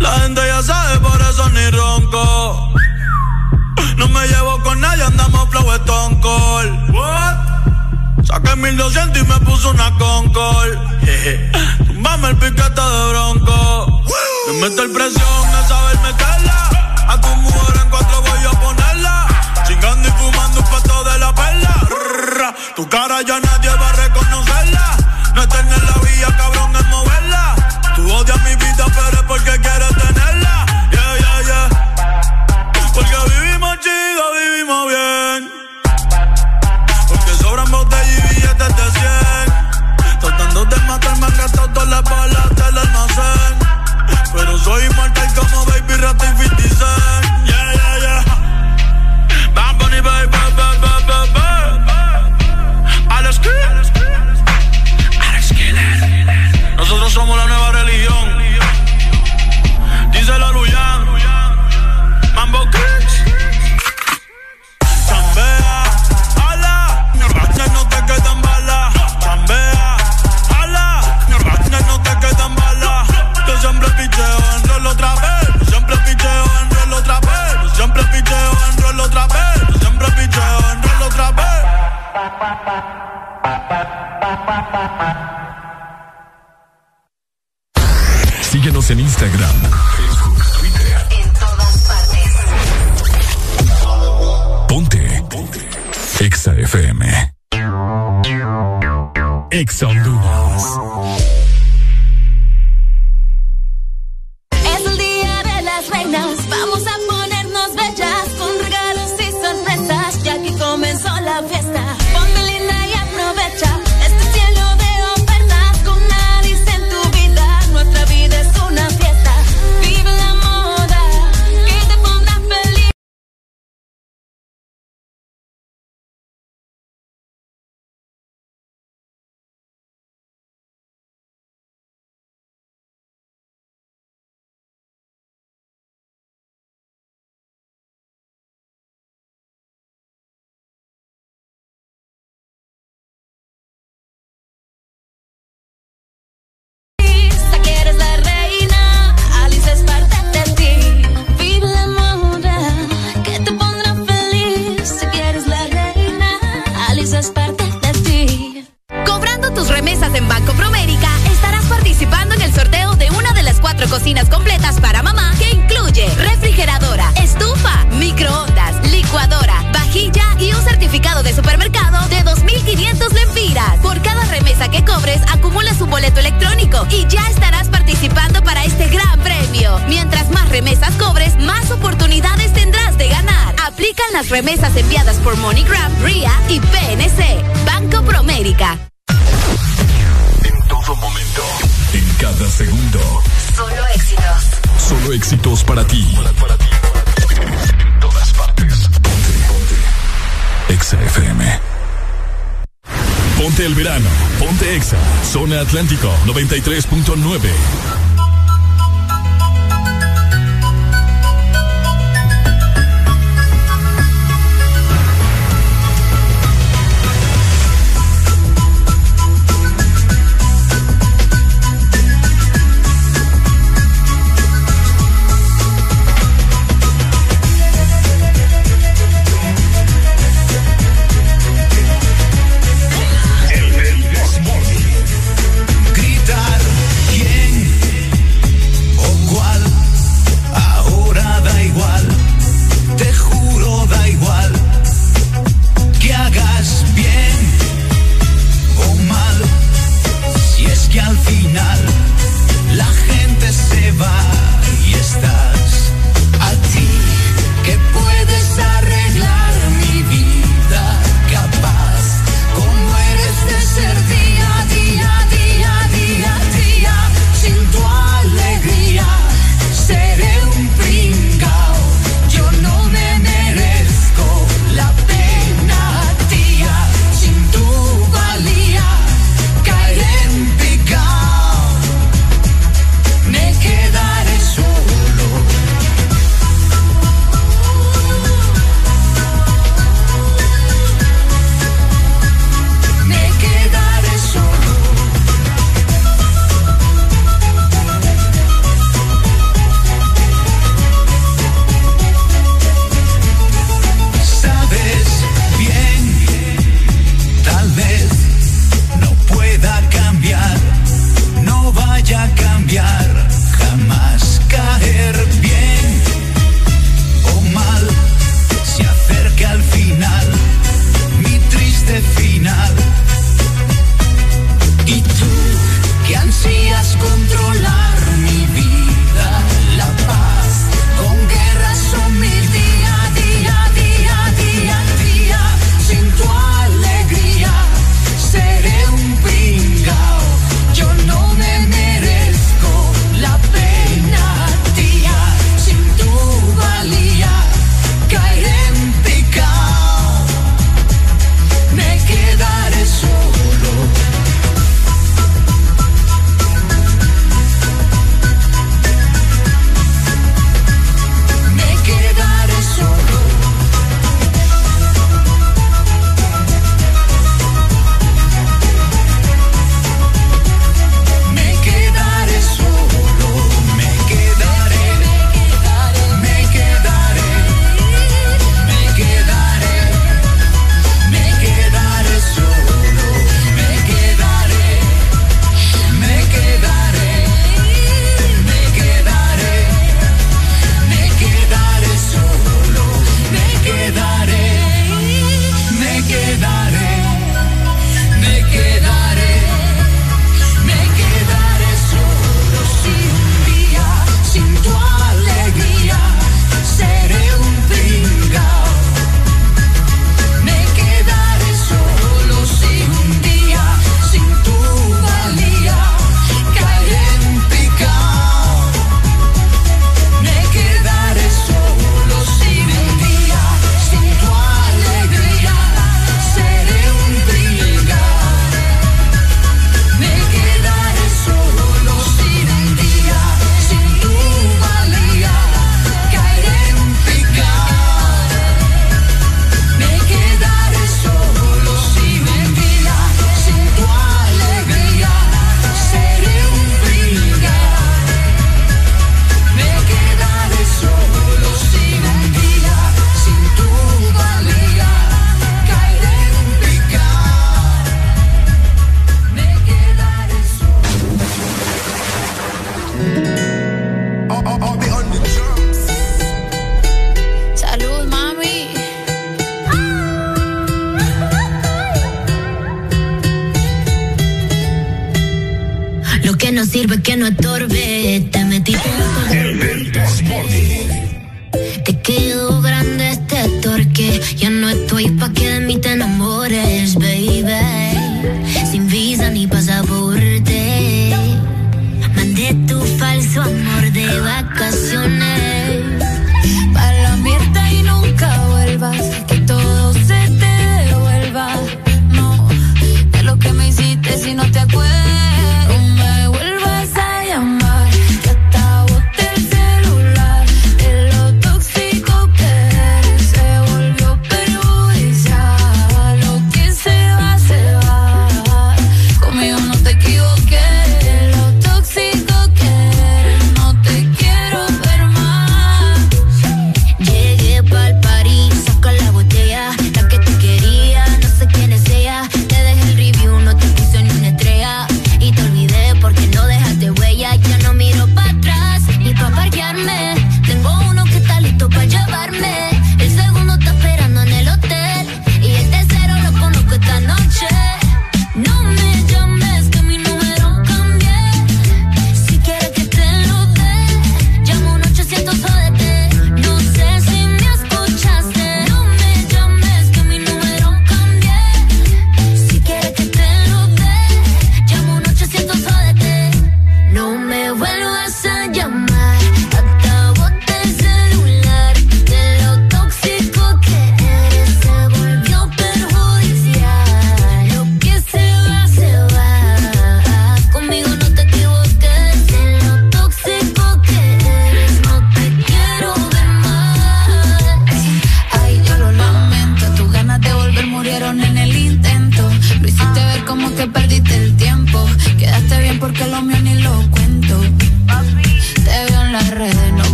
La 0.00 0.10
gente 0.20 0.40
ya 0.46 0.62
sabe, 0.62 0.98
por 1.00 1.20
eso 1.22 1.48
ni 1.50 1.70
ronco. 1.70 2.74
No 3.96 4.08
me 4.08 4.26
llevo 4.26 4.60
con 4.62 4.80
nadie, 4.80 5.04
andamos 5.04 5.48
flow 5.48 5.72
stone 5.76 6.20
cold. 6.20 6.90
What? 6.94 8.24
Saqué 8.24 8.54
1200 8.56 9.22
y 9.22 9.26
me 9.26 9.40
puso 9.40 9.70
una 9.70 9.90
Concord. 9.96 10.78
Tumbame 12.04 12.28
el 12.28 12.36
piquete 12.36 12.80
de 12.82 13.08
bronco. 13.08 14.02
Me 14.46 14.68
meto 14.68 14.82
el 14.82 14.92
presión 14.92 15.48
a 15.54 15.66
saber 15.66 15.98
meterla. 16.00 16.68
A 17.08 17.18
tu 17.18 17.28
mujer 17.28 17.80
en 17.82 17.88
cuatro 17.88 18.20
voy 18.20 18.44
a 18.44 18.50
ponerla. 18.60 19.26
Chingando 19.66 20.06
y 20.06 20.12
fumando 20.12 20.60
un 20.60 20.66
pato 20.66 21.04
de 21.04 21.18
la 21.18 21.34
perla. 21.34 22.54
Tu 22.76 22.86
cara 22.90 23.22
ya 23.22 23.40
nadie 23.40 23.53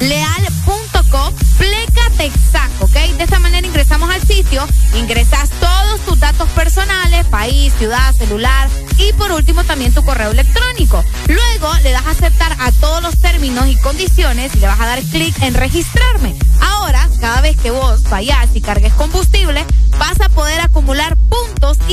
leal.co 0.00 1.32
pleca 1.58 2.10
Texaco, 2.16 2.84
¿ok? 2.84 3.16
De 3.16 3.24
esta 3.24 3.38
manera 3.38 3.66
ingresamos 3.66 4.10
al 4.10 4.22
sitio, 4.22 4.66
ingresas 4.94 5.50
todos 5.60 6.00
tus 6.00 6.18
datos 6.18 6.48
personales, 6.50 7.26
país, 7.26 7.72
ciudad, 7.78 8.14
celular 8.14 8.68
y 8.98 9.12
por 9.14 9.32
último 9.32 9.64
también 9.64 9.92
tu 9.92 10.04
correo 10.04 10.30
electrónico. 10.30 11.04
Luego 11.28 11.72
le 11.82 11.90
das 11.90 12.06
a 12.06 12.10
aceptar 12.10 12.56
a 12.58 12.72
todos 12.72 13.02
los 13.02 13.16
términos 13.18 13.66
y 13.68 13.76
condiciones 13.76 14.54
y 14.54 14.60
le 14.60 14.66
vas 14.66 14.80
a 14.80 14.86
dar 14.86 15.02
clic 15.02 15.34
en 15.42 15.54
registrarme. 15.54 16.34
Ahora, 16.60 17.08
cada 17.20 17.40
vez 17.40 17.56
que 17.56 17.70
vos 17.70 18.02
vayas 18.04 18.48
y 18.54 18.60
cargues 18.60 18.92
combustible, 18.94 19.64
vas 19.98 20.20
a 20.20 20.28
poder 20.28 20.60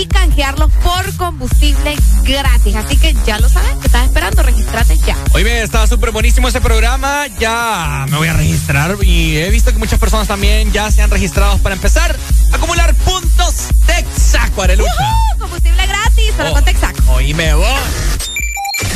canjearlos 0.09 0.71
por 0.83 1.15
combustible 1.15 1.95
gratis. 2.23 2.75
Así 2.75 2.97
que 2.97 3.15
ya 3.25 3.39
lo 3.39 3.49
sabes, 3.49 3.79
te 3.79 3.88
estás 3.88 4.05
esperando, 4.05 4.43
registrate 4.43 4.97
ya. 4.97 5.15
Hoy 5.33 5.43
me 5.43 5.61
está 5.61 5.88
súper 5.88 6.11
buenísimo 6.11 6.47
ese 6.47 6.61
programa, 6.61 7.27
ya 7.39 8.05
me 8.09 8.17
voy 8.17 8.27
a 8.27 8.33
registrar 8.33 8.97
y 9.01 9.38
he 9.38 9.49
visto 9.49 9.71
que 9.71 9.79
muchas 9.79 9.99
personas 9.99 10.27
también 10.27 10.71
ya 10.71 10.91
se 10.91 11.01
han 11.01 11.09
registrado 11.09 11.57
para 11.59 11.75
empezar 11.75 12.15
a 12.51 12.55
acumular 12.55 12.93
puntos 12.95 13.69
Texaco, 13.85 14.61
Arelucha. 14.61 14.91
Uh 15.35 15.39
combustible 15.39 15.88
gratis, 15.88 16.33
solo 16.35 16.51
oh, 16.51 16.53
con 16.53 16.65
Texaco. 16.65 17.11
Oíme 17.13 17.53
vos. 17.53 17.79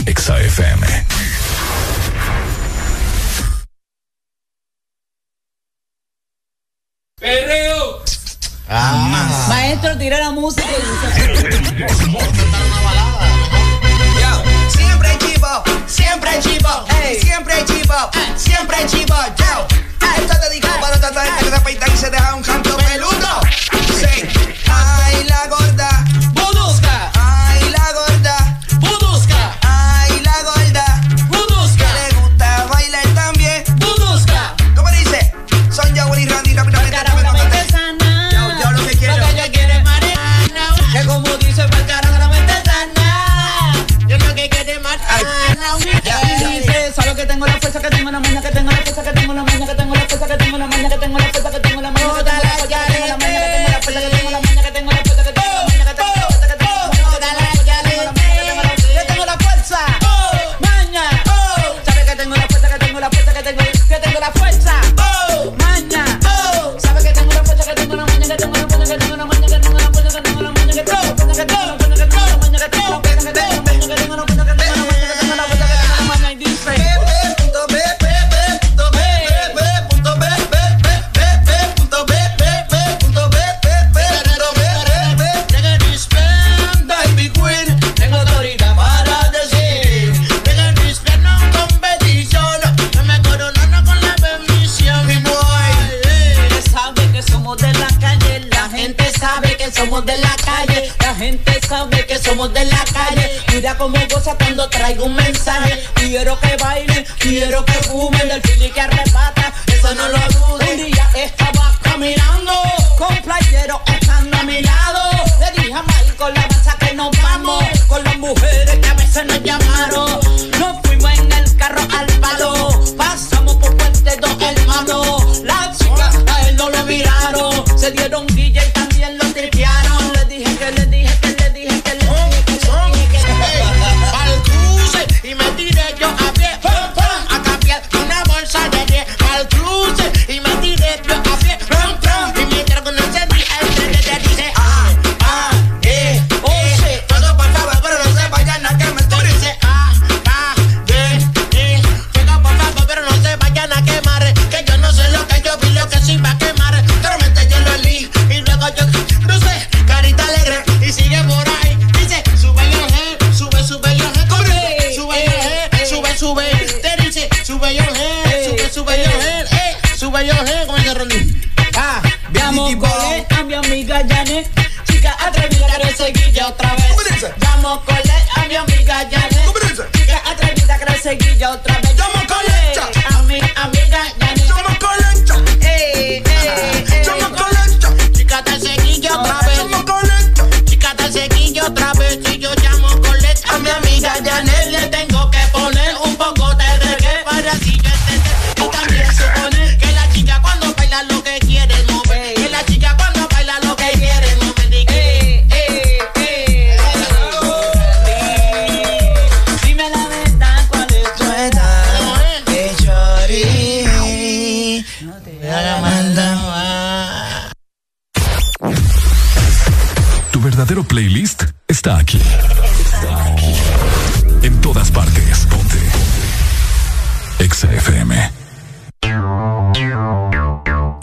Exa 0.05 0.39
FM. 0.39 1.05
Música. 10.43 11.22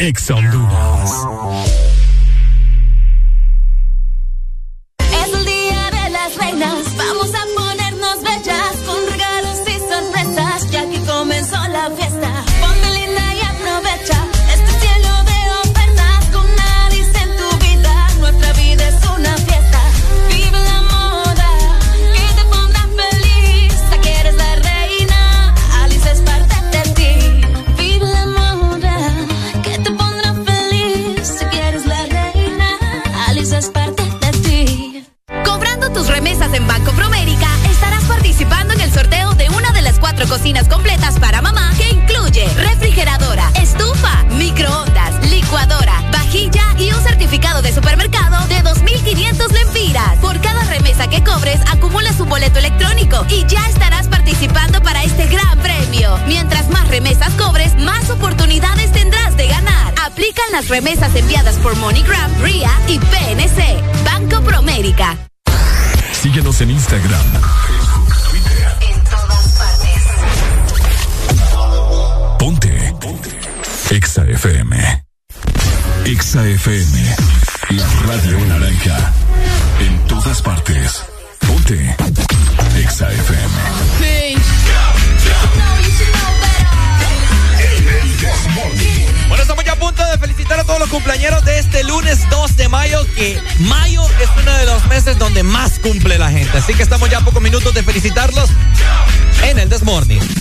Ex 0.01 0.31
Honduras. 0.31 1.90
Cumple 95.81 96.19
la 96.19 96.31
gente. 96.31 96.59
Así 96.59 96.75
que 96.75 96.83
estamos 96.83 97.09
ya 97.11 97.19
a 97.19 97.25
pocos 97.25 97.43
minutos 97.43 97.75
de 97.75 97.83
felicitarlos 97.83 98.51
en 99.43 99.59
el 99.59 99.69
Desmorning. 99.69 100.40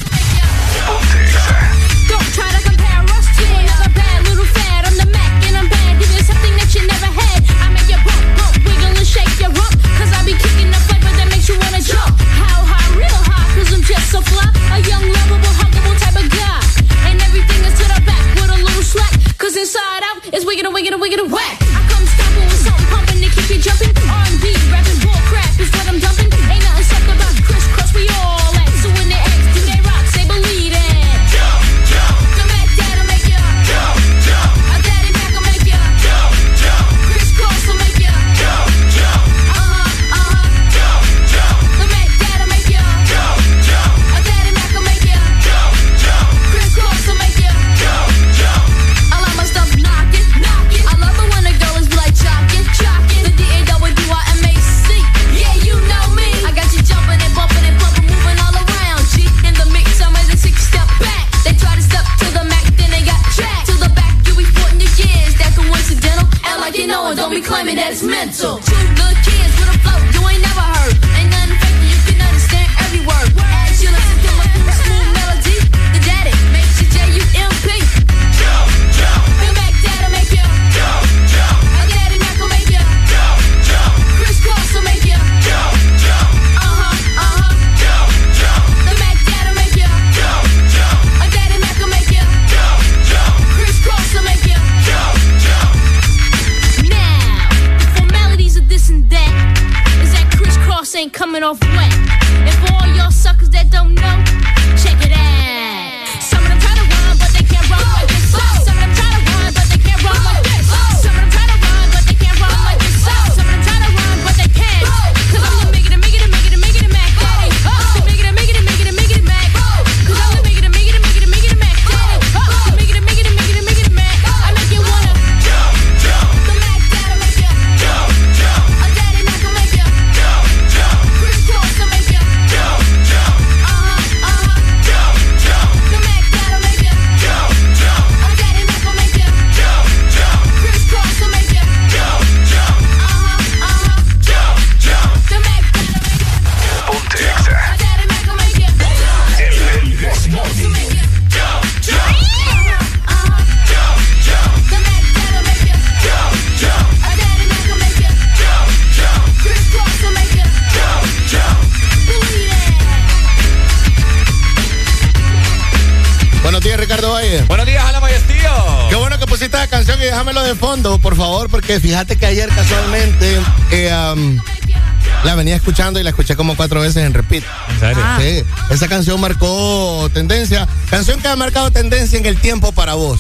La 175.24 175.36
venía 175.36 175.56
escuchando 175.56 176.00
y 176.00 176.04
la 176.04 176.10
escuché 176.10 176.36
como 176.36 176.56
cuatro 176.56 176.82
veces 176.82 177.06
en 177.06 177.14
repeat. 177.14 177.44
¿En 177.70 177.80
serio? 177.80 178.04
Ah. 178.06 178.18
Sí, 178.20 178.44
esa 178.70 178.88
canción 178.88 179.20
marcó 179.20 180.10
tendencia. 180.14 180.68
Canción 180.90 181.20
que 181.22 181.28
ha 181.28 181.36
marcado 181.36 181.72
tendencia 181.72 182.18
en 182.18 182.26
el 182.26 182.38
tiempo 182.38 182.72
para 182.72 182.94
vos. 182.94 183.20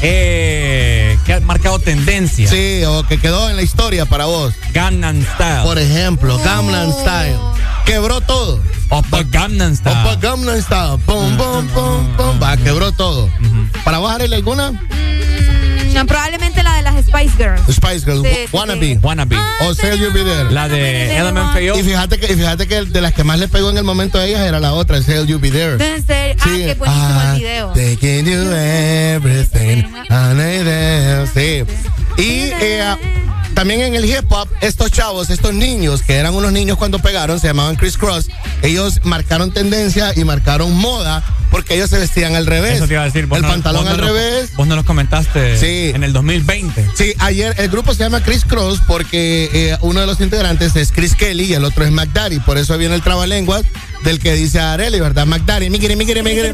Eh, 0.00 1.18
que 1.26 1.34
ha 1.34 1.40
marcado 1.40 1.78
tendencia. 1.78 2.48
Sí, 2.48 2.82
o 2.86 3.04
que 3.06 3.18
quedó 3.18 3.50
en 3.50 3.56
la 3.56 3.62
historia 3.62 4.06
para 4.06 4.26
vos. 4.26 4.54
Gangnam 4.72 5.20
Style. 5.34 5.62
Por 5.64 5.78
ejemplo, 5.78 6.38
Gamlan 6.38 6.92
Style. 6.92 7.36
Quebró 7.84 8.20
todo. 8.20 8.60
Opa 8.90 9.22
Gangnam 9.24 9.74
Style. 9.74 9.96
Opa 9.98 10.16
Gamlan 10.16 10.62
Style. 10.62 10.98
Pum, 11.04 11.36
pum, 11.36 11.66
pum, 11.68 12.16
pum. 12.16 12.42
Va, 12.42 12.56
quebró 12.56 12.92
todo. 12.92 13.28
¿Para 13.84 13.98
vos, 13.98 14.10
Arely, 14.10 14.34
alguna? 14.34 14.72
Mm, 16.04 16.06
probablemente 16.06 16.62
la 16.62 16.74
de 16.76 16.82
las 16.82 16.94
Spice 17.04 17.30
Girls. 17.36 17.60
Spice 17.70 18.00
Girls, 18.00 18.22
Sí, 18.26 18.34
sí, 18.34 18.48
Wannabe. 18.56 18.80
sí. 18.94 18.98
Wannabe. 19.02 19.36
O 19.62 19.74
Say 19.74 19.98
You 19.98 20.12
Be 20.12 20.22
There. 20.24 20.50
La 20.50 20.68
de 20.68 21.18
LMFAO. 21.22 21.78
Y 21.78 21.82
fíjate 21.82 22.18
que, 22.18 22.32
y 22.32 22.36
fíjate 22.36 22.66
que 22.68 22.82
de 22.84 23.00
las 23.00 23.12
que 23.12 23.24
más 23.24 23.38
le 23.38 23.48
pegó 23.48 23.70
en 23.70 23.78
el 23.78 23.84
momento 23.84 24.18
a 24.18 24.24
ellas 24.24 24.40
era 24.40 24.60
la 24.60 24.72
otra, 24.72 25.02
Say 25.02 25.26
You 25.26 25.38
Be 25.38 25.50
There. 25.50 25.76
Deben 25.76 26.06
ser- 26.06 26.36
Ah, 26.40 26.44
qué 26.44 26.74
buenísimo 26.78 26.86
Ah, 27.20 27.32
el 27.34 27.38
video. 27.40 27.68
Taking 27.72 28.24
you 28.26 28.52
everything. 28.52 29.84
I. 30.10 31.26
Sí. 31.34 31.64
Y 32.22 32.50
eh, 32.60 32.96
también 33.54 33.80
en 33.80 33.94
el 33.94 34.04
hip 34.04 34.30
hop, 34.30 34.48
estos 34.60 34.90
chavos, 34.90 35.30
estos 35.30 35.52
niños, 35.54 36.02
que 36.02 36.14
eran 36.14 36.34
unos 36.34 36.52
niños 36.52 36.76
cuando 36.78 36.98
pegaron, 36.98 37.38
se 37.40 37.46
llamaban 37.48 37.76
Chris 37.76 37.96
Cross, 37.96 38.28
ellos 38.62 39.00
marcaron 39.04 39.52
tendencia 39.52 40.12
y 40.16 40.24
marcaron 40.24 40.72
moda 40.76 41.22
porque 41.50 41.74
ellos 41.74 41.90
se 41.90 41.98
vestían 41.98 42.34
al 42.34 42.46
revés. 42.46 42.76
Eso 42.76 42.86
te 42.86 42.94
iba 42.94 43.02
a 43.02 43.06
decir. 43.06 43.26
vos 43.26 43.36
el 43.38 43.42
no- 43.42 43.48
pantalón 43.48 43.84
no 43.84 43.90
al 43.90 43.98
revés. 43.98 44.47
Vos 44.58 44.66
no 44.66 44.74
los 44.76 44.84
comentaste 44.84 45.56
Sí. 45.56 45.92
en 45.94 46.02
el 46.02 46.12
2020. 46.12 46.90
Sí, 46.94 47.14
ayer 47.20 47.54
el 47.58 47.68
grupo 47.70 47.94
se 47.94 48.00
llama 48.02 48.20
Chris 48.22 48.44
Cross 48.44 48.82
porque 48.88 49.48
eh, 49.52 49.78
uno 49.82 50.00
de 50.00 50.06
los 50.06 50.20
integrantes 50.20 50.74
es 50.74 50.90
Chris 50.90 51.14
Kelly 51.14 51.44
y 51.44 51.54
el 51.54 51.64
otro 51.64 51.84
es 51.84 51.92
McDaddy. 51.92 52.40
Por 52.40 52.58
eso 52.58 52.76
viene 52.76 52.96
el 52.96 53.02
trabalenguas 53.02 53.62
del 54.02 54.18
que 54.18 54.34
dice 54.34 54.58
Areli, 54.58 54.98
¿verdad? 54.98 55.26
McDaddy, 55.26 55.70
mi 55.70 55.78
quiere, 55.78 55.94
mi 55.94 56.04
quiere, 56.04 56.24
mi 56.24 56.34
quiere. 56.34 56.52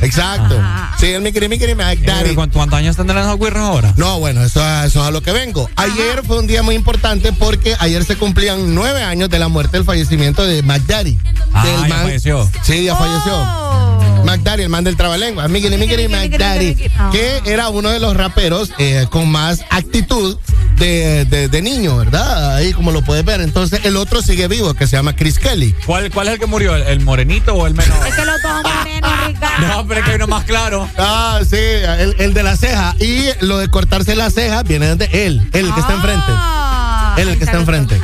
Exacto. 0.00 0.58
Sí, 0.98 1.06
el 1.08 1.20
mi 1.20 1.30
quiere, 1.32 1.50
mi 1.50 1.58
quiere, 1.58 1.74
McDaddy. 1.74 2.34
¿Cuántos, 2.34 2.72
años 2.72 2.96
tendrán 2.96 3.24
esos 3.24 3.36
güirros 3.36 3.60
ahora? 3.62 3.92
No, 3.98 4.18
bueno, 4.18 4.42
eso, 4.42 4.60
eso 4.84 5.00
es 5.02 5.06
a 5.06 5.10
lo 5.10 5.22
que 5.22 5.32
vengo. 5.32 5.68
Ayer 5.76 6.22
fue 6.26 6.38
un 6.38 6.46
día 6.46 6.62
muy 6.62 6.74
importante 6.74 7.34
porque 7.34 7.76
ayer 7.80 8.02
se 8.04 8.16
cumplían 8.16 8.74
nueve 8.74 9.02
años 9.02 9.28
de 9.28 9.38
la 9.38 9.48
muerte, 9.48 9.76
del 9.76 9.84
fallecimiento 9.84 10.46
de 10.46 10.62
McDaddy. 10.62 11.18
Ah, 11.52 11.66
Del 11.66 11.82
ya 11.82 11.88
man- 11.88 12.02
falleció. 12.04 12.50
Sí, 12.62 12.84
ya 12.84 12.96
falleció. 12.96 13.89
McDaddy, 14.30 14.62
el 14.62 14.68
man 14.68 14.84
del 14.84 14.96
trabalengua. 14.96 15.48
Miguel, 15.48 15.76
Miguel, 15.78 16.08
McDaddy. 16.08 16.74
Que 17.12 17.40
era 17.46 17.68
uno 17.68 17.90
de 17.90 17.98
los 18.00 18.16
raperos 18.16 18.72
eh, 18.78 19.06
con 19.10 19.28
más 19.30 19.64
actitud 19.70 20.38
de, 20.76 21.24
de, 21.26 21.48
de 21.48 21.62
niño, 21.62 21.96
¿verdad? 21.96 22.56
Ahí 22.56 22.72
como 22.72 22.90
lo 22.92 23.02
puedes 23.02 23.24
ver. 23.24 23.40
Entonces 23.40 23.80
el 23.84 23.96
otro 23.96 24.22
sigue 24.22 24.48
vivo, 24.48 24.74
que 24.74 24.86
se 24.86 24.96
llama 24.96 25.14
Chris 25.16 25.38
Kelly. 25.38 25.74
¿Cuál, 25.84 26.10
¿Cuál 26.10 26.28
es 26.28 26.34
el 26.34 26.40
que 26.40 26.46
murió? 26.46 26.74
¿El, 26.76 26.82
el 26.82 27.00
morenito 27.00 27.54
o 27.54 27.66
el 27.66 27.74
menor? 27.74 28.06
Es 28.06 28.14
que 28.14 28.24
los 28.24 28.40
dos 28.42 28.62
morenos, 28.62 29.10
cara. 29.40 29.58
No, 29.68 29.86
pero 29.86 30.00
es 30.00 30.06
que 30.06 30.10
hay 30.12 30.16
uno 30.16 30.26
más 30.28 30.44
claro. 30.44 30.88
Ah, 30.96 31.40
sí, 31.48 31.56
el, 31.56 32.14
el 32.18 32.34
de 32.34 32.42
la 32.42 32.56
ceja. 32.56 32.94
Y 33.00 33.26
lo 33.40 33.58
de 33.58 33.68
cortarse 33.68 34.14
la 34.16 34.30
ceja 34.30 34.62
viene 34.62 34.94
de 34.96 35.26
él, 35.26 35.40
el 35.52 35.74
que 35.74 35.80
está 35.80 35.94
enfrente. 35.94 36.24
Ah, 36.28 37.14
Él 37.18 37.28
el 37.28 37.38
que 37.38 37.44
está 37.44 37.58
enfrente. 37.58 38.00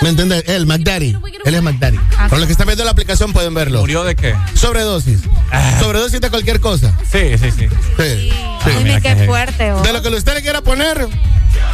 ¿Me 0.00 0.08
entiendes? 0.08 0.44
Él, 0.46 0.66
McDaddy. 0.66 1.16
Él 1.44 1.54
es 1.54 1.62
McDaddy. 1.62 1.98
Por 2.28 2.38
los 2.38 2.46
que 2.46 2.52
están 2.52 2.66
viendo 2.66 2.84
la 2.84 2.90
aplicación 2.90 3.32
pueden 3.32 3.52
verlo. 3.54 3.80
¿Murió 3.80 4.04
de 4.04 4.16
qué? 4.16 4.34
Sobredosis. 4.54 5.20
Sobredosis 5.78 6.20
de 6.20 6.30
cualquier 6.30 6.60
cosa. 6.60 6.96
Sí, 7.10 7.36
sí, 7.38 7.50
sí. 7.50 7.68
Sí. 7.98 8.30
sí. 8.64 8.70
Dime 8.78 9.00
qué 9.02 9.26
fuerte, 9.26 9.72
oh. 9.72 9.82
De 9.82 9.92
lo 9.92 10.02
que 10.02 10.08
usted 10.08 10.34
le 10.34 10.42
quiera 10.42 10.62
poner. 10.62 11.06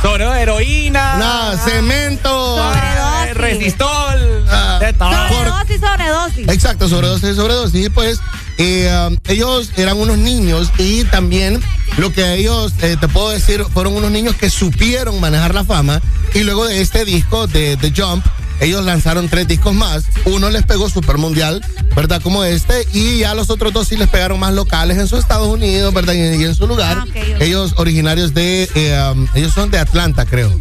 Sobre 0.03 0.25
heroína. 0.25 1.19
Nada, 1.19 1.59
cemento. 1.59 2.57
Sobredosis. 2.57 3.35
Resistol. 3.35 4.45
Ah, 4.49 4.79
de 4.81 4.93
todo. 4.93 5.29
Sobredosis, 5.29 5.81
sobredosis. 5.81 6.49
Exacto, 6.49 6.89
sobredosis, 6.89 7.37
sobredosis. 7.37 7.87
Y 7.87 7.91
pues 7.91 8.21
eh, 8.59 8.91
um, 9.09 9.17
ellos 9.29 9.71
eran 9.77 9.99
unos 9.99 10.19
niños 10.19 10.71
y 10.79 11.05
también 11.05 11.61
lo 11.99 12.13
que 12.13 12.35
ellos, 12.35 12.73
eh, 12.83 12.97
te 12.99 13.09
puedo 13.09 13.31
decir, 13.31 13.65
fueron 13.73 13.95
unos 13.95 14.11
niños 14.11 14.35
que 14.35 14.51
supieron 14.51 15.21
manejar 15.21 15.55
la 15.55 15.65
fama 15.65 16.01
y 16.37 16.45
luego 16.45 16.67
de 16.67 16.83
este 16.83 17.07
disco 17.07 17.47
de 17.47 17.79
The 17.79 17.95
Jump, 17.97 18.23
ellos 18.61 18.85
lanzaron 18.85 19.27
tres 19.29 19.49
discos 19.49 19.73
más. 19.75 20.05
Uno 20.27 20.51
les 20.51 20.65
pegó 20.65 20.91
super 20.91 21.17
mundial, 21.17 21.65
¿verdad? 21.95 22.21
Como 22.21 22.45
este. 22.45 22.87
Y 22.93 23.21
ya 23.21 23.35
los 23.35 23.49
otros 23.49 23.73
dos 23.73 23.89
sí 23.89 23.97
les 23.97 24.09
pegaron 24.09 24.39
más 24.39 24.53
locales 24.53 24.99
en 24.99 25.09
sus 25.09 25.21
Estados 25.21 25.49
Unidos, 25.49 25.95
¿verdad? 25.95 26.13
Y, 26.13 26.19
y 26.19 26.45
en 26.45 26.55
su 26.55 26.67
lugar. 26.67 26.99
Ah. 27.01 27.19
Ellos 27.41 27.73
originarios 27.79 28.35
de, 28.35 28.69
eh, 28.75 29.13
um, 29.13 29.27
ellos 29.35 29.55
son 29.55 29.71
de 29.71 29.79
Atlanta, 29.79 30.27
creo. 30.27 30.53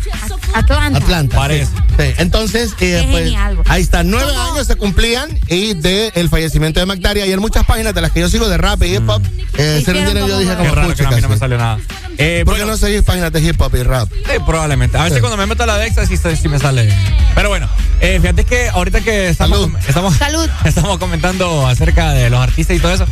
Atlanta. 0.53 0.97
Atlanta. 0.97 1.35
Parece. 1.35 1.65
Sí. 1.65 1.81
Sí. 1.97 2.13
Entonces, 2.19 2.73
eh, 2.79 3.05
pues, 3.11 3.25
genial. 3.25 3.57
ahí 3.67 3.81
está. 3.81 4.03
Nueve 4.03 4.31
años 4.33 4.67
se 4.67 4.77
cumplían 4.77 5.37
y 5.49 5.73
de 5.73 6.13
el 6.15 6.29
fallecimiento 6.29 6.79
de 6.79 6.85
McDaddy. 6.85 7.19
Ayer 7.19 7.41
muchas 7.41 7.65
páginas 7.65 7.93
de 7.93 7.99
las 7.99 8.11
que 8.11 8.21
yo 8.21 8.29
sigo 8.29 8.47
de 8.47 8.57
rap 8.57 8.81
y 8.83 8.95
hip 8.95 9.09
hop 9.09 9.21
eh, 9.57 9.81
se. 9.83 9.93
Yo 9.93 10.39
dije 10.39 10.55
como 10.55 10.73
raro 10.73 10.95
que 10.95 11.05
a 11.05 11.11
mí 11.11 11.21
no 11.21 11.29
me 11.29 11.37
salió 11.37 11.57
nada. 11.57 11.79
Eh, 12.17 12.43
¿Por 12.45 12.55
qué 12.57 12.65
no 12.65 12.77
seguís 12.77 13.01
páginas 13.03 13.31
de 13.31 13.41
hip 13.41 13.59
hop 13.61 13.75
y 13.75 13.83
rap? 13.83 14.09
eh, 14.29 14.39
probablemente. 14.45 14.97
A 14.97 15.03
veces 15.03 15.17
Sí. 15.17 15.21
cuando 15.21 15.37
me 15.37 15.45
meto 15.45 15.63
a 15.63 15.65
la 15.65 15.77
Dexa 15.77 16.05
sí, 16.05 16.15
sí 16.17 16.47
me 16.49 16.59
sale. 16.59 16.91
Pero 17.35 17.49
bueno, 17.49 17.67
eh, 17.99 18.19
fíjate 18.21 18.45
que 18.45 18.69
ahorita 18.69 19.01
que 19.01 19.29
estamos, 19.29 19.59
Salud. 19.59 19.77
estamos, 19.87 20.15
Salud. 20.17 20.49
estamos 20.65 20.97
comentando 20.97 21.67
acerca 21.67 22.11
de 22.13 22.29
los 22.29 22.39
artistas 22.39 22.77
y 22.77 22.79
todo 22.79 22.93
eso. 22.93 23.05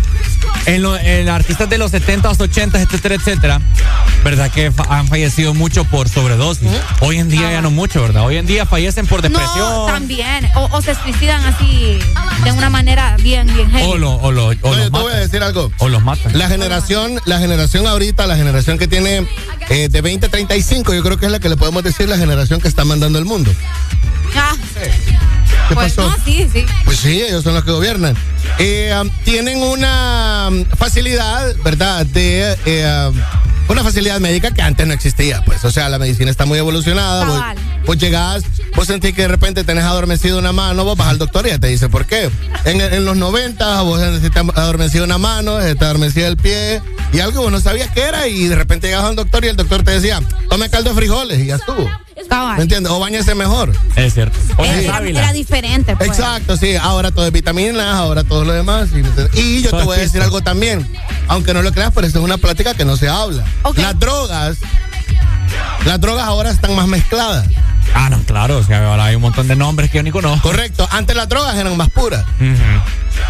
En, 0.65 0.82
lo- 0.82 0.98
en 0.98 1.27
artistas 1.27 1.69
de 1.69 1.77
los 1.77 1.91
70s, 1.91 2.38
80s, 2.38 2.80
etcétera, 2.80 3.15
etcétera, 3.15 3.61
¿verdad? 4.23 4.49
Que 4.49 4.72
fa- 4.72 4.85
han 4.90 5.07
fallecido 5.09 5.53
mucho 5.53 5.83
por 5.83 6.07
sobredosis. 6.07 6.69
Hoy 7.01 7.17
en 7.17 7.27
día 7.30 7.51
ya 7.51 7.61
no 7.61 7.69
mucho, 7.72 8.01
¿verdad? 8.01 8.23
Hoy 8.25 8.38
en 8.38 8.45
día 8.45 8.65
fallecen 8.65 9.06
por 9.06 9.22
depresión. 9.22 9.57
No, 9.57 9.85
también. 9.88 10.48
O, 10.56 10.69
o 10.72 10.82
se 10.82 10.95
suicidan 10.95 11.43
así 11.45 11.99
de 12.45 12.51
una 12.53 12.69
manera 12.69 13.17
bien, 13.22 13.48
bien 13.53 13.69
heavy. 13.72 13.83
o, 13.91 13.98
lo- 13.98 14.14
o 14.15 14.32
lo- 14.32 14.45
o 14.45 14.48
Oye, 14.48 14.57
los 14.61 14.85
te 14.85 14.90
voy 14.91 15.01
a 15.01 15.03
matan. 15.07 15.19
decir 15.19 15.43
algo. 15.43 15.69
O 15.80 15.90
los 15.90 16.01
matan. 16.01 16.38
La 16.38 16.48
generación, 16.48 17.19
la 17.25 17.40
generación 17.40 17.85
ahorita, 17.85 18.25
la 18.27 18.38
generación 18.38 18.77
que 18.77 18.88
tiene 18.93 19.27
eh, 19.72 19.89
de 19.89 20.01
20 20.01 20.27
a 20.27 20.30
35, 20.30 20.93
yo 20.93 21.01
creo 21.01 21.17
que 21.17 21.25
es 21.25 21.31
la 21.31 21.39
que 21.39 21.49
le 21.49 21.57
podemos 21.57 21.83
decir 21.83 22.07
la 22.07 22.15
generación 22.15 22.61
que 22.61 22.67
está 22.67 22.85
mandando 22.85 23.17
el 23.17 23.25
mundo. 23.25 23.51
Ah, 24.35 24.55
¿Qué 25.67 25.73
pues 25.73 25.93
pasó? 25.93 26.07
no, 26.07 26.15
sí, 26.23 26.47
sí. 26.53 26.63
Pues 26.85 26.99
sí, 26.99 27.23
ellos 27.23 27.43
son 27.43 27.55
los 27.55 27.63
que 27.63 27.72
gobiernan. 27.72 28.15
Eh, 28.59 28.93
um, 29.01 29.09
tienen 29.23 29.63
una 29.63 30.49
um, 30.49 30.65
facilidad, 30.77 31.55
¿verdad? 31.63 32.05
De 32.05 32.55
eh, 32.67 33.11
una 33.67 33.83
facilidad 33.83 34.19
médica 34.19 34.51
que 34.51 34.61
antes 34.61 34.85
no 34.85 34.93
existía, 34.93 35.43
pues. 35.45 35.64
O 35.66 35.72
sea, 35.72 35.90
la 35.90 36.00
medicina 36.00 36.30
está 36.30 36.45
muy 36.45 36.58
evolucionada. 36.59 37.25
Vos, 37.25 37.42
vos 37.85 37.98
llegás, 37.98 38.43
vos 38.75 38.88
sentís 38.88 39.14
que 39.14 39.24
de 39.24 39.27
repente 39.27 39.64
tenés 39.64 39.83
adormecido 39.83 40.40
una 40.40 40.51
mano, 40.51 40.83
vos 40.83 40.98
vas 40.98 41.09
al 41.09 41.17
doctor 41.17 41.45
y 41.48 41.50
ya 41.50 41.59
te 41.59 41.67
dice 41.67 41.90
por 41.90 42.06
qué. 42.06 42.30
En, 42.66 42.82
en 42.82 43.06
los 43.06 43.17
90 43.17 43.82
vos 43.82 44.00
necesitas 44.00 44.45
adormecido 44.56 45.03
una 45.06 45.17
mano, 45.17 45.58
te 45.58 45.85
adormecido 45.85 46.27
el 46.27 46.38
pie 46.38 46.82
y 47.11 47.19
algo 47.19 47.42
vos 47.42 47.51
no 47.51 47.59
sabías 47.59 47.90
qué 47.92 48.01
era 48.01 48.27
y 48.27 48.48
de 48.48 48.56
repente 48.56 48.88
llegabas 48.88 49.09
al 49.09 49.16
doctor 49.16 49.45
y 49.45 49.48
el 49.48 49.56
doctor 49.56 49.83
te 49.83 49.92
decía, 49.92 50.22
tome 50.50 50.69
caldo 50.69 50.90
de 50.90 50.95
frijoles 50.95 51.40
y 51.40 51.48
ya 51.48 51.56
estuvo. 51.56 51.90
Cabal. 52.30 52.58
¿Me 52.58 52.64
entiendes? 52.64 52.92
O 52.92 53.00
bañese 53.00 53.35
mejor. 53.35 53.72
Es 53.95 54.14
cierto. 54.14 54.38
O 54.58 54.64
Era, 54.66 54.82
sea, 54.82 54.98
era- 55.08 55.33
diferente. 55.33 55.95
Pues. 55.95 56.09
Exacto, 56.09 56.58
sí. 56.58 56.75
Ahora 56.75 57.11
todo 57.11 57.25
es 57.25 57.32
vitaminas, 57.32 57.95
ahora 57.95 58.24
todo 58.24 58.43
lo 58.45 58.53
demás. 58.53 58.90
Y, 58.93 59.40
y 59.40 59.61
yo 59.61 59.69
Todo 59.69 59.82
te 59.82 59.85
voy 59.85 59.98
a 59.98 60.01
es 60.01 60.11
decir 60.11 60.22
algo 60.22 60.42
también. 60.42 60.88
Aunque 61.27 61.53
no 61.53 61.61
lo 61.61 61.72
creas, 61.72 61.92
pero 61.93 62.06
esto 62.08 62.19
es 62.19 62.25
una 62.25 62.38
plática 62.38 62.74
que 62.74 62.85
no 62.85 62.98
se 62.98 63.08
habla. 63.09 63.43
Las 63.75 64.00
drogas, 64.00 64.58
las 65.85 66.00
drogas 66.01 66.25
ahora 66.25 66.50
están 66.51 66.75
más 66.75 66.88
mezcladas. 66.88 67.48
Ah, 67.93 68.09
no, 68.09 68.19
claro. 68.23 68.57
O 68.57 68.63
sea, 68.63 68.87
ahora 68.87 69.05
hay 69.05 69.15
un 69.15 69.21
montón 69.21 69.47
de 69.47 69.55
nombres 69.55 69.89
que 69.89 69.97
yo 69.97 70.03
ni 70.03 70.11
conozco. 70.11 70.47
Correcto. 70.49 70.87
Antes 70.91 71.15
las 71.15 71.29
drogas 71.29 71.55
eran 71.55 71.75
más 71.77 71.89
puras. 71.89 72.25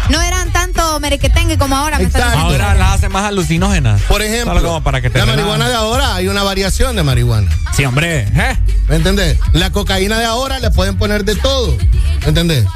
No 0.08 0.20
eran 0.20 0.52
tanto 0.52 1.00
merequetengue 1.00 1.58
como 1.58 1.76
ahora. 1.76 1.98
me. 1.98 2.08
Ahora 2.14 2.74
las 2.74 2.94
hacen 2.94 3.12
más 3.12 3.24
alucinógenas. 3.24 4.00
Por 4.02 4.22
ejemplo, 4.22 4.62
como 4.62 4.82
para 4.82 5.00
que 5.00 5.10
te 5.10 5.18
la 5.18 5.26
marihuana 5.26 5.68
de 5.68 5.74
ahora 5.74 6.14
hay 6.14 6.28
una 6.28 6.42
variación 6.42 6.96
de 6.96 7.02
marihuana. 7.02 7.50
Sí, 7.72 7.84
hombre. 7.84 8.28
¿eh? 8.34 8.56
¿Me 8.88 8.96
entendés? 8.96 9.38
La 9.52 9.70
cocaína 9.70 10.18
de 10.18 10.26
ahora 10.26 10.58
le 10.58 10.70
pueden 10.70 10.96
poner 10.96 11.24
de 11.24 11.34
todo. 11.36 11.76
¿Me 12.22 12.28
entendés? 12.28 12.66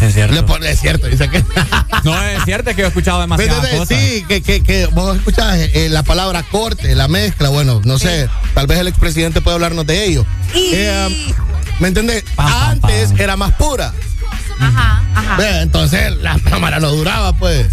Es 0.00 0.14
cierto. 0.14 0.34
Le 0.34 0.42
pone- 0.42 0.70
es 0.70 0.80
cierto, 0.80 1.06
dice 1.06 1.28
que. 1.28 1.44
No, 2.04 2.20
es 2.20 2.44
cierto 2.44 2.70
es 2.70 2.74
que 2.76 2.82
yo 2.82 2.86
he 2.86 2.88
escuchado 2.88 3.24
cosas. 3.28 3.86
Sí, 3.88 4.24
que, 4.26 4.42
que, 4.42 4.60
que 4.62 4.86
vos 4.86 5.16
escuchás 5.16 5.56
eh, 5.56 5.88
la 5.88 6.02
palabra 6.02 6.42
corte, 6.42 6.96
la 6.96 7.06
mezcla, 7.06 7.48
bueno, 7.48 7.80
no 7.84 7.96
sé, 8.00 8.28
tal 8.54 8.66
vez 8.66 8.80
el 8.80 8.88
expresidente 8.88 9.40
puede 9.40 9.54
hablarnos 9.54 9.86
de 9.86 10.04
ello. 10.06 10.26
Eh, 10.54 11.32
¿Me 11.78 11.88
entendés? 11.88 12.24
Pam, 12.34 12.48
pam, 12.50 12.70
Antes 12.70 13.12
era 13.20 13.36
más 13.36 13.52
pura. 13.52 13.92
Ajá, 14.58 15.02
ajá. 15.14 15.62
Entonces 15.62 16.16
la 16.18 16.36
cámara 16.40 16.80
no 16.80 16.90
duraba, 16.90 17.32
pues. 17.34 17.68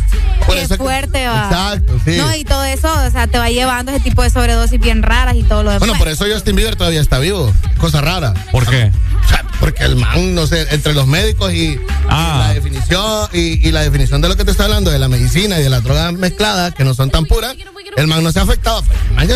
Por 0.45 0.55
Qué 0.55 0.61
eso 0.61 0.77
que- 0.77 0.83
fuerte, 0.83 1.27
va. 1.27 1.45
Exacto, 1.45 1.99
sí. 2.05 2.17
No, 2.17 2.35
y 2.35 2.43
todo 2.43 2.63
eso, 2.65 2.91
o 3.07 3.11
sea, 3.11 3.25
te 3.27 3.37
va 3.39 3.49
llevando 3.49 3.91
ese 3.91 4.01
tipo 4.03 4.21
de 4.23 4.29
sobredosis 4.29 4.79
bien 4.79 5.01
raras 5.01 5.35
y 5.35 5.43
todo 5.43 5.63
lo 5.63 5.71
demás. 5.71 5.79
Bueno, 5.87 5.97
por 5.97 6.07
eso 6.07 6.25
Justin 6.31 6.55
Bieber 6.55 6.75
todavía 6.75 7.01
está 7.01 7.17
vivo. 7.19 7.51
Cosa 7.79 8.01
rara. 8.01 8.33
¿Por 8.51 8.65
qué? 8.67 8.91
Sea, 9.29 9.45
porque 9.59 9.83
el 9.83 9.95
man, 9.95 10.33
no 10.35 10.47
sé, 10.47 10.67
entre 10.71 10.93
los 10.93 11.07
médicos 11.07 11.53
y, 11.53 11.79
Ah. 12.09 12.35
y 12.35 12.47
la 12.47 12.53
definición 12.55 13.27
y, 13.33 13.67
y 13.67 13.71
la 13.71 13.81
definición 13.81 14.21
de 14.21 14.29
lo 14.29 14.35
que 14.35 14.43
te 14.45 14.51
estoy 14.51 14.65
hablando 14.65 14.89
de 14.91 14.99
la 14.99 15.07
medicina 15.07 15.59
y 15.59 15.63
de 15.63 15.69
las 15.69 15.83
drogas 15.83 16.11
mezcladas 16.13 16.73
que 16.73 16.83
no 16.83 16.93
son 16.93 17.09
tan 17.11 17.25
puras, 17.25 17.55
el 17.97 18.07
man 18.07 18.23
no 18.23 18.31
se 18.31 18.39
ha 18.39 18.43
afectado. 18.43 18.83
Ya- 19.27 19.35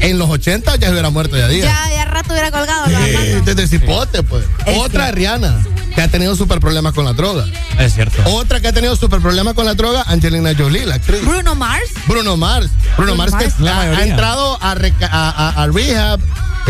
en 0.00 0.18
los 0.18 0.28
80 0.28 0.76
ya 0.76 0.86
se 0.88 0.92
hubiera 0.92 1.08
muerto 1.10 1.36
ya 1.36 1.48
día. 1.48 1.64
Ya, 1.64 1.90
ya 1.96 2.04
rato 2.04 2.32
hubiera 2.32 2.50
colgado. 2.50 2.86
la 2.86 3.04
Sí, 3.06 3.12
mano. 3.12 3.42
desde 3.44 3.66
cipote, 3.66 4.22
pues. 4.22 4.44
Es 4.66 4.76
Otra 4.78 5.10
Rihanna, 5.10 5.58
que 5.94 6.02
ha 6.02 6.08
tenido 6.08 6.36
super 6.36 6.60
problemas 6.60 6.92
con 6.92 7.04
la 7.06 7.12
droga. 7.14 7.46
Es 7.78 7.94
cierto. 7.94 8.22
Otra 8.26 8.60
que 8.60 8.68
ha 8.68 8.72
tenido 8.72 8.94
super 8.96 9.20
problemas 9.20 9.54
con 9.54 9.64
la 9.64 9.74
droga, 9.74 10.02
Angelina 10.06 10.52
Jolie, 10.56 10.84
la 10.86 10.96
actriz. 10.96 11.22
Bruno 11.24 11.54
Mars. 11.54 11.88
Bruno 12.06 12.36
Mars. 12.36 12.68
Bruno, 12.96 12.96
Bruno 12.96 13.16
Mars, 13.16 13.32
Mars. 13.32 13.54
que 13.56 13.62
La 13.62 13.80
ha, 13.80 14.04
entrado 14.04 14.58
a, 14.62 14.74
reca- 14.74 15.08
a, 15.10 15.30
a- 15.30 15.62
a 15.62 15.66
rehab. 15.68 16.20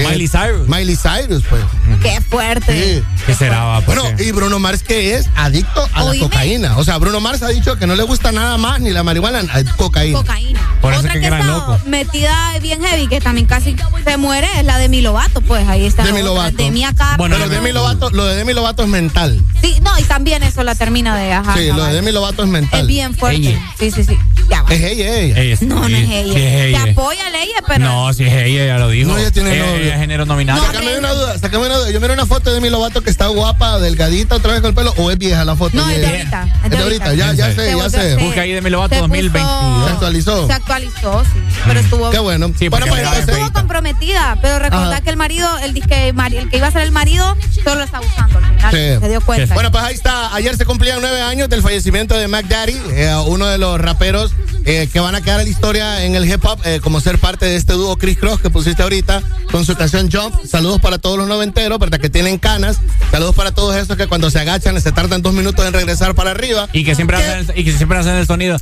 Eh, 0.03 0.07
Miley 0.09 0.29
Cyrus. 0.29 0.69
Miley 0.69 0.97
Cyrus, 0.97 1.43
pues. 1.49 1.63
Qué 2.03 2.21
fuerte. 2.21 2.73
Sí. 3.01 3.23
¿Qué 3.27 3.35
será? 3.35 3.81
Bueno, 3.81 4.03
qué? 4.17 4.25
y 4.25 4.31
Bruno 4.33 4.59
Mars 4.59 4.83
que 4.83 5.15
es 5.15 5.29
adicto 5.37 5.89
a 5.93 6.05
la 6.05 6.19
cocaína. 6.19 6.77
O 6.79 6.85
sea, 6.85 6.99
Bruno 6.99 7.21
Mars 7.21 7.43
ha 7.43 7.49
dicho 7.49 7.77
que 7.77 7.87
no 7.87 7.95
le 7.97 8.03
gusta 8.03 8.33
nada 8.33 8.57
más 8.59 8.81
ni 8.81 8.91
la 8.91 9.03
marihuana, 9.03 9.41
eh, 9.41 9.65
cocaína. 9.77 10.19
Cocaína. 10.19 10.61
Por 10.81 10.93
eso 10.93 11.01
Otra 11.01 11.13
que 11.15 11.21
que, 11.21 11.27
está 11.27 11.43
locos. 11.45 11.85
metida 11.87 12.59
bien 12.61 12.83
heavy, 12.83 13.09
que 13.09 13.21
también 13.21 13.47
casi 13.47 13.77
se 14.05 14.17
muere, 14.17 14.47
es 14.59 14.65
la 14.65 14.77
de 14.77 14.87
Demi 14.87 15.01
Lovato, 15.01 15.41
pues 15.41 15.67
ahí 15.67 15.85
está. 15.85 16.05
Demi 16.05 16.21
otra. 16.21 16.33
Lovato. 16.33 16.57
Demi 16.57 16.85
acá. 16.85 17.15
Bueno, 17.19 17.35
Pero 17.37 17.49
no, 17.49 17.55
Demi 17.55 17.69
no, 17.73 17.81
Lovato, 17.81 18.11
lo 18.11 18.25
de 18.25 18.37
Demi 18.37 18.53
Lovato 18.53 18.85
es 18.85 18.89
mental. 18.89 19.43
Sí, 19.61 19.77
no, 19.83 19.99
y 19.99 20.03
también 20.05 20.43
eso 20.45 20.63
la 20.63 20.75
termina 20.77 21.17
de 21.17 21.33
ajá. 21.33 21.55
Sí, 21.57 21.67
lo 21.69 21.85
de. 21.85 21.95
Demi 21.95 22.13
Lovato 22.13 22.43
es 22.45 22.49
mental. 22.49 22.81
Es 22.83 22.87
bien 22.87 23.15
fuerte. 23.17 23.49
Ella. 23.49 23.73
Sí, 23.79 23.91
sí, 23.91 24.05
sí. 24.05 24.17
Ya 24.49 24.63
va. 24.63 24.73
Es 24.73 24.81
ella, 24.81 25.19
ella. 25.19 25.39
Ella 25.41 25.57
No, 25.63 25.81
no 25.81 25.87
sí, 25.89 25.95
es 25.95 26.07
sí 26.09 26.15
ella. 26.15 26.79
es 26.79 26.85
Te 26.85 26.91
apoya 26.93 27.27
a 27.27 27.43
ella, 27.43 27.57
pero. 27.67 27.85
No, 27.85 28.13
si 28.13 28.25
es 28.25 28.33
ella, 28.33 28.67
ya 28.67 28.79
lo 28.79 28.91
dijo. 28.91 29.11
No, 29.11 29.19
ella 29.19 29.31
tiene 29.33 29.59
novio. 29.59 29.86
Ella 29.87 29.95
es 29.95 30.01
género 30.01 30.27
nominado. 30.27 30.61
No, 30.61 30.67
Sácame 30.67 30.99
una 30.99 31.13
duda, 31.13 31.39
sácame 31.39 31.67
una 31.67 31.77
duda. 31.77 31.91
Yo 31.91 32.01
miro 32.01 32.15
una 32.15 32.27
foto 32.27 32.51
de 32.51 32.57
Demi 32.57 32.71
Lovato 32.71 33.03
que 33.03 33.11
está 33.11 33.27
guapa, 33.29 33.79
delgadita, 33.79 34.37
otra 34.37 34.53
vez 34.53 34.61
con 34.61 34.71
el 34.71 34.75
pelo, 34.75 34.93
o 34.97 35.11
es 35.11 35.19
vieja 35.19 35.45
la 35.45 35.57
foto. 35.57 35.77
No, 35.77 35.89
es 35.89 36.01
de 36.01 36.07
ahorita. 36.07 36.49
Es 36.65 36.71
de 36.71 36.79
ahorita, 36.79 37.15
ya, 37.15 37.33
ya 37.33 37.55
sé, 37.55 37.77
ya 37.77 37.91
sé. 37.91 38.17
Busca 38.17 38.41
ahí 38.43 38.53
Demi 38.53 38.71
Lovato 38.71 38.95
Se 38.95 39.01
puso- 39.01 39.09
2022. 39.09 39.87
Se 39.87 39.93
actualizó. 39.93 40.47
Se 40.47 40.53
actualizó, 40.53 41.25
sí. 41.25 41.41
Pero 41.67 41.81
estuvo. 41.81 42.11
Qué 42.11 42.19
bueno. 42.19 42.53
Sí, 42.59 42.69
bueno, 42.69 42.87
pues 42.87 43.07
Estuvo 43.19 43.53
comprometida, 43.53 44.39
pero 44.43 44.59
recordá 44.59 45.01
que 45.01 45.11
el 45.11 45.17
marido, 45.17 45.49
el, 45.59 45.75
disque, 45.75 46.09
el 46.09 46.51
que 46.51 46.57
iba 46.57 46.67
a 46.67 46.71
ser 46.71 46.83
el 46.83 46.93
marido, 46.93 47.37
solo 47.65 47.77
lo 47.77 47.85
está 47.85 48.01
usando 48.01 48.39
al 48.39 48.45
final. 48.45 48.73
Sí. 48.73 49.01
Se 49.01 49.09
dio 49.09 49.21
cuenta. 49.21 49.55
Bueno, 49.55 49.71
pues 49.71 49.85
ahí 49.85 49.95
está. 49.95 50.35
Ayer 50.35 50.57
se 50.57 50.65
cumplían 50.65 51.01
nueve 51.01 51.21
años 51.23 51.49
del 51.49 51.63
fallecimiento 51.63 52.17
de 52.17 52.29
Mac 52.29 52.47
Daddy, 52.47 52.77
eh, 52.91 53.15
uno 53.27 53.47
de 53.47 53.59
los 53.59 53.81
raperos 53.81 54.33
eh, 54.65 54.89
que 54.93 54.99
van 55.01 55.15
a 55.15 55.21
quedar 55.21 55.39
en 55.41 55.47
la 55.47 55.51
historia 55.51 56.05
en 56.05 56.17
el 56.17 56.29
hip 56.31 56.45
hop, 56.45 56.61
eh, 56.65 56.81
como 56.83 57.01
ser 57.01 57.19
parte 57.19 57.47
de 57.47 57.55
este 57.57 57.75
dúo 57.75 57.97
Chris 57.97 58.19
Cross 58.19 58.41
que 58.41 58.51
pusiste 58.51 58.83
ahorita 58.83 59.23
con 59.53 59.65
su 59.65 59.76
Jump. 60.11 60.35
Saludos 60.47 60.81
para 60.81 60.99
todos 60.99 61.19
los 61.19 61.29
noventeros, 61.29 61.79
¿verdad? 61.79 62.01
Que 62.01 62.11
tienen 62.11 62.39
canas. 62.39 62.79
Saludos 63.11 63.35
para 63.35 63.53
todos 63.53 63.77
esos 63.77 63.97
que 63.97 64.07
cuando 64.07 64.31
se 64.31 64.39
agachan 64.39 64.81
se 64.81 64.93
tardan 64.93 65.23
dos 65.23 65.33
minutos 65.35 65.65
en 65.67 65.73
regresar 65.73 66.15
para 66.15 66.31
arriba. 66.31 66.69
Y 66.73 66.85
que 66.85 66.95
siempre 66.95 67.19
¿Qué? 67.19 67.25
hacen 67.25 67.51
el, 67.51 67.59
y 67.59 67.65
que 67.65 67.73
siempre 67.73 67.99
hacen 67.99 68.15
el 68.15 68.27
sonido. 68.27 68.57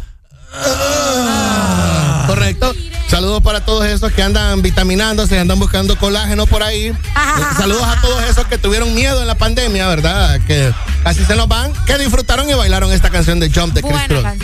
Ah, 0.52 2.13
Correcto. 2.26 2.74
Saludos 3.08 3.42
para 3.42 3.60
todos 3.60 3.84
esos 3.86 4.12
que 4.12 4.22
andan 4.22 4.62
vitaminándose, 4.62 5.38
andan 5.38 5.58
buscando 5.58 5.96
colágeno 5.96 6.46
por 6.46 6.62
ahí. 6.62 6.92
Saludos 7.56 7.84
a 7.84 8.00
todos 8.00 8.22
esos 8.24 8.46
que 8.46 8.58
tuvieron 8.58 8.94
miedo 8.94 9.20
en 9.20 9.26
la 9.26 9.34
pandemia, 9.36 9.86
¿verdad? 9.86 10.40
Que 10.46 10.72
así 11.04 11.24
se 11.24 11.36
nos 11.36 11.46
van, 11.46 11.72
que 11.86 11.96
disfrutaron 11.98 12.48
y 12.48 12.54
bailaron 12.54 12.90
esta 12.92 13.10
canción 13.10 13.38
de 13.40 13.50
Jump 13.50 13.74
de 13.74 13.82
Chris 13.82 13.92
Buena 14.08 14.34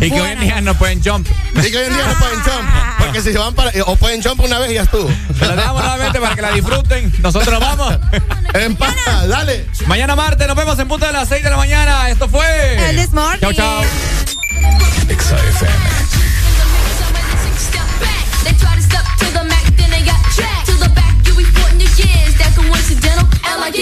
Y 0.00 0.10
que 0.10 0.20
hoy 0.20 0.30
en 0.30 0.40
día 0.40 0.60
no 0.60 0.74
pueden 0.74 1.02
jump. 1.02 1.28
Y 1.54 1.70
que 1.70 1.78
hoy 1.78 1.84
en 1.84 1.94
día 1.94 2.06
no 2.06 2.18
pueden 2.18 2.40
jump. 2.40 2.68
Porque 2.98 3.20
si 3.20 3.32
se 3.32 3.38
van 3.38 3.54
para. 3.54 3.70
O 3.86 3.96
pueden 3.96 4.22
jump 4.22 4.40
una 4.40 4.58
vez 4.58 4.72
y 4.72 4.74
ya 4.74 4.82
estuvo. 4.82 5.10
Pero 5.38 5.54
damos 5.54 5.82
nuevamente 5.82 6.20
para 6.20 6.34
que 6.34 6.42
la 6.42 6.52
disfruten. 6.52 7.12
Nosotros 7.20 7.60
vamos. 7.60 7.96
en 8.54 8.76
paz, 8.76 8.94
dale. 9.28 9.66
Mañana 9.86 10.16
martes 10.16 10.46
nos 10.48 10.56
vemos 10.56 10.78
en 10.78 10.88
punto 10.88 11.06
de 11.06 11.12
las 11.12 11.28
6 11.28 11.44
de 11.44 11.50
la 11.50 11.56
mañana. 11.56 12.08
Esto 12.10 12.28
fue. 12.28 12.90
El 12.90 12.96
This 12.96 13.12
Morning. 13.12 13.40
Chao, 13.40 13.52
chao. 13.52 13.82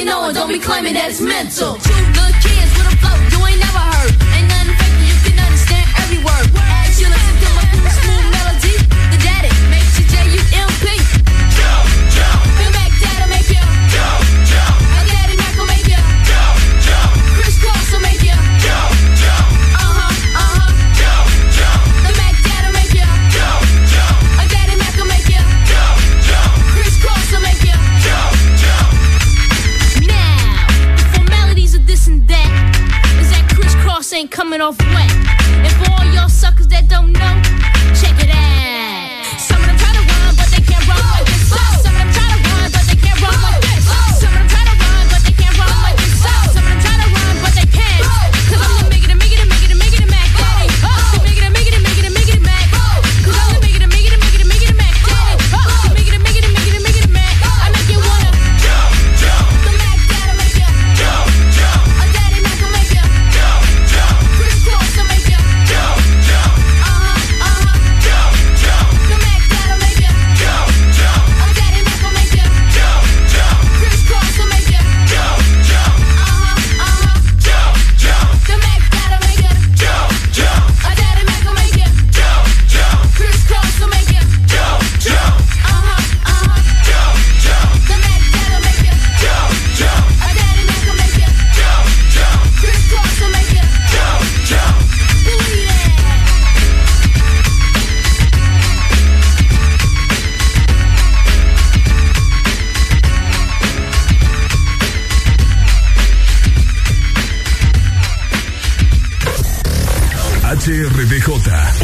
you 0.02 0.05
know, 0.07 0.24
and 0.24 0.34
don't 0.34 0.49
be 0.49 0.58
claiming 0.58 0.94
that 0.94 1.10
it's 1.10 1.20
mental. 1.20 1.74
Two 1.76 1.92
good 1.92 2.34
kids 2.42 2.70
with 2.74 2.92
a 2.92 2.97
flow 2.99 3.39
you 3.39 3.47
ain't 3.47 3.60
never 3.60 3.78
heard. 3.78 4.22
ain't 34.12 34.31
coming 34.31 34.60
off 34.60 34.78
wet. 34.78 35.11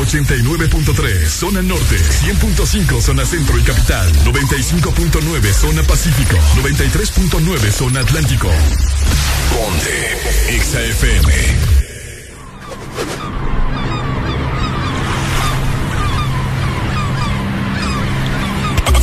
89.3, 0.08 1.28
zona 1.28 1.60
norte, 1.60 1.96
100.5, 1.98 3.02
zona 3.02 3.26
centro 3.26 3.58
y 3.58 3.62
capital, 3.62 4.10
95.9, 4.24 5.52
zona 5.52 5.82
pacífico, 5.82 6.34
93.9, 6.62 7.70
zona 7.70 8.00
atlántico. 8.00 8.48
Ponte, 9.52 10.60
XAFM. 10.64 11.28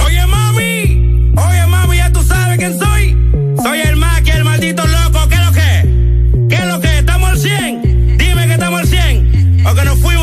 Oye 0.06 0.25
mami, 0.25 1.34
oye 1.38 1.67
mami, 1.67 1.98
ya 1.98 2.11
tú 2.11 2.24
sabes 2.24 2.58
quién 2.58 2.80
soy. 2.80 3.16
Soy 3.61 3.80
el 3.82 3.95
Mac, 3.98 4.27
el 4.27 4.43
maldito 4.43 4.84
loco, 4.88 5.30
¿qué 5.30 5.35
es 5.35 5.45
lo 5.45 5.51
que? 5.51 6.48
¿Qué 6.50 6.56
es 6.56 6.66
lo 6.66 6.82
que? 6.82 6.98
¿Estamos 6.98 7.30
al 7.30 7.38
100? 7.38 8.17
Dime 8.17 8.48
que 8.48 8.53
estamos 8.53 8.82
al 8.82 8.88
100. 8.88 9.67
¿O 9.67 9.75
que 9.75 9.84
nos 9.84 10.00
fuimos? 10.00 10.15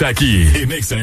Está 0.00 0.08
aquí 0.08 0.48
en 0.54 0.72
Exa 0.72 0.96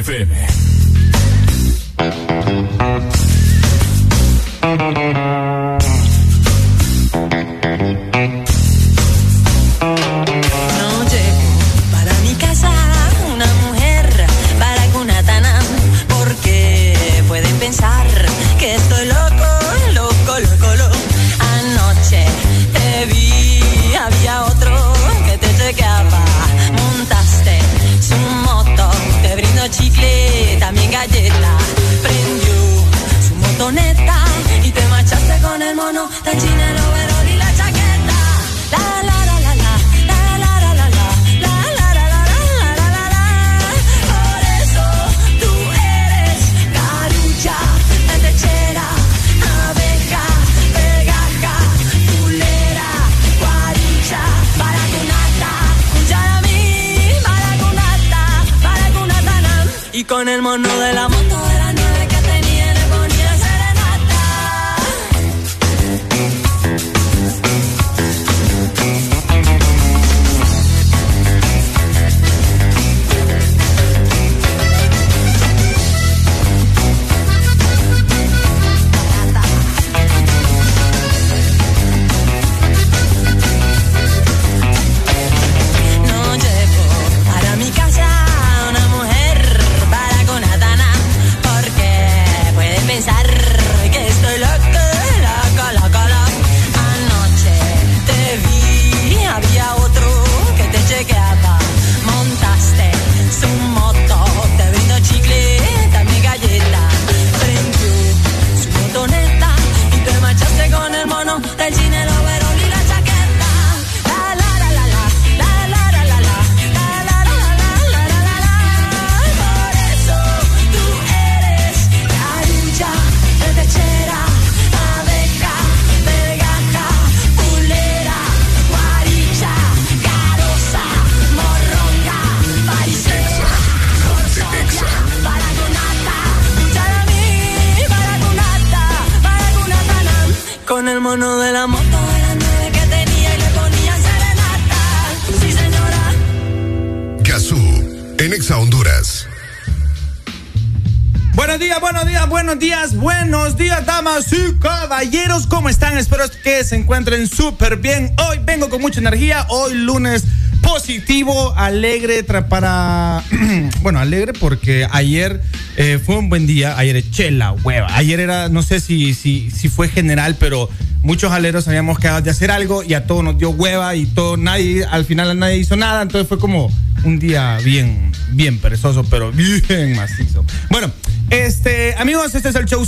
se 156.68 156.76
encuentren 156.76 157.28
súper 157.28 157.78
bien. 157.78 158.12
Hoy 158.28 158.40
vengo 158.44 158.70
con 158.70 158.82
mucha 158.82 159.00
energía. 159.00 159.46
Hoy 159.48 159.74
lunes 159.74 160.26
positivo, 160.62 161.54
alegre 161.56 162.24
para... 162.24 163.24
bueno, 163.82 164.00
alegre 164.00 164.34
porque 164.34 164.86
ayer 164.92 165.42
eh, 165.78 165.98
fue 166.04 166.18
un 166.18 166.28
buen 166.28 166.46
día. 166.46 166.78
Ayer 166.78 166.98
eché 166.98 167.32
la 167.32 167.54
hueva. 167.54 167.96
Ayer 167.96 168.20
era, 168.20 168.50
no 168.50 168.64
sé 168.64 168.82
si, 168.82 169.14
si, 169.14 169.50
si 169.50 169.70
fue 169.70 169.88
general, 169.88 170.36
pero 170.38 170.70
muchos 171.04 171.32
aleros 171.32 171.70
habíamos 171.70 172.00
quedado 172.00 172.22
de 172.22 172.32
hacer 172.32 172.52
algo 172.52 172.84
y 172.84 172.96
a 172.96 173.08
todos 173.08 173.24
nos 173.24 173.38
dio 173.38 173.52
hueva 173.52 173.96
y 173.96 174.06
todo, 174.06 174.36
nadie, 174.36 174.84
al 174.84 175.06
final 175.06 175.40
nadie 175.40 175.58
hizo 175.58 175.78
nada. 175.78 176.02
Entonces 176.02 176.28
fue 176.28 176.38
como 176.38 176.70
un 177.06 177.18
día 177.18 177.60
bien, 177.64 178.12
bien 178.32 178.60
perezoso, 178.60 179.06
pero 179.06 179.32
bien 179.32 179.96
macizo. 179.96 180.44
Bueno, 180.70 180.92
este, 181.30 181.96
amigos, 181.96 182.36
este 182.36 182.50
es 182.50 182.56
el 182.56 182.66
show. 182.66 182.86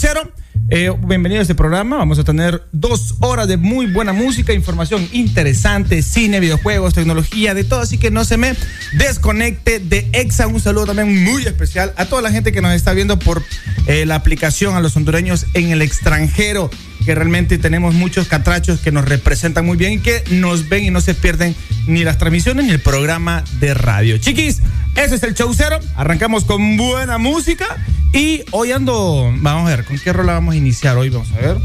Eh, 0.72 0.92
bienvenido 1.04 1.40
a 1.40 1.42
este 1.42 1.56
programa. 1.56 1.98
Vamos 1.98 2.20
a 2.20 2.24
tener 2.24 2.64
dos 2.72 3.16
horas 3.22 3.48
de 3.48 3.58
muy 3.58 3.88
buena 3.88 4.14
música, 4.14 4.54
información 4.54 5.08
interesante, 5.14 6.04
cine, 6.04 6.40
videojuegos, 6.40 6.94
tecnología, 6.94 7.56
de 7.56 7.64
todo. 7.64 7.82
Así 7.82 7.98
que 7.98 8.12
no 8.12 8.24
se 8.24 8.38
me 8.38 8.54
desconecte 8.94 9.80
de 9.80 10.08
EXA. 10.14 10.46
Un 10.46 10.60
saludo 10.60 10.86
también 10.86 11.24
muy 11.24 11.42
especial 11.44 11.92
a 11.98 12.06
toda 12.06 12.22
la 12.22 12.32
gente 12.32 12.52
que 12.52 12.62
nos 12.62 12.74
está 12.74 12.94
viendo 12.94 13.18
por 13.18 13.42
eh, 13.88 14.06
la 14.06 14.14
aplicación, 14.14 14.76
a 14.76 14.80
los 14.80 14.96
hondureños 14.96 15.48
en 15.56 15.72
el 15.72 15.82
extranjero, 15.82 16.70
que 17.04 17.16
realmente 17.16 17.58
tenemos 17.58 17.96
muchos 17.96 18.28
catrachos 18.28 18.80
que 18.80 18.92
nos 18.92 19.10
representan 19.10 19.66
muy 19.66 19.76
bien 19.76 19.94
y 19.94 20.00
que 20.00 20.24
nos 20.30 20.70
ven 20.70 20.84
y 20.86 20.92
no 20.92 21.02
se 21.02 21.16
pierden 21.16 21.56
ni 21.88 22.04
las 22.04 22.20
transmisiones 22.20 22.66
ni 22.66 22.72
el 22.72 22.80
programa 22.80 23.44
de 23.60 23.74
radio. 23.74 24.20
Chiquis, 24.20 24.62
ese 24.96 25.16
es 25.16 25.24
el 25.24 25.34
show. 25.34 25.52
Arrancamos 25.96 26.46
con 26.46 26.78
buena 26.78 27.18
música 27.18 27.76
y 28.14 28.44
hoy 28.52 28.72
ando, 28.72 29.32
vamos 29.38 29.68
a 29.68 29.76
ver, 29.76 29.86
¿con 29.86 29.98
qué 30.00 30.14
rola 30.14 30.34
vamos 30.34 30.54
a 30.54 30.58
iniciar 30.58 30.98
hoy? 30.98 31.10
Vamos 31.10 31.32
a 31.32 31.38
ver. 31.38 31.58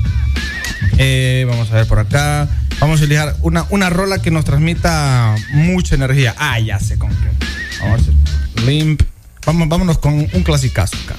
Eh, 0.99 1.47
vamos 1.49 1.71
a 1.71 1.75
ver 1.75 1.87
por 1.87 1.99
acá. 1.99 2.49
Vamos 2.81 3.01
a 3.01 3.05
elegir 3.05 3.35
una, 3.43 3.67
una 3.71 3.91
rola 3.91 4.21
que 4.21 4.31
nos 4.31 4.45
transmita 4.45 5.35
mucha 5.53 5.95
energía. 5.95 6.35
Ah, 6.39 6.59
ya 6.61 6.79
sé 6.79 6.99
con 6.99 7.11
qué. 7.11 7.31
Vamos 7.81 8.01
a 8.01 8.03
hacer 8.03 8.15
limp. 8.65 9.03
Vamos, 9.47 9.69
vámonos 9.69 9.99
con 9.99 10.15
un 10.15 10.43
clasicazo 10.43 10.97
acá. 11.05 11.17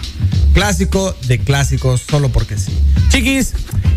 Clásico 0.54 1.16
de 1.28 1.40
clásicos, 1.40 2.02
solo 2.02 2.30
porque 2.30 2.58
sí. 2.58 2.72
Chiquis, 3.10 3.54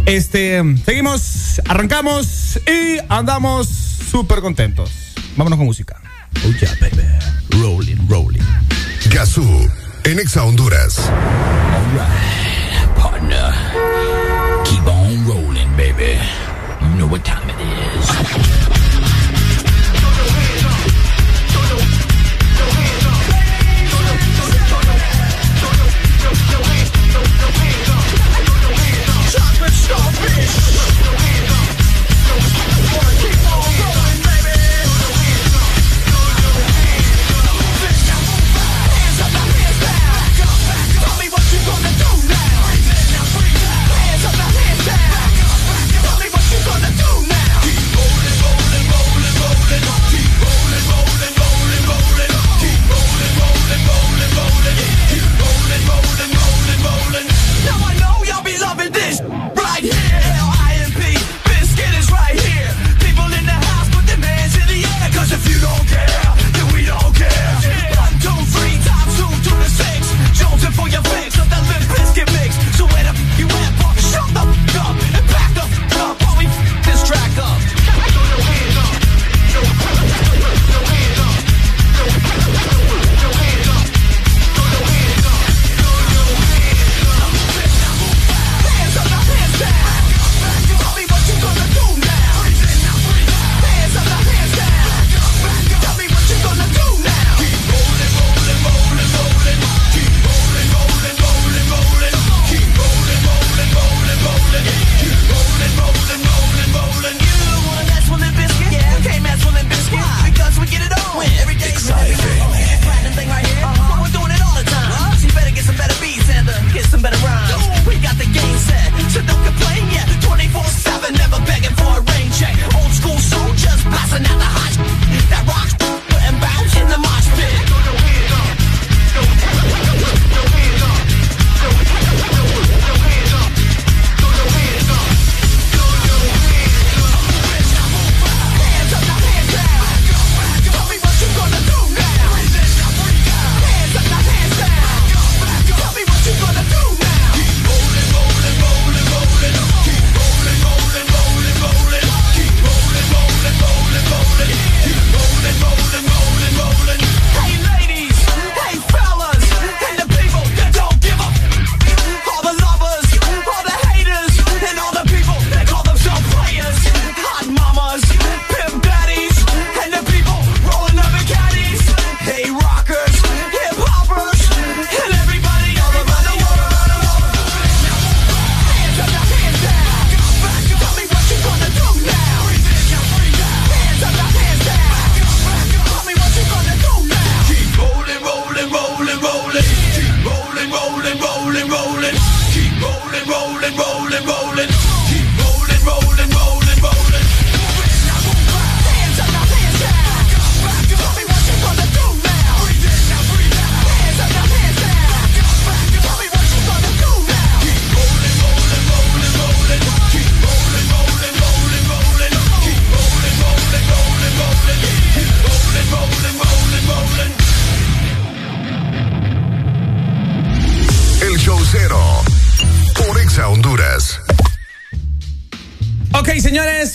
este, 0.07 0.63
seguimos, 0.85 1.63
arrancamos 1.69 2.61
y 2.67 2.99
andamos 3.09 3.69
súper 3.69 4.41
contentos. 4.41 4.91
Vámonos 5.37 5.57
con 5.57 5.67
música. 5.67 6.01
Oh 6.45 6.51
yeah, 6.61 6.75
baby. 6.81 7.03
Rolling, 7.51 8.09
rolling. 8.09 8.43
Gazú. 9.11 9.71
En 10.05 10.19
Exa 10.19 10.43
Honduras. 10.43 11.11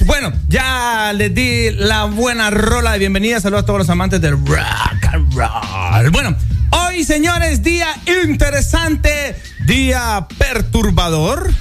Bueno, 0.05 0.31
ya 0.47 1.11
les 1.13 1.35
di 1.35 1.69
la 1.71 2.05
buena 2.05 2.49
rola 2.49 2.93
de 2.93 2.99
bienvenida. 2.99 3.41
Saludos 3.41 3.63
a 3.63 3.65
todos 3.65 3.79
los 3.79 3.89
amantes 3.89 4.21
del 4.21 4.37
rock 4.45 5.05
and 5.11 5.33
roll. 5.33 6.09
Bueno, 6.09 6.37
hoy, 6.71 7.03
señores, 7.03 7.63
día 7.63 7.89
interesante, 8.05 9.35
día 9.65 10.25
perturbador. 10.37 11.51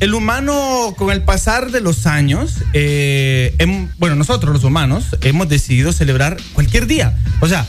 El 0.00 0.14
humano, 0.14 0.94
con 0.96 1.10
el 1.10 1.22
pasar 1.22 1.70
de 1.70 1.82
los 1.82 2.06
años, 2.06 2.54
eh, 2.72 3.54
bueno, 3.98 4.16
nosotros 4.16 4.50
los 4.54 4.64
humanos 4.64 5.14
hemos 5.20 5.46
decidido 5.50 5.92
celebrar 5.92 6.38
cualquier 6.54 6.86
día. 6.86 7.18
O 7.40 7.48
sea, 7.48 7.66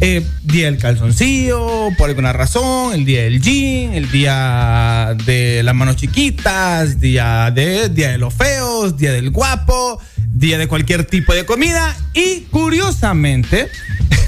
eh, 0.00 0.26
día 0.42 0.66
del 0.66 0.78
calzoncillo, 0.78 1.90
por 1.96 2.08
alguna 2.08 2.32
razón, 2.32 2.92
el 2.92 3.04
día 3.04 3.22
del 3.22 3.40
jean, 3.40 3.94
el 3.94 4.10
día 4.10 5.14
de 5.24 5.62
las 5.62 5.74
manos 5.74 5.96
chiquitas, 5.96 7.00
día 7.00 7.50
de 7.50 7.88
día 7.88 8.10
de 8.10 8.18
los 8.18 8.34
feos, 8.34 8.96
día 8.96 9.12
del 9.12 9.30
guapo, 9.30 10.00
día 10.32 10.58
de 10.58 10.66
cualquier 10.66 11.04
tipo 11.04 11.34
de 11.34 11.44
comida 11.44 11.96
y 12.14 12.40
curiosamente 12.50 13.68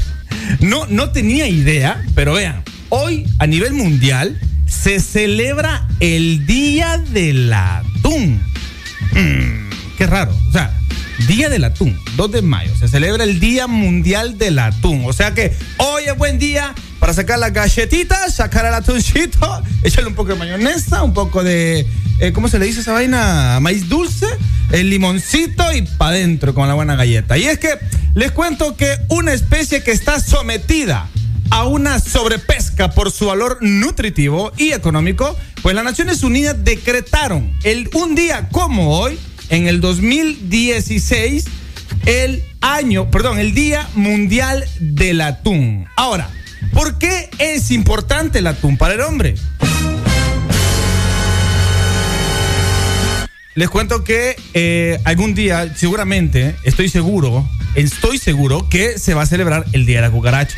no 0.61 0.87
no 0.87 1.11
tenía 1.11 1.49
idea, 1.49 2.05
pero 2.15 2.35
vean, 2.35 2.63
hoy 2.91 3.27
a 3.39 3.47
nivel 3.47 3.73
mundial 3.73 4.39
se 4.67 5.01
celebra 5.01 5.87
el 6.01 6.47
Día 6.47 6.99
del 6.99 7.53
Atún. 7.53 8.43
Mm, 9.13 9.71
qué 9.97 10.07
raro, 10.07 10.37
o 10.49 10.53
sea, 10.53 10.73
Día 11.27 11.49
del 11.49 11.65
Atún, 11.65 11.99
2 12.17 12.33
de 12.33 12.43
mayo, 12.43 12.75
se 12.77 12.89
celebra 12.89 13.25
el 13.25 13.41
Día 13.41 13.67
Mundial 13.67 14.37
del 14.39 14.59
Atún. 14.59 15.05
O 15.07 15.13
sea 15.13 15.33
que 15.35 15.57
hoy 15.79 16.05
es 16.07 16.17
buen 16.17 16.39
día 16.39 16.75
para 16.99 17.13
sacar 17.13 17.39
las 17.39 17.53
galletitas, 17.53 18.35
sacar 18.35 18.67
el 18.67 18.75
atuncito, 18.75 19.63
echarle 19.83 20.09
un 20.09 20.15
poco 20.15 20.31
de 20.31 20.37
mayonesa, 20.37 21.03
un 21.03 21.15
poco 21.15 21.45
de, 21.45 21.87
eh, 22.19 22.33
¿cómo 22.33 22.49
se 22.49 22.59
le 22.59 22.67
dice 22.67 22.81
esa 22.81 22.93
vaina? 22.93 23.59
Maíz 23.61 23.89
dulce, 23.89 24.27
el 24.73 24.91
limoncito 24.91 25.73
y 25.73 25.83
para 25.83 26.13
adentro 26.13 26.55
con 26.55 26.67
la 26.67 26.75
buena 26.75 26.97
galleta. 26.97 27.37
Y 27.37 27.45
es 27.45 27.59
que 27.59 27.79
les 28.15 28.33
cuento 28.33 28.77
que 28.77 28.97
una 29.09 29.33
especie 29.33 29.83
que 29.83 29.91
está 29.91 30.21
sometida 30.21 31.09
a 31.51 31.65
una 31.65 32.01
sobrepesca 32.01 32.91
por 32.91 33.11
su 33.13 33.27
valor 33.27 33.59
nutritivo 33.61 34.53
y 34.57 34.73
económico, 34.73 35.37
pues 35.63 35.75
las 35.75 35.85
Naciones 35.85 36.23
Unidas 36.23 36.65
decretaron 36.65 37.53
el, 37.65 37.89
un 37.95 38.15
día 38.15 38.49
como 38.51 38.99
hoy, 38.99 39.19
en 39.55 39.69
el 39.69 39.81
2016, 39.81 41.45
el 42.07 42.43
año, 42.61 43.09
perdón, 43.13 43.39
el 43.39 43.55
Día 43.55 43.89
Mundial 43.95 44.65
del 44.81 45.21
Atún. 45.21 45.87
Ahora, 45.97 46.29
¿por 46.73 46.99
qué 46.99 47.31
es 47.39 47.71
importante 47.71 48.41
el 48.41 48.49
atún 48.49 48.77
para 48.77 48.95
el 48.95 49.01
hombre? 49.01 49.37
Les 53.55 53.71
cuento 53.71 54.03
que 54.03 54.35
eh, 54.55 54.99
algún 55.05 55.37
día, 55.37 55.73
seguramente, 55.77 56.57
estoy 56.65 56.89
seguro, 56.89 57.49
estoy 57.77 58.19
seguro 58.19 58.69
que 58.69 58.99
se 58.99 59.15
va 59.15 59.23
a 59.23 59.27
celebrar 59.27 59.67
el 59.71 59.87
Día 59.87 59.99
de 59.99 60.09
la 60.09 60.11
Cucaracha. 60.11 60.57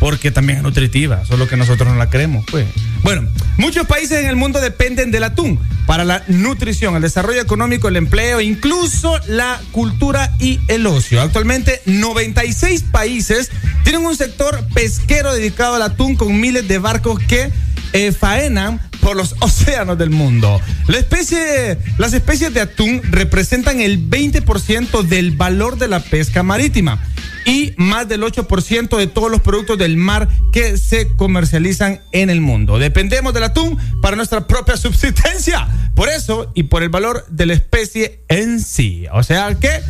Porque 0.00 0.30
también 0.30 0.58
es 0.58 0.62
nutritiva, 0.62 1.24
solo 1.24 1.48
que 1.48 1.56
nosotros 1.56 1.88
no 1.88 1.96
la 1.96 2.10
creemos, 2.10 2.44
pues. 2.50 2.66
Bueno, 3.02 3.28
muchos 3.58 3.86
países 3.86 4.22
en 4.22 4.26
el 4.26 4.36
mundo 4.36 4.60
dependen 4.60 5.10
del 5.10 5.24
atún 5.24 5.58
para 5.86 6.04
la 6.04 6.22
nutrición, 6.28 6.96
el 6.96 7.02
desarrollo 7.02 7.40
económico, 7.40 7.88
el 7.88 7.96
empleo, 7.96 8.40
incluso 8.40 9.18
la 9.26 9.60
cultura 9.72 10.32
y 10.38 10.60
el 10.68 10.86
ocio. 10.86 11.20
Actualmente, 11.20 11.82
96 11.86 12.84
países 12.90 13.50
tienen 13.82 14.04
un 14.04 14.16
sector 14.16 14.64
pesquero 14.74 15.34
dedicado 15.34 15.74
al 15.74 15.82
atún 15.82 16.16
con 16.16 16.40
miles 16.40 16.66
de 16.66 16.78
barcos 16.78 17.18
que 17.20 17.50
eh, 17.92 18.12
faenan 18.12 18.80
por 19.00 19.16
los 19.16 19.36
océanos 19.40 19.98
del 19.98 20.10
mundo. 20.10 20.60
Las 20.86 22.14
especies 22.14 22.54
de 22.54 22.60
atún 22.60 23.02
representan 23.04 23.80
el 23.80 24.08
20% 24.10 25.02
del 25.02 25.32
valor 25.32 25.78
de 25.78 25.88
la 25.88 26.00
pesca 26.00 26.42
marítima 26.42 26.98
y 27.44 27.74
más 27.76 28.08
del 28.08 28.22
8% 28.22 28.96
de 28.96 29.06
todos 29.06 29.30
los 29.30 29.40
productos 29.40 29.78
del 29.78 29.96
mar 29.96 30.28
que 30.52 30.76
se 30.78 31.08
comercializan 31.16 32.00
en 32.12 32.30
el 32.30 32.40
mundo. 32.40 32.78
Dependemos 32.78 33.34
del 33.34 33.44
atún 33.44 33.78
para 34.00 34.16
nuestra 34.16 34.46
propia 34.46 34.76
subsistencia. 34.76 35.68
Por 35.94 36.08
eso 36.08 36.50
y 36.54 36.64
por 36.64 36.82
el 36.82 36.88
valor 36.88 37.26
de 37.28 37.46
la 37.46 37.54
especie 37.54 38.20
en 38.28 38.60
sí. 38.60 39.06
O 39.12 39.22
sea 39.22 39.54
que 39.54 39.80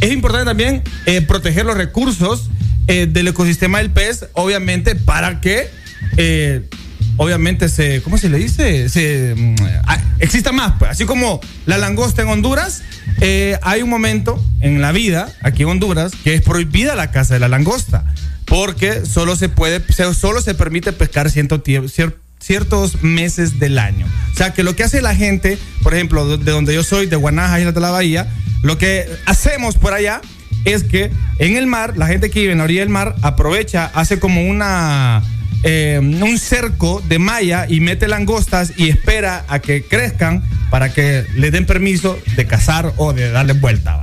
es 0.00 0.12
importante 0.12 0.46
también 0.46 0.82
eh, 1.06 1.22
proteger 1.22 1.66
los 1.66 1.76
recursos 1.76 2.50
eh, 2.88 3.06
del 3.06 3.28
ecosistema 3.28 3.78
del 3.78 3.90
pez, 3.90 4.26
obviamente, 4.32 4.96
para 4.96 5.40
que 5.40 5.68
eh, 6.16 6.68
obviamente 7.16 7.68
se, 7.68 8.02
¿cómo 8.02 8.18
se 8.18 8.28
le 8.28 8.38
dice? 8.38 8.88
Se 8.88 9.34
mm, 9.36 9.54
ah, 9.86 9.98
exista 10.18 10.52
más. 10.52 10.74
pues. 10.78 10.90
Así 10.90 11.04
como 11.04 11.40
la 11.66 11.78
langosta 11.78 12.22
en 12.22 12.28
Honduras, 12.28 12.82
eh, 13.20 13.58
hay 13.62 13.82
un 13.82 13.90
momento 13.90 14.44
en 14.60 14.80
la 14.80 14.92
vida 14.92 15.32
aquí 15.42 15.62
en 15.62 15.68
Honduras 15.68 16.12
que 16.24 16.34
es 16.34 16.42
prohibida 16.42 16.94
la 16.94 17.10
caza 17.10 17.34
de 17.34 17.40
la 17.40 17.48
langosta 17.48 18.04
porque 18.52 19.06
solo 19.06 19.34
se 19.34 19.48
puede, 19.48 19.82
solo 20.12 20.42
se 20.42 20.54
permite 20.54 20.92
pescar 20.92 21.30
ciertos 21.30 23.02
meses 23.02 23.58
del 23.58 23.78
año. 23.78 24.06
O 24.32 24.36
sea 24.36 24.52
que 24.52 24.62
lo 24.62 24.76
que 24.76 24.84
hace 24.84 25.00
la 25.00 25.14
gente, 25.14 25.56
por 25.82 25.94
ejemplo, 25.94 26.36
de 26.36 26.50
donde 26.50 26.74
yo 26.74 26.82
soy, 26.82 27.06
de 27.06 27.16
Guanaja, 27.16 27.60
Isla 27.60 27.72
de 27.72 27.80
la 27.80 27.90
Bahía, 27.90 28.28
lo 28.62 28.76
que 28.76 29.08
hacemos 29.24 29.76
por 29.76 29.94
allá 29.94 30.20
es 30.66 30.84
que 30.84 31.10
en 31.38 31.56
el 31.56 31.66
mar, 31.66 31.96
la 31.96 32.06
gente 32.06 32.30
que 32.30 32.40
vive 32.40 32.52
en 32.52 32.58
la 32.58 32.64
orilla 32.64 32.80
del 32.80 32.90
mar 32.90 33.16
aprovecha, 33.22 33.90
hace 33.94 34.18
como 34.18 34.46
una 34.46 35.22
eh, 35.62 35.98
un 36.00 36.38
cerco 36.38 37.02
de 37.06 37.18
malla 37.18 37.66
y 37.68 37.80
mete 37.80 38.08
langostas 38.08 38.72
y 38.76 38.88
espera 38.88 39.44
a 39.48 39.60
que 39.60 39.84
crezcan 39.84 40.42
para 40.70 40.92
que 40.92 41.24
le 41.34 41.50
den 41.50 41.66
permiso 41.66 42.18
de 42.36 42.46
cazar 42.46 42.92
o 42.96 43.12
de 43.12 43.30
darle 43.30 43.52
vuelta. 43.52 44.00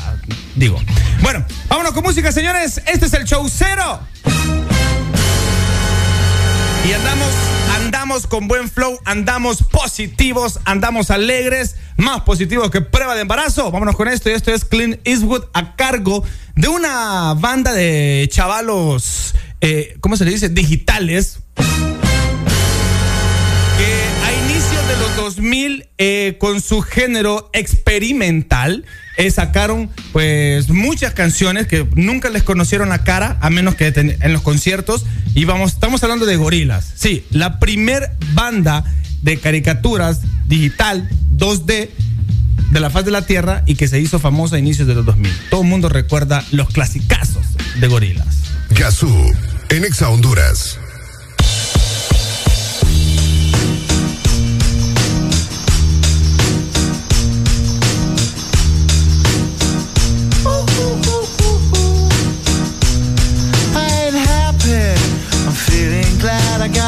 Digo. 0.55 0.79
Bueno, 1.21 1.45
vámonos 1.67 1.93
con 1.93 2.03
música, 2.03 2.31
señores. 2.31 2.81
Este 2.85 3.05
es 3.05 3.13
el 3.13 3.25
show 3.25 3.47
cero. 3.49 3.99
Y 6.87 6.93
andamos, 6.93 7.33
andamos 7.75 8.27
con 8.27 8.47
buen 8.47 8.69
flow, 8.69 8.97
andamos 9.05 9.63
positivos, 9.63 10.59
andamos 10.65 11.11
alegres, 11.11 11.75
más 11.97 12.21
positivos 12.21 12.71
que 12.71 12.81
prueba 12.81 13.15
de 13.15 13.21
embarazo. 13.21 13.69
Vámonos 13.69 13.95
con 13.95 14.07
esto 14.07 14.29
y 14.29 14.33
esto 14.33 14.53
es 14.53 14.65
Clint 14.65 14.99
Eastwood 15.03 15.45
a 15.53 15.75
cargo 15.75 16.23
de 16.55 16.67
una 16.67 17.35
banda 17.35 17.73
de 17.73 18.27
chavalos, 18.31 19.35
eh, 19.61 19.97
¿cómo 20.01 20.17
se 20.17 20.25
le 20.25 20.31
dice? 20.31 20.49
Digitales. 20.49 21.39
2000, 25.19 25.89
eh, 25.97 26.37
con 26.39 26.61
su 26.61 26.81
género 26.81 27.49
experimental, 27.53 28.85
eh, 29.17 29.29
sacaron 29.31 29.89
pues 30.13 30.69
muchas 30.69 31.13
canciones 31.13 31.67
que 31.67 31.85
nunca 31.95 32.29
les 32.29 32.43
conocieron 32.43 32.89
la 32.89 33.03
cara, 33.03 33.37
a 33.41 33.49
menos 33.49 33.75
que 33.75 33.87
en 33.87 34.33
los 34.33 34.41
conciertos. 34.41 35.05
Y 35.35 35.45
vamos, 35.45 35.73
estamos 35.73 36.01
hablando 36.03 36.25
de 36.25 36.37
gorilas. 36.37 36.93
Sí, 36.95 37.25
la 37.31 37.59
primer 37.59 38.11
banda 38.33 38.83
de 39.21 39.37
caricaturas 39.37 40.21
digital 40.45 41.09
2D 41.35 41.89
de 42.71 42.79
la 42.79 42.89
faz 42.89 43.05
de 43.05 43.11
la 43.11 43.25
Tierra 43.25 43.63
y 43.65 43.75
que 43.75 43.87
se 43.87 43.99
hizo 43.99 44.19
famosa 44.19 44.55
a 44.55 44.59
inicios 44.59 44.87
de 44.87 44.95
los 44.95 45.05
2000. 45.05 45.31
Todo 45.49 45.61
el 45.61 45.67
mundo 45.67 45.89
recuerda 45.89 46.45
los 46.51 46.69
clasicazos 46.69 47.45
de 47.79 47.87
gorilas. 47.87 48.37
Gazú, 48.69 49.09
en 49.69 49.85
Exa 49.85 50.09
Honduras. 50.09 50.79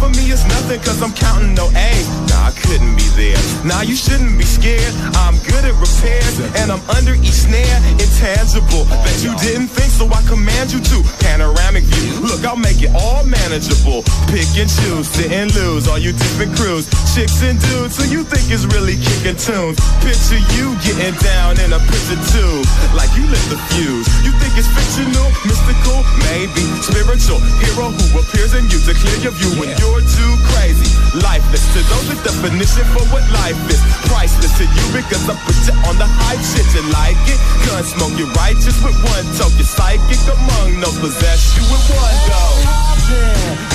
For 0.00 0.08
me 0.16 0.32
is 0.32 0.40
nothing 0.48 0.80
cause 0.80 1.02
I'm 1.04 1.12
counting 1.12 1.52
no 1.52 1.68
A's. 1.76 2.08
Nah, 2.32 2.48
I 2.48 2.52
couldn't 2.56 2.96
be 2.96 3.04
there. 3.20 3.36
Nah, 3.68 3.84
you 3.84 3.94
shouldn't 3.94 4.40
be 4.40 4.48
scared. 4.48 4.94
I'm 5.20 5.36
good 5.44 5.60
at 5.68 5.76
repairs, 5.76 6.40
and 6.56 6.72
I'm 6.72 6.80
under 6.88 7.12
each 7.20 7.44
snare, 7.44 7.76
intangible. 8.00 8.88
that 8.88 9.20
you 9.20 9.36
didn't 9.44 9.68
think, 9.68 9.92
so 9.92 10.08
I 10.08 10.24
command 10.24 10.72
you 10.72 10.80
to. 10.80 11.04
Panoramic 11.20 11.84
view. 11.84 12.16
Look, 12.24 12.40
I'll 12.48 12.56
make 12.56 12.80
it 12.80 12.88
all 12.96 13.28
manageable. 13.28 14.00
Pick 14.32 14.48
and 14.56 14.72
choose, 14.72 15.04
sit 15.04 15.28
and 15.36 15.52
lose. 15.52 15.84
All 15.84 16.00
you 16.00 16.16
different 16.16 16.56
crews, 16.56 16.88
chicks 17.12 17.44
and 17.44 17.60
dudes 17.60 18.00
who 18.00 18.08
you 18.08 18.24
think 18.24 18.48
is 18.48 18.64
really 18.72 18.96
kicking 18.96 19.36
tunes. 19.36 19.76
Picture 20.00 20.40
you 20.56 20.72
getting 20.80 21.12
down 21.20 21.60
in 21.60 21.76
a 21.76 21.80
picture 21.92 22.20
tube, 22.32 22.64
like 22.96 23.12
you 23.20 23.28
lit 23.28 23.44
the 23.52 23.60
fuse. 23.68 24.08
You 24.24 24.32
think 24.40 24.56
it's 24.56 24.70
fictional, 24.72 25.28
mystical, 25.44 26.00
maybe 26.24 26.64
spiritual 26.88 27.44
hero 27.60 27.92
who 27.92 28.24
appears 28.24 28.56
in 28.56 28.64
you 28.72 28.80
to 28.88 28.96
clear 28.96 29.28
your 29.28 29.34
view 29.36 29.52
when 29.60 29.76
you're 29.90 30.06
too 30.06 30.34
crazy. 30.54 30.86
Lifeless 31.26 31.66
to 31.74 31.82
those, 31.90 32.06
the 32.06 32.16
definition 32.22 32.86
for 32.94 33.02
what 33.10 33.26
life 33.34 33.58
is. 33.66 33.82
Priceless 34.06 34.54
to 34.58 34.64
you 34.64 34.84
because 34.94 35.26
I 35.26 35.34
put 35.42 35.58
you 35.66 35.74
on 35.90 35.98
the 35.98 36.06
hype 36.06 36.38
shit. 36.38 36.66
You 36.70 36.86
like 36.94 37.18
it? 37.26 37.40
Gun 37.66 37.82
smoke, 37.82 38.14
you 38.14 38.30
righteous 38.38 38.78
with 38.82 38.94
one 39.02 39.26
toke. 39.34 39.54
You're 39.58 39.66
psychic 39.66 40.22
among 40.30 40.78
no 40.78 40.90
possess 41.02 41.58
you 41.58 41.62
with 41.66 41.84
one 41.90 42.18
go. 42.30 42.42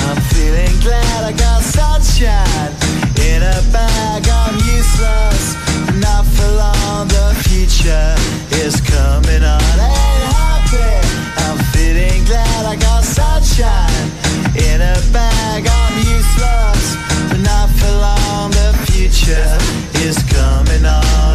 I'm 0.07 0.21
feeling 0.31 0.71
glad 0.79 1.27
I 1.27 1.33
got 1.35 1.59
sunshine 1.61 2.71
in 3.19 3.43
a 3.43 3.59
bag. 3.75 4.23
I'm 4.23 4.55
useless, 4.63 5.59
not 5.99 6.23
for 6.23 6.47
long. 6.55 7.07
The 7.11 7.35
future 7.43 8.15
is 8.63 8.79
coming 8.79 9.43
on. 9.43 9.75
Ain't 9.75 10.23
happy. 10.31 10.95
I'm 11.43 11.59
feeling 11.75 12.23
glad 12.23 12.63
I 12.65 12.75
got 12.79 13.03
sunshine 13.03 14.07
in 14.55 14.79
a 14.79 14.95
bag. 15.11 15.24
Useless, 16.35 16.95
but 17.29 17.39
not 17.39 17.69
for 17.69 17.91
long. 17.91 18.51
The 18.51 18.73
future 18.91 19.57
is 20.05 20.17
coming 20.23 20.85
on. 20.85 21.34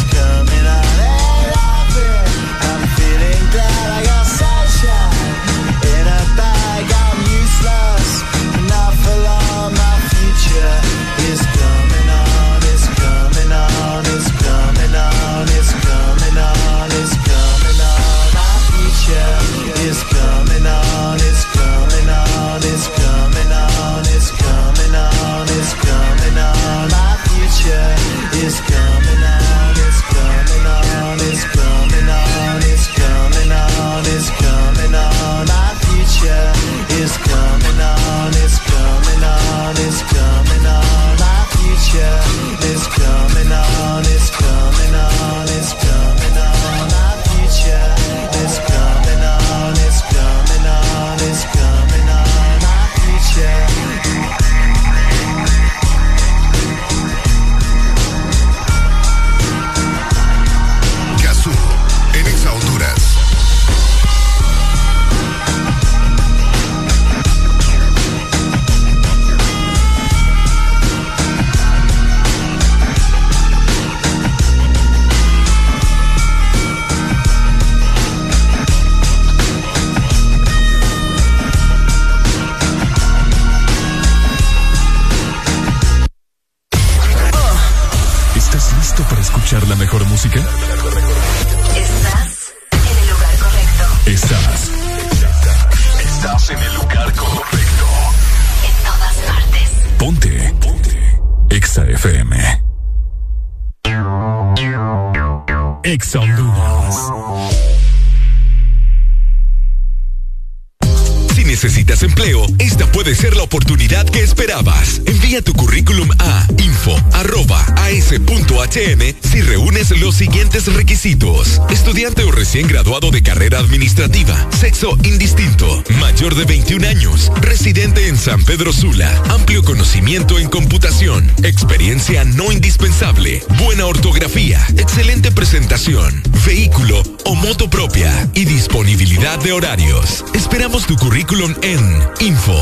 administrativa, 123.61 124.47
sexo 124.51 124.97
indistinto, 125.03 125.83
mayor 125.99 126.35
de 126.35 126.45
21 126.45 126.87
años, 126.87 127.31
residente 127.41 128.07
en 128.07 128.17
San 128.17 128.43
Pedro 128.43 128.73
Sula, 128.73 129.09
amplio 129.29 129.63
conocimiento 129.63 130.37
en 130.39 130.49
computación, 130.49 131.31
experiencia 131.43 132.23
no 132.25 132.51
indispensable, 132.51 133.41
buena 133.57 133.85
ortografía, 133.85 134.59
excelente 134.77 135.31
presentación, 135.31 136.21
vehículo 136.45 137.01
o 137.25 137.35
moto 137.35 137.69
propia 137.69 138.29
y 138.33 138.45
disponibilidad 138.45 139.39
de 139.39 139.53
horarios. 139.53 140.25
Esperamos 140.33 140.85
tu 140.85 140.95
currículum 140.97 141.55
en 141.61 142.03
info.as.hn. 142.19 142.61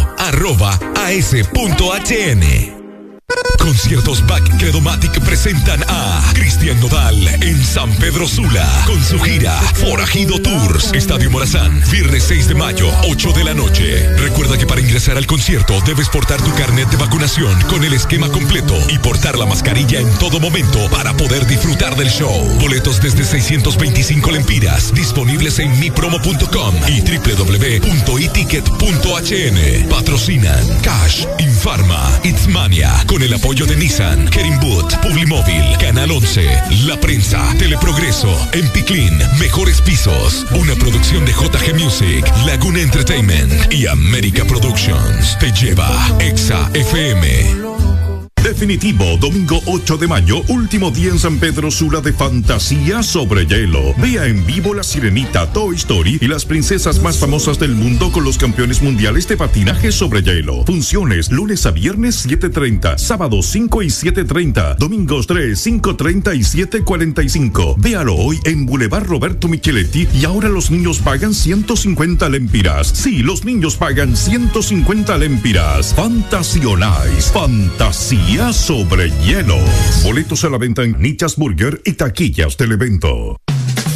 Conciertos 3.70 4.26
Back 4.26 4.58
Credomatic 4.58 5.20
presentan 5.20 5.84
a 5.88 6.24
Cristian 6.34 6.80
Nodal 6.80 7.16
en 7.44 7.64
San 7.64 7.94
Pedro 7.98 8.28
Sula 8.28 8.68
con 8.88 9.00
su 9.04 9.20
gira 9.20 9.62
Forajido 9.76 10.42
Tours, 10.42 10.92
Estadio 10.92 11.30
Morazán, 11.30 11.80
viernes 11.92 12.24
6 12.24 12.48
de 12.48 12.56
mayo, 12.56 12.90
8 13.08 13.32
de 13.32 13.44
la 13.44 13.54
noche. 13.54 14.10
Recuerda 14.18 14.58
que 14.58 14.66
para 14.66 14.82
ingresar 14.82 15.18
al 15.18 15.28
concierto, 15.28 15.80
debes 15.86 16.10
portar 16.10 16.42
tu 16.42 16.52
carnet 16.56 16.90
de 16.90 16.98
vacunación 16.98 17.62
con 17.70 17.84
el 17.84 17.94
esquema 17.94 18.28
completo 18.30 18.76
y 18.90 18.98
portar 18.98 19.38
la 19.38 19.46
mascarilla 19.46 20.00
en 20.00 20.10
todo 20.18 20.40
momento 20.40 20.90
para 20.90 21.16
poder 21.16 21.46
disfrutar 21.46 21.96
del 21.96 22.10
show. 22.10 22.44
Boletos 22.60 23.00
desde 23.00 23.24
625 23.24 24.32
lempiras, 24.32 24.92
disponibles 24.96 25.60
en 25.60 25.80
mipromo.com 25.80 26.74
y 26.88 27.02
www.eticket.hn. 27.02 29.90
Patrocinan 29.90 30.80
Cash, 30.82 31.26
Infarma, 31.38 32.20
Itzmania, 32.24 33.04
con 33.06 33.22
el 33.22 33.32
apoyo 33.32 33.59
de 33.66 33.76
Nissan, 33.76 34.30
Kerimboot, 34.30 34.96
Publimóvil, 35.02 35.78
Canal 35.80 36.12
11, 36.12 36.46
La 36.86 36.98
Prensa, 37.00 37.44
Teleprogreso, 37.58 38.30
Empiclin, 38.54 39.18
Mejores 39.40 39.82
Pisos, 39.82 40.46
una 40.52 40.76
producción 40.76 41.26
de 41.26 41.34
JG 41.34 41.74
Music, 41.76 42.26
Laguna 42.46 42.82
Entertainment 42.82 43.74
y 43.74 43.88
América 43.88 44.46
Productions. 44.46 45.38
Te 45.40 45.52
lleva 45.52 45.90
Exa 46.20 46.70
FM. 46.74 47.99
Definitivo, 48.44 49.18
domingo 49.20 49.62
8 49.66 49.98
de 49.98 50.08
mayo, 50.08 50.42
último 50.48 50.92
día 50.92 51.10
en 51.10 51.20
San 51.20 51.40
Pedro 51.40 51.70
Sula 51.70 52.00
de 52.00 52.14
Fantasía 52.14 53.04
sobre 53.04 53.46
Hielo. 53.46 53.94
Vea 53.98 54.28
en 54.28 54.46
vivo 54.46 54.74
La 54.74 54.82
Sirenita, 54.82 55.52
Toy 55.52 55.76
Story 55.76 56.20
y 56.22 56.28
las 56.28 56.46
princesas 56.46 57.02
más 57.02 57.18
famosas 57.18 57.60
del 57.60 57.76
mundo 57.76 58.14
con 58.14 58.24
los 58.24 58.38
campeones 58.38 58.82
mundiales 58.82 59.28
de 59.28 59.36
patinaje 59.36 59.92
sobre 59.92 60.24
hielo. 60.24 60.64
Funciones 60.66 61.32
lunes 61.32 61.66
a 61.66 61.72
viernes 61.72 62.26
7.30, 62.26 62.98
sábados 62.98 63.46
5 63.48 63.84
y 63.84 63.88
7.30, 63.88 64.78
domingos 64.78 65.28
3, 65.28 65.68
5.30 65.68 66.36
y 66.36 66.40
7.45. 66.40 67.76
Véalo 67.78 68.16
hoy 68.16 68.40
en 68.46 68.66
Boulevard 68.66 69.06
Roberto 69.06 69.50
Micheletti 69.50 70.08
y 70.14 70.24
ahora 70.24 70.48
los 70.48 70.72
niños 70.72 71.00
pagan 71.00 71.34
150 71.34 72.30
lempiras. 72.30 72.88
Sí, 72.88 73.22
los 73.22 73.44
niños 73.44 73.76
pagan 73.76 74.16
150 74.16 75.18
lempiras. 75.18 75.94
Fantasionais, 75.94 77.32
fantasía 77.34 78.29
sobre 78.54 79.10
hielo. 79.24 79.58
Boletos 80.04 80.44
a 80.44 80.50
la 80.50 80.58
venta 80.58 80.84
en 80.84 81.00
Nichas 81.02 81.36
Burger 81.36 81.82
y 81.84 81.94
taquillas 81.94 82.56
del 82.58 82.74
evento. 82.74 83.38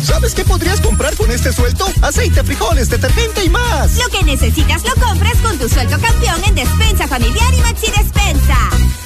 ¿Sabes 0.03 0.33
qué 0.33 0.43
podrías 0.43 0.81
comprar 0.81 1.15
con 1.15 1.31
este 1.31 1.53
sueldo? 1.53 1.85
Aceite, 2.01 2.43
frijoles, 2.43 2.89
detergente 2.89 3.45
y 3.45 3.49
más. 3.49 3.95
Lo 3.97 4.09
que 4.09 4.25
necesitas 4.25 4.83
lo 4.83 4.95
compras 5.01 5.37
con 5.37 5.57
tu 5.57 5.69
sueldo 5.69 5.97
campeón 5.99 6.41
en 6.47 6.55
Despensa 6.55 7.07
Familiar 7.07 7.53
y 7.53 7.61
Maxi 7.61 7.91
Despensa. 7.91 9.02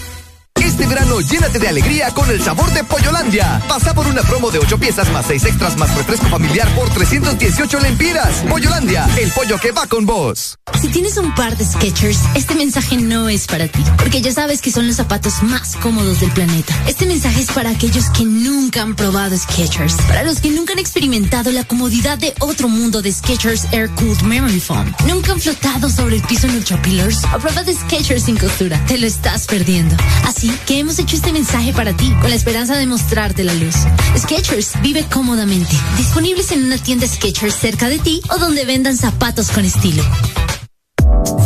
Este 0.78 0.90
verano 0.90 1.20
llénate 1.22 1.58
de 1.58 1.70
alegría 1.70 2.14
con 2.14 2.30
el 2.30 2.40
sabor 2.40 2.72
de 2.72 2.84
Pollolandia. 2.84 3.60
Pasa 3.68 3.96
por 3.96 4.06
una 4.06 4.22
promo 4.22 4.52
de 4.52 4.60
8 4.60 4.78
piezas 4.78 5.12
más 5.12 5.26
6 5.26 5.46
extras 5.46 5.76
más 5.76 5.92
refresco 5.96 6.28
familiar 6.28 6.70
por 6.76 6.88
318 6.90 7.80
lempiras. 7.80 8.44
Pollolandia, 8.48 9.10
el 9.20 9.32
pollo 9.32 9.58
que 9.58 9.72
va 9.72 9.88
con 9.88 10.06
vos. 10.06 10.60
Si 10.80 10.90
tienes 10.90 11.18
un 11.18 11.34
par 11.34 11.58
de 11.58 11.66
Skechers, 11.66 12.20
este 12.36 12.54
mensaje 12.54 12.98
no 12.98 13.28
es 13.28 13.48
para 13.48 13.68
ti, 13.68 13.84
porque 13.98 14.22
ya 14.22 14.32
sabes 14.32 14.62
que 14.62 14.72
son 14.72 14.86
los 14.86 14.98
zapatos 14.98 15.42
más 15.42 15.76
cómodos 15.78 16.20
del 16.20 16.30
planeta. 16.30 16.72
Este 16.88 17.08
mensaje 17.08 17.42
es 17.42 17.52
para 17.52 17.72
aquellos 17.72 18.12
que 18.12 18.26
nunca 18.26 18.84
han 18.84 18.96
probado 18.96 19.36
Skechers, 19.36 19.96
para 20.08 20.22
los 20.22 20.40
que 20.42 20.52
nunca 20.52 20.74
han 20.74 20.80
experimentado 20.80 21.52
la 21.52 21.64
comodidad 21.64 22.20
de 22.20 22.36
otro 22.40 22.70
mundo 22.70 23.02
de 23.02 23.12
Skechers 23.12 23.66
Air 23.72 23.90
Cooled 23.96 24.22
Memory 24.22 24.60
Foam, 24.60 24.94
nunca 25.08 25.32
han 25.32 25.40
flotado 25.40 25.90
sobre 25.90 26.18
el 26.18 26.22
piso 26.22 26.46
en 26.46 26.54
Ultra 26.54 26.80
Pillars 26.84 27.24
o 27.36 27.40
prueba 27.40 27.64
de 27.64 27.74
Skechers 27.74 28.26
sin 28.26 28.38
costura. 28.38 28.80
Te 28.86 29.00
lo 29.00 29.08
estás 29.08 29.48
perdiendo. 29.48 29.96
Así 30.26 30.52
que 30.68 30.80
hemos 30.80 31.00
hecho 31.00 31.16
este 31.16 31.32
mensaje 31.32 31.72
para 31.72 31.96
ti, 31.96 32.14
con 32.20 32.30
la 32.30 32.36
esperanza 32.36 32.76
de 32.76 32.86
mostrarte 32.86 33.46
la 33.46 33.54
luz. 33.54 33.76
Skechers 34.18 34.74
vive 34.82 35.06
cómodamente. 35.12 35.74
Disponibles 35.98 36.52
en 36.52 36.66
una 36.66 36.78
tienda 36.78 37.08
Skechers 37.08 37.56
cerca 37.56 37.88
de 37.88 38.00
ti 38.00 38.22
o 38.30 38.38
donde 38.38 38.66
vendan 38.66 38.98
zapatos 38.98 39.50
con 39.50 39.64
estilo. 39.64 40.04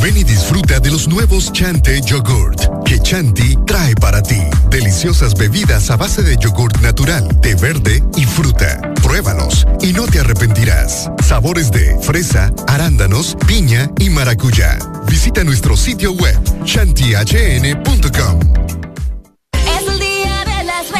Ven 0.01 0.17
y 0.17 0.23
disfruta 0.23 0.79
de 0.79 0.89
los 0.89 1.07
nuevos 1.07 1.53
Chante 1.53 2.01
Yogurt 2.01 2.83
que 2.83 2.99
Chanti 2.99 3.55
trae 3.67 3.93
para 3.95 4.23
ti. 4.23 4.41
Deliciosas 4.69 5.35
bebidas 5.35 5.91
a 5.91 5.97
base 5.97 6.23
de 6.23 6.35
yogurt 6.37 6.81
natural, 6.81 7.27
de 7.39 7.53
verde 7.55 8.03
y 8.17 8.25
fruta. 8.25 8.81
Pruébalos 9.03 9.67
y 9.81 9.93
no 9.93 10.07
te 10.07 10.19
arrepentirás. 10.19 11.11
Sabores 11.23 11.71
de 11.71 11.95
fresa, 12.01 12.51
arándanos, 12.67 13.37
piña 13.47 13.89
y 13.99 14.09
maracuyá. 14.09 14.79
Visita 15.07 15.43
nuestro 15.43 15.77
sitio 15.77 16.13
web 16.13 16.37
chantihn.com. 16.65 18.80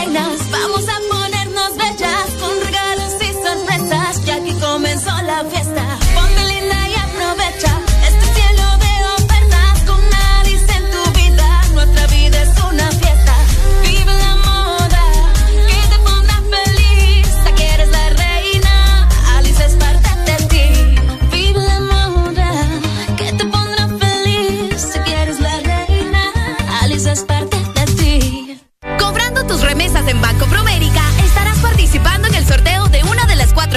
reinas, 0.02 0.41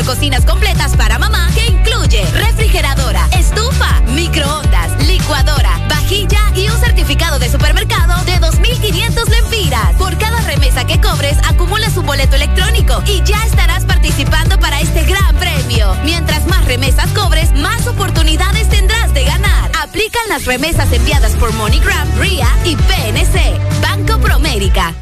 cocinas 0.05 0.45
completas 0.45 0.97
para 0.97 1.19
mamá 1.19 1.49
que 1.55 1.67
incluye 1.67 2.25
refrigeradora, 2.33 3.27
estufa, 3.33 4.01
microondas, 4.09 5.07
licuadora, 5.07 5.81
vajilla 5.89 6.41
y 6.55 6.69
un 6.69 6.79
certificado 6.79 7.39
de 7.39 7.51
supermercado 7.51 8.23
de 8.25 8.39
2.500 8.39 9.29
lempiras. 9.29 9.97
Por 9.97 10.17
cada 10.19 10.41
remesa 10.43 10.87
que 10.87 11.01
cobres, 11.01 11.37
acumulas 11.49 11.97
un 11.97 12.07
boleto 12.07 12.37
electrónico 12.37 13.03
y 13.07 13.23
ya 13.23 13.43
estarás 13.45 13.85
participando 13.85 14.59
para 14.59 14.81
este 14.81 15.05
gran 15.05 15.35
premio. 15.37 15.95
Mientras 16.05 16.47
más 16.47 16.65
remesas 16.67 17.11
cobres, 17.13 17.53
más 17.53 17.87
oportunidades 17.87 18.69
tendrás 18.69 19.15
de 19.15 19.25
ganar. 19.25 19.71
Aplican 19.83 20.29
las 20.29 20.45
remesas 20.45 20.93
enviadas 20.93 21.33
por 21.33 21.53
MoneyGram, 21.55 22.19
RIA 22.19 22.49
y 22.65 22.77
PNC. 22.77 23.59
Banco 23.81 24.19
Promérica. 24.19 24.95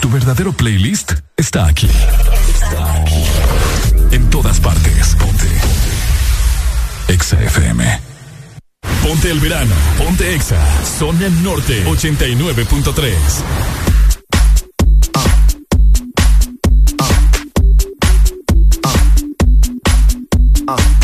Tu 0.00 0.10
verdadero 0.10 0.52
playlist 0.52 1.12
está 1.36 1.66
aquí. 1.66 1.88
En 4.10 4.30
todas 4.30 4.60
partes. 4.60 5.16
Ponte. 5.16 5.46
Exa 7.08 7.42
FM. 7.42 8.00
Ponte 9.02 9.30
el 9.30 9.40
verano. 9.40 9.74
Ponte 9.98 10.34
Exa. 10.34 10.58
Zona 10.98 11.28
Norte 11.42 11.84
89.3. 11.86 13.74
day 20.66 21.03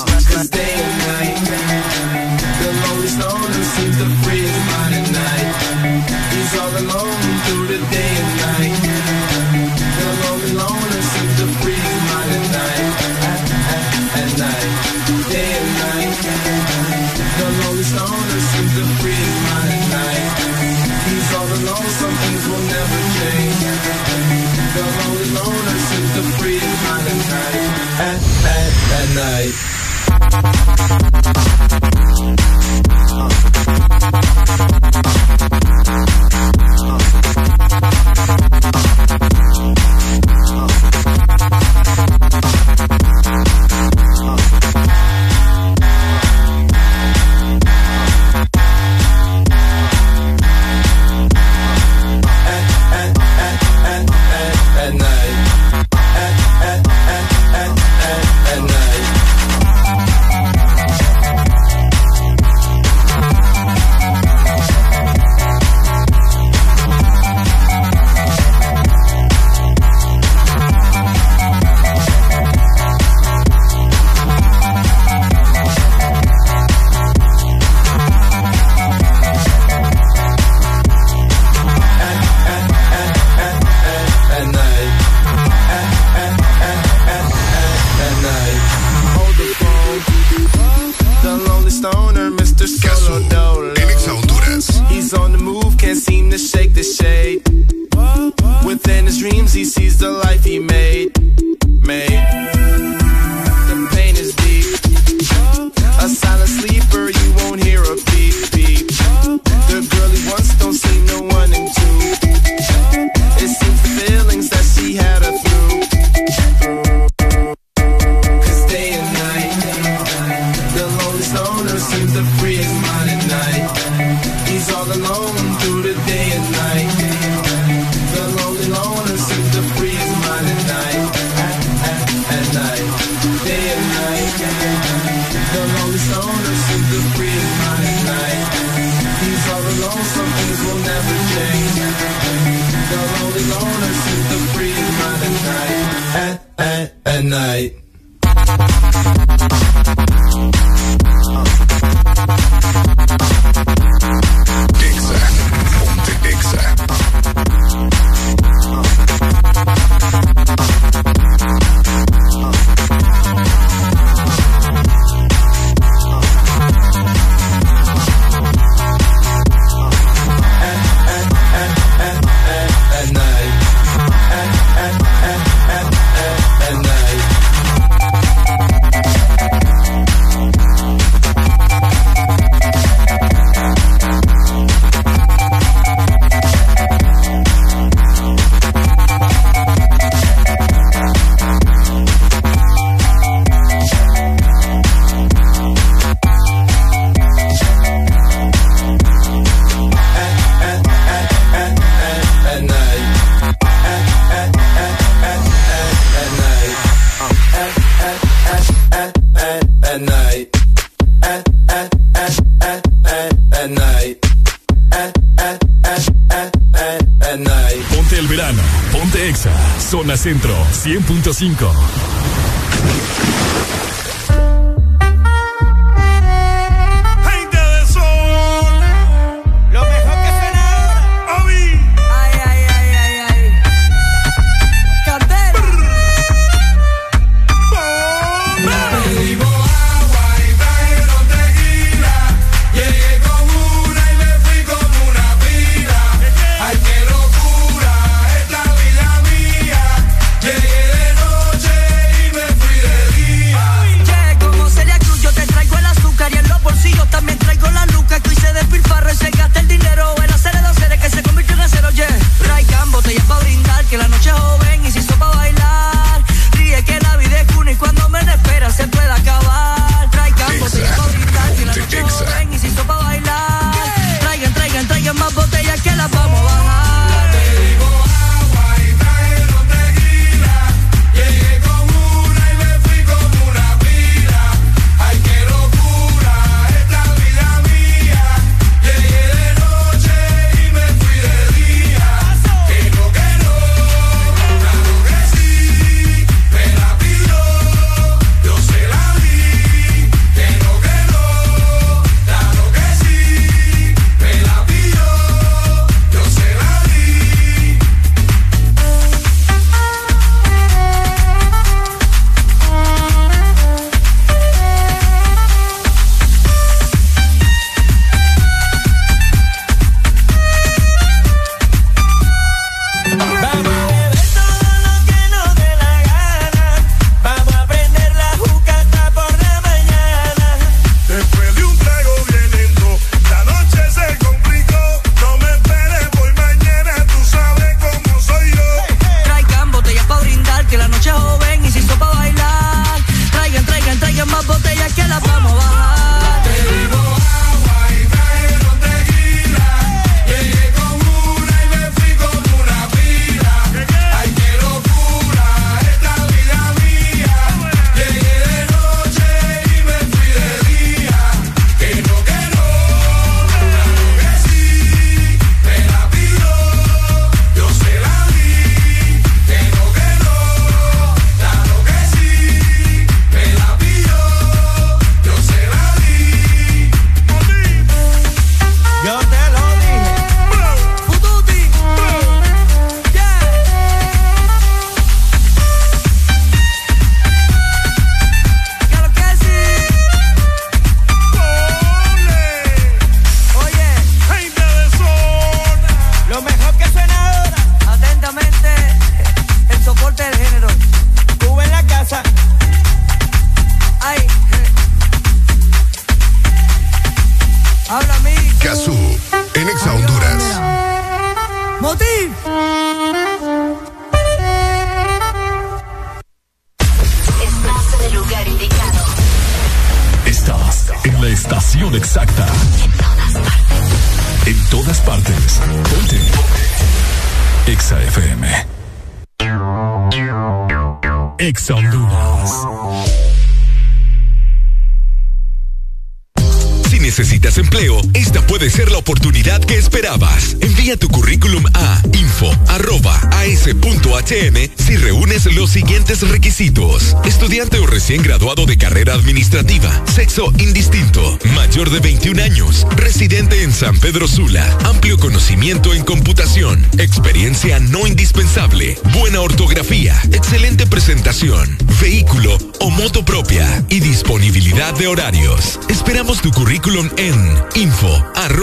Pedro 454.11 454.27
Sula, 454.27 454.77
amplio 454.83 455.17
conocimiento 455.17 455.93
en 455.93 456.03
computación, 456.03 456.85
experiencia 456.97 457.79
no 457.79 458.05
indispensable, 458.05 458.97
buena 459.13 459.39
ortografía, 459.39 460.21
excelente 460.33 460.85
presentación, 460.85 461.77
vehículo 462.01 462.57
o 462.81 462.89
moto 462.89 463.23
propia. 463.23 463.85
Y 463.87 464.01
disponibilidad 464.01 464.93
de 464.95 465.07
horarios. 465.07 465.79
Esperamos 465.87 466.41
tu 466.41 466.51
currículum 466.51 467.09
en 467.15 467.55
info.as.hn. 467.75 468.61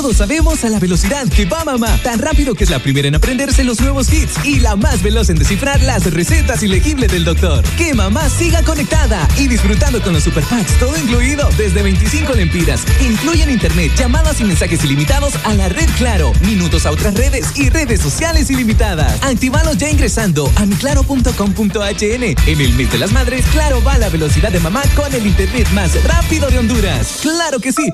Todos 0.00 0.16
sabemos 0.16 0.64
a 0.64 0.70
la 0.70 0.78
velocidad 0.78 1.28
que 1.28 1.44
va 1.44 1.62
mamá. 1.62 1.94
Tan 2.02 2.18
rápido 2.20 2.54
que 2.54 2.64
es 2.64 2.70
la 2.70 2.78
primera 2.78 3.06
en 3.06 3.16
aprenderse 3.16 3.64
los 3.64 3.82
nuevos 3.82 4.10
hits 4.10 4.32
y 4.46 4.58
la 4.58 4.74
más 4.74 5.02
veloz 5.02 5.28
en 5.28 5.36
descifrar 5.36 5.78
las 5.82 6.10
recetas 6.10 6.62
ilegibles 6.62 7.12
del 7.12 7.22
doctor. 7.22 7.62
Que 7.76 7.92
mamá 7.92 8.26
siga 8.30 8.62
conectada 8.62 9.28
y 9.36 9.46
disfrutando 9.46 10.00
con 10.00 10.14
los 10.14 10.24
super 10.24 10.42
packs, 10.44 10.78
todo 10.78 10.96
incluido 10.96 11.46
desde 11.58 11.82
25 11.82 12.32
lempiras. 12.32 12.80
Incluyen 13.02 13.50
internet, 13.50 13.92
llamadas 13.94 14.40
y 14.40 14.44
mensajes 14.44 14.82
ilimitados 14.84 15.34
a 15.44 15.52
la 15.52 15.68
red 15.68 15.90
Claro, 15.98 16.32
minutos 16.46 16.86
a 16.86 16.92
otras 16.92 17.12
redes 17.12 17.48
y 17.54 17.68
redes 17.68 18.00
sociales 18.00 18.48
ilimitadas. 18.48 19.22
Actívalos 19.22 19.76
ya 19.76 19.90
ingresando 19.90 20.50
a 20.56 20.64
miclaro.com.hn. 20.64 22.22
En 22.46 22.60
el 22.60 22.72
mes 22.72 22.90
de 22.90 22.98
las 22.98 23.12
madres, 23.12 23.44
Claro 23.52 23.84
va 23.84 23.92
a 23.92 23.98
la 23.98 24.08
velocidad 24.08 24.50
de 24.50 24.60
mamá 24.60 24.80
con 24.96 25.14
el 25.14 25.26
internet 25.26 25.68
más 25.74 26.02
rápido 26.04 26.48
de 26.48 26.58
Honduras. 26.58 27.18
¡Claro 27.20 27.58
que 27.60 27.70
sí! 27.70 27.92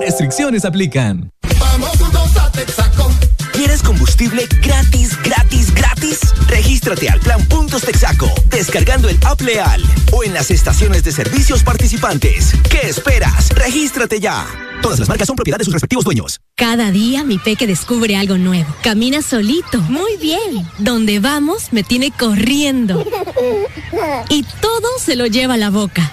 Restricciones 0.00 0.64
aplican. 0.64 1.30
Texaco. 2.56 3.10
¿Quieres 3.52 3.82
combustible 3.82 4.46
gratis, 4.62 5.16
gratis, 5.22 5.72
gratis? 5.74 6.20
Regístrate 6.48 7.08
al 7.08 7.20
plan 7.20 7.44
Puntos 7.46 7.82
Texaco, 7.82 8.30
descargando 8.46 9.08
el 9.08 9.18
app 9.24 9.40
Leal 9.40 9.82
o 10.12 10.24
en 10.24 10.34
las 10.34 10.50
estaciones 10.50 11.04
de 11.04 11.12
servicios 11.12 11.62
participantes. 11.62 12.52
¿Qué 12.68 12.88
esperas? 12.88 13.50
Regístrate 13.50 14.20
ya. 14.20 14.46
Todas 14.82 14.98
las 14.98 15.08
marcas 15.08 15.26
son 15.26 15.36
propiedad 15.36 15.58
de 15.58 15.64
sus 15.64 15.72
respectivos 15.72 16.04
dueños. 16.04 16.40
Cada 16.54 16.90
día 16.90 17.24
mi 17.24 17.38
peque 17.38 17.66
descubre 17.66 18.16
algo 18.16 18.38
nuevo. 18.38 18.74
Camina 18.82 19.20
solito. 19.20 19.80
Muy 19.82 20.16
bien. 20.16 20.66
Donde 20.78 21.18
vamos 21.20 21.72
me 21.72 21.82
tiene 21.82 22.10
corriendo. 22.10 23.04
Y 24.28 24.42
todo 24.60 24.88
se 24.98 25.16
lo 25.16 25.26
lleva 25.26 25.54
a 25.54 25.58
la 25.58 25.70
boca. 25.70 26.12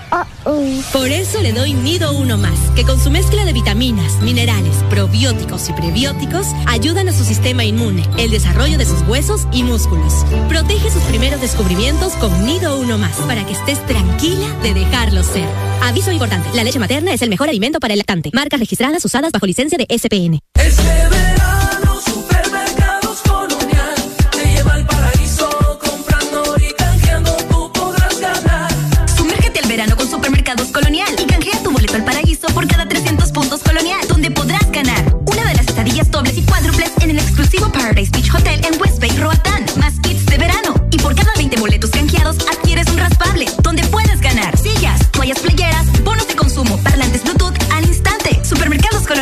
Por 0.92 1.08
eso 1.08 1.42
le 1.42 1.54
doy 1.54 1.74
Nido 1.74 2.12
Uno 2.14 2.38
Más, 2.38 2.60
que 2.76 2.84
con 2.84 3.02
su 3.02 3.10
mezcla 3.10 3.46
de 3.46 3.54
vitaminas, 3.54 4.22
minerales, 4.22 4.76
probióticos 4.90 5.70
y 5.70 5.74
prebióticos 5.74 6.48
ayudan 6.66 7.08
a 7.08 7.14
su 7.14 7.24
sistema 7.24 7.64
inmune, 7.64 8.04
el 8.18 8.32
desarrollo 8.32 8.78
de 8.78 8.86
sus 8.86 9.02
huesos 9.08 9.48
y 9.54 9.64
músculos. 9.64 10.26
Protege 10.50 10.92
sus 10.92 11.04
primeros 11.04 11.40
descubrimientos 11.40 12.14
con 12.14 12.46
Nido 12.46 12.78
Uno 12.78 12.98
Más, 12.98 13.16
para 13.20 13.46
que 13.46 13.54
estés 13.54 13.84
tranquila 13.86 14.48
de 14.62 14.74
dejarlo 14.74 15.24
ser. 15.24 15.48
Aviso 15.82 16.12
importante, 16.12 16.50
la 16.54 16.64
leche 16.64 16.80
materna 16.80 17.14
es 17.14 17.22
el 17.22 17.30
mejor 17.30 17.50
alimento 17.50 17.80
para 17.80 17.94
el 17.94 18.00
lactante. 18.00 18.30
Marcas 18.54 18.68
registradas 18.68 19.04
usadas 19.04 19.32
bajo 19.32 19.48
licencia 19.48 19.80
de 19.80 19.88
SPN. 19.90 20.40
Este 20.54 20.84
verano, 20.84 22.00
Supermercados 22.06 23.22
Colonial 23.28 23.96
te 24.32 24.46
lleva 24.46 24.74
al 24.76 24.86
paraíso. 24.86 25.50
Comprando 25.84 26.56
y 26.60 26.72
canjeando 26.74 27.36
tú 27.50 27.72
podrás 27.74 28.20
ganar. 28.20 28.70
Sumérgete 29.18 29.60
al 29.60 29.68
verano 29.68 29.96
con 29.98 30.08
Supermercados 30.08 30.68
Colonial 30.68 31.16
y 31.18 31.26
canjea 31.26 31.64
tu 31.64 31.72
boleto 31.72 31.96
al 31.96 32.06
paraíso 32.06 32.46
por 32.50 32.68
cada 32.68 32.88
300 32.88 33.32
puntos 33.32 33.64
Colonial, 33.64 34.08
donde 34.08 34.30
podrás 34.30 34.70
ganar 34.70 35.04
una 35.26 35.46
de 35.46 35.56
las 35.56 35.68
estadillas 35.68 36.12
dobles 36.12 36.38
y 36.38 36.44
cuádruples 36.44 36.92
en 37.02 37.10
el 37.10 37.18
exclusivo 37.18 37.72
Paradise 37.72 38.12
Beach 38.12 38.32
Hotel 38.36 38.62
en 38.66 38.80
West 38.80 39.00
Bay, 39.00 39.18
Roatán, 39.18 39.66
más 39.80 40.00
kits 40.02 40.28
de 40.28 40.38
verano. 40.38 40.76
Y 40.92 40.98
por 41.00 41.16
cada 41.16 41.34
20 41.38 41.60
boletos 41.60 41.90
canjeados 41.90 42.38
adquieres 42.52 42.88
un 42.90 43.00
raspable, 43.00 43.48
donde 43.64 43.84
puedes 43.88 44.22
ganar 44.22 44.56
sillas, 44.60 45.12
toallas 45.12 45.40
playeras, 45.40 45.88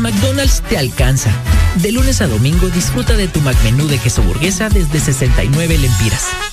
McDonald's 0.00 0.62
te 0.62 0.78
alcanza. 0.78 1.30
De 1.76 1.92
lunes 1.92 2.20
a 2.20 2.26
domingo 2.26 2.68
disfruta 2.68 3.16
de 3.16 3.28
tu 3.28 3.40
McMenú 3.40 3.86
de 3.86 3.98
queso 3.98 4.22
burguesa 4.22 4.68
desde 4.68 4.98
69 4.98 5.78
lempiras. 5.78 6.49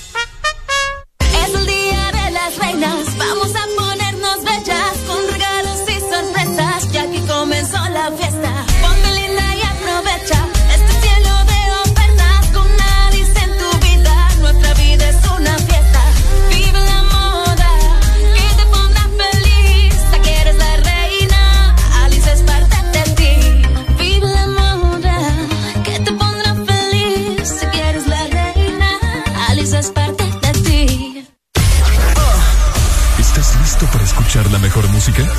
Estás 35.19 35.31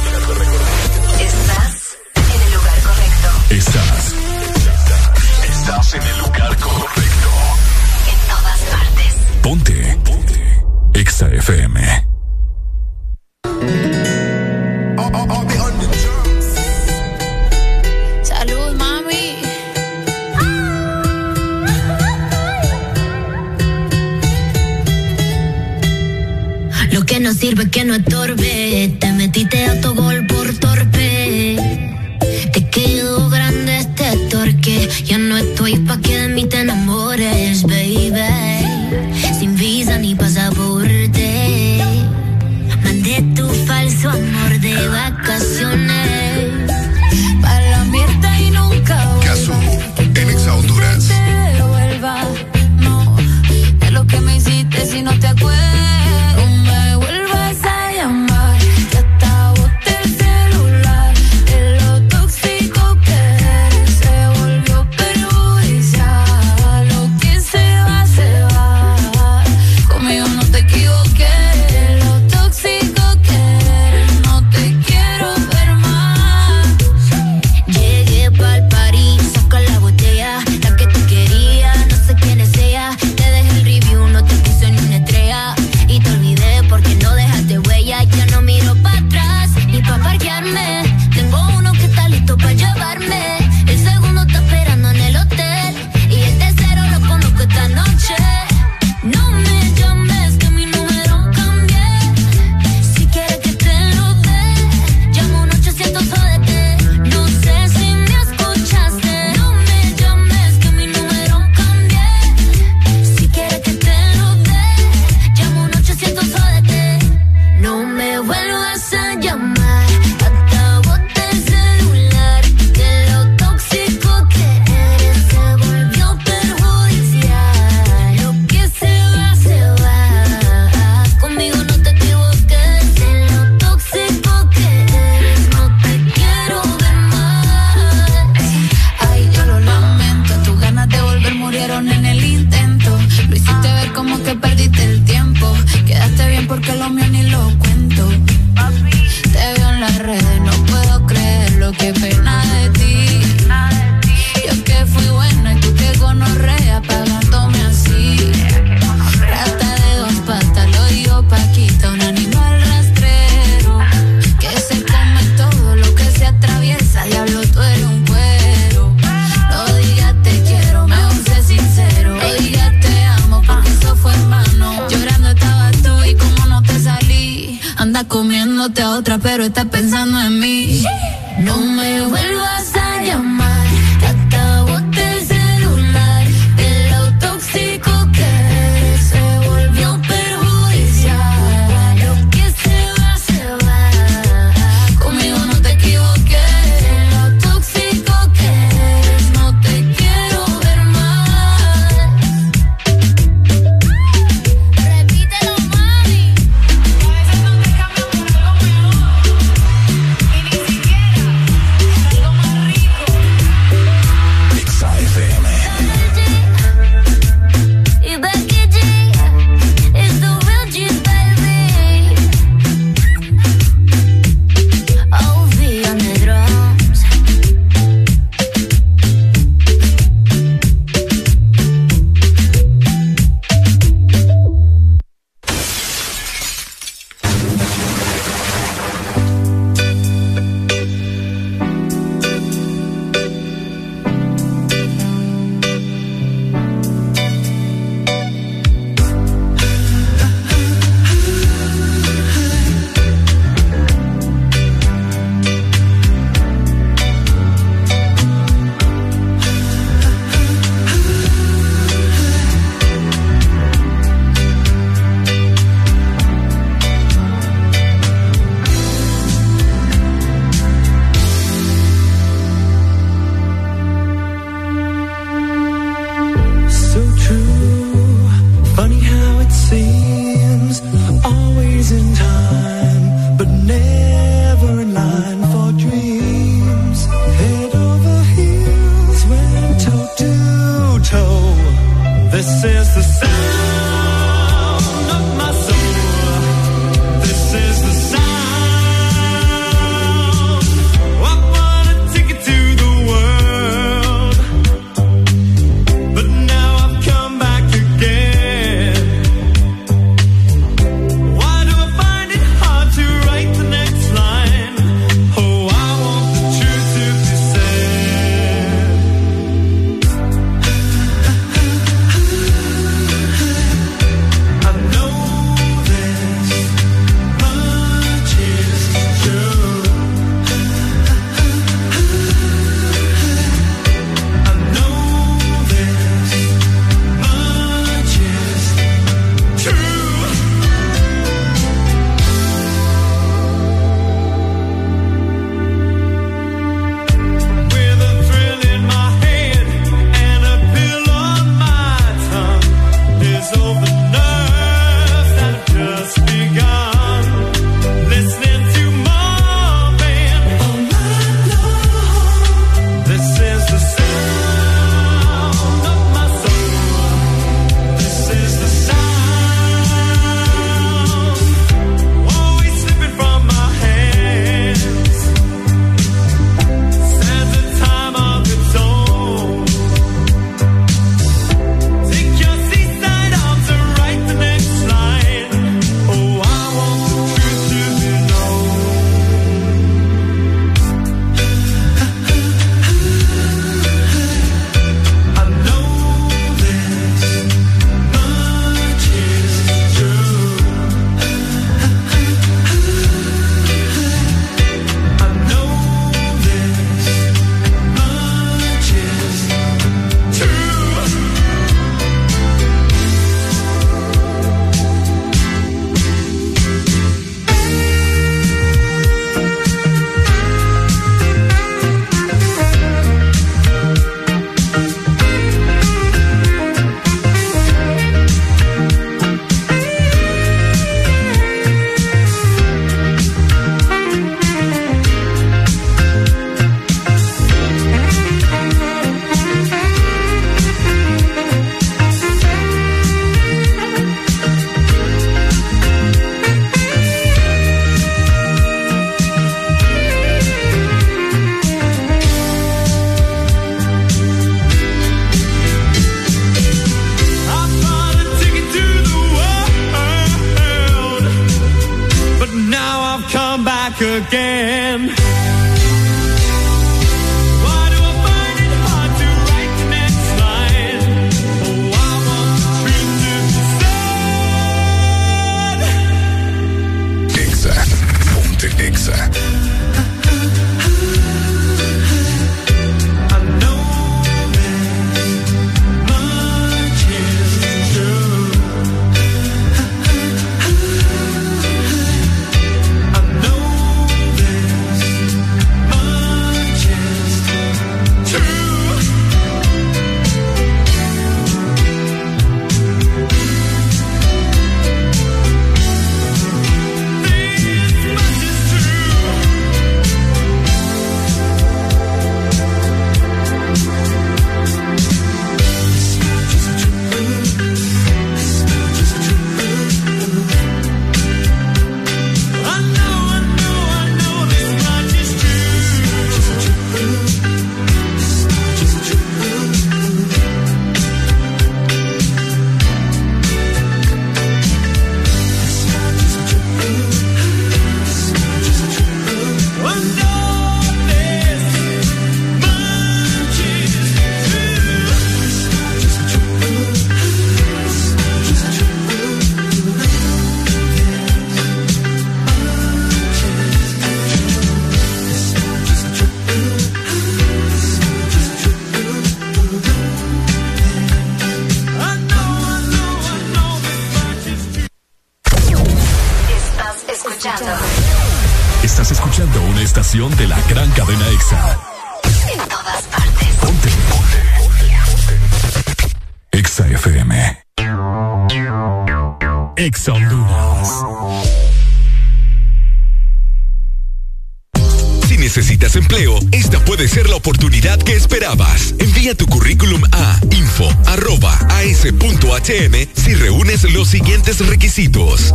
en 2.17 2.43
el 2.43 2.53
lugar 2.55 2.79
correcto. 2.83 3.29
Estás. 3.51 4.15
Estás 5.49 5.95
en 5.95 6.03
el 6.03 6.19
lugar 6.19 6.57
correcto. 6.57 7.31
En 8.11 8.19
todas 8.29 8.61
partes. 8.73 9.15
Ponte. 9.41 9.99
Ponte. 10.05 10.41
Exa 10.95 11.29
FM. 11.29 12.09
Salud, 18.25 18.75
mami. 18.77 19.37
Lo 26.91 27.05
que 27.07 27.21
no 27.21 27.33
sirve 27.33 27.71
que 27.71 27.85
no 27.85 27.95
estorbe. 27.95 28.99
Te 29.39 29.45
metiste 29.45 29.71
a 29.71 29.81
tu 29.81 29.95
gol 29.95 30.27
por 30.27 30.53
torpe. 30.59 31.57
Te 32.53 32.69
quedó 32.71 33.31
grande 33.31 33.79
este 33.79 34.17
torque. 34.31 34.89
Ya 35.05 35.17
no 35.17 35.37
estoy 35.37 35.77
pa' 35.77 36.01
que 36.01 36.19
de 36.23 36.29
mí 36.29 36.45
te 36.47 36.63
enamores, 36.63 37.63
baby. 37.63 38.11
Sin 39.39 39.55
visa 39.55 39.97
ni 39.99 40.17
pasaporte. 40.17 41.79
Mandé 42.83 43.23
tu 43.37 43.47
falso 43.67 44.11
amor 44.11 44.59
de 44.59 44.89
vacaciones. 44.89 45.98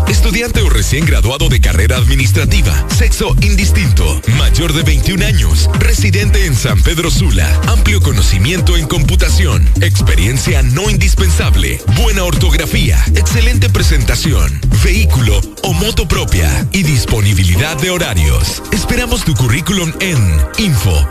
Estudiante 0.08 0.62
o 0.62 0.70
recién 0.70 1.06
graduado 1.06 1.50
de 1.50 1.60
carrera 1.60 1.98
administrativa, 1.98 2.86
sexo 2.88 3.36
indistinto, 3.42 4.22
mayor 4.38 4.72
de 4.72 4.84
21 4.84 5.26
años, 5.26 5.70
residente 5.80 6.46
en 6.46 6.56
San 6.56 6.82
Pedro 6.82 7.12
Sula, 7.12 7.60
amplio 7.68 8.00
conocimiento 8.00 8.78
en 8.78 8.88
computación, 8.88 9.70
experiencia 9.82 10.62
no 10.64 10.90
indispensable, 10.90 11.82
buena 12.02 12.24
ortografía, 12.24 13.04
excelente 13.16 13.70
presentación, 13.70 14.62
vehículo 14.82 15.42
o 15.64 15.74
moto 15.74 16.08
propia 16.08 16.66
y 16.72 16.84
disponibilidad 16.84 17.76
de 17.76 17.90
horarios. 17.90 18.64
Esperamos 18.72 19.26
tu 19.26 19.34
currículum 19.34 19.92
en 20.00 20.38
info.as.hn. 20.58 21.04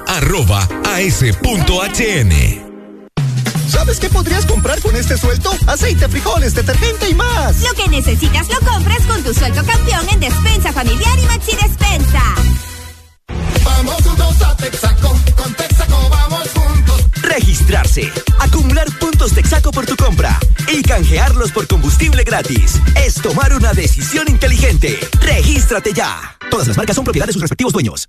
¿Sabes 4.03 4.15
qué 4.15 4.19
podrías 4.19 4.47
comprar 4.47 4.81
con 4.81 4.97
este 4.97 5.17
suelto? 5.17 5.53
Aceite, 5.65 6.09
frijoles, 6.09 6.55
detergente 6.55 7.09
y 7.09 7.15
más. 7.15 7.63
Lo 7.63 7.73
que 7.75 7.89
necesitas 7.89 8.49
lo 8.49 8.59
compras 8.69 9.01
con 9.07 9.23
tu 9.23 9.33
sueldo 9.33 9.65
campeón 9.65 10.09
en 10.11 10.19
Despensa 10.19 10.73
Familiar 10.73 11.19
y 11.21 11.27
Maxi 11.27 11.53
Despensa. 11.53 12.23
Vamos 13.65 14.03
juntos 14.03 14.43
a 14.43 14.57
Texaco, 14.57 15.17
con 15.37 15.55
Texaco 15.55 16.09
vamos 16.11 16.49
juntos. 16.53 17.03
Registrarse, 17.23 18.13
acumular 18.41 18.91
puntos 18.99 19.35
Texaco 19.35 19.71
por 19.71 19.87
tu 19.87 19.95
compra 19.95 20.37
y 20.67 20.83
canjearlos 20.83 21.53
por 21.53 21.69
combustible 21.69 22.25
gratis. 22.25 22.81
Es 22.97 23.15
tomar 23.15 23.55
una 23.55 23.73
decisión 23.73 24.27
inteligente. 24.29 24.99
Regístrate 25.21 25.93
ya. 25.93 26.37
Todas 26.51 26.67
las 26.67 26.77
marcas 26.77 26.97
son 26.97 27.05
propiedad 27.05 27.27
de 27.27 27.35
sus 27.35 27.43
respectivos 27.43 27.73
dueños. 27.73 28.09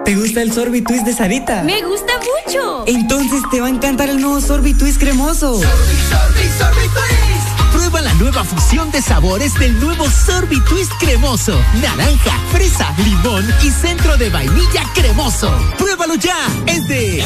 ¿Te 0.05 0.15
gusta 0.15 0.41
el 0.41 0.51
sorbitwist 0.51 1.05
de 1.05 1.13
Sarita? 1.13 1.63
Me 1.63 1.81
gusta 1.81 2.13
mucho. 2.17 2.83
Entonces 2.87 3.41
te 3.49 3.61
va 3.61 3.67
a 3.67 3.69
encantar 3.69 4.09
el 4.09 4.19
nuevo 4.19 4.41
sorbitwist 4.41 4.99
cremoso. 4.99 5.61
Prueba 7.71 8.01
la 8.01 8.13
nueva 8.15 8.43
fusión 8.43 8.91
de 8.91 9.01
sabores 9.01 9.53
del 9.55 9.79
nuevo 9.79 10.05
Sorbitwist 10.09 10.91
cremoso. 10.99 11.57
Naranja, 11.81 12.37
fresa, 12.51 12.93
limón 12.97 13.45
y 13.63 13.69
centro 13.69 14.17
de 14.17 14.29
vainilla 14.29 14.83
cremoso. 14.93 15.51
Pruébalo 15.77 16.15
ya. 16.15 16.35
Es 16.67 16.87
de 16.87 17.23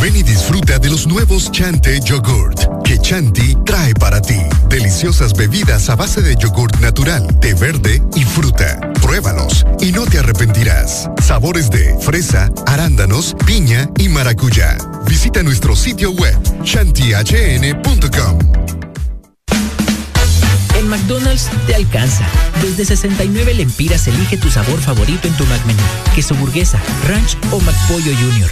Ven 0.00 0.16
y 0.16 0.22
disfruta 0.22 0.78
de 0.78 0.90
los 0.90 1.06
nuevos 1.06 1.50
Chante 1.52 2.00
Yogurt 2.00 2.74
que 2.84 2.98
Chanti 2.98 3.56
trae 3.64 3.94
para 3.94 4.20
ti. 4.20 4.38
Deliciosas 4.68 5.32
bebidas 5.32 5.88
a 5.88 5.96
base 5.96 6.20
de 6.20 6.36
yogurt 6.36 6.78
natural, 6.80 7.26
té 7.40 7.54
verde 7.54 8.02
y 8.14 8.22
fruta. 8.24 8.78
Pruébalos 9.04 9.66
y 9.80 9.92
no 9.92 10.06
te 10.06 10.18
arrepentirás. 10.18 11.10
Sabores 11.22 11.70
de 11.70 11.94
fresa, 12.00 12.50
arándanos, 12.66 13.36
piña 13.44 13.90
y 13.98 14.08
maracuyá. 14.08 14.78
Visita 15.06 15.42
nuestro 15.42 15.76
sitio 15.76 16.10
web 16.12 16.34
chantihn.com. 16.62 18.38
En 20.78 20.88
McDonald's 20.88 21.50
te 21.66 21.74
alcanza. 21.74 22.26
Desde 22.62 22.86
69 22.86 23.52
lempiras 23.52 24.08
elige 24.08 24.38
tu 24.38 24.50
sabor 24.50 24.80
favorito 24.80 25.28
en 25.28 25.34
tu 25.34 25.44
McMenú. 25.44 25.82
Queso 26.14 26.34
burguesa, 26.34 26.80
ranch 27.06 27.36
o 27.52 27.60
McPollo 27.60 28.12
Junior. 28.16 28.50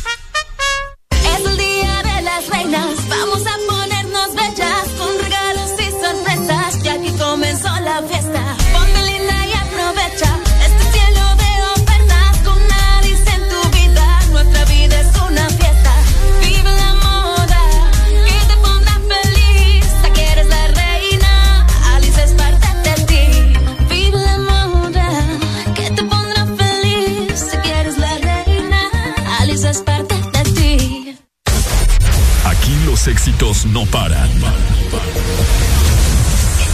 No 33.84 33.90
paran. 33.90 34.30
En 34.30 34.40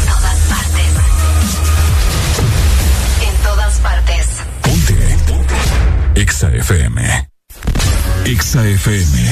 todas 0.07 0.39
partes. 0.49 0.93
En 3.23 3.43
todas 3.43 3.79
partes. 3.79 4.27
Exa 6.15 6.49
FM. 6.49 7.29
Exa 8.25 8.67
FM. 8.67 9.28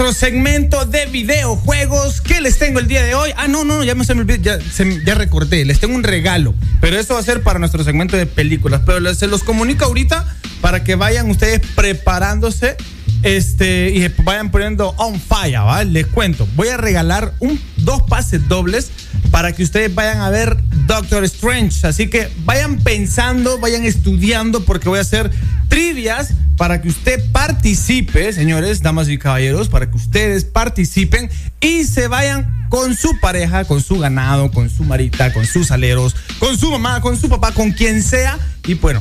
Nuestro 0.00 0.28
segmento 0.28 0.86
de 0.86 1.04
videojuegos. 1.06 2.22
¿Qué 2.22 2.40
les 2.40 2.58
tengo 2.58 2.78
el 2.78 2.88
día 2.88 3.02
de 3.02 3.14
hoy? 3.14 3.32
Ah, 3.36 3.48
no, 3.48 3.64
no, 3.64 3.84
ya 3.84 3.94
me, 3.94 4.04
se 4.06 4.14
me 4.14 4.22
olvidó, 4.22 4.40
ya, 4.42 4.58
se- 4.58 5.04
ya 5.04 5.14
recordé. 5.14 5.66
Les 5.66 5.78
tengo 5.78 5.94
un 5.94 6.02
regalo. 6.02 6.54
Pero 6.80 6.98
eso 6.98 7.12
va 7.14 7.20
a 7.20 7.22
ser 7.22 7.42
para 7.42 7.58
nuestro 7.58 7.84
segmento 7.84 8.16
de 8.16 8.24
películas. 8.24 8.80
Pero 8.86 8.98
les- 8.98 9.18
se 9.18 9.26
los 9.26 9.44
comunico 9.44 9.84
ahorita 9.84 10.24
para 10.62 10.84
que 10.84 10.94
vayan 10.94 11.28
ustedes 11.28 11.60
preparándose 11.74 12.78
este, 13.22 13.90
y 13.90 14.08
vayan 14.22 14.50
poniendo 14.50 14.94
on 14.96 15.20
fire, 15.20 15.58
¿va? 15.60 15.84
Les 15.84 16.06
cuento. 16.06 16.48
Voy 16.56 16.68
a 16.68 16.78
regalar 16.78 17.34
un, 17.38 17.60
dos 17.76 18.00
pases 18.08 18.48
dobles 18.48 18.90
para 19.30 19.52
que 19.52 19.62
ustedes 19.62 19.94
vayan 19.94 20.20
a 20.20 20.30
ver 20.30 20.56
Doctor 20.86 21.24
Strange. 21.24 21.86
Así 21.86 22.08
que 22.08 22.30
vayan 22.46 22.78
pensando, 22.78 23.58
vayan 23.58 23.84
estudiando, 23.84 24.64
porque 24.64 24.88
voy 24.88 24.98
a 24.98 25.02
hacer 25.02 25.30
trivias 25.68 26.30
para 26.60 26.82
que 26.82 26.90
usted 26.90 27.24
participe, 27.32 28.34
señores, 28.34 28.82
damas 28.82 29.08
y 29.08 29.16
caballeros, 29.16 29.70
para 29.70 29.90
que 29.90 29.96
ustedes 29.96 30.44
participen 30.44 31.30
y 31.58 31.84
se 31.84 32.06
vayan 32.06 32.66
con 32.68 32.94
su 32.94 33.18
pareja, 33.18 33.64
con 33.64 33.82
su 33.82 33.98
ganado, 33.98 34.50
con 34.50 34.68
su 34.68 34.84
marita, 34.84 35.32
con 35.32 35.46
sus 35.46 35.70
aleros, 35.70 36.14
con 36.38 36.58
su 36.58 36.70
mamá, 36.70 37.00
con 37.00 37.16
su 37.16 37.30
papá, 37.30 37.52
con 37.52 37.72
quien 37.72 38.02
sea. 38.02 38.38
Y 38.66 38.74
bueno, 38.74 39.00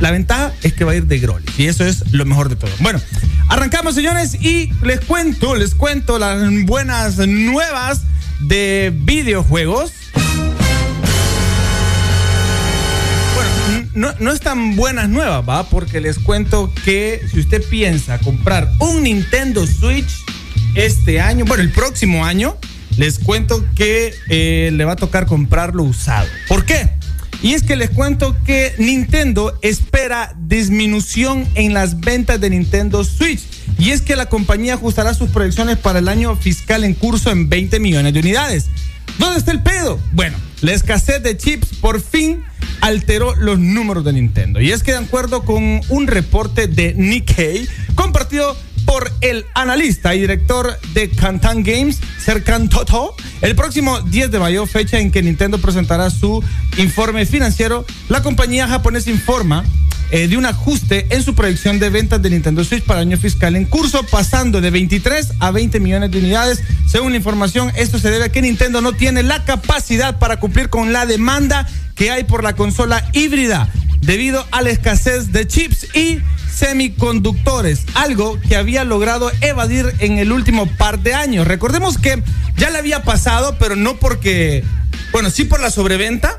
la 0.00 0.10
ventaja 0.10 0.52
es 0.62 0.74
que 0.74 0.84
va 0.84 0.92
a 0.92 0.96
ir 0.96 1.06
de 1.06 1.18
Groli. 1.18 1.46
Y 1.56 1.64
eso 1.64 1.82
es 1.86 2.12
lo 2.12 2.26
mejor 2.26 2.50
de 2.50 2.56
todo. 2.56 2.70
Bueno, 2.80 3.00
arrancamos, 3.48 3.94
señores, 3.94 4.34
y 4.34 4.70
les 4.82 5.00
cuento, 5.00 5.56
les 5.56 5.74
cuento 5.74 6.18
las 6.18 6.42
buenas 6.66 7.16
nuevas 7.26 8.02
de 8.40 8.92
videojuegos. 8.94 9.92
No, 13.98 14.14
no 14.20 14.32
es 14.32 14.40
tan 14.40 14.76
buenas 14.76 15.08
nuevas, 15.08 15.46
¿va? 15.46 15.68
Porque 15.68 16.00
les 16.00 16.18
cuento 16.18 16.72
que 16.84 17.20
si 17.30 17.40
usted 17.40 17.62
piensa 17.68 18.18
comprar 18.18 18.70
un 18.78 19.02
Nintendo 19.02 19.66
Switch 19.66 20.08
este 20.74 21.20
año, 21.20 21.44
bueno, 21.44 21.64
el 21.64 21.72
próximo 21.72 22.24
año, 22.24 22.56
les 22.96 23.18
cuento 23.18 23.64
que 23.74 24.14
eh, 24.28 24.70
le 24.72 24.84
va 24.84 24.92
a 24.92 24.96
tocar 24.96 25.26
comprarlo 25.26 25.82
usado. 25.82 26.28
¿Por 26.46 26.64
qué? 26.64 26.90
Y 27.42 27.54
es 27.54 27.62
que 27.62 27.76
les 27.76 27.90
cuento 27.90 28.36
que 28.44 28.74
Nintendo 28.78 29.58
espera 29.62 30.34
disminución 30.38 31.46
en 31.54 31.74
las 31.74 31.98
ventas 32.00 32.40
de 32.40 32.50
Nintendo 32.50 33.02
Switch. 33.04 33.40
Y 33.78 33.90
es 33.90 34.02
que 34.02 34.16
la 34.16 34.26
compañía 34.26 34.74
ajustará 34.74 35.14
sus 35.14 35.30
proyecciones 35.30 35.76
para 35.76 35.98
el 36.00 36.08
año 36.08 36.36
fiscal 36.36 36.84
en 36.84 36.94
curso 36.94 37.30
en 37.30 37.48
20 37.48 37.80
millones 37.80 38.12
de 38.12 38.20
unidades. 38.20 38.66
¿Dónde 39.18 39.38
está 39.38 39.50
el 39.50 39.62
pedo? 39.62 39.98
Bueno, 40.12 40.36
la 40.60 40.72
escasez 40.72 41.22
de 41.22 41.36
chips 41.36 41.68
por 41.80 42.00
fin 42.00 42.27
alteró 42.88 43.34
los 43.34 43.58
números 43.58 44.04
de 44.04 44.14
Nintendo. 44.14 44.60
Y 44.60 44.72
es 44.72 44.82
que 44.82 44.92
de 44.92 44.98
acuerdo 44.98 45.44
con 45.44 45.80
un 45.88 46.06
reporte 46.06 46.66
de 46.66 46.94
Nikkei 46.94 47.68
compartido 47.94 48.56
por 48.86 49.12
el 49.20 49.44
analista 49.54 50.14
y 50.14 50.20
director 50.20 50.78
de 50.94 51.10
Kantan 51.10 51.62
Games, 51.62 52.00
Serkan 52.18 52.70
Toto, 52.70 53.14
el 53.42 53.54
próximo 53.54 54.00
10 54.00 54.30
de 54.30 54.38
mayo, 54.38 54.64
fecha 54.64 54.98
en 54.98 55.10
que 55.10 55.22
Nintendo 55.22 55.58
presentará 55.58 56.08
su 56.08 56.42
informe 56.78 57.26
financiero, 57.26 57.84
la 58.08 58.22
compañía 58.22 58.66
japonesa 58.66 59.10
informa 59.10 59.64
eh, 60.10 60.26
de 60.26 60.38
un 60.38 60.46
ajuste 60.46 61.06
en 61.10 61.22
su 61.22 61.34
proyección 61.34 61.78
de 61.78 61.90
ventas 61.90 62.22
de 62.22 62.30
Nintendo 62.30 62.64
Switch 62.64 62.82
para 62.82 63.00
año 63.00 63.18
fiscal 63.18 63.56
en 63.56 63.66
curso, 63.66 64.02
pasando 64.04 64.62
de 64.62 64.70
23 64.70 65.34
a 65.38 65.50
20 65.50 65.80
millones 65.80 66.10
de 66.10 66.18
unidades. 66.18 66.64
Según 66.86 67.10
la 67.10 67.18
información, 67.18 67.70
esto 67.76 67.98
se 67.98 68.10
debe 68.10 68.24
a 68.24 68.32
que 68.32 68.40
Nintendo 68.40 68.80
no 68.80 68.94
tiene 68.94 69.22
la 69.22 69.44
capacidad 69.44 70.18
para 70.18 70.40
cumplir 70.40 70.70
con 70.70 70.94
la 70.94 71.04
demanda 71.04 71.68
que 71.98 72.10
hay 72.12 72.24
por 72.24 72.44
la 72.44 72.54
consola 72.54 73.04
híbrida 73.12 73.68
debido 74.00 74.46
a 74.52 74.62
la 74.62 74.70
escasez 74.70 75.32
de 75.32 75.46
chips 75.46 75.94
y 75.94 76.20
semiconductores, 76.50 77.82
algo 77.94 78.40
que 78.40 78.56
había 78.56 78.84
logrado 78.84 79.30
evadir 79.40 79.92
en 79.98 80.18
el 80.18 80.32
último 80.32 80.66
par 80.66 81.00
de 81.00 81.14
años. 81.14 81.46
Recordemos 81.46 81.98
que 81.98 82.22
ya 82.56 82.70
le 82.70 82.78
había 82.78 83.02
pasado, 83.02 83.56
pero 83.58 83.76
no 83.76 83.96
porque, 83.96 84.64
bueno, 85.12 85.30
sí 85.30 85.44
por 85.44 85.60
la 85.60 85.70
sobreventa, 85.70 86.37